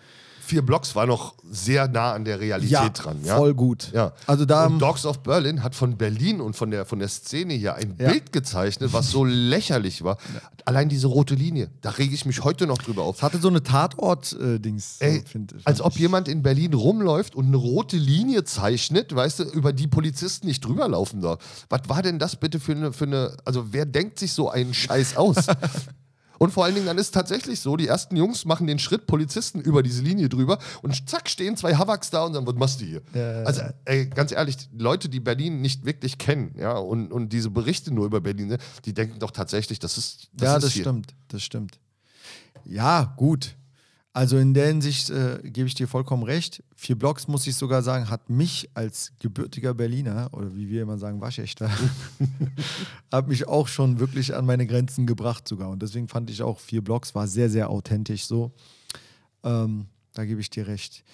Vier 0.49 0.62
Blocks 0.62 0.94
war 0.96 1.07
noch 1.07 1.34
sehr 1.51 1.88
nah 1.88 2.12
an 2.12 2.24
der 2.24 2.40
Realität 2.40 2.92
dran. 2.94 3.18
Ja? 3.22 3.36
voll 3.36 3.55
gut. 3.55 3.90
Ja. 3.92 4.12
Also 4.26 4.44
da 4.46 4.66
und 4.66 4.78
Dogs 4.78 5.05
of 5.05 5.22
Berlin 5.22 5.62
hat 5.62 5.74
von 5.74 5.96
Berlin 5.96 6.40
und 6.40 6.57
von 6.57 6.70
der, 6.70 6.86
von 6.86 6.99
der 6.99 7.09
Szene 7.09 7.55
hier 7.55 7.74
ein 7.74 7.94
Ja. 7.99 8.11
Bild 8.11 8.32
gezeichnet, 8.32 8.92
was 8.92 9.11
so 9.11 9.24
lächerlich 9.24 10.03
war. 10.03 10.16
Allein 10.64 10.88
diese 10.88 11.07
rote 11.07 11.34
Linie, 11.34 11.70
da 11.82 11.90
rege 11.90 12.14
ich 12.14 12.24
mich 12.26 12.44
heute 12.44 12.66
noch 12.66 12.78
drüber 12.78 13.03
auf. 13.03 13.16
es 13.16 13.22
hatte 13.22 13.38
so 13.38 13.49
eine 13.49 13.62
Tatort-Dings. 13.62 14.99
Fand 15.30 15.55
als 15.64 15.80
ob 15.80 15.99
jemand 15.99 16.28
in 16.28 16.42
Berlin 16.42 16.74
rumläuft 16.74 17.34
und 17.34 17.46
eine 17.46 17.57
rote 17.57 17.96
Linie 17.96 18.44
zeichnet, 18.44 19.14
weißt 19.14 19.40
du, 19.40 19.44
über 19.44 19.72
die 19.72 19.86
Polizisten 19.86 20.46
nicht 20.46 20.64
drüber 20.64 20.88
laufen 20.88 21.20
darf. 21.20 21.38
Was 21.68 21.82
war 21.88 22.03
denn 22.03 22.18
das 22.18 22.36
bitte 22.36 22.59
für 22.61 22.72
eine, 22.72 22.92
für 22.92 23.05
eine, 23.05 23.36
also 23.44 23.72
wer 23.72 23.86
denkt 23.86 24.18
sich 24.18 24.32
so 24.32 24.51
einen 24.51 24.74
Scheiß 24.74 25.16
aus? 25.16 25.36
Und 26.39 26.53
vor 26.53 26.64
allen 26.64 26.74
Dingen, 26.74 26.86
dann 26.86 26.99
ist 26.99 27.12
tatsächlich 27.12 27.61
so, 27.61 27.76
die 27.76 27.89
ersten 27.89 28.16
Jungs 28.16 28.45
machen 28.45 28.66
den 28.66 28.78
Schritt 28.78 29.07
Polizisten 29.07 29.61
über 29.61 29.82
diese 29.82 30.03
Linie 30.03 30.28
drüber 30.28 30.59
und 30.82 31.09
zack, 31.09 31.28
stehen 31.28 31.57
zwei 31.57 31.74
Havaks 31.74 32.11
da 32.11 32.24
und 32.24 32.34
sagen, 32.34 32.47
was 32.47 32.55
machst 32.55 32.80
du 32.80 32.84
hier? 32.84 33.03
Ja, 33.14 33.43
also, 33.43 33.62
ey, 33.84 34.07
ganz 34.07 34.32
ehrlich, 34.32 34.57
Leute, 34.76 35.09
die 35.09 35.20
Berlin 35.20 35.61
nicht 35.61 35.84
wirklich 35.84 36.18
kennen, 36.18 36.55
ja, 36.59 36.76
und, 36.76 37.12
und 37.12 37.32
diese 37.32 37.51
Berichte 37.51 37.93
nur 37.93 38.07
über 38.07 38.20
Berlin, 38.20 38.57
die 38.84 38.95
denken 38.95 39.18
doch 39.18 39.32
tatsächlich, 39.32 39.78
das 39.78 39.99
ist, 39.99 40.28
das 40.32 40.47
ja, 40.47 40.57
ist 40.57 40.62
das 40.64 40.72
hier. 40.72 40.82
stimmt. 40.82 41.14
Das 41.28 41.43
stimmt. 41.43 41.78
Ja, 42.64 43.14
gut. 43.16 43.57
Also 44.19 44.37
in 44.37 44.53
der 44.53 44.66
Hinsicht 44.66 45.11
äh, 45.11 45.39
gebe 45.45 45.69
ich 45.69 45.77
dir 45.77 45.87
vollkommen 45.87 46.25
recht. 46.25 46.64
Vier 46.75 46.99
Blocks, 46.99 47.29
muss 47.29 47.47
ich 47.47 47.55
sogar 47.55 47.85
sagen, 47.85 48.11
hat 48.11 48.29
mich 48.29 48.69
als 48.75 49.12
gebürtiger 49.21 49.75
Berliner, 49.75 50.29
oder 50.33 50.57
wie 50.57 50.69
wir 50.69 50.83
immer 50.83 50.99
sagen, 50.99 51.21
Waschechter, 51.21 51.71
hat 53.12 53.29
mich 53.29 53.47
auch 53.47 53.69
schon 53.69 54.01
wirklich 54.01 54.35
an 54.35 54.45
meine 54.45 54.66
Grenzen 54.66 55.07
gebracht 55.07 55.47
sogar. 55.47 55.71
Und 55.71 55.83
deswegen 55.83 56.09
fand 56.09 56.31
ich 56.31 56.43
auch, 56.43 56.59
vier 56.59 56.83
Blocks 56.83 57.14
war 57.14 57.29
sehr, 57.29 57.49
sehr 57.49 57.71
authentisch 57.71 58.25
so. 58.25 58.51
Ähm, 59.45 59.87
da 60.14 60.25
gebe 60.25 60.41
ich 60.41 60.51
dir 60.51 60.66
recht. 60.66 61.05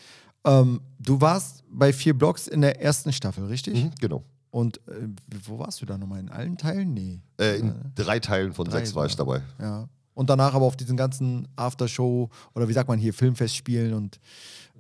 Ähm, 0.47 0.81
du 0.99 1.21
warst 1.21 1.63
bei 1.71 1.93
vier 1.93 2.17
Blocks 2.17 2.49
in 2.49 2.63
der 2.63 2.81
ersten 2.81 3.13
Staffel, 3.13 3.45
richtig? 3.45 3.85
Mhm, 3.85 3.91
genau. 4.01 4.25
Und 4.51 4.79
äh, 4.89 5.09
wo 5.45 5.59
warst 5.59 5.83
du 5.83 5.85
da 5.85 5.99
nochmal? 5.99 6.21
In 6.21 6.31
allen 6.31 6.57
Teilen? 6.57 6.95
Nee. 6.95 7.21
Äh, 7.39 7.59
in 7.59 7.75
drei 7.97 8.19
Teilen 8.19 8.55
von 8.55 8.65
Drei 8.65 8.79
sechs 8.79 8.95
war 8.95 9.05
ich 9.05 9.15
dabei. 9.15 9.43
Ja. 9.61 9.91
Und 10.15 10.31
danach 10.31 10.55
aber 10.55 10.65
auf 10.65 10.77
diesen 10.77 10.97
ganzen 10.97 11.49
Aftershow 11.57 12.31
oder 12.55 12.69
wie 12.69 12.73
sagt 12.73 12.89
man 12.89 12.99
hier, 12.99 13.13
Filmfestspielen 13.13 13.95
und 13.95 14.21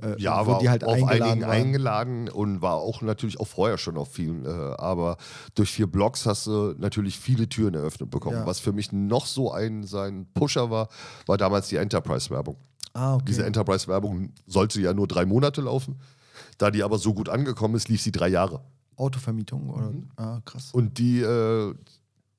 äh, 0.00 0.20
Ja, 0.20 0.46
wo 0.46 0.52
war 0.52 0.58
die 0.60 0.70
halt 0.70 0.84
auf 0.84 0.92
eingeladen 0.92 1.22
einigen 1.22 1.42
waren. 1.42 1.50
eingeladen 1.50 2.28
und 2.28 2.62
war 2.62 2.74
auch 2.74 3.02
natürlich 3.02 3.40
auch 3.40 3.48
vorher 3.48 3.76
schon 3.78 3.96
auf 3.96 4.12
vielen. 4.12 4.44
Äh, 4.44 4.48
aber 4.48 5.16
durch 5.56 5.72
vier 5.72 5.88
Blogs 5.88 6.24
hast 6.26 6.46
du 6.46 6.74
natürlich 6.78 7.18
viele 7.18 7.48
Türen 7.48 7.74
eröffnet 7.74 8.10
bekommen. 8.10 8.36
Ja. 8.36 8.46
Was 8.46 8.60
für 8.60 8.72
mich 8.72 8.92
noch 8.92 9.26
so 9.26 9.50
ein 9.52 9.84
sein 9.84 10.26
Pusher 10.34 10.70
war, 10.70 10.88
war 11.26 11.36
damals 11.36 11.68
die 11.68 11.76
Enterprise-Werbung. 11.76 12.56
ah, 12.94 13.14
okay. 13.16 13.24
Diese 13.26 13.44
Enterprise-Werbung 13.44 14.30
sollte 14.46 14.80
ja 14.80 14.94
nur 14.94 15.08
drei 15.08 15.26
Monate 15.26 15.60
laufen. 15.62 15.96
Da 16.58 16.70
die 16.70 16.82
aber 16.84 16.98
so 16.98 17.12
gut 17.12 17.28
angekommen 17.28 17.74
ist, 17.74 17.88
lief 17.88 18.00
sie 18.02 18.12
drei 18.12 18.28
Jahre. 18.28 18.60
Autovermietung 18.96 19.70
oder? 19.70 19.90
Mhm. 19.90 20.08
Ah, 20.16 20.38
krass. 20.44 20.70
Und 20.72 20.98
die, 20.98 21.20
äh, 21.20 21.74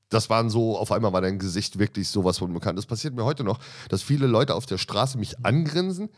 das 0.09 0.29
waren 0.29 0.49
so, 0.49 0.77
auf 0.77 0.91
einmal 0.91 1.13
war 1.13 1.21
dein 1.21 1.39
Gesicht 1.39 1.79
wirklich 1.79 2.09
sowas 2.09 2.37
von 2.37 2.53
bekannt. 2.53 2.77
Das 2.77 2.85
passiert 2.85 3.15
mir 3.15 3.25
heute 3.25 3.43
noch, 3.43 3.59
dass 3.89 4.01
viele 4.03 4.27
Leute 4.27 4.53
auf 4.55 4.65
der 4.65 4.77
Straße 4.77 5.17
mich 5.17 5.43
angrinsen 5.45 6.09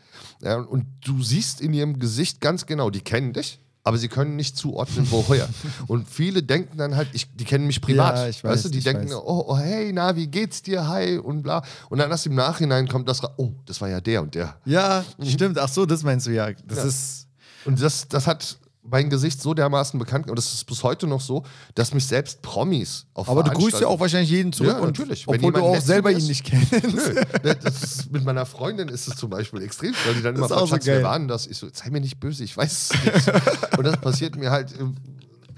ja, 0.42 0.56
und 0.56 0.86
du 1.04 1.22
siehst 1.22 1.60
in 1.60 1.72
ihrem 1.72 1.98
Gesicht 1.98 2.40
ganz 2.40 2.66
genau, 2.66 2.90
die 2.90 3.00
kennen 3.00 3.32
dich. 3.32 3.60
Aber 3.84 3.96
sie 3.96 4.08
können 4.08 4.36
nicht 4.36 4.54
zuordnen, 4.58 5.06
woher. 5.10 5.48
und 5.86 6.06
viele 6.06 6.42
denken 6.42 6.76
dann 6.76 6.94
halt, 6.96 7.08
ich, 7.14 7.34
die 7.34 7.44
kennen 7.44 7.66
mich 7.66 7.80
privat. 7.80 8.16
Ja, 8.16 8.28
ich 8.28 8.44
weiß, 8.44 8.52
weißt 8.52 8.64
du, 8.66 8.68
die 8.68 8.80
denken, 8.80 9.14
oh, 9.14 9.44
oh, 9.48 9.56
hey, 9.56 9.92
na, 9.94 10.14
wie 10.14 10.26
geht's 10.26 10.60
dir? 10.60 10.86
Hi 10.88 11.16
und 11.16 11.42
bla. 11.42 11.62
Und 11.88 11.96
dann 11.96 12.10
erst 12.10 12.26
im 12.26 12.34
Nachhinein 12.34 12.86
kommt 12.86 13.08
das, 13.08 13.22
oh, 13.38 13.54
das 13.64 13.80
war 13.80 13.88
ja 13.88 14.02
der 14.02 14.20
und 14.20 14.34
der. 14.34 14.56
Ja, 14.66 15.06
stimmt. 15.22 15.58
Ach 15.58 15.68
so, 15.70 15.86
das 15.86 16.02
meinst 16.02 16.26
du 16.26 16.32
ja. 16.32 16.52
Das 16.66 16.78
Ja. 16.78 16.84
ist. 16.84 17.28
Und 17.64 17.80
das, 17.80 18.06
das 18.08 18.26
hat 18.26 18.58
mein 18.90 19.10
Gesicht 19.10 19.40
so 19.42 19.54
dermaßen 19.54 19.98
bekannt, 19.98 20.28
und 20.30 20.36
das 20.36 20.52
ist 20.54 20.64
bis 20.64 20.82
heute 20.82 21.06
noch 21.06 21.20
so, 21.20 21.44
dass 21.74 21.92
mich 21.94 22.06
selbst 22.06 22.42
Promis 22.42 23.06
auf 23.14 23.28
Aber 23.28 23.42
du 23.42 23.50
grüßt 23.50 23.80
ja 23.80 23.86
auch 23.86 24.00
wahrscheinlich 24.00 24.30
jeden 24.30 24.52
zurück. 24.52 24.72
Ja, 24.72 24.78
und- 24.78 24.86
natürlich. 24.98 25.26
Wenn 25.26 25.36
Obwohl 25.36 25.52
du 25.52 25.60
auch 25.62 25.72
nett 25.72 25.82
selber 25.82 26.08
mir 26.10 26.14
ihn 26.16 26.18
ist. 26.22 26.28
nicht 26.28 26.44
kennst. 26.44 26.72
Nö, 26.72 27.54
das 27.62 27.82
ist, 27.82 28.12
mit 28.12 28.24
meiner 28.24 28.46
Freundin 28.46 28.88
ist 28.88 29.08
es 29.08 29.16
zum 29.16 29.30
Beispiel 29.30 29.62
extrem, 29.62 29.92
weil 30.06 30.14
die 30.14 30.22
dann 30.22 30.34
immer 30.36 30.46
ist 30.46 30.52
auch 30.52 30.66
fragt, 30.68 30.68
so 30.68 30.74
Schatz, 30.76 30.86
wer 30.86 30.94
geil. 30.96 31.04
war 31.04 31.18
denn 31.18 31.28
das? 31.28 31.46
Ich 31.46 31.56
so, 31.58 31.68
sei 31.72 31.90
mir 31.90 32.00
nicht 32.00 32.18
böse, 32.20 32.44
ich 32.44 32.56
weiß 32.56 32.90
es 32.90 33.04
nicht. 33.26 33.78
Und 33.78 33.84
das 33.84 33.96
passiert 33.98 34.36
mir 34.36 34.50
halt, 34.50 34.72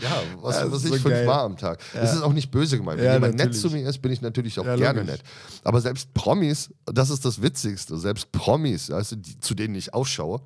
ja, 0.01 0.11
was, 0.41 0.57
Ja, 0.57 0.63
das 0.65 0.73
was 0.73 0.85
ist 0.85 0.95
ich 0.95 1.03
so 1.03 1.09
fünfmal 1.11 1.41
am 1.41 1.57
Tag. 1.59 1.79
Das 1.95 2.15
ist 2.15 2.23
auch 2.23 2.33
nicht 2.33 2.51
böse 2.51 2.79
gemeint. 2.79 2.99
Wenn 3.01 3.05
Ja, 3.07 3.13
jemand 3.15 3.35
nett 3.37 3.49
natürlich. 3.49 3.61
zu 3.61 3.71
mir 3.71 3.87
ist, 3.89 4.01
bin 4.01 4.11
ich 4.13 4.23
natürlich 4.23 4.59
auch 4.59 4.65
Ja, 4.65 4.77
gerne 4.77 5.01
logisch. 5.01 5.13
nett. 5.19 5.23
Aber 5.63 5.81
selbst 5.81 6.15
Promis, 6.15 6.71
das 6.87 7.11
ist 7.11 7.25
das 7.25 7.43
Witzigste, 7.43 7.99
selbst 7.99 8.33
Promis, 8.33 8.87
du, 8.87 9.17
die, 9.17 9.39
zu 9.41 9.55
denen 9.55 9.75
ich 9.75 9.93
ausschaue, 9.93 10.41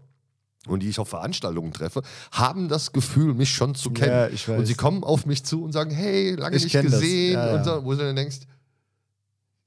und 0.67 0.81
die 0.81 0.89
ich 0.89 0.99
auf 0.99 1.09
Veranstaltungen 1.09 1.73
treffe, 1.73 2.03
haben 2.33 2.69
das 2.69 2.93
Gefühl, 2.93 3.35
mich 3.35 3.51
schon 3.51 3.75
zu 3.75 3.91
kennen. 3.91 4.37
Ja. 4.47 4.57
Und 4.57 4.67
sie 4.67 4.75
kommen 4.75 5.05
auf 5.05 5.27
mich 5.27 5.45
zu 5.45 5.63
und 5.63 5.73
sagen, 5.73 5.91
hey, 5.91 6.35
lange 6.35 6.57
Ich 6.57 6.65
nicht 6.65 6.81
gesehen. 6.81 7.35
Ja. 7.35 7.55
Und 7.55 7.65
so, 7.65 7.85
wo 7.85 7.93
du 7.93 7.99
dann 7.99 8.17
denkst, 8.17 8.41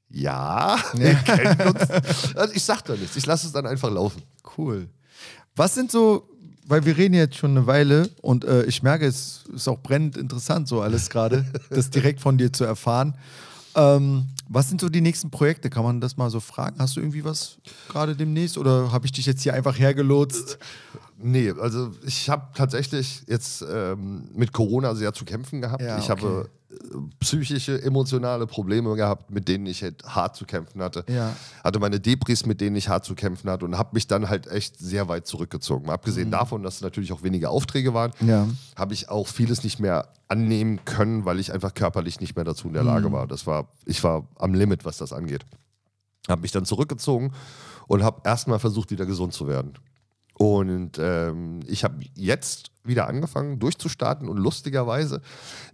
ja, 0.09 0.77
wir 0.93 1.15
kennen 1.15 1.61
uns. 1.67 2.35
Also 2.35 2.53
ich 2.53 2.63
sag 2.63 2.83
da 2.85 2.93
nichts, 2.95 3.15
ich 3.15 3.25
lasse 3.25 3.47
es 3.47 3.53
dann 3.53 3.65
einfach 3.65 3.91
laufen. 3.91 4.21
Cool. 4.57 4.87
Was 5.55 5.73
sind 5.75 5.91
so, 5.91 6.29
weil 6.65 6.85
wir 6.85 6.97
reden 6.97 7.15
jetzt 7.15 7.35
schon 7.35 7.51
eine 7.51 7.67
Weile 7.67 8.09
und 8.21 8.45
äh, 8.45 8.63
ich 8.63 8.83
merke, 8.83 9.05
es 9.05 9.43
ist 9.53 9.67
auch 9.67 9.79
brennend 9.81 10.17
interessant, 10.17 10.67
so 10.67 10.81
alles 10.81 11.09
gerade, 11.09 11.45
das 11.69 11.89
direkt 11.89 12.21
von 12.21 12.37
dir 12.37 12.53
zu 12.53 12.63
erfahren. 12.63 13.15
Ähm, 13.77 14.27
was 14.49 14.69
sind 14.69 14.81
so 14.81 14.89
die 14.89 15.01
nächsten 15.01 15.29
Projekte? 15.29 15.69
Kann 15.69 15.83
man 15.83 16.01
das 16.01 16.17
mal 16.17 16.29
so 16.29 16.39
fragen? 16.39 16.77
Hast 16.79 16.95
du 16.95 16.99
irgendwie 16.99 17.23
was 17.23 17.57
gerade 17.89 18.15
demnächst 18.15 18.57
oder 18.57 18.91
habe 18.91 19.05
ich 19.05 19.11
dich 19.11 19.25
jetzt 19.25 19.43
hier 19.43 19.53
einfach 19.53 19.77
hergelotst? 19.77 20.57
Nee, 21.19 21.51
also 21.59 21.91
ich 22.05 22.29
habe 22.29 22.47
tatsächlich 22.55 23.23
jetzt 23.27 23.63
ähm, 23.69 24.29
mit 24.33 24.51
Corona 24.53 24.95
sehr 24.95 25.13
zu 25.13 25.25
kämpfen 25.25 25.61
gehabt. 25.61 25.81
Ja, 25.81 25.97
Ich 25.97 26.09
okay. 26.09 26.23
habe 26.23 26.49
äh, 26.49 26.56
psychische, 27.19 27.81
emotionale 27.81 28.45
Probleme 28.47 28.95
gehabt, 28.95 29.31
mit 29.31 29.47
denen 29.47 29.65
ich 29.65 29.83
halt 29.83 30.03
hart 30.03 30.35
zu 30.35 30.45
kämpfen 30.45 30.81
hatte. 30.81 31.05
Ja. 31.07 31.33
Hatte 31.63 31.79
meine 31.79 31.99
Depris, 31.99 32.45
mit 32.45 32.61
denen 32.61 32.75
ich 32.75 32.89
hart 32.89 33.05
zu 33.05 33.15
kämpfen 33.15 33.49
hatte 33.49 33.65
und 33.65 33.77
habe 33.77 33.91
mich 33.93 34.07
dann 34.07 34.29
halt 34.29 34.47
echt 34.47 34.77
sehr 34.79 35.07
weit 35.07 35.27
zurückgezogen. 35.27 35.85
Mal 35.87 35.93
Abgesehen 35.93 36.29
davon, 36.31 36.63
dass 36.63 36.75
es 36.75 36.81
natürlich 36.81 37.13
auch 37.13 37.23
weniger 37.23 37.49
Aufträge 37.51 37.93
waren, 37.93 38.11
Mhm. 38.19 38.29
Ja. 38.29 38.47
habe 38.75 38.93
ich 38.93 39.09
auch 39.09 39.27
vieles 39.27 39.63
nicht 39.63 39.79
mehr 39.79 40.09
annehmen 40.27 40.79
können, 40.85 41.25
weil 41.25 41.39
ich 41.39 41.53
einfach 41.53 41.73
körperlich 41.73 42.19
nicht 42.19 42.35
mehr 42.35 42.45
dazu 42.45 42.67
in 42.67 42.73
der 42.73 42.83
Mhm. 42.83 42.89
Lage 42.89 43.11
war. 43.11 43.27
Das 43.27 43.47
war, 43.47 43.67
ich 43.85 44.03
war 44.03 44.27
am 44.37 44.53
Limit, 44.53 44.83
was 44.85 44.97
das 44.97 45.13
angeht. 45.13 45.45
Habe 46.27 46.41
mich 46.41 46.51
dann 46.51 46.65
zurückgezogen 46.65 47.31
und 47.87 48.03
habe 48.03 48.21
erstmal 48.25 48.59
versucht, 48.59 48.91
wieder 48.91 49.05
gesund 49.05 49.33
zu 49.33 49.47
werden. 49.47 49.73
Und 50.37 50.99
ähm, 50.99 51.61
ich 51.65 51.83
habe 51.83 51.95
jetzt 52.13 52.71
wieder 52.83 53.07
angefangen 53.07 53.57
durchzustarten 53.59 54.29
und 54.29 54.37
lustigerweise 54.37 55.21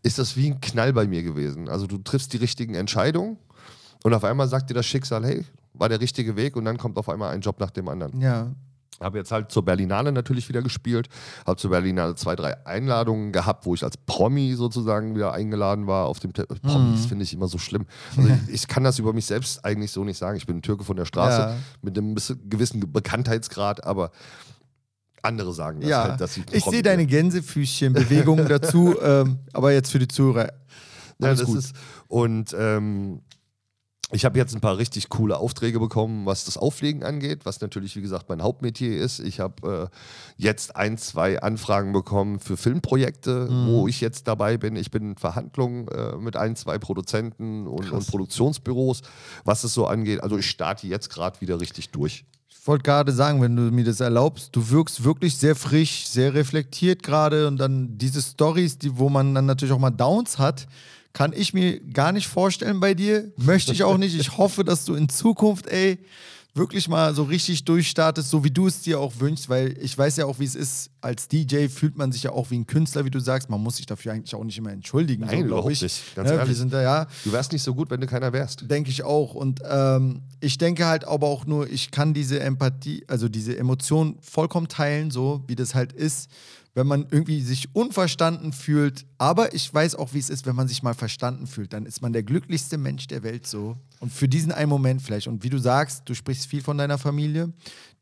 ist 0.03 0.19
das 0.19 0.37
wie 0.37 0.51
ein 0.51 0.61
Knall 0.61 0.93
bei 0.93 1.05
mir 1.05 1.21
gewesen. 1.21 1.67
Also 1.67 1.85
du 1.85 1.97
triffst 1.97 2.31
die 2.33 2.37
richtigen 2.37 2.73
Entscheidungen 2.73 3.37
und 4.03 4.13
auf 4.13 4.23
einmal 4.23 4.47
sagt 4.47 4.69
dir 4.69 4.73
das 4.73 4.85
Schicksal, 4.85 5.25
hey, 5.25 5.43
war 5.73 5.89
der 5.89 5.99
richtige 5.99 6.35
Weg 6.37 6.55
und 6.55 6.63
dann 6.65 6.77
kommt 6.77 6.97
auf 6.97 7.09
einmal 7.09 7.33
ein 7.33 7.41
Job 7.41 7.59
nach 7.59 7.71
dem 7.71 7.89
anderen. 7.89 8.21
Ja. 8.21 8.51
Habe 9.01 9.17
jetzt 9.17 9.31
halt 9.33 9.51
zur 9.51 9.65
Berlinale 9.65 10.13
natürlich 10.13 10.47
wieder 10.47 10.61
gespielt, 10.61 11.09
habe 11.45 11.57
zur 11.57 11.71
Berlinale 11.71 12.15
zwei, 12.15 12.35
drei 12.37 12.65
Einladungen 12.65 13.33
gehabt, 13.33 13.65
wo 13.65 13.75
ich 13.75 13.83
als 13.83 13.97
Promi 13.97 14.53
sozusagen 14.53 15.13
wieder 15.15 15.33
eingeladen 15.33 15.87
war 15.87 16.05
auf 16.05 16.19
dem 16.21 16.31
Te 16.31 16.45
Promis 16.45 17.07
finde 17.07 17.23
ich 17.23 17.33
immer 17.33 17.47
so 17.49 17.57
schlimm. 17.57 17.85
Also 18.15 18.29
ich, 18.47 18.53
ich 18.53 18.67
kann 18.67 18.83
das 18.85 18.97
über 18.99 19.11
mich 19.11 19.25
selbst 19.25 19.65
eigentlich 19.65 19.91
so 19.91 20.05
nicht 20.05 20.17
sagen. 20.17 20.37
Ich 20.37 20.45
bin 20.45 20.57
ein 20.57 20.61
Türke 20.61 20.85
von 20.85 20.95
der 20.95 21.05
Straße 21.05 21.37
Ja. 21.37 21.55
mit 21.81 21.97
einem 21.97 22.15
gewissen 22.49 22.93
Bekanntheitsgrad, 22.93 23.83
aber 23.83 24.11
andere 25.23 25.53
sagen 25.53 25.81
das 25.81 25.89
ja. 25.89 26.03
halt, 26.03 26.21
dass 26.21 26.33
sie 26.35 26.43
ich 26.51 26.63
sehe 26.63 26.83
deine. 26.83 27.05
Gänsefüßchen-Bewegungen 27.05 28.47
dazu, 28.47 28.95
ähm, 29.01 29.39
aber 29.53 29.71
jetzt 29.73 29.91
für 29.91 29.99
die 29.99 30.07
Zuhörer. 30.07 30.51
Ja, 31.19 31.33
das 31.33 31.45
gut. 31.45 31.57
ist 31.57 31.75
und 32.07 32.55
ähm, 32.57 33.21
ich 34.13 34.25
habe 34.25 34.37
jetzt 34.37 34.53
ein 34.53 34.61
paar 34.61 34.77
richtig 34.77 35.09
coole 35.09 35.37
Aufträge 35.37 35.79
bekommen, 35.79 36.27
was 36.27 36.45
das 36.45 36.55
Auflegen 36.55 37.03
angeht, 37.03 37.45
was 37.47 37.61
natürlich, 37.61 37.95
wie 37.95 38.01
gesagt, 38.01 38.29
mein 38.29 38.43
Hauptmetier 38.43 38.95
ist. 39.01 39.19
Ich 39.19 39.39
habe 39.39 39.89
äh, 39.91 39.97
jetzt 40.37 40.75
ein, 40.75 40.99
zwei 40.99 41.41
Anfragen 41.41 41.93
bekommen 41.93 42.39
für 42.39 42.55
Filmprojekte, 42.55 43.47
Mhm. 43.49 43.67
wo 43.67 43.87
ich 43.87 44.01
jetzt 44.01 44.27
dabei 44.27 44.57
bin. 44.57 44.75
Ich 44.75 44.91
bin 44.91 45.11
in 45.11 45.15
Verhandlungen 45.17 45.87
äh, 45.87 46.15
mit 46.17 46.35
ein, 46.35 46.55
zwei 46.55 46.77
Produzenten 46.77 47.65
und, 47.65 47.91
und 47.91 48.05
Produktionsbüros, 48.05 49.01
was 49.45 49.63
es 49.63 49.73
so 49.73 49.87
angeht. 49.87 50.21
Also 50.21 50.37
ich 50.37 50.47
starte 50.47 50.85
jetzt 50.85 51.09
gerade 51.09 51.41
wieder 51.41 51.59
richtig 51.59 51.89
durch. 51.89 52.25
Wollte 52.65 52.83
gerade 52.83 53.11
sagen, 53.11 53.41
wenn 53.41 53.55
du 53.55 53.63
mir 53.63 53.83
das 53.83 53.99
erlaubst, 53.99 54.55
du 54.55 54.69
wirkst 54.69 55.03
wirklich 55.03 55.35
sehr 55.35 55.55
frisch, 55.55 56.07
sehr 56.07 56.33
reflektiert 56.33 57.03
gerade 57.03 57.47
und 57.47 57.57
dann 57.57 57.97
diese 57.97 58.21
Stories, 58.21 58.77
die, 58.77 58.97
wo 58.97 59.09
man 59.09 59.35
dann 59.35 59.45
natürlich 59.45 59.73
auch 59.73 59.79
mal 59.79 59.91
Downs 59.91 60.39
hat, 60.39 60.67
kann 61.11 61.33
ich 61.33 61.53
mir 61.53 61.79
gar 61.79 62.11
nicht 62.11 62.27
vorstellen 62.27 62.79
bei 62.79 62.93
dir. 62.93 63.31
Möchte 63.37 63.73
ich 63.73 63.83
auch 63.83 63.97
nicht. 63.97 64.17
Ich 64.17 64.37
hoffe, 64.37 64.63
dass 64.63 64.85
du 64.85 64.95
in 64.95 65.09
Zukunft, 65.09 65.67
ey, 65.67 65.99
wirklich 66.55 66.87
mal 66.87 67.15
so 67.15 67.23
richtig 67.23 67.65
durchstartest, 67.65 68.29
so 68.29 68.43
wie 68.43 68.51
du 68.51 68.67
es 68.67 68.81
dir 68.81 68.99
auch 68.99 69.13
wünschst, 69.19 69.49
weil 69.49 69.75
ich 69.81 69.97
weiß 69.97 70.17
ja 70.17 70.25
auch, 70.25 70.37
wie 70.39 70.45
es 70.45 70.55
ist. 70.55 70.91
Als 71.01 71.27
DJ 71.27 71.67
fühlt 71.67 71.97
man 71.97 72.11
sich 72.11 72.23
ja 72.23 72.31
auch 72.31 72.51
wie 72.51 72.57
ein 72.59 72.67
Künstler, 72.67 73.03
wie 73.05 73.09
du 73.09 73.19
sagst. 73.19 73.49
Man 73.49 73.61
muss 73.61 73.77
sich 73.77 73.85
dafür 73.85 74.13
eigentlich 74.13 74.35
auch 74.35 74.43
nicht 74.43 74.57
immer 74.57 74.71
entschuldigen, 74.71 75.25
Nein, 75.25 75.39
so, 75.41 75.45
überhaupt 75.47 75.71
ich. 75.71 75.81
nicht. 75.81 76.15
Ganz 76.15 76.29
Ne, 76.29 76.35
ehrlich. 76.35 76.49
Wir 76.49 76.55
sind 76.55 76.71
da 76.71 76.81
ja. 76.81 77.07
Du 77.25 77.31
wärst 77.31 77.51
nicht 77.51 77.63
so 77.63 77.73
gut, 77.73 77.89
wenn 77.89 77.99
du 77.99 78.07
keiner 78.07 78.31
wärst. 78.33 78.69
Denke 78.69 78.89
ich 78.91 79.03
auch. 79.03 79.33
Und 79.33 79.61
ähm, 79.67 80.21
ich 80.39 80.57
denke 80.59 80.85
halt 80.85 81.05
aber 81.05 81.27
auch 81.27 81.45
nur, 81.45 81.69
ich 81.69 81.91
kann 81.91 82.13
diese 82.13 82.39
Empathie, 82.39 83.03
also 83.07 83.27
diese 83.29 83.57
Emotion 83.57 84.17
vollkommen 84.21 84.67
teilen, 84.67 85.11
so 85.11 85.43
wie 85.47 85.55
das 85.55 85.73
halt 85.75 85.91
ist, 85.91 86.29
wenn 86.75 86.87
man 86.87 87.05
irgendwie 87.11 87.41
sich 87.41 87.75
unverstanden 87.75 88.51
fühlt. 88.51 89.05
Aber 89.19 89.53
ich 89.53 89.71
weiß 89.71 89.95
auch, 89.95 90.13
wie 90.13 90.19
es 90.19 90.29
ist, 90.29 90.45
wenn 90.45 90.55
man 90.55 90.67
sich 90.67 90.81
mal 90.81 90.95
verstanden 90.95 91.45
fühlt. 91.45 91.71
Dann 91.73 91.85
ist 91.85 92.01
man 92.01 92.13
der 92.13 92.23
glücklichste 92.23 92.77
Mensch 92.77 93.05
der 93.07 93.21
Welt 93.21 93.45
so. 93.45 93.77
Und 93.99 94.11
für 94.11 94.27
diesen 94.27 94.51
einen 94.51 94.69
Moment 94.69 95.01
vielleicht. 95.01 95.27
Und 95.27 95.43
wie 95.43 95.49
du 95.49 95.59
sagst, 95.59 96.03
du 96.05 96.15
sprichst 96.15 96.47
viel 96.47 96.61
von 96.61 96.77
deiner 96.77 96.97
Familie. 96.97 97.53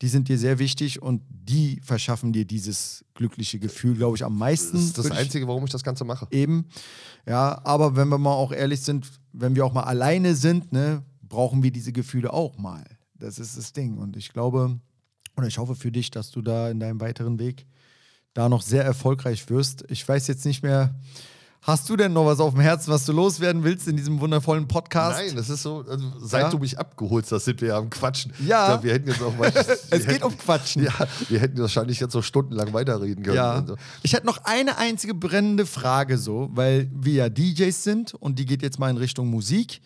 Die 0.02 0.08
sind 0.08 0.30
dir 0.30 0.38
sehr 0.38 0.58
wichtig 0.58 1.02
und 1.02 1.22
die 1.30 1.82
verschaffen 1.84 2.32
dir 2.32 2.46
dieses 2.46 3.04
glückliche 3.14 3.60
Gefühl, 3.60 3.96
glaube 3.96 4.16
ich, 4.16 4.24
am 4.24 4.38
meisten. 4.38 4.78
Das 4.78 4.86
ist 4.86 4.98
das 4.98 5.12
Einzige, 5.12 5.48
warum 5.48 5.66
ich 5.66 5.72
das 5.72 5.84
Ganze 5.84 6.06
mache. 6.06 6.28
Eben. 6.32 6.66
Ja, 7.28 7.62
aber 7.66 7.98
wenn 7.98 8.08
wir 8.08 8.18
mal 8.18 8.34
auch 8.34 8.54
ehrlich 8.54 8.82
sind, 8.82 9.06
wenn 9.34 9.56
wir 9.56 9.66
auch 9.66 9.74
mal 9.74 9.84
alleine 9.84 10.34
sind, 10.34 10.72
ne, 10.72 11.04
brauchen 11.22 11.62
wir 11.62 11.72
diese 11.72 11.92
Gefühle 11.92 12.32
auch 12.32 12.58
mal. 12.58 12.86
Das 13.16 13.38
ist 13.38 13.58
das 13.58 13.74
Ding. 13.74 13.98
Und 13.98 14.16
ich 14.16 14.32
glaube, 14.32 14.80
oder 15.36 15.48
ich 15.48 15.58
hoffe 15.58 15.76
für 15.76 15.92
dich, 15.92 16.10
dass 16.10 16.32
du 16.32 16.42
da 16.42 16.70
in 16.70 16.80
deinem 16.80 17.02
weiteren 17.02 17.38
Weg 17.38 17.66
da 18.34 18.50
noch 18.50 18.62
sehr 18.62 18.84
erfolgreich 18.84 19.50
wirst. 19.50 19.84
Ich 19.90 20.08
weiß 20.08 20.28
jetzt 20.28 20.46
nicht 20.46 20.64
mehr. 20.64 20.94
Hast 21.64 21.88
du 21.90 21.96
denn 21.96 22.12
noch 22.12 22.26
was 22.26 22.40
auf 22.40 22.54
dem 22.56 22.60
Herzen, 22.62 22.90
was 22.90 23.06
du 23.06 23.12
loswerden 23.12 23.64
willst 23.64 23.88
in 23.88 23.96
diesem 23.96 24.20
wundervollen 24.20 24.68
Podcast? 24.68 25.20
Nein, 25.24 25.36
das 25.36 25.48
ist 25.48 25.62
so, 25.62 25.86
also 25.88 26.12
seit 26.20 26.42
Ja? 26.44 26.50
du 26.50 26.58
mich 26.58 26.80
abgeholt 26.80 27.32
hast, 27.32 27.46
sind 27.46 27.62
wir 27.62 27.68
ja 27.68 27.78
am 27.78 27.92
Quatschen. 27.92 28.34
Ja. 28.44 28.66
Glaub, 28.70 28.84
wir 28.84 28.94
hätten 28.94 29.08
jetzt 29.10 29.22
auch 29.22 29.38
mal. 29.38 29.52
Es 29.92 30.08
geht 30.08 30.24
um 30.24 30.36
Quatschen. 30.36 30.84
Ja, 30.84 30.92
wir 31.30 31.40
hätten 31.40 31.60
wahrscheinlich 31.60 32.00
jetzt 32.00 32.14
so 32.14 32.24
stundenlang 32.24 32.74
weiterreden 32.74 33.24
können. 33.24 33.36
Ja. 33.36 33.64
So. 33.64 33.76
Ich 34.02 34.14
hätte 34.14 34.26
noch 34.26 34.40
eine 34.44 34.80
einzige 34.80 35.14
brennende 35.14 35.68
Frage 35.68 36.18
so, 36.18 36.50
weil 36.52 36.90
wir 36.96 37.14
ja 37.14 37.30
DJs 37.30 37.84
sind 37.84 38.16
und 38.16 38.40
die 38.40 38.48
geht 38.48 38.64
jetzt 38.64 38.80
mal 38.80 38.90
in 38.90 38.98
Richtung 38.98 39.28
Musik. 39.28 39.82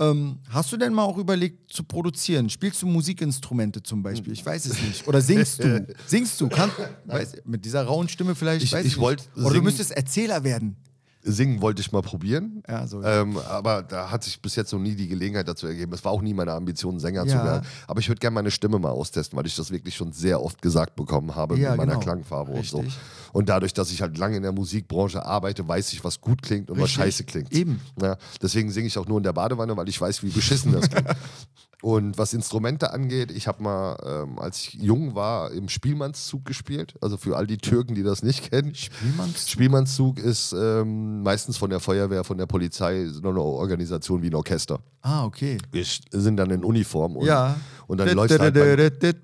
Ähm, 0.00 0.40
hast 0.48 0.72
du 0.72 0.76
denn 0.76 0.92
mal 0.94 1.04
auch 1.04 1.18
überlegt 1.18 1.72
zu 1.72 1.84
produzieren? 1.84 2.48
Spielst 2.50 2.80
du 2.82 2.86
Musikinstrumente 2.86 3.82
zum 3.82 4.02
Beispiel? 4.02 4.32
Ich 4.32 4.44
weiß 4.44 4.66
es 4.66 4.80
nicht. 4.82 5.06
Oder 5.06 5.20
singst 5.20 5.62
du? 5.62 5.86
Singst 6.06 6.40
du? 6.40 6.48
Kann, 6.48 6.70
weiß, 7.04 7.34
mit 7.44 7.64
dieser 7.64 7.84
rauen 7.84 8.08
Stimme 8.08 8.34
vielleicht? 8.34 8.64
Ich- 8.64 8.72
weiß 8.72 8.80
ich 8.86 8.92
nicht. 8.92 8.98
wollt 9.00 9.28
Oder 9.36 9.54
du 9.54 9.62
müsstest 9.62 9.92
Erzähler 9.92 10.42
werden. 10.44 10.76
Singen 11.24 11.62
wollte 11.62 11.80
ich 11.80 11.92
mal 11.92 12.02
probieren. 12.02 12.62
Ja, 12.68 12.86
so. 12.86 13.02
Ähm, 13.02 13.36
aber 13.48 13.82
da 13.82 14.10
hat 14.10 14.24
sich 14.24 14.40
bis 14.42 14.56
jetzt 14.56 14.72
noch 14.72 14.80
nie 14.80 14.94
die 14.96 15.06
Gelegenheit 15.06 15.46
dazu 15.46 15.66
ergeben. 15.68 15.92
Es 15.92 16.04
war 16.04 16.10
auch 16.12 16.20
nie 16.22 16.34
meine 16.34 16.52
Ambition, 16.52 16.98
Sänger 16.98 17.26
zu 17.26 17.36
Ja. 17.36 17.44
werden. 17.44 17.66
Aber 17.86 18.00
ich 18.00 18.08
würde 18.08 18.18
gerne 18.18 18.34
meine 18.34 18.50
Stimme 18.50 18.78
mal 18.80 18.90
austesten, 18.90 19.38
weil 19.38 19.46
ich 19.46 19.54
das 19.54 19.70
wirklich 19.70 19.94
schon 19.94 20.12
sehr 20.12 20.42
oft 20.42 20.60
gesagt 20.60 20.96
bekommen 20.96 21.34
habe 21.36 21.56
mit 21.56 21.64
meiner 21.76 21.86
genau. 21.92 22.00
Klangfarbe 22.00 22.52
und 22.52 22.66
so. 22.66 22.78
Richtig. 22.78 22.98
Und 23.32 23.48
dadurch, 23.48 23.72
dass 23.72 23.92
ich 23.92 24.02
halt 24.02 24.18
lange 24.18 24.36
in 24.36 24.42
der 24.42 24.52
Musikbranche 24.52 25.24
arbeite, 25.24 25.66
weiß 25.66 25.92
ich, 25.92 26.02
was 26.04 26.20
gut 26.20 26.42
klingt 26.42 26.70
und 26.70 26.76
was 26.78 26.84
Richtig. 26.90 26.96
scheiße 27.04 27.24
klingt. 27.24 27.52
Eben. 27.52 27.80
Deswegen 28.42 28.70
singe 28.70 28.88
ich 28.88 28.98
auch 28.98 29.06
nur 29.06 29.18
in 29.18 29.22
der 29.24 29.32
Badewanne, 29.32 29.76
weil 29.76 29.88
ich 29.88 30.00
weiß, 30.00 30.22
wie 30.24 30.30
beschissen 30.30 30.72
das 30.72 30.90
klingt. 30.90 31.08
Und 31.82 32.16
was 32.16 32.32
Instrumente 32.32 32.92
angeht, 32.92 33.32
ich 33.32 33.48
habe 33.48 33.60
mal, 33.60 33.96
ähm, 34.06 34.38
als 34.38 34.58
ich 34.60 34.74
jung 34.74 35.16
war, 35.16 35.50
im 35.50 35.68
Spielmannszug 35.68 36.44
gespielt. 36.44 36.94
Also 37.00 37.16
für 37.16 37.36
all 37.36 37.46
die 37.48 37.58
Türken, 37.58 37.96
die 37.96 38.04
das 38.04 38.22
nicht 38.22 38.50
kennen. 38.52 38.72
Spielmannszug? 38.76 39.48
Spielmannszug 39.50 40.18
ist 40.20 40.52
ähm, 40.52 41.24
meistens 41.24 41.56
von 41.56 41.70
der 41.70 41.80
Feuerwehr, 41.80 42.22
von 42.22 42.38
der 42.38 42.46
Polizei, 42.46 43.06
so 43.08 43.28
eine 43.28 43.40
Organisation 43.40 44.22
wie 44.22 44.28
ein 44.28 44.34
Orchester. 44.36 44.78
Ah, 45.00 45.24
okay. 45.24 45.58
Wir 45.72 45.84
sind 46.12 46.36
dann 46.36 46.50
in 46.50 46.62
Uniform 46.62 47.16
und, 47.16 47.26
Ja. 47.26 47.56
und 47.88 47.98
dann 47.98 48.08
läufst 48.10 48.38
du 48.38 48.40
halt 48.42 48.54
beim, 48.54 48.76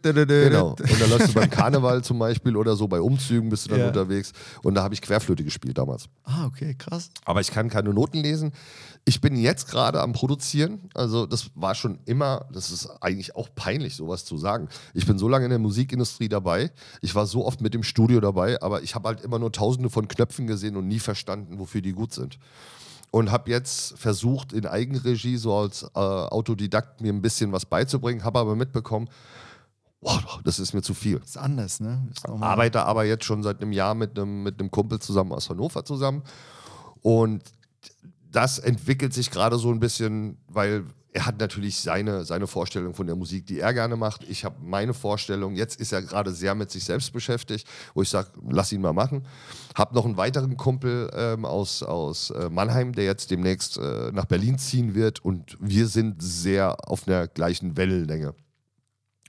Genau. 0.03 0.71
Und 0.71 1.01
dann 1.01 1.11
läufst 1.11 1.29
du 1.29 1.35
beim 1.35 1.49
Karneval 1.51 2.03
zum 2.03 2.19
Beispiel 2.19 2.57
oder 2.57 2.75
so, 2.75 2.89
bei 2.89 3.01
Umzügen 3.01 3.49
bist 3.51 3.67
du 3.67 3.71
dann 3.71 3.81
Ja. 3.81 3.87
unterwegs. 3.87 4.33
Und 4.65 4.75
da 4.75 4.83
habe 4.83 4.95
ich 4.95 5.01
Querflöte 5.01 5.45
gespielt 5.45 5.79
damals. 5.79 6.07
Ah, 6.25 6.47
okay, 6.47 6.75
krass. 6.77 7.11
Aber 7.25 7.41
ich 7.41 7.53
kann 7.53 7.69
keine 7.69 7.95
Noten 7.95 8.19
lesen. 8.19 8.51
Ich 9.09 9.23
bin 9.23 9.37
jetzt 9.37 9.71
gerade 9.71 10.03
am 10.03 10.13
Produzieren. 10.13 10.91
Also, 10.93 11.25
das 11.25 11.51
war 11.55 11.75
schon 11.75 11.99
immer, 12.05 12.45
das 12.53 12.71
ist 12.71 12.91
eigentlich 13.01 13.35
auch 13.37 13.49
peinlich, 13.55 13.97
sowas 13.97 14.27
zu 14.27 14.37
sagen. 14.37 14.69
Ich 14.93 15.07
bin 15.07 15.19
so 15.19 15.29
lange 15.29 15.47
in 15.47 15.51
der 15.51 15.59
Musikindustrie 15.59 16.29
dabei. 16.29 16.71
Ich 17.01 17.15
war 17.15 17.25
so 17.25 17.47
oft 17.47 17.63
mit 17.63 17.75
im 17.75 17.83
Studio 17.83 18.21
dabei, 18.21 18.61
aber 18.61 18.83
ich 18.83 18.95
habe 18.95 19.09
halt 19.09 19.23
immer 19.23 19.39
nur 19.39 19.51
tausende 19.51 19.89
von 19.89 20.09
Knöpfen 20.09 20.47
gesehen 20.47 20.77
und 20.77 20.89
nie 20.89 20.99
verstanden, 20.99 21.59
wofür 21.59 21.81
die 21.81 21.93
gut 21.93 22.13
sind. 22.13 22.39
Und 23.11 23.31
habe 23.31 23.51
jetzt 23.51 23.97
versucht, 23.97 24.53
in 24.53 24.67
Eigenregie, 24.67 25.39
so 25.39 25.55
als 25.55 25.85
äh, 25.85 25.99
Autodidakt, 25.99 27.01
mir 27.01 27.11
ein 27.11 27.23
bisschen 27.23 27.51
was 27.51 27.65
beizubringen, 27.65 28.25
habe 28.25 28.39
aber 28.41 28.57
mitbekommen, 28.57 29.09
wow, 30.03 30.39
das 30.45 30.59
ist 30.59 30.75
mir 30.75 30.83
zu 30.83 30.93
viel. 30.93 31.17
Ist 31.25 31.39
anders, 31.39 31.81
ne? 31.81 32.07
Ist 32.13 32.29
Arbeite 32.29 32.83
aber 32.83 33.07
jetzt 33.07 33.25
schon 33.25 33.43
seit 33.43 33.63
einem 33.63 33.73
Jahr 33.73 33.95
mit 33.95 34.19
einem, 34.19 34.43
mit 34.43 34.61
einem 34.61 34.71
Kumpel 34.71 34.99
zusammen 34.99 35.33
aus 35.33 35.49
Hannover 35.49 35.83
zusammen. 35.87 36.23
Und 37.01 37.43
das 38.39 38.61
entwickelt 38.61 39.13
sich 39.13 39.33
gerade 39.33 39.59
so 39.59 39.69
ein 39.73 39.81
bisschen, 39.81 40.39
weil 40.47 40.85
er 41.13 41.27
hat 41.27 41.41
natürlich 41.41 41.77
seine, 41.81 42.25
seine 42.25 42.47
Vorstellung 42.47 42.95
von 42.95 43.09
der 43.09 43.17
Musik, 43.17 43.47
die 43.47 43.59
er 43.59 43.75
gerne 43.75 43.97
macht. 43.97 44.23
Ich 44.29 44.45
habe 44.45 44.55
meine 44.63 44.95
Vorstellung. 44.95 45.57
Jetzt 45.57 45.81
ist 45.81 45.93
er 45.93 46.03
gerade 46.03 46.31
sehr 46.31 46.55
mit 46.55 46.71
sich 46.71 46.85
selbst 46.85 47.13
beschäftigt, 47.13 47.67
wo 47.95 48.03
ich 48.03 48.09
sage, 48.09 48.29
lass 48.49 48.71
ihn 48.71 48.81
mal 48.81 48.93
machen. 48.93 49.27
Habe 49.75 49.93
noch 49.93 50.05
einen 50.05 50.17
weiteren 50.17 50.57
Kumpel 50.57 51.11
ähm, 51.17 51.45
aus, 51.45 51.83
aus 51.83 52.31
äh, 52.31 52.49
Mannheim, 52.49 52.93
der 52.93 53.07
jetzt 53.07 53.33
demnächst 53.33 53.77
äh, 53.77 54.13
nach 54.13 54.27
Berlin 54.27 54.57
ziehen 54.57 54.95
wird. 54.95 55.25
Und 55.25 55.57
wir 55.59 55.89
sind 55.89 56.23
sehr 56.23 56.89
auf 56.89 57.07
der 57.07 57.27
gleichen 57.27 57.77
Wellenlänge. 57.77 58.37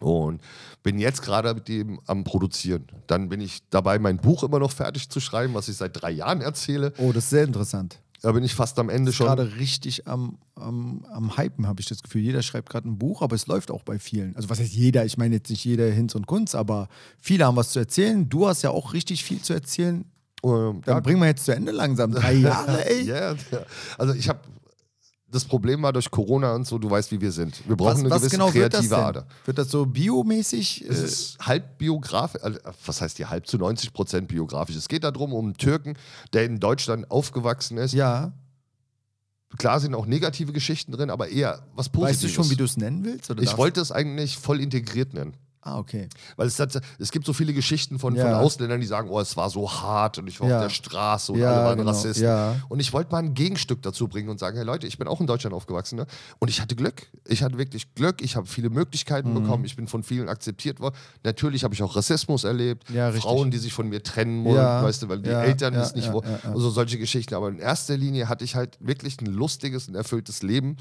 Und 0.01 0.39
bin 0.83 0.99
jetzt 0.99 1.23
gerade 1.23 1.51
mit 1.55 1.67
dem 1.67 1.99
am 2.05 2.23
Produzieren. 2.25 2.85
Dann 3.07 3.27
bin 3.27 3.41
ich 3.41 3.67
dabei, 3.71 3.97
mein 3.97 4.17
Buch 4.17 4.43
immer 4.43 4.59
noch 4.59 4.71
fertig 4.71 5.09
zu 5.09 5.19
schreiben, 5.19 5.55
was 5.55 5.67
ich 5.67 5.77
seit 5.77 5.99
drei 5.99 6.11
Jahren 6.11 6.41
erzähle. 6.41 6.93
Oh, 6.99 7.11
das 7.11 7.23
ist 7.23 7.29
sehr 7.31 7.45
interessant. 7.45 7.99
Da 8.21 8.31
bin 8.31 8.43
ich 8.43 8.53
fast 8.53 8.77
am 8.79 8.89
Ende 8.89 9.13
schon. 9.13 9.27
gerade 9.27 9.55
richtig 9.57 10.07
am, 10.07 10.37
am, 10.55 11.05
am 11.09 11.37
Hypen, 11.37 11.67
habe 11.67 11.79
ich 11.79 11.87
das 11.87 12.03
Gefühl. 12.03 12.21
Jeder 12.21 12.41
schreibt 12.41 12.69
gerade 12.69 12.87
ein 12.89 12.97
Buch, 12.97 13.21
aber 13.21 13.35
es 13.35 13.47
läuft 13.47 13.71
auch 13.71 13.83
bei 13.83 13.97
vielen. 13.97 14.35
Also 14.35 14.49
was 14.49 14.59
heißt 14.59 14.73
jeder? 14.73 15.05
Ich 15.05 15.17
meine 15.17 15.35
jetzt 15.35 15.49
nicht 15.49 15.63
jeder 15.63 15.89
Hinz 15.89 16.15
und 16.15 16.27
Kunz, 16.27 16.55
aber 16.55 16.89
viele 17.17 17.45
haben 17.45 17.55
was 17.55 17.71
zu 17.71 17.79
erzählen. 17.79 18.27
Du 18.27 18.47
hast 18.47 18.61
ja 18.61 18.71
auch 18.71 18.93
richtig 18.93 19.23
viel 19.23 19.41
zu 19.41 19.53
erzählen. 19.53 20.05
Ähm, 20.43 20.81
Dann 20.85 20.95
ja, 20.95 20.99
bringen 20.99 21.19
wir 21.19 21.27
jetzt 21.27 21.45
zu 21.45 21.55
Ende 21.55 21.71
langsam. 21.71 22.11
Drei 22.11 22.33
Jahre, 22.33 22.85
ey. 22.89 23.03
ja, 23.03 23.33
ja. 23.33 23.65
Also 23.97 24.13
ich 24.13 24.27
habe 24.27 24.39
das 25.31 25.45
Problem 25.45 25.81
war 25.81 25.93
durch 25.93 26.09
Corona 26.09 26.53
und 26.55 26.65
so, 26.65 26.77
du 26.77 26.89
weißt, 26.89 27.11
wie 27.11 27.21
wir 27.21 27.31
sind. 27.31 27.67
Wir 27.67 27.75
brauchen 27.75 27.93
Was, 27.93 27.99
eine 27.99 28.09
was 28.09 28.21
gewisse 28.21 28.35
genau 28.35 28.53
wird 28.53 28.73
das 28.73 28.79
kreative 28.81 28.95
denn? 28.95 29.05
Ader. 29.05 29.27
Wird 29.45 29.57
das 29.57 29.69
so 29.69 29.85
biomäßig? 29.85 30.85
Es 30.87 30.99
äh, 30.99 31.05
ist 31.05 31.39
halb 31.39 31.77
biografisch, 31.77 32.41
also, 32.43 32.59
was 32.85 33.01
heißt 33.01 33.17
hier 33.17 33.29
halb 33.29 33.47
zu 33.47 33.57
90 33.57 33.93
Prozent 33.93 34.27
biografisch. 34.27 34.75
Es 34.75 34.87
geht 34.87 35.03
darum, 35.03 35.33
um 35.33 35.45
einen 35.45 35.57
Türken, 35.57 35.95
der 36.33 36.45
in 36.45 36.59
Deutschland 36.59 37.09
aufgewachsen 37.11 37.77
ist. 37.77 37.93
ja. 37.93 38.33
Klar 39.57 39.79
sind 39.79 39.95
auch 39.95 40.05
negative 40.05 40.53
Geschichten 40.53 40.91
drin, 40.91 41.09
aber 41.09 41.29
eher 41.29 41.65
was 41.73 41.89
Positives. 41.89 42.23
Weißt 42.23 42.23
du 42.23 42.27
schon, 42.29 42.51
wie 42.51 42.55
du 42.55 42.65
es 42.65 42.77
nennen 42.77 43.03
willst? 43.03 43.31
Oder 43.31 43.41
ich 43.41 43.57
wollte 43.57 43.81
es 43.81 43.91
eigentlich 43.91 44.37
voll 44.37 44.61
integriert 44.61 45.15
nennen. 45.15 45.33
Ah, 45.61 45.77
okay. 45.77 46.07
Weil 46.37 46.47
es, 46.47 46.57
hat, 46.57 46.79
es 46.99 47.11
gibt 47.11 47.25
so 47.25 47.33
viele 47.33 47.53
Geschichten 47.53 47.99
von, 47.99 48.15
Ja. 48.15 48.23
von 48.23 48.33
Ausländern, 48.35 48.79
die 48.79 48.87
sagen, 48.87 49.09
oh, 49.09 49.19
es 49.19 49.35
war 49.35 49.49
so 49.49 49.69
hart 49.69 50.17
und 50.17 50.27
ich 50.27 50.39
war 50.39 50.47
Ja. 50.47 50.57
auf 50.59 50.63
der 50.63 50.69
Straße 50.69 51.33
und 51.33 51.39
Ja, 51.39 51.51
alle 51.53 51.65
waren 51.65 51.77
genau. 51.79 51.89
Rassisten. 51.91 52.61
Und 52.69 52.79
ich 52.79 52.93
wollte 52.93 53.11
mal 53.11 53.17
ein 53.17 53.33
Gegenstück 53.33 53.81
dazu 53.81 54.07
bringen 54.07 54.29
und 54.29 54.39
sagen, 54.39 54.55
hey 54.55 54.65
Leute, 54.65 54.87
ich 54.87 54.97
bin 54.97 55.07
auch 55.09 55.19
in 55.19 55.27
Deutschland 55.27 55.53
aufgewachsen 55.53 55.97
ne? 55.97 56.07
und 56.39 56.47
ich 56.47 56.61
hatte 56.61 56.77
Glück. 56.77 57.07
Ich 57.27 57.43
hatte 57.43 57.57
wirklich 57.57 57.93
Glück. 57.93 58.21
Ich 58.21 58.37
habe 58.37 58.47
viele 58.47 58.69
Möglichkeiten 58.69 59.31
Mhm. 59.31 59.41
bekommen. 59.43 59.65
Ich 59.65 59.75
bin 59.75 59.87
von 59.87 60.01
vielen 60.01 60.29
akzeptiert 60.29 60.79
worden. 60.79 60.95
Natürlich 61.23 61.65
habe 61.65 61.73
ich 61.73 61.83
auch 61.83 61.93
Rassismus 61.95 62.45
erlebt. 62.45 62.87
Frauen, 63.19 63.51
die 63.51 63.57
sich 63.57 63.73
von 63.73 63.89
mir 63.89 64.01
trennen 64.01 64.45
wollen, 64.45 64.55
Ja. 64.55 64.81
weißt 64.81 65.03
du, 65.03 65.09
weil 65.09 65.19
die 65.21 65.29
Eltern 65.29 65.73
ist 65.73 65.93
nicht 65.93 66.07
ja, 66.07 66.13
wo. 66.13 66.21
ja, 66.23 66.39
ja. 66.41 66.51
Also 66.53 66.69
solche 66.69 66.97
Geschichten. 66.97 67.35
Aber 67.35 67.49
in 67.49 67.59
erster 67.59 67.97
Linie 67.97 68.29
hatte 68.29 68.45
ich 68.45 68.55
halt 68.55 68.77
wirklich 68.79 69.19
ein 69.21 69.25
lustiges, 69.25 69.89
ein 69.89 69.95
erfülltes 69.95 70.41
Leben. 70.41 70.77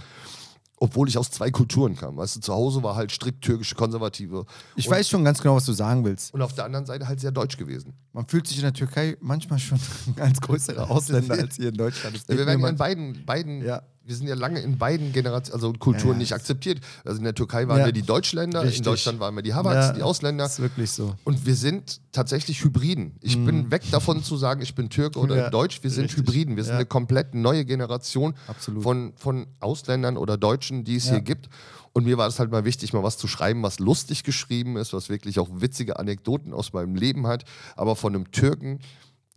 Obwohl 0.81 1.09
ich 1.09 1.19
aus 1.19 1.31
zwei 1.31 1.51
Kulturen 1.51 1.97
kam. 1.97 2.17
Weißt 2.17 2.37
du, 2.37 2.41
zu 2.41 2.53
Hause 2.55 2.83
war 2.83 2.95
halt 2.95 3.11
strikt 3.11 3.43
türkische 3.43 3.75
Konservative. 3.75 4.45
Ich 4.77 4.87
und, 4.87 4.95
weiß 4.95 5.09
schon 5.09 5.25
ganz 5.25 5.43
genau, 5.43 5.57
was 5.57 5.65
du 5.65 5.73
sagen 5.73 6.05
willst. 6.05 6.33
und 6.33 6.43
auf 6.43 6.55
der 6.55 6.65
anderen 6.65 6.87
Seite 6.87 7.09
halt 7.09 7.21
sehr 7.21 7.33
deutsch 7.33 7.57
gewesen. 7.57 7.95
Man 8.13 8.27
fühlt 8.27 8.47
sich 8.47 8.59
in 8.59 8.63
der 8.63 8.73
Türkei 8.73 9.17
manchmal 9.21 9.59
schon 9.59 9.81
als 10.21 10.41
größere 10.41 10.89
Ausländer 10.91 11.35
als 11.35 11.57
hier 11.57 11.71
in 11.71 11.77
Deutschland. 11.77 12.17
Ja, 12.29 12.37
wir 12.37 12.47
werden 12.47 12.65
in 12.65 12.77
beiden, 12.77 13.25
beiden 13.25 13.65
Ja. 13.65 13.83
Wir 14.09 14.17
sind 14.17 14.27
ja 14.27 14.35
lange 14.35 14.59
in 14.61 14.79
beiden 14.79 15.13
Generationen, 15.13 15.55
also 15.55 15.73
Kulturen 15.75 16.13
Ja, 16.13 16.19
nicht 16.19 16.33
akzeptiert. 16.33 16.81
Also 17.05 17.19
in 17.19 17.25
der 17.25 17.35
Türkei 17.35 17.69
waren 17.69 17.85
wir 17.85 17.93
die 17.93 18.03
Deutschländer, 18.03 18.63
Richtig. 18.63 18.79
in 18.79 18.85
Deutschland 18.85 19.21
waren 19.21 19.35
wir 19.37 19.43
die 19.43 19.53
Habaks, 19.53 19.89
Ja, 19.89 19.93
die 19.93 20.03
Ausländer. 20.03 20.45
Das 20.45 20.55
ist 20.55 20.61
wirklich 20.61 20.91
so. 20.91 21.15
Und 21.25 21.45
wir 21.45 21.55
sind 21.55 22.01
tatsächlich 22.11 22.65
Hybriden. 22.65 23.17
Ich 23.21 23.37
bin 23.45 23.71
weg 23.71 23.83
davon 23.91 24.23
zu 24.25 24.39
sagen, 24.39 24.63
ich 24.63 24.75
bin 24.75 24.89
Türke 24.89 25.19
oder 25.19 25.49
Mhm. 25.49 25.51
Deutsch. 25.51 25.83
Wir 25.83 25.91
sind 25.91 26.05
richtig. 26.05 26.21
Hybriden. 26.27 26.57
Wir 26.57 26.65
sind 26.65 26.77
eine 26.77 26.87
komplett 26.87 27.35
neue 27.35 27.67
Generation 27.67 28.33
Absolut. 28.47 28.83
Von, 28.83 29.13
von 29.17 29.47
Ausländern 29.61 30.17
oder 30.17 30.39
Deutschen, 30.39 30.85
die 30.85 30.97
es 30.97 31.11
hier 31.11 31.21
gibt. 31.21 31.51
Und 31.93 32.05
mir 32.05 32.17
war 32.17 32.29
es 32.29 32.39
halt 32.39 32.51
mal 32.51 32.65
wichtig, 32.65 32.95
mal 32.95 33.03
was 33.03 33.19
zu 33.19 33.29
schreiben, 33.29 33.63
was 33.63 33.79
lustig 33.79 34.23
geschrieben 34.25 34.79
ist, 34.79 34.95
was 34.95 35.11
wirklich 35.11 35.39
auch 35.39 35.49
witzige 35.53 35.99
Anekdoten 35.99 36.55
aus 36.55 36.73
meinem 36.73 36.95
Leben 36.95 37.27
hat, 37.27 37.45
aber 37.77 37.95
von 37.95 38.15
einem 38.15 38.31
Türken, 38.31 38.79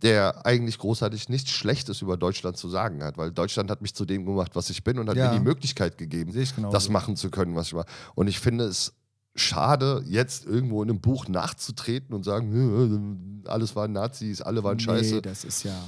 der 0.02 0.44
eigentlich 0.44 0.78
großartig 0.78 1.28
nichts 1.28 1.50
Schlechtes 1.50 2.02
über 2.02 2.16
Deutschland 2.16 2.56
zu 2.56 2.68
sagen 2.68 3.02
hat, 3.04 3.16
weil 3.18 3.30
Deutschland 3.30 3.70
hat 3.70 3.82
mich 3.82 3.94
zu 3.94 4.04
dem 4.04 4.24
gemacht, 4.26 4.52
was 4.54 4.68
ich 4.70 4.82
bin 4.82 4.98
und 4.98 5.08
hat 5.08 5.16
Ja. 5.16 5.30
mir 5.30 5.38
die 5.38 5.44
Möglichkeit 5.44 5.96
gegeben, 5.98 6.32
das 6.70 6.88
machen 6.88 7.16
zu 7.16 7.30
können, 7.30 7.54
was 7.54 7.68
ich 7.68 7.74
war. 7.74 7.86
Und 8.14 8.26
ich 8.26 8.40
finde 8.40 8.64
es 8.64 8.92
schade, 9.34 10.02
jetzt 10.06 10.44
irgendwo 10.44 10.82
in 10.82 10.90
einem 10.90 11.00
Buch 11.00 11.28
nachzutreten 11.28 12.14
und 12.14 12.24
sagen, 12.24 13.42
alles 13.46 13.74
waren 13.76 13.92
Nazis, 13.92 14.42
alle 14.42 14.62
waren 14.64 14.78
scheiße. 14.78 15.14
Nee, 15.16 15.20
das 15.22 15.44
ist 15.44 15.62
ja. 15.62 15.78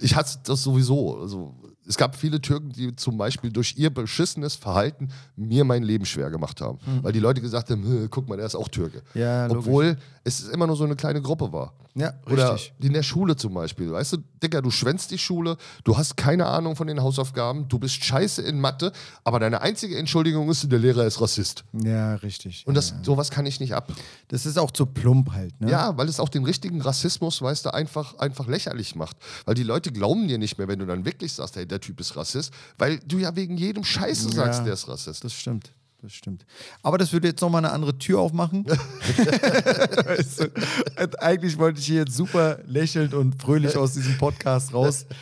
Ich 0.00 0.14
hatte 0.14 0.38
das 0.44 0.62
sowieso. 0.62 1.18
Also, 1.20 1.54
es 1.88 1.96
gab 1.96 2.14
viele 2.14 2.40
Türken, 2.40 2.70
die 2.70 2.94
zum 2.94 3.16
Beispiel 3.16 3.50
durch 3.50 3.74
ihr 3.76 3.90
beschissenes 3.90 4.54
Verhalten 4.54 5.08
mir 5.36 5.64
mein 5.64 5.82
Leben 5.82 6.04
schwer 6.04 6.30
gemacht 6.30 6.60
haben. 6.60 6.78
Weil 7.02 7.12
die 7.12 7.20
Leute 7.20 7.40
gesagt 7.40 7.70
haben, 7.70 7.82
"Hä, 7.82 8.08
guck 8.10 8.28
mal, 8.28 8.36
der 8.36 8.46
ist 8.46 8.54
auch 8.54 8.68
Türke. 8.68 9.02
Mhm. 9.14 9.20
Ja, 9.20 9.46
logisch. 9.46 9.66
Obwohl 9.66 9.96
es 10.24 10.48
immer 10.48 10.66
nur 10.66 10.76
so 10.76 10.84
eine 10.84 10.96
kleine 10.96 11.22
Gruppe 11.22 11.52
war. 11.52 11.72
Ja, 11.94 12.12
Oder 12.26 12.54
richtig. 12.54 12.72
in 12.80 12.92
der 12.92 13.02
Schule 13.02 13.34
zum 13.34 13.54
Beispiel. 13.54 13.90
Weißt 13.90 14.12
du, 14.12 14.18
Dicker, 14.40 14.62
du 14.62 14.70
schwänzt 14.70 15.10
die 15.10 15.18
Schule, 15.18 15.56
du 15.82 15.96
hast 15.96 16.16
keine 16.16 16.46
Ahnung 16.46 16.76
von 16.76 16.86
den 16.86 17.02
Hausaufgaben, 17.02 17.66
du 17.68 17.80
bist 17.80 18.04
scheiße 18.04 18.40
in 18.42 18.60
Mathe, 18.60 18.92
aber 19.24 19.40
deine 19.40 19.62
einzige 19.62 19.98
Entschuldigung 19.98 20.48
ist, 20.48 20.70
der 20.70 20.78
Lehrer 20.78 21.06
ist 21.06 21.20
Rassist. 21.20 21.64
Ja, 21.72 22.14
richtig. 22.16 22.64
Und 22.68 22.76
das, 22.76 22.90
ja. 22.90 22.96
sowas 23.02 23.30
kann 23.30 23.46
ich 23.46 23.58
nicht 23.58 23.74
ab. 23.74 23.90
das 24.28 24.46
ist 24.46 24.58
auch 24.58 24.70
zu 24.70 24.86
plump 24.86 25.32
halt. 25.32 25.60
Ne? 25.60 25.72
Ja, 25.72 25.96
weil 25.96 26.08
es 26.08 26.20
auch 26.20 26.28
den 26.28 26.44
richtigen 26.44 26.80
Rassismus, 26.82 27.42
weißt 27.42 27.66
du, 27.66 27.74
einfach, 27.74 28.16
einfach 28.18 28.46
lächerlich 28.46 28.94
macht. 28.94 29.16
Weil 29.44 29.56
die 29.56 29.64
Leute 29.64 29.90
glauben 29.90 30.28
dir 30.28 30.38
nicht 30.38 30.56
mehr, 30.56 30.68
wenn 30.68 30.78
du 30.78 30.86
dann 30.86 31.04
wirklich 31.04 31.32
sagst, 31.32 31.56
hey, 31.56 31.66
der 31.66 31.77
Typ 31.80 32.00
ist 32.00 32.16
Rassist, 32.16 32.52
weil 32.78 32.98
du 33.06 33.18
ja 33.18 33.34
wegen 33.36 33.56
jedem 33.56 33.84
Scheiße 33.84 34.30
sagst, 34.30 34.60
Ja. 34.60 34.64
der 34.64 34.74
ist 34.74 34.88
Rassist. 34.88 35.24
Das 35.24 35.32
stimmt. 35.32 35.72
Das 36.00 36.12
stimmt. 36.12 36.46
Aber 36.82 36.96
das 36.96 37.12
würde 37.12 37.26
jetzt 37.26 37.40
nochmal 37.40 37.64
eine 37.64 37.72
andere 37.74 37.98
Tür 37.98 38.20
aufmachen. 38.20 38.64
weißt 40.06 40.40
du, 40.40 41.22
eigentlich 41.22 41.58
wollte 41.58 41.80
ich 41.80 41.86
hier 41.86 42.00
jetzt 42.02 42.14
super 42.14 42.58
lächelnd 42.66 43.14
und 43.14 43.40
fröhlich 43.42 43.76
aus 43.76 43.94
diesem 43.94 44.16
Podcast 44.18 44.72
raus. 44.74 45.06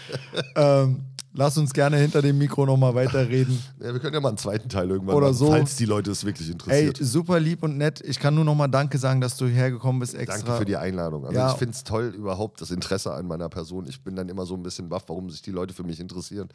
Ähm, 0.55 1.05
lass 1.37 1.57
uns 1.59 1.73
gerne 1.73 1.97
hinter 1.99 2.23
dem 2.23 2.39
Mikro 2.39 2.67
nochmal 2.67 2.95
weiterreden. 2.95 3.63
Ja, 3.81 3.93
wir 3.93 4.01
können 4.01 4.15
ja 4.15 4.21
mal 4.21 4.31
einen 4.31 4.39
zweiten 4.39 4.69
Teil 4.69 4.91
irgendwann 4.91 5.15
Oder 5.15 5.27
machen, 5.29 5.37
so. 5.39 5.51
falls 5.51 5.77
die 5.77 5.85
Leute 5.85 6.11
es 6.11 6.25
wirklich 6.25 6.49
Ey, 6.49 6.53
interessiert. 6.53 6.97
super 7.01 7.39
lieb 7.39 7.63
und 7.63 7.77
nett. 7.77 8.01
Ich 8.05 8.19
kann 8.19 8.35
nur 8.35 8.45
nochmal 8.45 8.69
Danke 8.69 8.99
sagen, 8.99 9.21
dass 9.21 9.37
du 9.37 9.47
hergekommen 9.47 10.01
bist 10.01 10.15
extra. 10.15 10.39
Danke 10.43 10.59
für 10.59 10.65
die 10.65 10.77
Einladung. 10.77 11.25
Also 11.27 11.39
Ja. 11.39 11.53
ich 11.53 11.59
finde 11.59 11.75
es 11.75 11.85
toll, 11.85 12.07
überhaupt 12.17 12.61
das 12.61 12.71
Interesse 12.71 13.13
an 13.13 13.27
meiner 13.27 13.49
Person. 13.49 13.87
Ich 13.89 14.03
bin 14.03 14.17
dann 14.17 14.29
immer 14.29 14.47
so 14.47 14.55
ein 14.55 14.63
bisschen 14.63 14.89
baff, 14.89 15.05
warum 15.09 15.31
sich 15.31 15.43
die 15.43 15.51
Leute 15.53 15.75
für 15.75 15.85
mich 15.85 16.01
interessieren. 16.01 16.49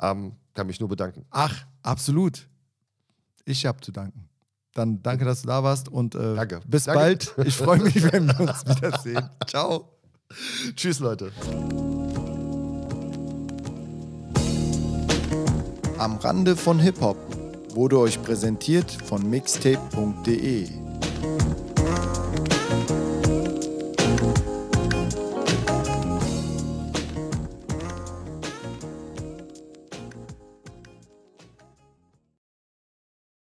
Ähm, 0.00 0.32
kann 0.54 0.66
mich 0.66 0.80
nur 0.80 0.88
bedanken. 0.88 1.24
Ach, 1.30 1.54
absolut. 1.82 2.48
Ich 3.44 3.66
habe 3.66 3.80
zu 3.80 3.92
danken. 3.92 4.28
Dann 4.74 5.02
danke, 5.02 5.24
dass 5.24 5.42
du 5.42 5.48
da 5.48 5.64
warst 5.64 5.88
und 5.88 6.14
äh, 6.14 6.36
Danke. 6.36 6.60
bis 6.66 6.84
Danke. 6.84 7.00
bald. 7.00 7.34
Ich 7.44 7.56
freue 7.56 7.78
mich, 7.80 8.00
wenn 8.12 8.26
wir 8.28 8.38
uns 8.40 8.64
wiedersehen. 8.66 9.28
Ciao. 9.46 9.88
Tschüss, 10.76 11.00
Leute. 11.00 11.32
Am 15.98 16.16
Rande 16.18 16.54
von 16.54 16.78
Hip-Hop 16.78 17.16
wurde 17.74 17.98
euch 17.98 18.22
präsentiert 18.22 18.88
von 19.04 19.28
mixtape.de. 19.28 20.68